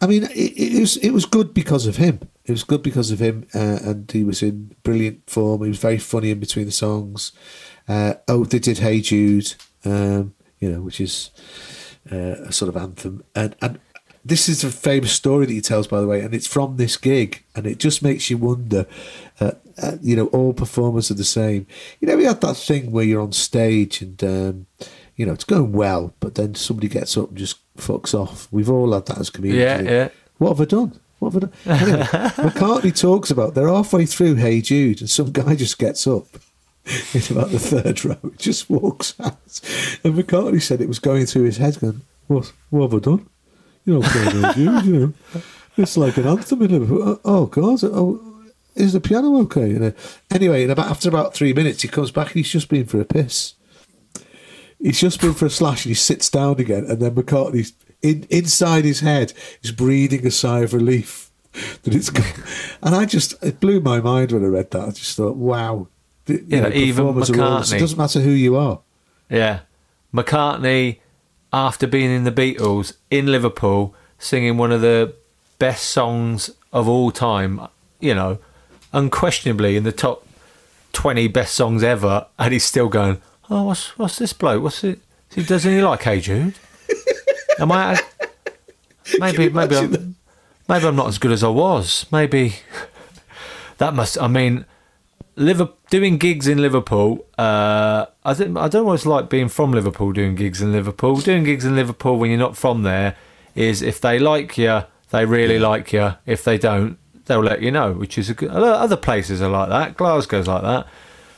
I 0.00 0.06
mean, 0.06 0.24
it, 0.24 0.30
it 0.56 0.80
was 0.80 0.96
it 0.96 1.10
was 1.10 1.26
good 1.26 1.52
because 1.52 1.86
of 1.86 1.96
him. 1.96 2.20
It 2.44 2.52
was 2.52 2.64
good 2.64 2.82
because 2.82 3.10
of 3.10 3.20
him, 3.20 3.46
uh, 3.54 3.78
and 3.84 4.10
he 4.10 4.24
was 4.24 4.42
in 4.42 4.74
brilliant 4.82 5.28
form. 5.28 5.62
He 5.62 5.68
was 5.68 5.78
very 5.78 5.98
funny 5.98 6.30
in 6.30 6.40
between 6.40 6.66
the 6.66 6.72
songs. 6.72 7.32
Uh, 7.86 8.14
oh, 8.26 8.44
they 8.44 8.58
did 8.58 8.78
"Hey 8.78 9.00
Jude," 9.00 9.54
um, 9.84 10.34
you 10.58 10.70
know, 10.70 10.80
which 10.80 11.00
is 11.00 11.30
uh, 12.10 12.16
a 12.46 12.52
sort 12.52 12.70
of 12.70 12.76
anthem, 12.76 13.22
and 13.34 13.54
and 13.60 13.78
this 14.24 14.48
is 14.48 14.64
a 14.64 14.70
famous 14.70 15.12
story 15.12 15.46
that 15.46 15.52
he 15.52 15.60
tells, 15.60 15.86
by 15.86 16.00
the 16.00 16.06
way, 16.06 16.20
and 16.20 16.34
it's 16.34 16.46
from 16.46 16.76
this 16.76 16.96
gig, 16.96 17.44
and 17.54 17.66
it 17.66 17.78
just 17.78 18.02
makes 18.02 18.30
you 18.30 18.38
wonder. 18.38 18.86
Uh, 19.38 19.52
uh, 19.82 19.96
you 20.02 20.14
know, 20.14 20.26
all 20.26 20.52
performers 20.52 21.10
are 21.10 21.14
the 21.14 21.24
same. 21.24 21.66
You 22.00 22.08
know, 22.08 22.16
we 22.16 22.24
had 22.24 22.42
that 22.42 22.56
thing 22.56 22.90
where 22.90 23.04
you're 23.04 23.22
on 23.22 23.32
stage 23.32 24.00
and. 24.00 24.24
Um, 24.24 24.66
you 25.20 25.26
know, 25.26 25.34
it's 25.34 25.44
going 25.44 25.72
well, 25.72 26.14
but 26.18 26.36
then 26.36 26.54
somebody 26.54 26.88
gets 26.88 27.14
up 27.18 27.28
and 27.28 27.36
just 27.36 27.58
fucks 27.76 28.14
off. 28.14 28.48
We've 28.50 28.70
all 28.70 28.94
had 28.94 29.04
that 29.04 29.18
as 29.18 29.28
comedians. 29.28 29.84
Yeah, 29.86 29.92
yeah. 29.92 30.08
What 30.38 30.56
have 30.56 30.62
I 30.62 30.64
done? 30.64 30.98
What 31.18 31.34
have 31.34 31.44
I 31.44 31.46
done? 31.46 31.80
Anyway, 31.82 32.02
McCartney 32.48 32.98
talks 32.98 33.30
about 33.30 33.52
they're 33.52 33.68
halfway 33.68 34.06
through 34.06 34.36
Hey 34.36 34.62
Jude, 34.62 35.02
and 35.02 35.10
some 35.10 35.30
guy 35.30 35.56
just 35.56 35.78
gets 35.78 36.06
up 36.06 36.24
in 37.12 37.20
about 37.30 37.50
the 37.50 37.58
third 37.58 38.02
row, 38.02 38.32
just 38.38 38.70
walks 38.70 39.12
out. 39.20 39.36
And 40.02 40.14
McCartney 40.14 40.62
said 40.62 40.80
it 40.80 40.88
was 40.88 40.98
going 40.98 41.26
through 41.26 41.42
his 41.42 41.58
head, 41.58 41.78
going, 41.80 42.00
"What? 42.26 42.50
What 42.70 42.90
have 42.90 42.94
I 42.94 43.04
done? 43.04 43.28
You 43.84 44.00
know, 44.00 44.00
playing 44.00 44.42
Hey 44.42 44.52
Jude, 44.54 44.84
you 44.86 44.98
know, 44.98 45.42
it's 45.76 45.98
like 45.98 46.16
an 46.16 46.28
anthem 46.28 46.62
in 46.62 46.70
Liverpool. 46.70 47.20
Oh 47.26 47.44
God! 47.44 47.84
Oh, 47.84 48.42
is 48.74 48.94
the 48.94 49.00
piano 49.00 49.38
okay?" 49.42 49.70
And, 49.72 49.84
uh, 49.84 49.90
anyway, 50.30 50.62
and 50.62 50.72
about 50.72 50.90
after 50.90 51.10
about 51.10 51.34
three 51.34 51.52
minutes, 51.52 51.82
he 51.82 51.88
comes 51.88 52.10
back 52.10 52.28
and 52.28 52.36
he's 52.36 52.48
just 52.48 52.70
been 52.70 52.86
for 52.86 53.02
a 53.02 53.04
piss. 53.04 53.52
He's 54.80 55.00
just 55.00 55.20
been 55.20 55.34
for 55.34 55.46
a 55.46 55.50
slash 55.50 55.84
and 55.84 55.90
he 55.90 55.94
sits 55.94 56.30
down 56.30 56.58
again, 56.60 56.84
and 56.88 57.00
then 57.00 57.14
McCartney 57.14 57.72
in, 58.02 58.26
inside 58.30 58.84
his 58.84 59.00
head 59.00 59.32
is 59.62 59.72
breathing 59.72 60.26
a 60.26 60.30
sigh 60.30 60.60
of 60.60 60.72
relief 60.72 61.30
that 61.82 61.94
it's 61.94 62.08
gone. 62.10 62.24
And 62.82 62.94
I 62.94 63.04
just, 63.04 63.34
it 63.44 63.60
blew 63.60 63.80
my 63.80 64.00
mind 64.00 64.32
when 64.32 64.42
I 64.44 64.48
read 64.48 64.70
that. 64.70 64.80
I 64.88 64.90
just 64.90 65.16
thought, 65.16 65.36
wow. 65.36 65.88
The- 66.24 66.42
Yeah, 66.46 66.68
even 66.70 67.04
performers 67.06 67.30
McCartney. 67.30 67.76
it 67.76 67.80
doesn't 67.80 67.98
matter 67.98 68.20
who 68.20 68.30
you 68.30 68.56
are. 68.56 68.80
Yeah. 69.28 69.60
McCartney, 70.14 70.98
after 71.52 71.86
being 71.86 72.10
in 72.10 72.24
the 72.24 72.32
Beatles 72.32 72.94
in 73.10 73.26
Liverpool, 73.26 73.94
singing 74.18 74.56
one 74.56 74.72
of 74.72 74.80
the 74.80 75.14
best 75.58 75.84
songs 75.90 76.50
of 76.72 76.88
all 76.88 77.10
time, 77.10 77.60
you 78.00 78.14
know, 78.14 78.38
unquestionably 78.92 79.76
in 79.76 79.84
the 79.84 79.92
top 79.92 80.26
20 80.92 81.28
best 81.28 81.54
songs 81.54 81.82
ever, 81.82 82.26
and 82.38 82.52
he's 82.52 82.64
still 82.64 82.88
going, 82.88 83.20
Oh, 83.50 83.64
what's, 83.64 83.98
what's 83.98 84.18
this 84.18 84.32
bloke? 84.32 84.62
What's 84.62 84.84
it? 84.84 85.00
He 85.34 85.42
doesn't 85.42 85.70
he 85.70 85.82
like 85.82 86.02
Hey 86.02 86.20
Jude? 86.20 86.54
Am 87.58 87.72
I. 87.72 88.00
Maybe, 89.18 89.48
maybe 89.48 89.76
I'm, 89.76 90.14
maybe 90.68 90.86
I'm 90.86 90.94
not 90.94 91.08
as 91.08 91.18
good 91.18 91.32
as 91.32 91.42
I 91.42 91.48
was. 91.48 92.06
Maybe 92.12 92.54
that 93.78 93.92
must. 93.92 94.20
I 94.20 94.28
mean, 94.28 94.66
Liverpool, 95.34 95.76
doing 95.90 96.16
gigs 96.16 96.46
in 96.46 96.58
Liverpool. 96.62 97.26
Uh, 97.36 98.06
I 98.24 98.34
think 98.34 98.56
I 98.56 98.68
don't 98.68 98.94
it's 98.94 99.06
like 99.06 99.28
being 99.28 99.48
from 99.48 99.72
Liverpool 99.72 100.12
doing 100.12 100.36
gigs 100.36 100.62
in 100.62 100.70
Liverpool. 100.70 101.16
Doing 101.16 101.42
gigs 101.42 101.64
in 101.64 101.74
Liverpool 101.74 102.18
when 102.18 102.30
you're 102.30 102.38
not 102.38 102.56
from 102.56 102.84
there 102.84 103.16
is 103.56 103.82
if 103.82 104.00
they 104.00 104.20
like 104.20 104.56
you, 104.56 104.82
they 105.10 105.24
really 105.24 105.58
like 105.58 105.92
you. 105.92 106.14
If 106.24 106.44
they 106.44 106.56
don't, 106.56 106.98
they'll 107.24 107.40
let 107.40 107.62
you 107.62 107.72
know. 107.72 107.94
Which 107.94 108.16
is 108.16 108.30
a 108.30 108.34
good. 108.34 108.50
Other 108.50 108.96
places 108.96 109.42
are 109.42 109.50
like 109.50 109.70
that. 109.70 109.96
Glasgow's 109.96 110.46
like 110.46 110.62
that. 110.62 110.86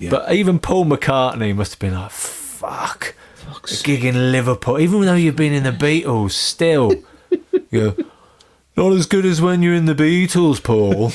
Yeah. 0.02 0.10
But 0.10 0.32
even 0.34 0.58
Paul 0.58 0.84
McCartney 0.86 1.54
must 1.54 1.74
have 1.74 1.78
been 1.78 1.94
like, 1.94 2.10
"Fuck, 2.10 3.14
a 3.48 3.54
gig 3.84 4.04
in 4.04 4.32
Liverpool." 4.32 4.80
Even 4.80 5.02
though 5.02 5.14
you've 5.14 5.36
been 5.36 5.52
in 5.52 5.62
the 5.62 5.70
Beatles, 5.70 6.32
still, 6.32 6.92
yeah, 7.70 7.92
not 8.76 8.92
as 8.94 9.06
good 9.06 9.24
as 9.24 9.40
when 9.40 9.62
you're 9.62 9.76
in 9.76 9.84
the 9.84 9.94
Beatles, 9.94 10.60
Paul. 10.60 11.10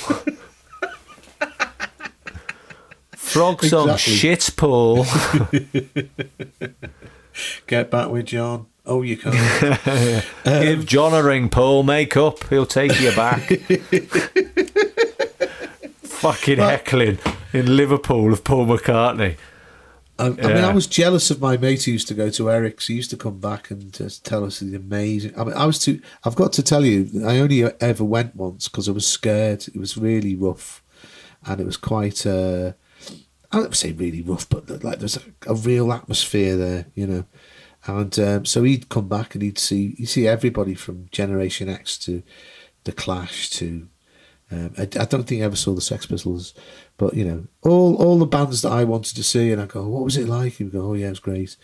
Frog 3.11 3.61
song 3.65 3.89
Exactly. 3.89 4.13
shit, 4.13 4.51
Paul. 4.55 5.01
Get 7.67 7.91
back 7.91 8.09
with 8.09 8.27
John. 8.27 8.67
Oh, 8.85 9.01
you 9.01 9.17
can't. 9.17 10.23
Give 10.45 10.85
John 10.85 11.13
a 11.13 11.21
ring, 11.21 11.49
Paul. 11.49 11.83
Make 11.83 12.15
up. 12.15 12.41
He'll 12.45 12.65
take 12.65 13.01
you 13.01 13.11
back. 13.13 13.41
Fucking 16.03 16.59
heckling 16.59 17.17
in 17.57 17.75
Liverpool 17.75 18.31
of 18.31 18.43
Paul 18.43 18.67
McCartney. 18.67 19.37
I, 20.19 20.27
I 20.27 20.29
mean, 20.29 20.63
I 20.63 20.73
was 20.73 20.87
jealous 20.87 21.29
of 21.29 21.39
my 21.39 21.57
mate 21.57 21.83
who 21.83 21.91
used 21.91 22.07
to 22.07 22.15
go 22.15 22.29
to 22.31 22.49
Eric's. 22.49 22.87
He 22.87 22.95
used 22.95 23.11
to 23.11 23.17
come 23.17 23.39
back 23.39 23.69
and 23.69 23.93
just 23.93 24.25
tell 24.25 24.43
us 24.43 24.59
the 24.59 24.75
amazing. 24.75 25.39
I 25.39 25.43
mean, 25.43 25.53
I 25.53 25.65
was 25.65 25.77
too. 25.77 26.01
I've 26.23 26.35
got 26.35 26.53
to 26.53 26.63
tell 26.63 26.83
you, 26.83 27.23
I 27.25 27.37
only 27.37 27.63
ever 27.63 28.03
went 28.03 28.35
once 28.35 28.67
because 28.67 28.89
I 28.89 28.93
was 28.93 29.05
scared. 29.05 29.67
It 29.67 29.77
was 29.77 29.95
really 29.95 30.35
rough, 30.35 30.83
and 31.45 31.61
it 31.61 31.65
was 31.65 31.77
quite. 31.77 32.25
Uh, 32.25 32.73
I 33.51 33.59
don't 33.59 33.75
say 33.75 33.91
really 33.91 34.23
rough, 34.23 34.49
but 34.49 34.83
like 34.83 34.99
there's 34.99 35.17
a, 35.17 35.21
a 35.45 35.53
real 35.53 35.93
atmosphere 35.93 36.57
there, 36.57 36.87
you 36.95 37.05
know. 37.05 37.25
And 37.85 38.17
um, 38.19 38.45
so 38.45 38.63
he'd 38.63 38.89
come 38.89 39.07
back 39.07 39.35
and 39.35 39.43
he'd 39.43 39.59
see 39.59 39.95
you 39.99 40.07
see 40.07 40.27
everybody 40.27 40.73
from 40.73 41.09
Generation 41.11 41.69
X 41.69 41.97
to 41.99 42.23
the 42.85 42.91
Clash 42.91 43.49
to 43.51 43.87
um, 44.51 44.73
I, 44.77 44.83
I 44.83 45.05
don't 45.05 45.23
think 45.23 45.41
I 45.41 45.45
ever 45.45 45.55
saw 45.55 45.73
the 45.73 45.81
Sex 45.81 46.05
Pistols, 46.05 46.53
but 46.97 47.13
you 47.13 47.23
know, 47.23 47.45
all 47.61 47.95
all 47.95 48.17
the 48.17 48.25
bands 48.25 48.63
that 48.63 48.71
I 48.71 48.83
wanted 48.83 49.15
to 49.15 49.23
see, 49.23 49.51
and 49.51 49.61
I 49.61 49.65
go, 49.65 49.87
"What 49.87 50.03
was 50.03 50.17
it 50.17 50.27
like?" 50.27 50.53
He'd 50.53 50.71
go, 50.71 50.89
"Oh 50.89 50.93
yeah, 50.93 51.07
it 51.07 51.11
was 51.11 51.19
great," 51.19 51.55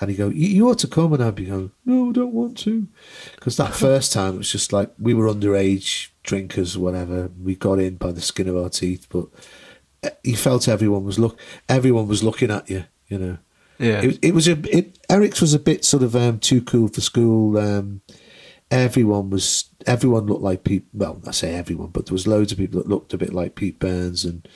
and 0.00 0.10
he'd 0.10 0.16
go, 0.16 0.28
"You, 0.28 0.68
ought 0.68 0.78
to 0.80 0.86
come," 0.86 1.12
and 1.12 1.22
I'd 1.22 1.34
be 1.34 1.46
going, 1.46 1.72
"No, 1.84 2.10
I 2.10 2.12
don't 2.12 2.32
want 2.32 2.56
to," 2.58 2.86
because 3.34 3.56
that 3.56 3.74
first 3.86 4.12
time 4.12 4.34
it 4.34 4.38
was 4.38 4.52
just 4.52 4.72
like 4.72 4.92
we 4.98 5.12
were 5.12 5.26
underage 5.26 6.08
drinkers, 6.22 6.76
or 6.76 6.80
whatever. 6.80 7.30
We 7.42 7.56
got 7.56 7.80
in 7.80 7.96
by 7.96 8.12
the 8.12 8.20
skin 8.20 8.48
of 8.48 8.56
our 8.56 8.68
teeth, 8.68 9.06
but 9.10 9.26
uh, 10.04 10.10
you 10.22 10.36
felt 10.36 10.68
everyone 10.68 11.04
was 11.04 11.18
look, 11.18 11.38
everyone 11.68 12.06
was 12.06 12.22
looking 12.22 12.50
at 12.50 12.70
you, 12.70 12.84
you 13.08 13.18
know. 13.18 13.38
Yeah. 13.78 14.02
It, 14.02 14.18
it 14.22 14.34
was 14.34 14.48
a 14.48 14.58
it, 14.76 14.98
Eric's 15.10 15.40
was 15.40 15.52
a 15.52 15.58
bit 15.58 15.84
sort 15.84 16.02
of 16.02 16.14
um, 16.14 16.38
too 16.38 16.62
cool 16.62 16.88
for 16.88 17.00
school. 17.00 17.58
Um, 17.58 18.02
everyone 18.70 19.30
was 19.30 19.70
everyone 19.86 20.26
looked 20.26 20.42
like 20.42 20.64
Pete. 20.64 20.86
Well, 20.92 21.20
I 21.26 21.30
say 21.30 21.54
everyone, 21.54 21.88
but 21.88 22.06
there 22.06 22.12
was 22.14 22.26
loads 22.26 22.52
of 22.52 22.58
people 22.58 22.80
that 22.80 22.88
looked 22.88 23.12
a 23.14 23.18
bit 23.18 23.32
like 23.32 23.54
Pete 23.54 23.78
Burns 23.78 24.24
and 24.24 24.46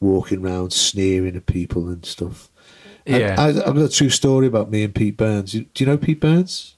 walking 0.00 0.44
around 0.44 0.72
sneering 0.72 1.36
at 1.36 1.46
people 1.46 1.88
and 1.88 2.04
stuff. 2.06 2.48
Yeah. 3.06 3.34
I, 3.38 3.48
I've 3.48 3.56
got 3.74 3.76
a 3.76 3.88
true 3.88 4.10
story 4.10 4.46
about 4.46 4.70
me 4.70 4.84
and 4.84 4.94
Pete 4.94 5.16
Burns. 5.16 5.52
Do 5.52 5.66
you 5.76 5.86
know 5.86 5.98
Pete 5.98 6.20
Burns? 6.20 6.76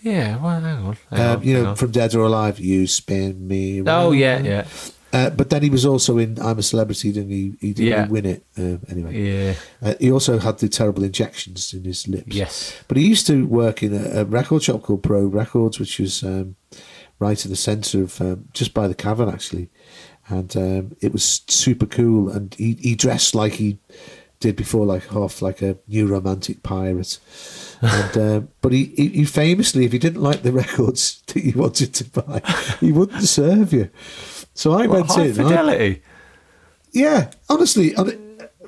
Yeah, 0.00 0.36
well, 0.38 0.60
hang 0.60 0.64
on. 0.84 0.96
hang 1.10 1.20
Um, 1.20 1.36
on, 1.38 1.42
you 1.44 1.54
know, 1.54 1.66
on. 1.70 1.76
from 1.76 1.90
Dead 1.92 2.14
or 2.14 2.24
Alive. 2.24 2.58
You 2.58 2.86
spin 2.88 3.46
me. 3.46 3.82
Oh, 3.86 4.10
yeah, 4.12 4.40
yeah. 4.40 4.66
Uh, 5.12 5.28
but 5.30 5.50
then 5.50 5.62
he 5.62 5.68
was 5.70 5.84
also 5.84 6.16
in 6.18 6.38
I'm 6.40 6.58
a 6.58 6.62
Celebrity, 6.62 7.12
didn't 7.12 7.30
he? 7.30 7.54
He 7.60 7.72
didn't 7.74 7.90
Yeah. 7.90 8.08
win 8.08 8.24
it 8.26 8.44
um, 8.56 8.80
anyway. 8.88 9.20
Yeah. 9.20 9.54
Uh, 9.82 9.94
he 10.00 10.10
also 10.10 10.38
had 10.38 10.58
the 10.58 10.68
terrible 10.68 11.04
injections 11.04 11.74
in 11.74 11.84
his 11.84 12.08
lips. 12.08 12.34
Yes. 12.34 12.74
But 12.88 12.96
he 12.96 13.06
used 13.06 13.26
to 13.26 13.46
work 13.46 13.82
in 13.82 13.92
a, 13.94 14.20
a 14.20 14.24
record 14.24 14.62
shop 14.62 14.82
called 14.82 15.02
Probe 15.02 15.34
Records, 15.34 15.78
which 15.78 15.98
was 15.98 16.22
um, 16.22 16.56
right 17.18 17.44
in 17.44 17.50
the 17.50 17.56
centre 17.56 18.02
of 18.02 18.20
um, 18.20 18.48
just 18.54 18.72
by 18.72 18.88
the 18.88 18.94
cavern 18.94 19.28
actually, 19.28 19.68
and 20.28 20.56
um, 20.56 20.96
it 21.00 21.12
was 21.12 21.42
super 21.46 21.86
cool. 21.86 22.30
And 22.30 22.54
he, 22.54 22.78
he 22.80 22.94
dressed 22.94 23.34
like 23.34 23.54
he 23.54 23.78
did 24.40 24.56
before, 24.56 24.86
like 24.86 25.06
half 25.08 25.42
like 25.42 25.62
a 25.62 25.76
new 25.86 26.06
romantic 26.06 26.62
pirate. 26.62 27.18
And 27.82 28.16
um, 28.16 28.48
but 28.62 28.72
he, 28.72 28.86
he, 28.96 29.08
he 29.08 29.24
famously, 29.24 29.84
if 29.84 29.92
he 29.92 29.98
didn't 29.98 30.22
like 30.22 30.42
the 30.42 30.52
records 30.52 31.22
that 31.28 31.44
you 31.44 31.52
wanted 31.60 31.92
to 31.94 32.04
buy, 32.04 32.40
he 32.80 32.92
wouldn't 32.92 33.22
serve 33.24 33.72
you. 33.74 33.90
So 34.54 34.72
I 34.72 34.86
went 34.86 35.10
in. 35.16 35.20
and 35.22 35.30
I- 35.30 35.32
fidelity. 35.32 36.02
yeah, 36.92 37.30
honestly, 37.48 37.94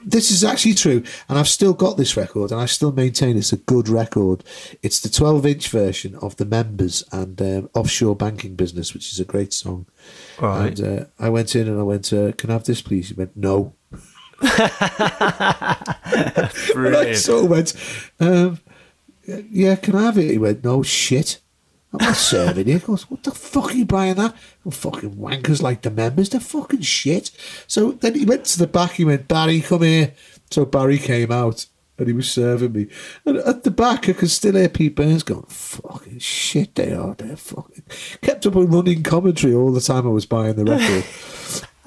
this 0.06 0.30
is 0.30 0.44
actually 0.44 0.74
true, 0.74 1.02
and 1.28 1.38
I've 1.38 1.48
still 1.48 1.72
got 1.72 1.96
this 1.96 2.16
record, 2.16 2.52
and 2.52 2.60
I 2.60 2.66
still 2.66 2.92
maintain 2.92 3.36
it's 3.38 3.52
a 3.52 3.56
good 3.56 3.88
record. 3.88 4.44
It's 4.82 5.00
the 5.00 5.08
12-inch 5.08 5.68
version 5.68 6.14
of 6.16 6.36
the 6.36 6.44
Members 6.44 7.04
and 7.10 7.40
um, 7.40 7.70
Offshore 7.74 8.14
Banking 8.16 8.54
Business, 8.54 8.92
which 8.92 9.12
is 9.12 9.18
a 9.20 9.24
great 9.24 9.52
song. 9.54 9.86
Right. 10.40 10.78
And 10.78 11.00
uh, 11.00 11.04
I 11.18 11.30
went 11.30 11.56
in 11.56 11.68
and 11.68 11.80
I 11.80 11.84
went, 11.84 12.12
uh, 12.12 12.32
"Can 12.32 12.50
I 12.50 12.54
have 12.54 12.64
this, 12.64 12.82
please?" 12.82 13.08
He 13.08 13.14
went, 13.14 13.34
"No." 13.36 13.74
And 16.76 16.96
I 16.96 17.12
sort 17.14 17.44
of 17.44 17.50
went, 17.50 17.74
um, 18.20 18.60
"Yeah, 19.26 19.76
can 19.76 19.94
I 19.96 20.02
have 20.04 20.18
it?" 20.18 20.30
He 20.30 20.38
went, 20.38 20.64
"No 20.64 20.82
shit." 20.82 21.40
I'm 21.94 22.06
not 22.06 22.16
serving 22.16 22.66
you. 22.66 22.78
He 22.78 22.86
goes, 22.86 23.08
what 23.10 23.22
the 23.22 23.30
fuck 23.30 23.70
are 23.70 23.76
you 23.76 23.84
buying 23.84 24.16
that? 24.16 24.34
Oh, 24.66 24.70
fucking 24.70 25.16
wankers 25.16 25.62
like 25.62 25.82
the 25.82 25.90
members. 25.90 26.28
They're 26.28 26.40
fucking 26.40 26.80
shit. 26.80 27.30
So 27.66 27.92
then 27.92 28.14
he 28.14 28.24
went 28.24 28.46
to 28.46 28.58
the 28.58 28.66
back. 28.66 28.92
He 28.92 29.04
went, 29.04 29.28
Barry, 29.28 29.60
come 29.60 29.82
here. 29.82 30.12
So 30.50 30.64
Barry 30.64 30.98
came 30.98 31.30
out 31.30 31.66
and 31.96 32.08
he 32.08 32.12
was 32.12 32.30
serving 32.30 32.72
me. 32.72 32.88
And 33.24 33.36
at 33.38 33.62
the 33.62 33.70
back, 33.70 34.08
I 34.08 34.12
could 34.12 34.30
still 34.30 34.54
hear 34.54 34.68
Pete 34.68 34.96
Burns 34.96 35.22
going, 35.22 35.46
fucking 35.46 36.18
shit, 36.18 36.74
they 36.74 36.92
are. 36.92 37.14
They're 37.14 37.36
fucking. 37.36 37.84
Kept 38.22 38.46
up 38.46 38.56
a 38.56 38.62
running 38.62 39.02
commentary 39.04 39.54
all 39.54 39.72
the 39.72 39.80
time 39.80 40.06
I 40.06 40.10
was 40.10 40.26
buying 40.26 40.56
the 40.56 40.64
record. 40.64 41.04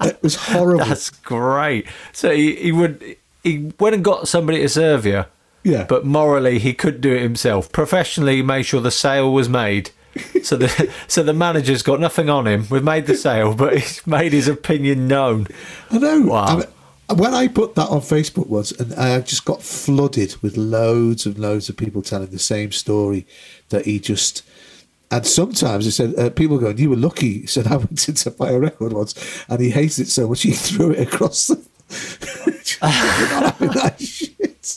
it 0.00 0.22
was 0.22 0.36
horrible. 0.36 0.86
That's 0.86 1.10
great. 1.10 1.86
So 2.12 2.30
he, 2.30 2.56
he 2.56 2.72
would 2.72 3.16
he 3.42 3.72
went 3.78 3.94
and 3.94 4.04
got 4.04 4.28
somebody 4.28 4.60
to 4.60 4.68
serve 4.68 5.04
you. 5.06 5.24
Yeah. 5.64 5.84
But 5.88 6.06
morally, 6.06 6.58
he 6.58 6.72
could 6.72 7.00
do 7.00 7.14
it 7.14 7.22
himself. 7.22 7.70
Professionally, 7.72 8.36
he 8.36 8.42
made 8.42 8.62
sure 8.62 8.80
the 8.80 8.90
sale 8.90 9.32
was 9.32 9.48
made. 9.48 9.90
So 10.42 10.56
the 10.56 10.92
so 11.08 11.22
the 11.22 11.32
manager's 11.32 11.82
got 11.82 12.00
nothing 12.00 12.30
on 12.30 12.46
him. 12.46 12.66
We've 12.70 12.82
made 12.82 13.06
the 13.06 13.14
sale, 13.14 13.54
but 13.54 13.78
he's 13.78 14.06
made 14.06 14.32
his 14.32 14.48
opinion 14.48 15.08
known. 15.08 15.46
I 15.90 15.98
know. 15.98 16.22
Wow. 16.22 16.44
I 16.46 16.54
mean, 16.56 17.18
when 17.18 17.34
I 17.34 17.48
put 17.48 17.74
that 17.76 17.88
on 17.88 18.00
Facebook 18.00 18.48
once, 18.48 18.72
and 18.72 18.94
I 18.94 19.20
just 19.20 19.44
got 19.44 19.62
flooded 19.62 20.36
with 20.42 20.56
loads 20.56 21.26
and 21.26 21.38
loads 21.38 21.68
of 21.68 21.76
people 21.76 22.02
telling 22.02 22.28
the 22.28 22.38
same 22.38 22.72
story 22.72 23.26
that 23.70 23.84
he 23.84 23.98
just. 23.98 24.42
And 25.10 25.26
sometimes 25.26 25.86
he 25.86 25.90
said, 25.90 26.18
uh, 26.18 26.28
people 26.28 26.58
going, 26.58 26.76
"You 26.76 26.90
were 26.90 26.96
lucky." 26.96 27.40
He 27.40 27.46
said, 27.46 27.66
"I 27.72 27.76
went 27.76 28.08
in 28.08 28.14
to 28.14 28.30
buy 28.30 28.50
a 28.50 28.58
record 28.58 28.92
once, 28.92 29.14
and 29.48 29.60
he 29.60 29.70
hated 29.70 30.06
it 30.06 30.10
so 30.10 30.28
much 30.28 30.42
he 30.42 30.50
threw 30.52 30.90
it 30.90 31.08
across 31.08 31.46
the." 31.46 31.66
Not 32.80 32.92
having 32.92 33.70
that 33.70 34.00
shit. 34.00 34.76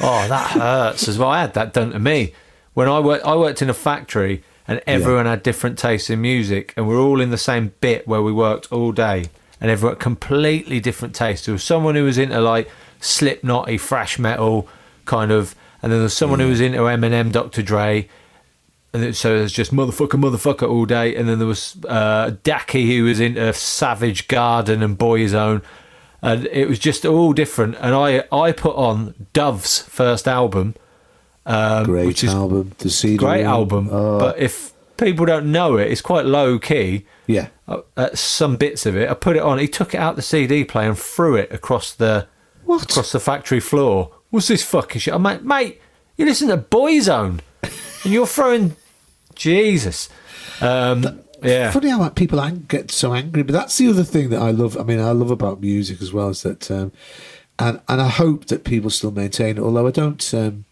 Oh, 0.00 0.26
that 0.28 0.50
hurts 0.50 1.06
as 1.06 1.18
well. 1.18 1.28
I 1.28 1.42
had 1.42 1.54
that 1.54 1.72
done 1.72 1.92
to 1.92 1.98
me 2.00 2.34
when 2.74 2.88
I 2.88 3.00
worked. 3.00 3.24
I 3.24 3.36
worked 3.36 3.62
in 3.62 3.70
a 3.70 3.74
factory, 3.74 4.42
and 4.68 4.80
everyone 4.86 5.26
had 5.26 5.42
different 5.42 5.78
tastes 5.78 6.10
in 6.10 6.20
music, 6.20 6.72
and 6.76 6.86
we're 6.88 7.00
all 7.00 7.20
in 7.20 7.30
the 7.30 7.38
same 7.38 7.72
bit 7.80 8.06
where 8.08 8.22
we 8.22 8.32
worked 8.32 8.70
all 8.72 8.92
day, 8.92 9.26
and 9.60 9.70
everyone 9.70 9.94
had 9.96 10.00
completely 10.00 10.80
different 10.80 11.14
tastes. 11.14 11.46
There 11.46 11.52
was 11.52 11.64
someone 11.64 11.94
who 11.94 12.04
was 12.04 12.18
into 12.18 12.40
like 12.40 12.70
Slipknotty, 13.00 13.78
thrash 13.80 14.18
metal, 14.18 14.68
kind 15.04 15.30
of, 15.32 15.54
and 15.82 15.90
then 15.90 15.98
there 15.98 16.04
was 16.04 16.16
someone 16.16 16.38
who 16.40 16.48
was 16.48 16.60
into 16.60 16.78
Eminem, 16.78 17.32
Dr. 17.32 17.62
Dre. 17.62 18.08
And 18.94 19.02
so 19.02 19.08
it- 19.08 19.16
so 19.16 19.38
there's 19.38 19.52
just 19.52 19.74
motherfucker, 19.74 20.20
motherfucker 20.20 20.68
all 20.68 20.84
day. 20.84 21.16
And 21.16 21.28
then 21.28 21.38
there 21.38 21.48
was 21.48 21.76
uh, 21.88 22.32
Daki 22.44 22.96
who 22.96 23.04
was 23.04 23.20
into 23.20 23.52
Savage 23.54 24.28
Garden 24.28 24.82
and 24.82 24.96
Boyzone. 24.98 25.62
And 26.20 26.46
it 26.48 26.68
was 26.68 26.78
just 26.78 27.04
all 27.06 27.32
different. 27.32 27.74
And 27.80 27.94
I, 27.94 28.24
I 28.30 28.52
put 28.52 28.76
on 28.76 29.14
Dove's 29.32 29.78
first 29.80 30.28
album 30.28 30.74
um, 31.46 31.84
Great 31.84 32.06
which 32.06 32.24
is 32.24 32.32
album. 32.34 32.72
The 32.78 32.90
CD. 32.90 33.16
great 33.16 33.44
album. 33.44 33.88
Oh, 33.90 34.18
But 34.18 34.38
if 34.38 34.72
people 34.96 35.26
don't 35.26 35.50
know 35.52 35.76
it, 35.76 35.90
it's 35.90 36.00
quite 36.02 36.24
low 36.26 36.58
key. 36.58 37.04
yeah. 37.26 37.48
Uh, 37.68 37.80
uh, 37.96 38.08
some 38.14 38.56
bits 38.56 38.84
of 38.86 38.96
it, 38.96 39.08
I 39.08 39.14
put 39.14 39.36
it 39.36 39.42
on. 39.42 39.58
He 39.58 39.66
took 39.68 39.94
it 39.94 39.98
out 39.98 40.16
the 40.16 40.22
CD 40.22 40.64
player 40.64 40.88
and 40.88 40.98
threw 40.98 41.36
it 41.36 41.50
across 41.52 41.94
the 41.94 42.26
What? 42.64 42.82
across 42.84 43.12
the 43.12 43.20
factory 43.20 43.60
floor. 43.60 44.10
What's 44.30 44.48
this 44.48 44.62
fucking 44.62 45.00
shit? 45.00 45.14
I'm 45.14 45.22
like, 45.22 45.42
mate, 45.42 45.80
you 46.16 46.24
listen 46.26 46.48
to 46.48 46.56
Boyzone, 46.58 47.40
and 47.62 48.12
you're 48.12 48.26
throwing 48.26 48.76
Jesus. 49.34 50.08
Um, 50.60 51.20
yeah, 51.42 51.70
Funny 51.70 51.88
how 51.90 51.98
like, 52.00 52.14
people 52.14 52.40
ang- 52.40 52.66
get 52.68 52.90
so 52.92 53.14
angry, 53.14 53.42
but 53.42 53.52
that's 53.52 53.76
the 53.78 53.88
other 53.88 54.04
thing 54.04 54.30
that 54.30 54.40
I 54.40 54.50
love. 54.52 54.76
I 54.78 54.82
mean, 54.84 55.00
I 55.00 55.10
love 55.10 55.30
about 55.30 55.60
music 55.60 56.00
as 56.02 56.12
well 56.12 56.28
is 56.28 56.42
that, 56.42 56.70
um, 56.70 56.92
and 57.58 57.80
and 57.88 58.00
I 58.00 58.08
hope 58.08 58.46
that 58.46 58.64
people 58.64 58.90
still 58.90 59.10
maintain. 59.10 59.56
it, 59.58 59.60
Although 59.60 59.86
I 59.88 59.90
don't, 59.90 60.34
um, 60.34 60.64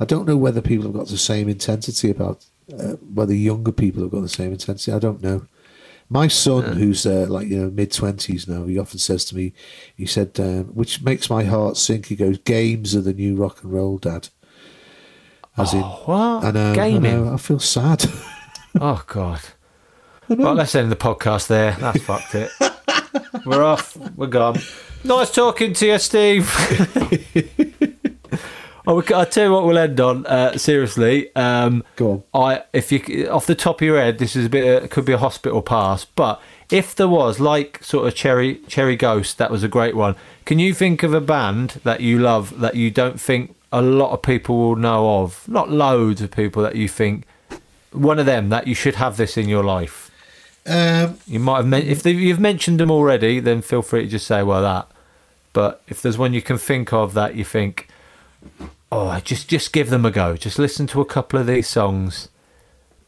I 0.00 0.04
don't 0.04 0.26
know 0.26 0.36
whether 0.36 0.60
people 0.60 0.86
have 0.86 0.94
got 0.94 1.08
the 1.08 1.18
same 1.18 1.48
intensity 1.48 2.10
about 2.10 2.44
uh, 2.72 2.92
whether 3.14 3.34
younger 3.34 3.72
people 3.72 4.02
have 4.02 4.12
got 4.12 4.20
the 4.20 4.28
same 4.28 4.52
intensity. 4.52 4.92
I 4.92 4.98
don't 4.98 5.22
know. 5.22 5.46
My 6.10 6.26
son, 6.28 6.76
who's 6.76 7.04
uh, 7.04 7.26
like 7.28 7.48
you 7.48 7.58
know 7.60 7.70
mid 7.70 7.92
twenties 7.92 8.48
now, 8.48 8.64
he 8.64 8.78
often 8.78 8.98
says 8.98 9.24
to 9.26 9.36
me, 9.36 9.52
he 9.94 10.06
said, 10.06 10.38
um, 10.38 10.64
which 10.74 11.02
makes 11.02 11.28
my 11.28 11.44
heart 11.44 11.76
sink. 11.76 12.06
He 12.06 12.16
goes, 12.16 12.38
"Games 12.38 12.96
are 12.96 13.02
the 13.02 13.12
new 13.12 13.36
rock 13.36 13.62
and 13.62 13.72
roll, 13.72 13.98
Dad." 13.98 14.28
As 15.56 15.74
in, 15.74 15.82
what? 15.82 16.44
I 16.44 16.50
know, 16.52 16.72
I 16.72 16.74
Gaming? 16.74 17.02
know, 17.24 17.34
I 17.34 17.36
feel 17.36 17.58
sad. 17.60 18.04
Oh 18.80 19.02
God. 19.08 19.40
Well, 20.28 20.54
let's 20.54 20.74
end 20.74 20.92
the 20.92 20.96
podcast 20.96 21.48
there. 21.48 21.72
That's 21.80 22.00
fucked 22.02 22.34
it. 22.36 22.50
We're 23.44 23.64
off. 23.64 23.96
We're 24.14 24.28
gone. 24.28 24.58
Nice 25.02 25.32
talking 25.32 25.72
to 25.72 25.86
you, 25.86 25.98
Steve. 25.98 26.48
oh, 28.88 28.96
we, 28.96 29.14
I 29.14 29.24
tell 29.24 29.44
you 29.46 29.52
what, 29.52 29.64
we'll 29.64 29.78
end 29.78 30.00
on. 30.00 30.26
Uh, 30.26 30.58
seriously, 30.58 31.30
um, 31.36 31.84
Go 31.94 32.24
on. 32.32 32.42
I 32.58 32.62
if 32.72 32.90
you 32.90 33.28
off 33.28 33.46
the 33.46 33.54
top 33.54 33.80
of 33.80 33.86
your 33.86 33.98
head, 34.00 34.18
this 34.18 34.34
is 34.34 34.46
a 34.46 34.48
bit. 34.48 34.64
It 34.84 34.90
could 34.90 35.04
be 35.04 35.12
a 35.12 35.18
hospital 35.18 35.62
pass, 35.62 36.04
but 36.04 36.40
if 36.70 36.94
there 36.96 37.08
was 37.08 37.38
like 37.38 37.82
sort 37.84 38.08
of 38.08 38.14
Cherry 38.16 38.56
Cherry 38.66 38.96
Ghost, 38.96 39.38
that 39.38 39.50
was 39.50 39.62
a 39.62 39.68
great 39.68 39.94
one. 39.94 40.16
Can 40.44 40.58
you 40.58 40.74
think 40.74 41.02
of 41.02 41.14
a 41.14 41.20
band 41.20 41.80
that 41.84 42.00
you 42.00 42.18
love 42.18 42.58
that 42.58 42.74
you 42.74 42.90
don't 42.90 43.20
think 43.20 43.54
a 43.70 43.82
lot 43.82 44.12
of 44.12 44.22
people 44.22 44.58
will 44.58 44.76
know 44.76 45.20
of? 45.20 45.46
Not 45.46 45.70
loads 45.70 46.20
of 46.22 46.30
people 46.30 46.62
that 46.62 46.74
you 46.74 46.88
think 46.88 47.24
one 47.92 48.18
of 48.18 48.26
them 48.26 48.48
that 48.50 48.66
you 48.66 48.74
should 48.74 48.96
have 48.96 49.16
this 49.16 49.36
in 49.36 49.48
your 49.48 49.64
life. 49.64 50.10
um, 50.66 51.18
You 51.26 51.40
might 51.40 51.56
have 51.58 51.66
men- 51.66 51.86
if 51.86 52.02
they, 52.02 52.10
you've 52.12 52.38
mentioned 52.40 52.78
them 52.80 52.90
already, 52.90 53.40
then 53.40 53.62
feel 53.62 53.80
free 53.82 54.02
to 54.02 54.08
just 54.08 54.26
say 54.26 54.42
well 54.42 54.60
that. 54.62 54.88
But 55.54 55.80
if 55.88 56.02
there's 56.02 56.18
one 56.18 56.34
you 56.34 56.42
can 56.42 56.58
think 56.58 56.92
of 56.92 57.14
that 57.14 57.34
you 57.34 57.44
think, 57.44 57.88
oh, 58.90 59.18
just 59.20 59.48
just 59.48 59.72
give 59.72 59.90
them 59.90 60.04
a 60.04 60.10
go. 60.10 60.36
Just 60.36 60.58
listen 60.58 60.86
to 60.88 61.00
a 61.00 61.04
couple 61.04 61.38
of 61.38 61.46
these 61.46 61.68
songs. 61.68 62.28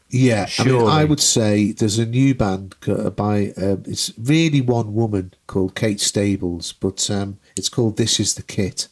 Yeah, 0.09 0.47
I 0.59 0.65
mean, 0.65 0.87
I 0.87 1.05
would 1.05 1.21
say 1.21 1.71
there's 1.71 1.97
a 1.97 2.05
new 2.05 2.35
band 2.35 2.75
by 3.15 3.53
um, 3.55 3.83
it's 3.87 4.11
really 4.17 4.59
one 4.59 4.93
woman 4.93 5.33
called 5.47 5.73
Kate 5.73 6.01
Stables, 6.01 6.73
but 6.73 7.09
um, 7.09 7.39
it's 7.55 7.69
called 7.69 7.95
This 7.95 8.19
Is 8.19 8.35
the 8.35 8.43
Kit, 8.43 8.89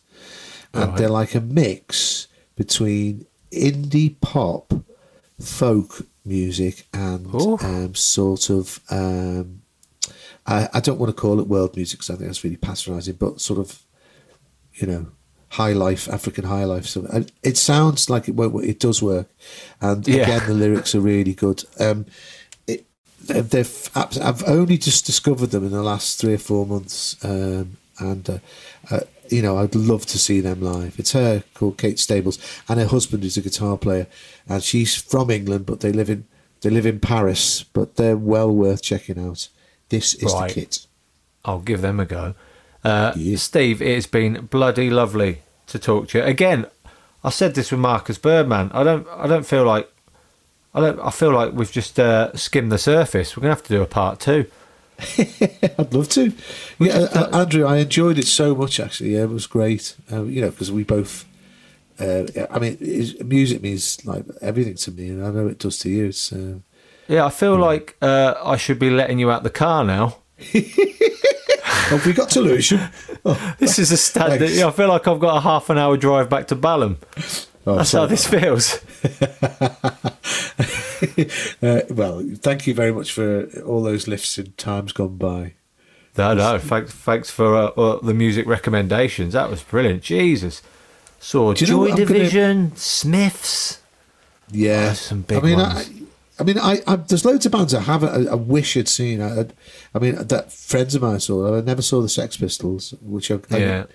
and 0.74 0.92
Right. 0.92 0.98
they're 0.98 1.10
like 1.10 1.36
a 1.36 1.42
mix 1.42 2.28
between 2.56 3.26
indie 3.52 4.16
pop, 4.22 4.74
folk 5.42 6.08
music, 6.24 6.88
and 6.94 7.28
um, 7.36 7.96
sort 7.96 8.50
of 8.50 8.80
um, 8.90 9.62
I, 10.48 10.70
I 10.74 10.80
don't 10.80 11.00
want 11.00 11.10
to 11.14 11.22
call 11.22 11.42
it 11.42 11.48
world 11.48 11.76
music 11.76 12.00
because 12.00 12.12
I 12.12 12.16
think 12.16 12.28
that's 12.28 12.46
really 12.46 12.56
patronising, 12.56 13.16
but 13.16 13.42
sort 13.42 13.60
of 13.60 13.84
you 14.76 14.88
know, 14.88 15.08
high 15.50 15.74
life, 15.74 16.08
African 16.10 16.46
high 16.46 16.66
life. 16.66 16.86
So 16.86 17.06
and 17.12 17.32
it 17.44 17.58
sounds 17.58 18.10
like 18.10 18.28
it 18.30 18.36
won't. 18.36 18.64
It 18.66 18.80
does 18.80 19.02
work, 19.02 19.28
and 19.82 20.08
Yeah. 20.08 20.24
again, 20.24 20.48
the 20.48 20.54
lyrics 20.54 20.94
are 20.96 21.02
really 21.02 21.34
good. 21.34 21.64
Um, 21.80 22.06
it, 22.68 22.86
they've, 23.28 23.90
I've 23.96 24.44
only 24.48 24.78
just 24.78 25.06
discovered 25.06 25.52
them 25.52 25.66
in 25.66 25.72
the 25.72 25.84
last 25.84 26.20
three 26.20 26.34
or 26.34 26.38
four 26.40 26.66
months, 26.66 27.16
um, 27.24 27.78
and 28.00 28.30
uh, 28.30 28.38
uh, 28.92 29.00
you 29.30 29.42
know, 29.42 29.58
I'd 29.58 29.76
love 29.76 30.06
to 30.08 30.18
see 30.20 30.40
them 30.42 30.62
live. 30.62 30.98
It's 31.00 31.12
her 31.12 31.44
called 31.54 31.78
Kate 31.78 32.00
Stables, 32.00 32.40
and 32.68 32.80
her 32.80 32.88
husband 32.88 33.24
is 33.24 33.38
a 33.38 33.42
guitar 33.42 33.78
player, 33.78 34.08
and 34.48 34.64
she's 34.64 34.96
from 34.96 35.30
England, 35.30 35.66
but 35.66 35.80
they 35.82 35.92
live 35.92 36.10
in 36.10 36.26
they 36.62 36.70
live 36.70 36.86
in 36.86 37.00
Paris, 37.00 37.64
but 37.64 37.96
they're 37.96 38.18
well 38.18 38.52
worth 38.54 38.82
checking 38.82 39.18
out. 39.18 39.48
This 39.90 40.14
is 40.16 40.34
Right. 40.34 40.50
the 40.50 40.54
kit. 40.62 40.86
I'll 41.46 41.60
give 41.62 41.82
them 41.82 42.00
a 42.02 42.06
go. 42.06 42.36
Uh, 42.84 43.12
Yeah. 43.16 43.38
Steve, 43.38 43.82
it's 43.82 44.08
been 44.08 44.48
bloody 44.50 44.90
lovely 44.90 45.40
to 45.68 45.80
talk 45.80 46.10
to 46.10 46.20
you 46.20 46.24
again. 46.24 46.66
I 47.24 47.30
said 47.30 47.54
this 47.56 47.72
with 47.72 47.80
Marcus 47.82 48.18
Birdman. 48.18 48.72
I 48.74 48.84
don't. 48.84 49.06
I 49.10 49.28
don't 49.28 49.46
feel 49.46 49.66
like. 49.66 49.92
I 50.74 50.80
don't. 50.80 51.00
I 51.02 51.10
feel 51.12 51.32
like 51.32 51.52
we've 51.54 51.72
just 51.72 52.00
uh, 52.00 52.36
skimmed 52.36 52.72
the 52.72 52.78
surface. 52.78 53.36
We're 53.36 53.42
gonna 53.42 53.56
have 53.56 53.64
to 53.64 53.74
do 53.76 53.82
a 53.82 53.86
part 53.86 54.20
two. 54.22 54.46
I'd 55.18 55.94
love 55.94 56.08
to. 56.10 56.32
Yeah, 56.80 57.08
uh, 57.14 57.30
Andrew, 57.42 57.66
I 57.66 57.78
enjoyed 57.78 58.18
it 58.18 58.28
so 58.28 58.56
much. 58.56 58.80
Actually, 58.80 59.16
yeah, 59.16 59.24
it 59.24 59.30
was 59.30 59.48
great. 59.48 59.96
Uh, 60.12 60.24
you 60.24 60.42
know, 60.42 60.50
because 60.52 60.72
we 60.72 60.84
both. 60.84 61.26
Uh, 62.00 62.24
I 62.50 62.60
mean, 62.60 62.78
music 63.26 63.62
means 63.62 64.06
like 64.06 64.24
everything 64.42 64.76
to 64.76 64.92
me, 64.92 65.10
and 65.10 65.26
I 65.26 65.32
know 65.32 65.48
it 65.48 65.60
does 65.60 65.78
to 65.80 65.90
you. 65.90 66.14
Uh, 66.32 66.60
Yeah, 67.14 67.26
I 67.26 67.30
feel 67.32 67.58
like 67.58 67.98
uh, 68.02 68.36
I 68.42 68.56
should 68.56 68.80
be 68.80 68.90
letting 68.90 69.20
you 69.20 69.30
out 69.30 69.44
the 69.44 69.50
car 69.50 69.84
now. 69.84 70.20
have 71.90 72.06
we 72.06 72.14
got 72.14 72.30
to 72.32 72.42
Lewisham? 72.42 72.80
Oh, 73.26 73.56
This 73.60 73.80
is 73.80 73.92
a 73.92 73.98
standard. 73.98 74.40
Thanks. 74.50 74.62
I 74.62 74.72
feel 74.72 74.88
like 74.90 75.08
I've 75.08 75.20
got 75.20 75.38
a 75.38 75.42
half 75.42 75.70
an 75.70 75.78
hour 75.78 75.98
drive 75.98 76.30
back 76.30 76.48
to 76.48 76.56
Balham. 76.56 76.98
oh, 77.68 77.76
That's 77.78 77.92
how 77.92 78.06
this 78.06 78.26
feels. 78.28 78.80
Uh, 81.62 81.82
well, 81.90 82.22
thank 82.38 82.68
you 82.68 82.74
very 82.74 82.92
much 82.92 83.14
for 83.14 83.46
all 83.66 83.82
those 83.82 84.08
lifts 84.08 84.38
in 84.38 84.52
times 84.54 84.92
gone 84.92 85.16
by. 85.18 85.54
No, 86.18 86.34
no. 86.34 86.58
Thanks, 86.60 86.92
thanks 86.92 87.30
for 87.32 87.56
uh, 87.56 87.66
uh, 87.68 88.00
the 88.02 88.14
music 88.14 88.46
recommendations. 88.46 89.32
That 89.34 89.50
was 89.50 89.64
brilliant. 89.64 90.04
Jesus. 90.04 90.62
Saw 91.20 91.54
Joy 91.54 91.84
I'm 91.84 91.90
gonna- 91.92 92.06
Division, 92.06 92.76
Smiths. 92.76 93.80
Yeah, 94.52 94.90
Oh, 94.92 94.94
some 94.96 95.22
big 95.22 95.38
I 95.38 95.42
mean, 95.42 95.60
ones. 95.60 95.90
I, 95.90 95.94
I 96.40 96.44
mean, 96.44 96.58
I, 96.58 96.82
I 96.88 96.96
there's 96.96 97.26
loads 97.26 97.46
of 97.46 97.52
bands 97.52 97.74
I 97.74 97.82
haven't. 97.82 98.28
I, 98.28 98.32
I 98.32 98.36
wish 98.36 98.78
I'd 98.78 98.88
seen. 98.88 99.22
I, 99.22 99.46
I 99.94 100.00
mean, 100.00 100.16
that 100.16 100.52
friends 100.54 100.96
of 100.96 101.02
mine 101.02 101.20
saw. 101.20 101.58
I 101.58 101.62
never 101.62 101.82
saw 101.82 102.02
the 102.02 102.10
Sex 102.10 102.38
Pistols, 102.38 102.94
which 103.02 103.30
I, 103.32 103.40
I, 103.52 103.58
Yeah. 103.58 103.86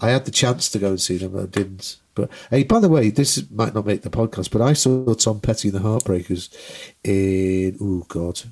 I 0.00 0.10
had 0.10 0.24
the 0.24 0.30
chance 0.30 0.70
to 0.70 0.78
go 0.78 0.90
and 0.90 1.00
see 1.00 1.16
them, 1.18 1.32
but 1.32 1.42
I 1.42 1.46
didn't. 1.46 1.96
But 2.14 2.30
hey, 2.50 2.62
by 2.64 2.78
the 2.80 2.88
way, 2.88 3.10
this 3.10 3.42
might 3.50 3.74
not 3.74 3.86
make 3.86 4.02
the 4.02 4.10
podcast, 4.10 4.50
but 4.50 4.60
I 4.62 4.72
saw 4.74 5.12
Tom 5.14 5.40
Petty 5.40 5.68
and 5.68 5.76
the 5.76 5.82
Heartbreakers 5.82 6.48
in 7.04 7.76
oh 7.80 8.04
god, 8.08 8.42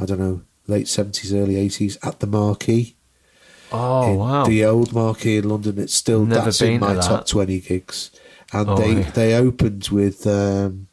I 0.00 0.06
don't 0.06 0.18
know, 0.20 0.42
late 0.66 0.88
seventies, 0.88 1.32
early 1.34 1.56
eighties 1.56 1.98
at 2.02 2.20
the 2.20 2.26
Marquee. 2.26 2.96
Oh, 3.72 4.14
wow. 4.14 4.44
The 4.46 4.64
old 4.64 4.92
Marquee 4.92 5.38
in 5.38 5.48
London. 5.48 5.78
It's 5.78 5.94
still 5.94 6.24
Never 6.24 6.44
that's 6.46 6.60
been 6.60 6.74
in 6.74 6.80
my 6.80 6.94
top 6.94 7.26
twenty 7.26 7.60
gigs, 7.60 8.10
and 8.52 8.68
Oh, 8.70 8.76
they 8.76 8.92
yeah. 9.00 9.10
they 9.10 9.34
opened 9.34 9.88
with. 9.88 10.26
Um, 10.26 10.86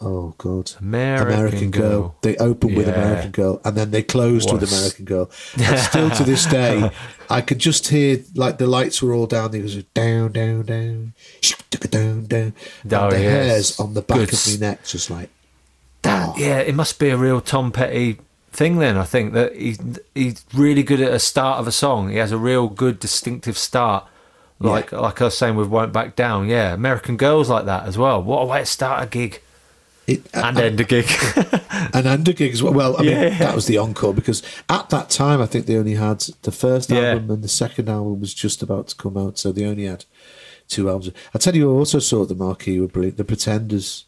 Oh 0.00 0.34
God, 0.38 0.72
American 0.80 1.72
Girl. 1.72 2.14
They 2.22 2.36
opened 2.36 2.76
with 2.76 2.88
American 2.88 3.32
Girl, 3.32 3.60
and 3.64 3.76
then 3.76 3.90
they 3.90 4.02
closed 4.02 4.52
with 4.52 4.62
American 4.62 5.04
Girl. 5.04 5.30
And 5.58 5.78
still 5.78 6.10
to 6.10 6.22
this 6.22 6.46
day, 6.46 6.90
I 7.30 7.40
could 7.40 7.58
just 7.58 7.88
hear 7.88 8.22
like 8.34 8.58
the 8.58 8.68
lights 8.68 9.02
were 9.02 9.12
all 9.12 9.26
down. 9.26 9.50
There 9.50 9.62
was 9.62 9.74
down, 9.82 10.32
down, 10.32 10.62
down, 10.62 11.14
down, 11.70 12.24
down. 12.24 12.54
Oh, 12.92 13.10
the 13.10 13.20
yes. 13.20 13.22
hairs 13.22 13.80
on 13.80 13.94
the 13.94 14.02
back 14.02 14.18
Good 14.18 14.32
of 14.34 14.48
my 14.48 14.66
neck, 14.68 14.84
just 14.84 15.10
like 15.10 15.30
That, 16.02 16.28
oh. 16.28 16.34
yeah, 16.38 16.60
it 16.60 16.76
must 16.76 17.00
be 17.00 17.08
a 17.08 17.16
real 17.16 17.40
Tom 17.40 17.72
Petty 17.72 18.18
thing 18.52 18.78
then. 18.78 18.96
I 18.96 19.04
think 19.04 19.32
that 19.32 19.56
he's 19.56 19.80
he's 20.14 20.44
really 20.54 20.84
good 20.84 21.00
at 21.00 21.12
a 21.12 21.18
start 21.18 21.58
of 21.58 21.66
a 21.66 21.72
song. 21.72 22.10
He 22.10 22.18
has 22.18 22.30
a 22.30 22.38
real 22.38 22.68
good 22.68 23.00
distinctive 23.00 23.58
start. 23.58 24.06
Like 24.60 24.92
like 24.92 25.20
I 25.20 25.24
was 25.24 25.38
saying 25.38 25.56
with 25.56 25.68
Won't 25.68 25.92
Back 25.92 26.14
Down. 26.14 26.48
Yeah, 26.48 26.72
American 26.72 27.16
Girls 27.16 27.48
like 27.48 27.64
that 27.64 27.84
as 27.86 27.98
well. 27.98 28.22
What 28.22 28.42
a 28.42 28.46
way 28.46 28.60
to 28.60 28.66
start 28.66 29.02
a 29.02 29.06
gig 29.06 29.42
it. 30.08 30.22
and 30.34 30.58
end 30.58 30.80
a 30.80 30.84
gig. 30.84 31.06
and 31.92 32.06
under 32.06 32.32
gig 32.32 32.52
as 32.52 32.62
well. 32.62 32.72
Well, 32.72 32.96
I 32.98 33.02
mean, 33.02 33.10
Yeah. 33.10 33.38
that 33.38 33.54
was 33.54 33.66
the 33.66 33.78
encore 33.78 34.14
because 34.14 34.42
at 34.68 34.88
that 34.90 35.10
time, 35.10 35.40
I 35.40 35.46
think 35.46 35.66
they 35.66 35.76
only 35.76 35.94
had 35.94 36.20
the 36.42 36.50
first 36.52 36.90
Yeah. 36.90 37.12
album 37.12 37.30
and 37.30 37.42
the 37.44 37.48
second 37.48 37.88
album 37.88 38.20
was 38.20 38.34
just 38.34 38.62
about 38.62 38.88
to 38.88 38.96
come 38.96 39.16
out, 39.16 39.38
so 39.38 39.52
they 39.52 39.64
only 39.64 39.84
had 39.84 40.04
two 40.68 40.88
albums. 40.88 41.12
I 41.34 41.38
tell 41.38 41.54
you, 41.56 41.70
I 41.70 41.74
also 41.78 41.98
saw 41.98 42.24
the 42.24 42.34
marquee 42.34 42.80
were 42.80 42.88
brilliant. 42.88 43.16
The 43.16 43.24
Pretenders, 43.24 44.04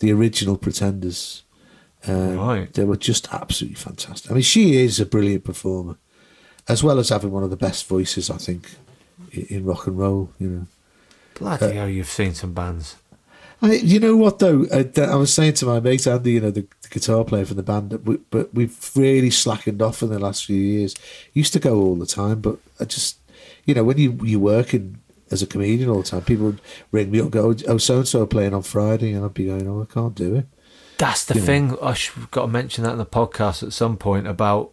the 0.00 0.12
original 0.12 0.56
Pretenders. 0.56 1.42
Um, 2.06 2.36
Right. 2.38 2.72
They 2.72 2.84
were 2.84 2.96
just 2.98 3.32
absolutely 3.32 3.76
fantastic. 3.76 4.30
I 4.30 4.34
mean, 4.34 4.42
she 4.42 4.76
is 4.76 5.00
a 5.00 5.06
brilliant 5.06 5.44
performer, 5.44 5.96
as 6.68 6.82
well 6.84 6.98
as 6.98 7.08
having 7.08 7.30
one 7.30 7.42
of 7.44 7.50
the 7.50 7.56
best 7.56 7.86
voices, 7.88 8.28
I 8.30 8.36
think, 8.36 8.68
in, 9.32 9.46
in 9.48 9.64
rock 9.64 9.86
and 9.86 9.98
roll. 9.98 10.30
You 10.38 10.48
know. 10.48 10.66
Bloody 11.34 11.72
hell, 11.74 11.88
you've 11.88 12.06
seen 12.08 12.34
some 12.34 12.52
bands. 12.52 12.96
I, 13.64 13.72
you 13.74 13.98
know 14.00 14.16
what 14.16 14.38
though? 14.38 14.64
Uh, 14.64 14.84
that 14.94 15.08
I 15.08 15.16
was 15.16 15.32
saying 15.32 15.54
to 15.54 15.66
my 15.66 15.80
mate 15.80 16.06
Andy, 16.06 16.32
you 16.32 16.40
know, 16.40 16.50
the, 16.50 16.66
the 16.82 16.88
guitar 16.88 17.24
player 17.24 17.44
from 17.44 17.56
the 17.56 17.62
band, 17.62 17.90
that 17.90 18.04
we, 18.04 18.16
but 18.30 18.52
we've 18.54 18.90
really 18.94 19.30
slackened 19.30 19.80
off 19.82 20.02
in 20.02 20.10
the 20.10 20.18
last 20.18 20.44
few 20.44 20.56
years. 20.56 20.94
Used 21.32 21.52
to 21.54 21.58
go 21.58 21.76
all 21.80 21.96
the 21.96 22.06
time, 22.06 22.40
but 22.40 22.58
I 22.80 22.84
just, 22.84 23.18
you 23.64 23.74
know, 23.74 23.84
when 23.84 23.98
you 23.98 24.18
you 24.22 24.38
work 24.40 24.74
in 24.74 24.98
as 25.30 25.42
a 25.42 25.46
comedian 25.46 25.88
all 25.88 26.02
the 26.02 26.08
time. 26.08 26.22
People 26.22 26.46
would 26.46 26.60
ring 26.92 27.10
me 27.10 27.20
up, 27.20 27.30
go, 27.30 27.54
"Oh, 27.66 27.78
so 27.78 27.98
and 27.98 28.08
so 28.08 28.26
playing 28.26 28.54
on 28.54 28.62
Friday," 28.62 29.12
and 29.12 29.24
I'd 29.24 29.34
be 29.34 29.46
going, 29.46 29.66
"Oh, 29.68 29.82
I 29.82 29.92
can't 29.92 30.14
do 30.14 30.36
it." 30.36 30.46
That's 30.98 31.24
the 31.24 31.34
You 31.34 31.40
know. 31.40 31.46
thing. 31.46 31.78
I 31.82 31.94
should 31.94 32.30
got 32.30 32.42
to 32.42 32.48
mention 32.48 32.84
that 32.84 32.92
in 32.92 32.98
the 32.98 33.06
podcast 33.06 33.62
at 33.62 33.72
some 33.72 33.96
point 33.96 34.26
about 34.26 34.70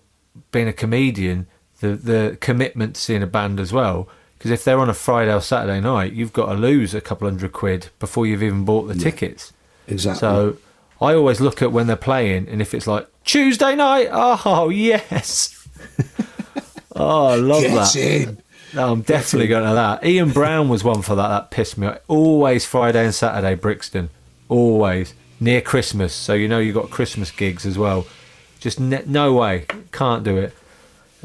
being 0.51 0.67
a 0.67 0.73
comedian, 0.73 1.47
the 1.79 1.95
the 1.95 2.37
commitment 2.41 2.95
to 2.95 3.01
seeing 3.01 3.23
a 3.23 3.27
band 3.27 3.59
as 3.59 3.73
well. 3.73 4.07
Because 4.41 4.49
if 4.49 4.63
they're 4.63 4.79
on 4.79 4.89
a 4.89 4.93
Friday 4.95 5.31
or 5.31 5.39
Saturday 5.39 5.79
night, 5.79 6.13
you've 6.13 6.33
got 6.33 6.47
to 6.47 6.53
lose 6.55 6.95
a 6.95 6.99
couple 7.01 7.27
hundred 7.27 7.51
quid 7.51 7.89
before 7.99 8.25
you've 8.25 8.41
even 8.41 8.65
bought 8.65 8.87
the 8.87 8.95
tickets. 8.95 9.53
Exactly. 9.87 10.19
So 10.19 10.57
I 10.99 11.13
always 11.13 11.39
look 11.39 11.61
at 11.61 11.71
when 11.71 11.85
they're 11.85 11.95
playing, 11.95 12.47
and 12.49 12.59
if 12.59 12.73
it's 12.73 12.87
like 12.87 13.07
Tuesday 13.23 13.75
night, 13.75 14.07
oh 14.11 14.69
yes, 14.89 15.67
oh 16.95 17.27
I 17.27 17.35
love 17.35 17.61
Get 17.61 17.75
that. 17.75 17.95
in. 17.95 18.41
No, 18.73 18.91
I'm 18.91 19.01
definitely 19.03 19.47
going 19.47 19.67
to 19.69 19.75
that. 19.75 20.03
Ian 20.03 20.31
Brown 20.31 20.69
was 20.69 20.83
one 20.83 21.03
for 21.03 21.13
that. 21.13 21.27
That 21.27 21.51
pissed 21.51 21.77
me 21.77 21.85
off. 21.85 21.99
Always 22.07 22.65
Friday 22.65 23.05
and 23.05 23.13
Saturday, 23.13 23.53
Brixton. 23.53 24.09
Always. 24.49 25.13
Near 25.39 25.61
Christmas. 25.61 26.13
So 26.15 26.33
you 26.33 26.47
know 26.47 26.57
you've 26.57 26.73
got 26.73 26.89
Christmas 26.89 27.29
gigs 27.29 27.63
as 27.67 27.77
well. 27.77 28.07
Just 28.59 28.79
ne- 28.79 29.03
no 29.05 29.33
way. 29.33 29.67
Can't 29.91 30.23
do 30.23 30.37
it. 30.37 30.55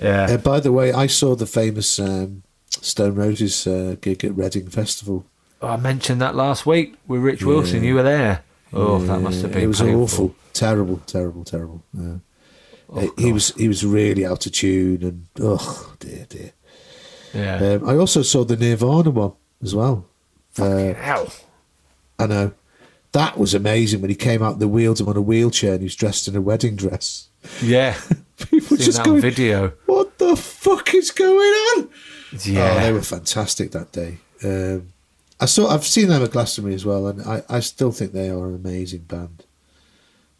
Yeah. 0.02 0.24
Uh, 0.32 0.36
by 0.36 0.60
the 0.60 0.70
way, 0.70 0.92
I 0.92 1.06
saw 1.06 1.34
the 1.34 1.46
famous 1.46 1.98
um, 1.98 2.42
Stone 2.82 3.14
Roses 3.14 3.66
uh, 3.66 3.96
gig 4.00 4.24
at 4.24 4.36
Reading 4.36 4.68
Festival. 4.68 5.24
Oh, 5.62 5.68
I 5.68 5.76
mentioned 5.76 6.20
that 6.20 6.34
last 6.34 6.66
week 6.66 6.94
with 7.06 7.22
Rich 7.22 7.42
Wilson. 7.42 7.82
You 7.82 7.94
were 7.94 8.02
there. 8.02 8.42
Oh, 8.72 8.98
that 8.98 9.20
must 9.20 9.42
have 9.42 9.52
been 9.52 9.62
It 9.62 9.66
was 9.68 9.80
painful. 9.80 10.02
awful, 10.02 10.34
terrible, 10.52 10.98
terrible, 11.06 11.44
terrible. 11.44 11.82
Yeah. 11.94 12.16
Uh, 12.92 13.06
he 13.18 13.32
was 13.32 13.52
he 13.54 13.66
was 13.68 13.84
really 13.84 14.24
out 14.24 14.46
of 14.46 14.52
tune, 14.52 15.02
and 15.02 15.26
oh 15.40 15.94
dear, 15.98 16.26
dear. 16.28 16.52
Yeah. 17.34 17.56
Um, 17.80 17.88
I 17.88 17.96
also 17.96 18.22
saw 18.22 18.44
the 18.44 18.56
Nirvana 18.56 19.10
one 19.10 19.32
as 19.62 19.74
well. 19.74 20.06
Uh, 20.58 20.94
Hell. 20.94 21.32
I 22.18 22.26
know 22.26 22.52
that 23.12 23.36
was 23.38 23.54
amazing 23.54 24.00
when 24.02 24.10
he 24.10 24.16
came 24.16 24.42
out. 24.42 24.58
They 24.58 24.66
wheeled 24.66 25.00
him 25.00 25.08
on 25.08 25.16
a 25.16 25.20
wheelchair, 25.22 25.72
and 25.72 25.80
he 25.80 25.86
was 25.86 25.96
dressed 25.96 26.28
in 26.28 26.36
a 26.36 26.40
wedding 26.40 26.76
dress. 26.76 27.28
Yeah. 27.62 27.96
People 28.50 28.76
Seen 28.76 28.84
just 28.86 28.98
that 28.98 29.06
going, 29.06 29.20
video. 29.20 29.72
"What 29.86 30.18
the 30.18 30.36
fuck 30.36 30.94
is 30.94 31.10
going 31.10 31.38
on?" 31.38 31.88
Yeah. 32.44 32.74
Oh, 32.76 32.80
they 32.80 32.92
were 32.92 33.02
fantastic 33.02 33.70
that 33.72 33.92
day. 33.92 34.18
Um, 34.42 34.92
I 35.40 35.46
saw. 35.46 35.68
I've 35.68 35.86
seen 35.86 36.08
them 36.08 36.22
at 36.22 36.32
Glastonbury 36.32 36.74
as 36.74 36.84
well, 36.84 37.06
and 37.06 37.22
I, 37.22 37.42
I 37.48 37.60
still 37.60 37.92
think 37.92 38.12
they 38.12 38.28
are 38.28 38.46
an 38.46 38.54
amazing 38.54 39.02
band. 39.02 39.44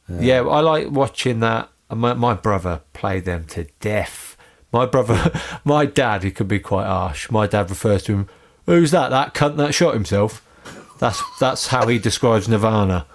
Yeah, 0.09 0.43
I 0.43 0.61
like 0.61 0.91
watching 0.91 1.41
that. 1.41 1.69
My, 1.91 2.15
my 2.15 2.35
brother 2.35 2.83
played 2.93 3.25
them 3.25 3.45
to 3.47 3.67
death. 3.81 4.37
My 4.73 4.87
brother, 4.87 5.33
my 5.65 5.85
dad, 5.87 6.23
he 6.23 6.31
could 6.31 6.49
be 6.49 6.61
quite 6.61 6.87
harsh. 6.87 7.31
My 7.31 7.47
dad 7.47 7.71
refers 7.71 8.03
to 8.05 8.13
him, 8.13 8.29
"Who's 8.67 8.91
that? 8.93 9.11
That 9.11 9.35
cunt 9.35 9.57
that 9.57 9.75
shot 9.75 9.95
himself." 9.95 10.43
That's 10.99 11.23
that's 11.39 11.67
how 11.69 11.87
he 11.89 11.99
describes 11.99 12.49
Nirvana. 12.49 13.07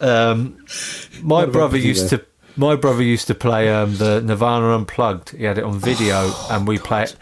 Um, 0.00 0.64
my 1.22 1.46
brother 1.46 1.76
used 1.76 2.08
to. 2.10 2.24
My 2.56 2.76
brother 2.76 3.02
used 3.02 3.28
to 3.28 3.34
play 3.34 3.70
um, 3.72 3.96
the 3.96 4.20
Nirvana 4.20 4.74
Unplugged. 4.76 5.30
He 5.30 5.44
had 5.44 5.58
it 5.58 5.64
on 5.64 5.78
video, 5.78 6.32
and 6.50 6.66
we 6.66 6.78
play 6.78 7.04
it. 7.04 7.16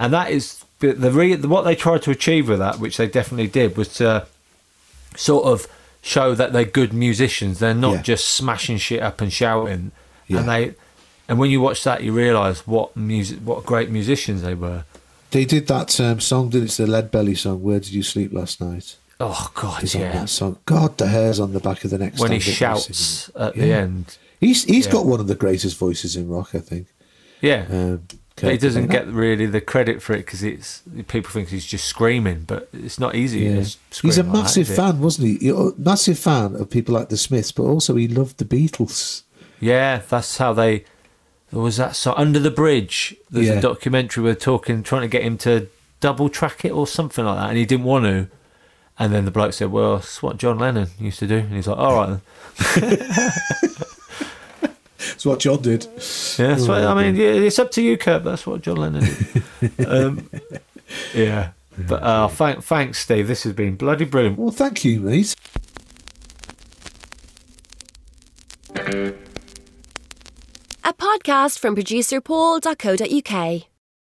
And 0.00 0.12
that 0.12 0.30
is 0.30 0.64
the, 0.80 0.92
the 0.94 1.12
re, 1.12 1.36
what 1.36 1.62
they 1.62 1.76
tried 1.76 2.02
to 2.02 2.10
achieve 2.10 2.48
with 2.48 2.58
that, 2.58 2.80
which 2.80 2.96
they 2.96 3.06
definitely 3.06 3.46
did, 3.48 3.76
was 3.76 3.88
to 3.94 4.26
sort 5.16 5.44
of 5.44 5.66
show 6.02 6.34
that 6.34 6.52
they're 6.52 6.64
good 6.64 6.92
musicians. 6.92 7.58
They're 7.58 7.74
not 7.74 7.92
Yeah. 7.96 8.02
just 8.02 8.28
smashing 8.28 8.78
shit 8.78 9.02
up 9.02 9.20
and 9.20 9.32
shouting. 9.32 9.92
Yeah. 10.26 10.38
And 10.40 10.48
they, 10.48 10.74
and 11.28 11.38
when 11.38 11.50
you 11.50 11.60
watch 11.60 11.84
that, 11.84 12.02
you 12.02 12.12
realise 12.12 12.66
what 12.66 12.96
music, 12.96 13.38
what 13.44 13.64
great 13.66 13.90
musicians 13.90 14.42
they 14.42 14.54
were. 14.54 14.84
They 15.32 15.44
did 15.44 15.66
that 15.68 16.00
um, 16.00 16.18
song, 16.18 16.48
did? 16.48 16.64
It's 16.64 16.78
the 16.78 16.86
Lead 16.86 17.10
Belly 17.10 17.34
song. 17.34 17.62
Where 17.62 17.78
did 17.78 17.92
you 17.92 18.02
sleep 18.02 18.32
last 18.32 18.60
night? 18.60 18.96
Oh 19.20 19.50
God, 19.54 19.92
yeah. 19.94 20.12
that 20.12 20.28
song. 20.30 20.56
God, 20.64 20.96
the 20.96 21.08
hairs 21.08 21.38
on 21.38 21.52
the 21.52 21.60
back 21.60 21.84
of 21.84 21.90
the 21.90 21.98
neck. 21.98 22.14
When 22.16 22.32
he 22.32 22.40
stand 22.40 22.62
up 22.72 22.76
when 22.78 22.86
he's 22.86 22.86
shouts 22.88 23.30
at 23.36 23.54
the 23.54 23.72
end, 23.72 24.16
He's 24.40 24.64
he's 24.64 24.86
Yeah. 24.86 24.92
got 24.92 25.04
one 25.06 25.20
of 25.20 25.26
the 25.26 25.34
greatest 25.34 25.76
voices 25.76 26.16
in 26.16 26.26
rock, 26.28 26.54
I 26.54 26.60
think. 26.60 26.86
yeah. 27.42 27.66
Um, 27.70 28.02
but 28.40 28.52
he 28.52 28.58
doesn't 28.58 28.88
Cobain. 28.88 28.90
get 28.90 29.06
really 29.08 29.46
the 29.46 29.60
credit 29.60 30.02
for 30.02 30.14
it 30.14 30.18
because 30.18 30.42
it's 30.42 30.82
people 31.08 31.30
think 31.30 31.48
he's 31.48 31.66
just 31.66 31.86
screaming, 31.86 32.44
but 32.46 32.68
it's 32.72 32.98
not 32.98 33.14
easy. 33.14 33.40
Yeah. 33.40 33.64
He's 34.02 34.18
a 34.18 34.22
like 34.22 34.32
massive 34.32 34.70
it? 34.70 34.74
fan, 34.74 35.00
wasn't 35.00 35.40
he? 35.40 35.48
A 35.48 35.56
uh, 35.56 35.70
massive 35.76 36.18
fan 36.18 36.54
of 36.56 36.70
people 36.70 36.94
like 36.94 37.08
the 37.08 37.16
Smiths, 37.16 37.52
but 37.52 37.64
also 37.64 37.94
he 37.96 38.08
loved 38.08 38.38
the 38.38 38.44
Beatles. 38.44 39.22
Yeah, 39.60 40.02
that's 40.08 40.38
how 40.38 40.52
they. 40.52 40.84
There 41.52 41.60
was 41.60 41.76
that 41.78 41.96
song 41.96 42.14
under 42.16 42.38
the 42.38 42.50
bridge. 42.50 43.16
There's 43.30 43.48
Yeah. 43.48 43.54
a 43.54 43.60
documentary 43.60 44.22
where 44.22 44.32
they're 44.34 44.40
talking, 44.40 44.82
trying 44.82 45.02
to 45.02 45.08
get 45.08 45.22
him 45.22 45.36
to 45.38 45.66
double 46.00 46.28
track 46.28 46.64
it 46.64 46.70
or 46.70 46.86
something 46.86 47.24
like 47.24 47.36
that, 47.36 47.48
and 47.50 47.58
he 47.58 47.66
didn't 47.66 47.84
want 47.84 48.04
to. 48.04 48.28
And 48.98 49.12
then 49.14 49.24
the 49.24 49.30
bloke 49.30 49.52
said, 49.54 49.70
"Well, 49.72 49.96
it's 49.96 50.22
what 50.22 50.36
John 50.36 50.58
Lennon 50.58 50.88
used 50.98 51.18
to 51.20 51.26
do," 51.26 51.38
and 51.38 51.52
he's 51.54 51.66
like, 51.66 51.78
"All 51.78 51.94
right." 51.94 52.20
Then. 55.00 55.08
That's 55.08 55.26
what 55.26 55.40
John 55.40 55.62
did. 55.62 55.84
Yeah, 55.84 56.46
that's 56.48 56.68
what, 56.68 56.84
I 56.84 56.94
mean, 56.94 57.16
yeah, 57.16 57.28
it's 57.28 57.58
up 57.58 57.70
to 57.72 57.82
you, 57.82 57.96
Kurt. 57.96 58.24
That's 58.24 58.46
what 58.46 58.62
John 58.62 58.76
Lennon 58.76 59.04
did. 59.60 59.86
um, 59.86 60.30
yeah, 61.14 61.50
but 61.76 62.02
uh, 62.02 62.28
thank, 62.28 62.62
thanks, 62.64 62.98
Steve. 62.98 63.28
This 63.28 63.44
has 63.44 63.52
been 63.52 63.76
bloody 63.76 64.04
brilliant. 64.04 64.38
Well, 64.38 64.50
thank 64.50 64.84
you, 64.84 65.00
mate. 65.00 65.34
A 70.84 70.92
podcast 70.94 71.58
from 71.58 71.74
producer 71.74 72.20
Paul.co.uk. 72.20 73.69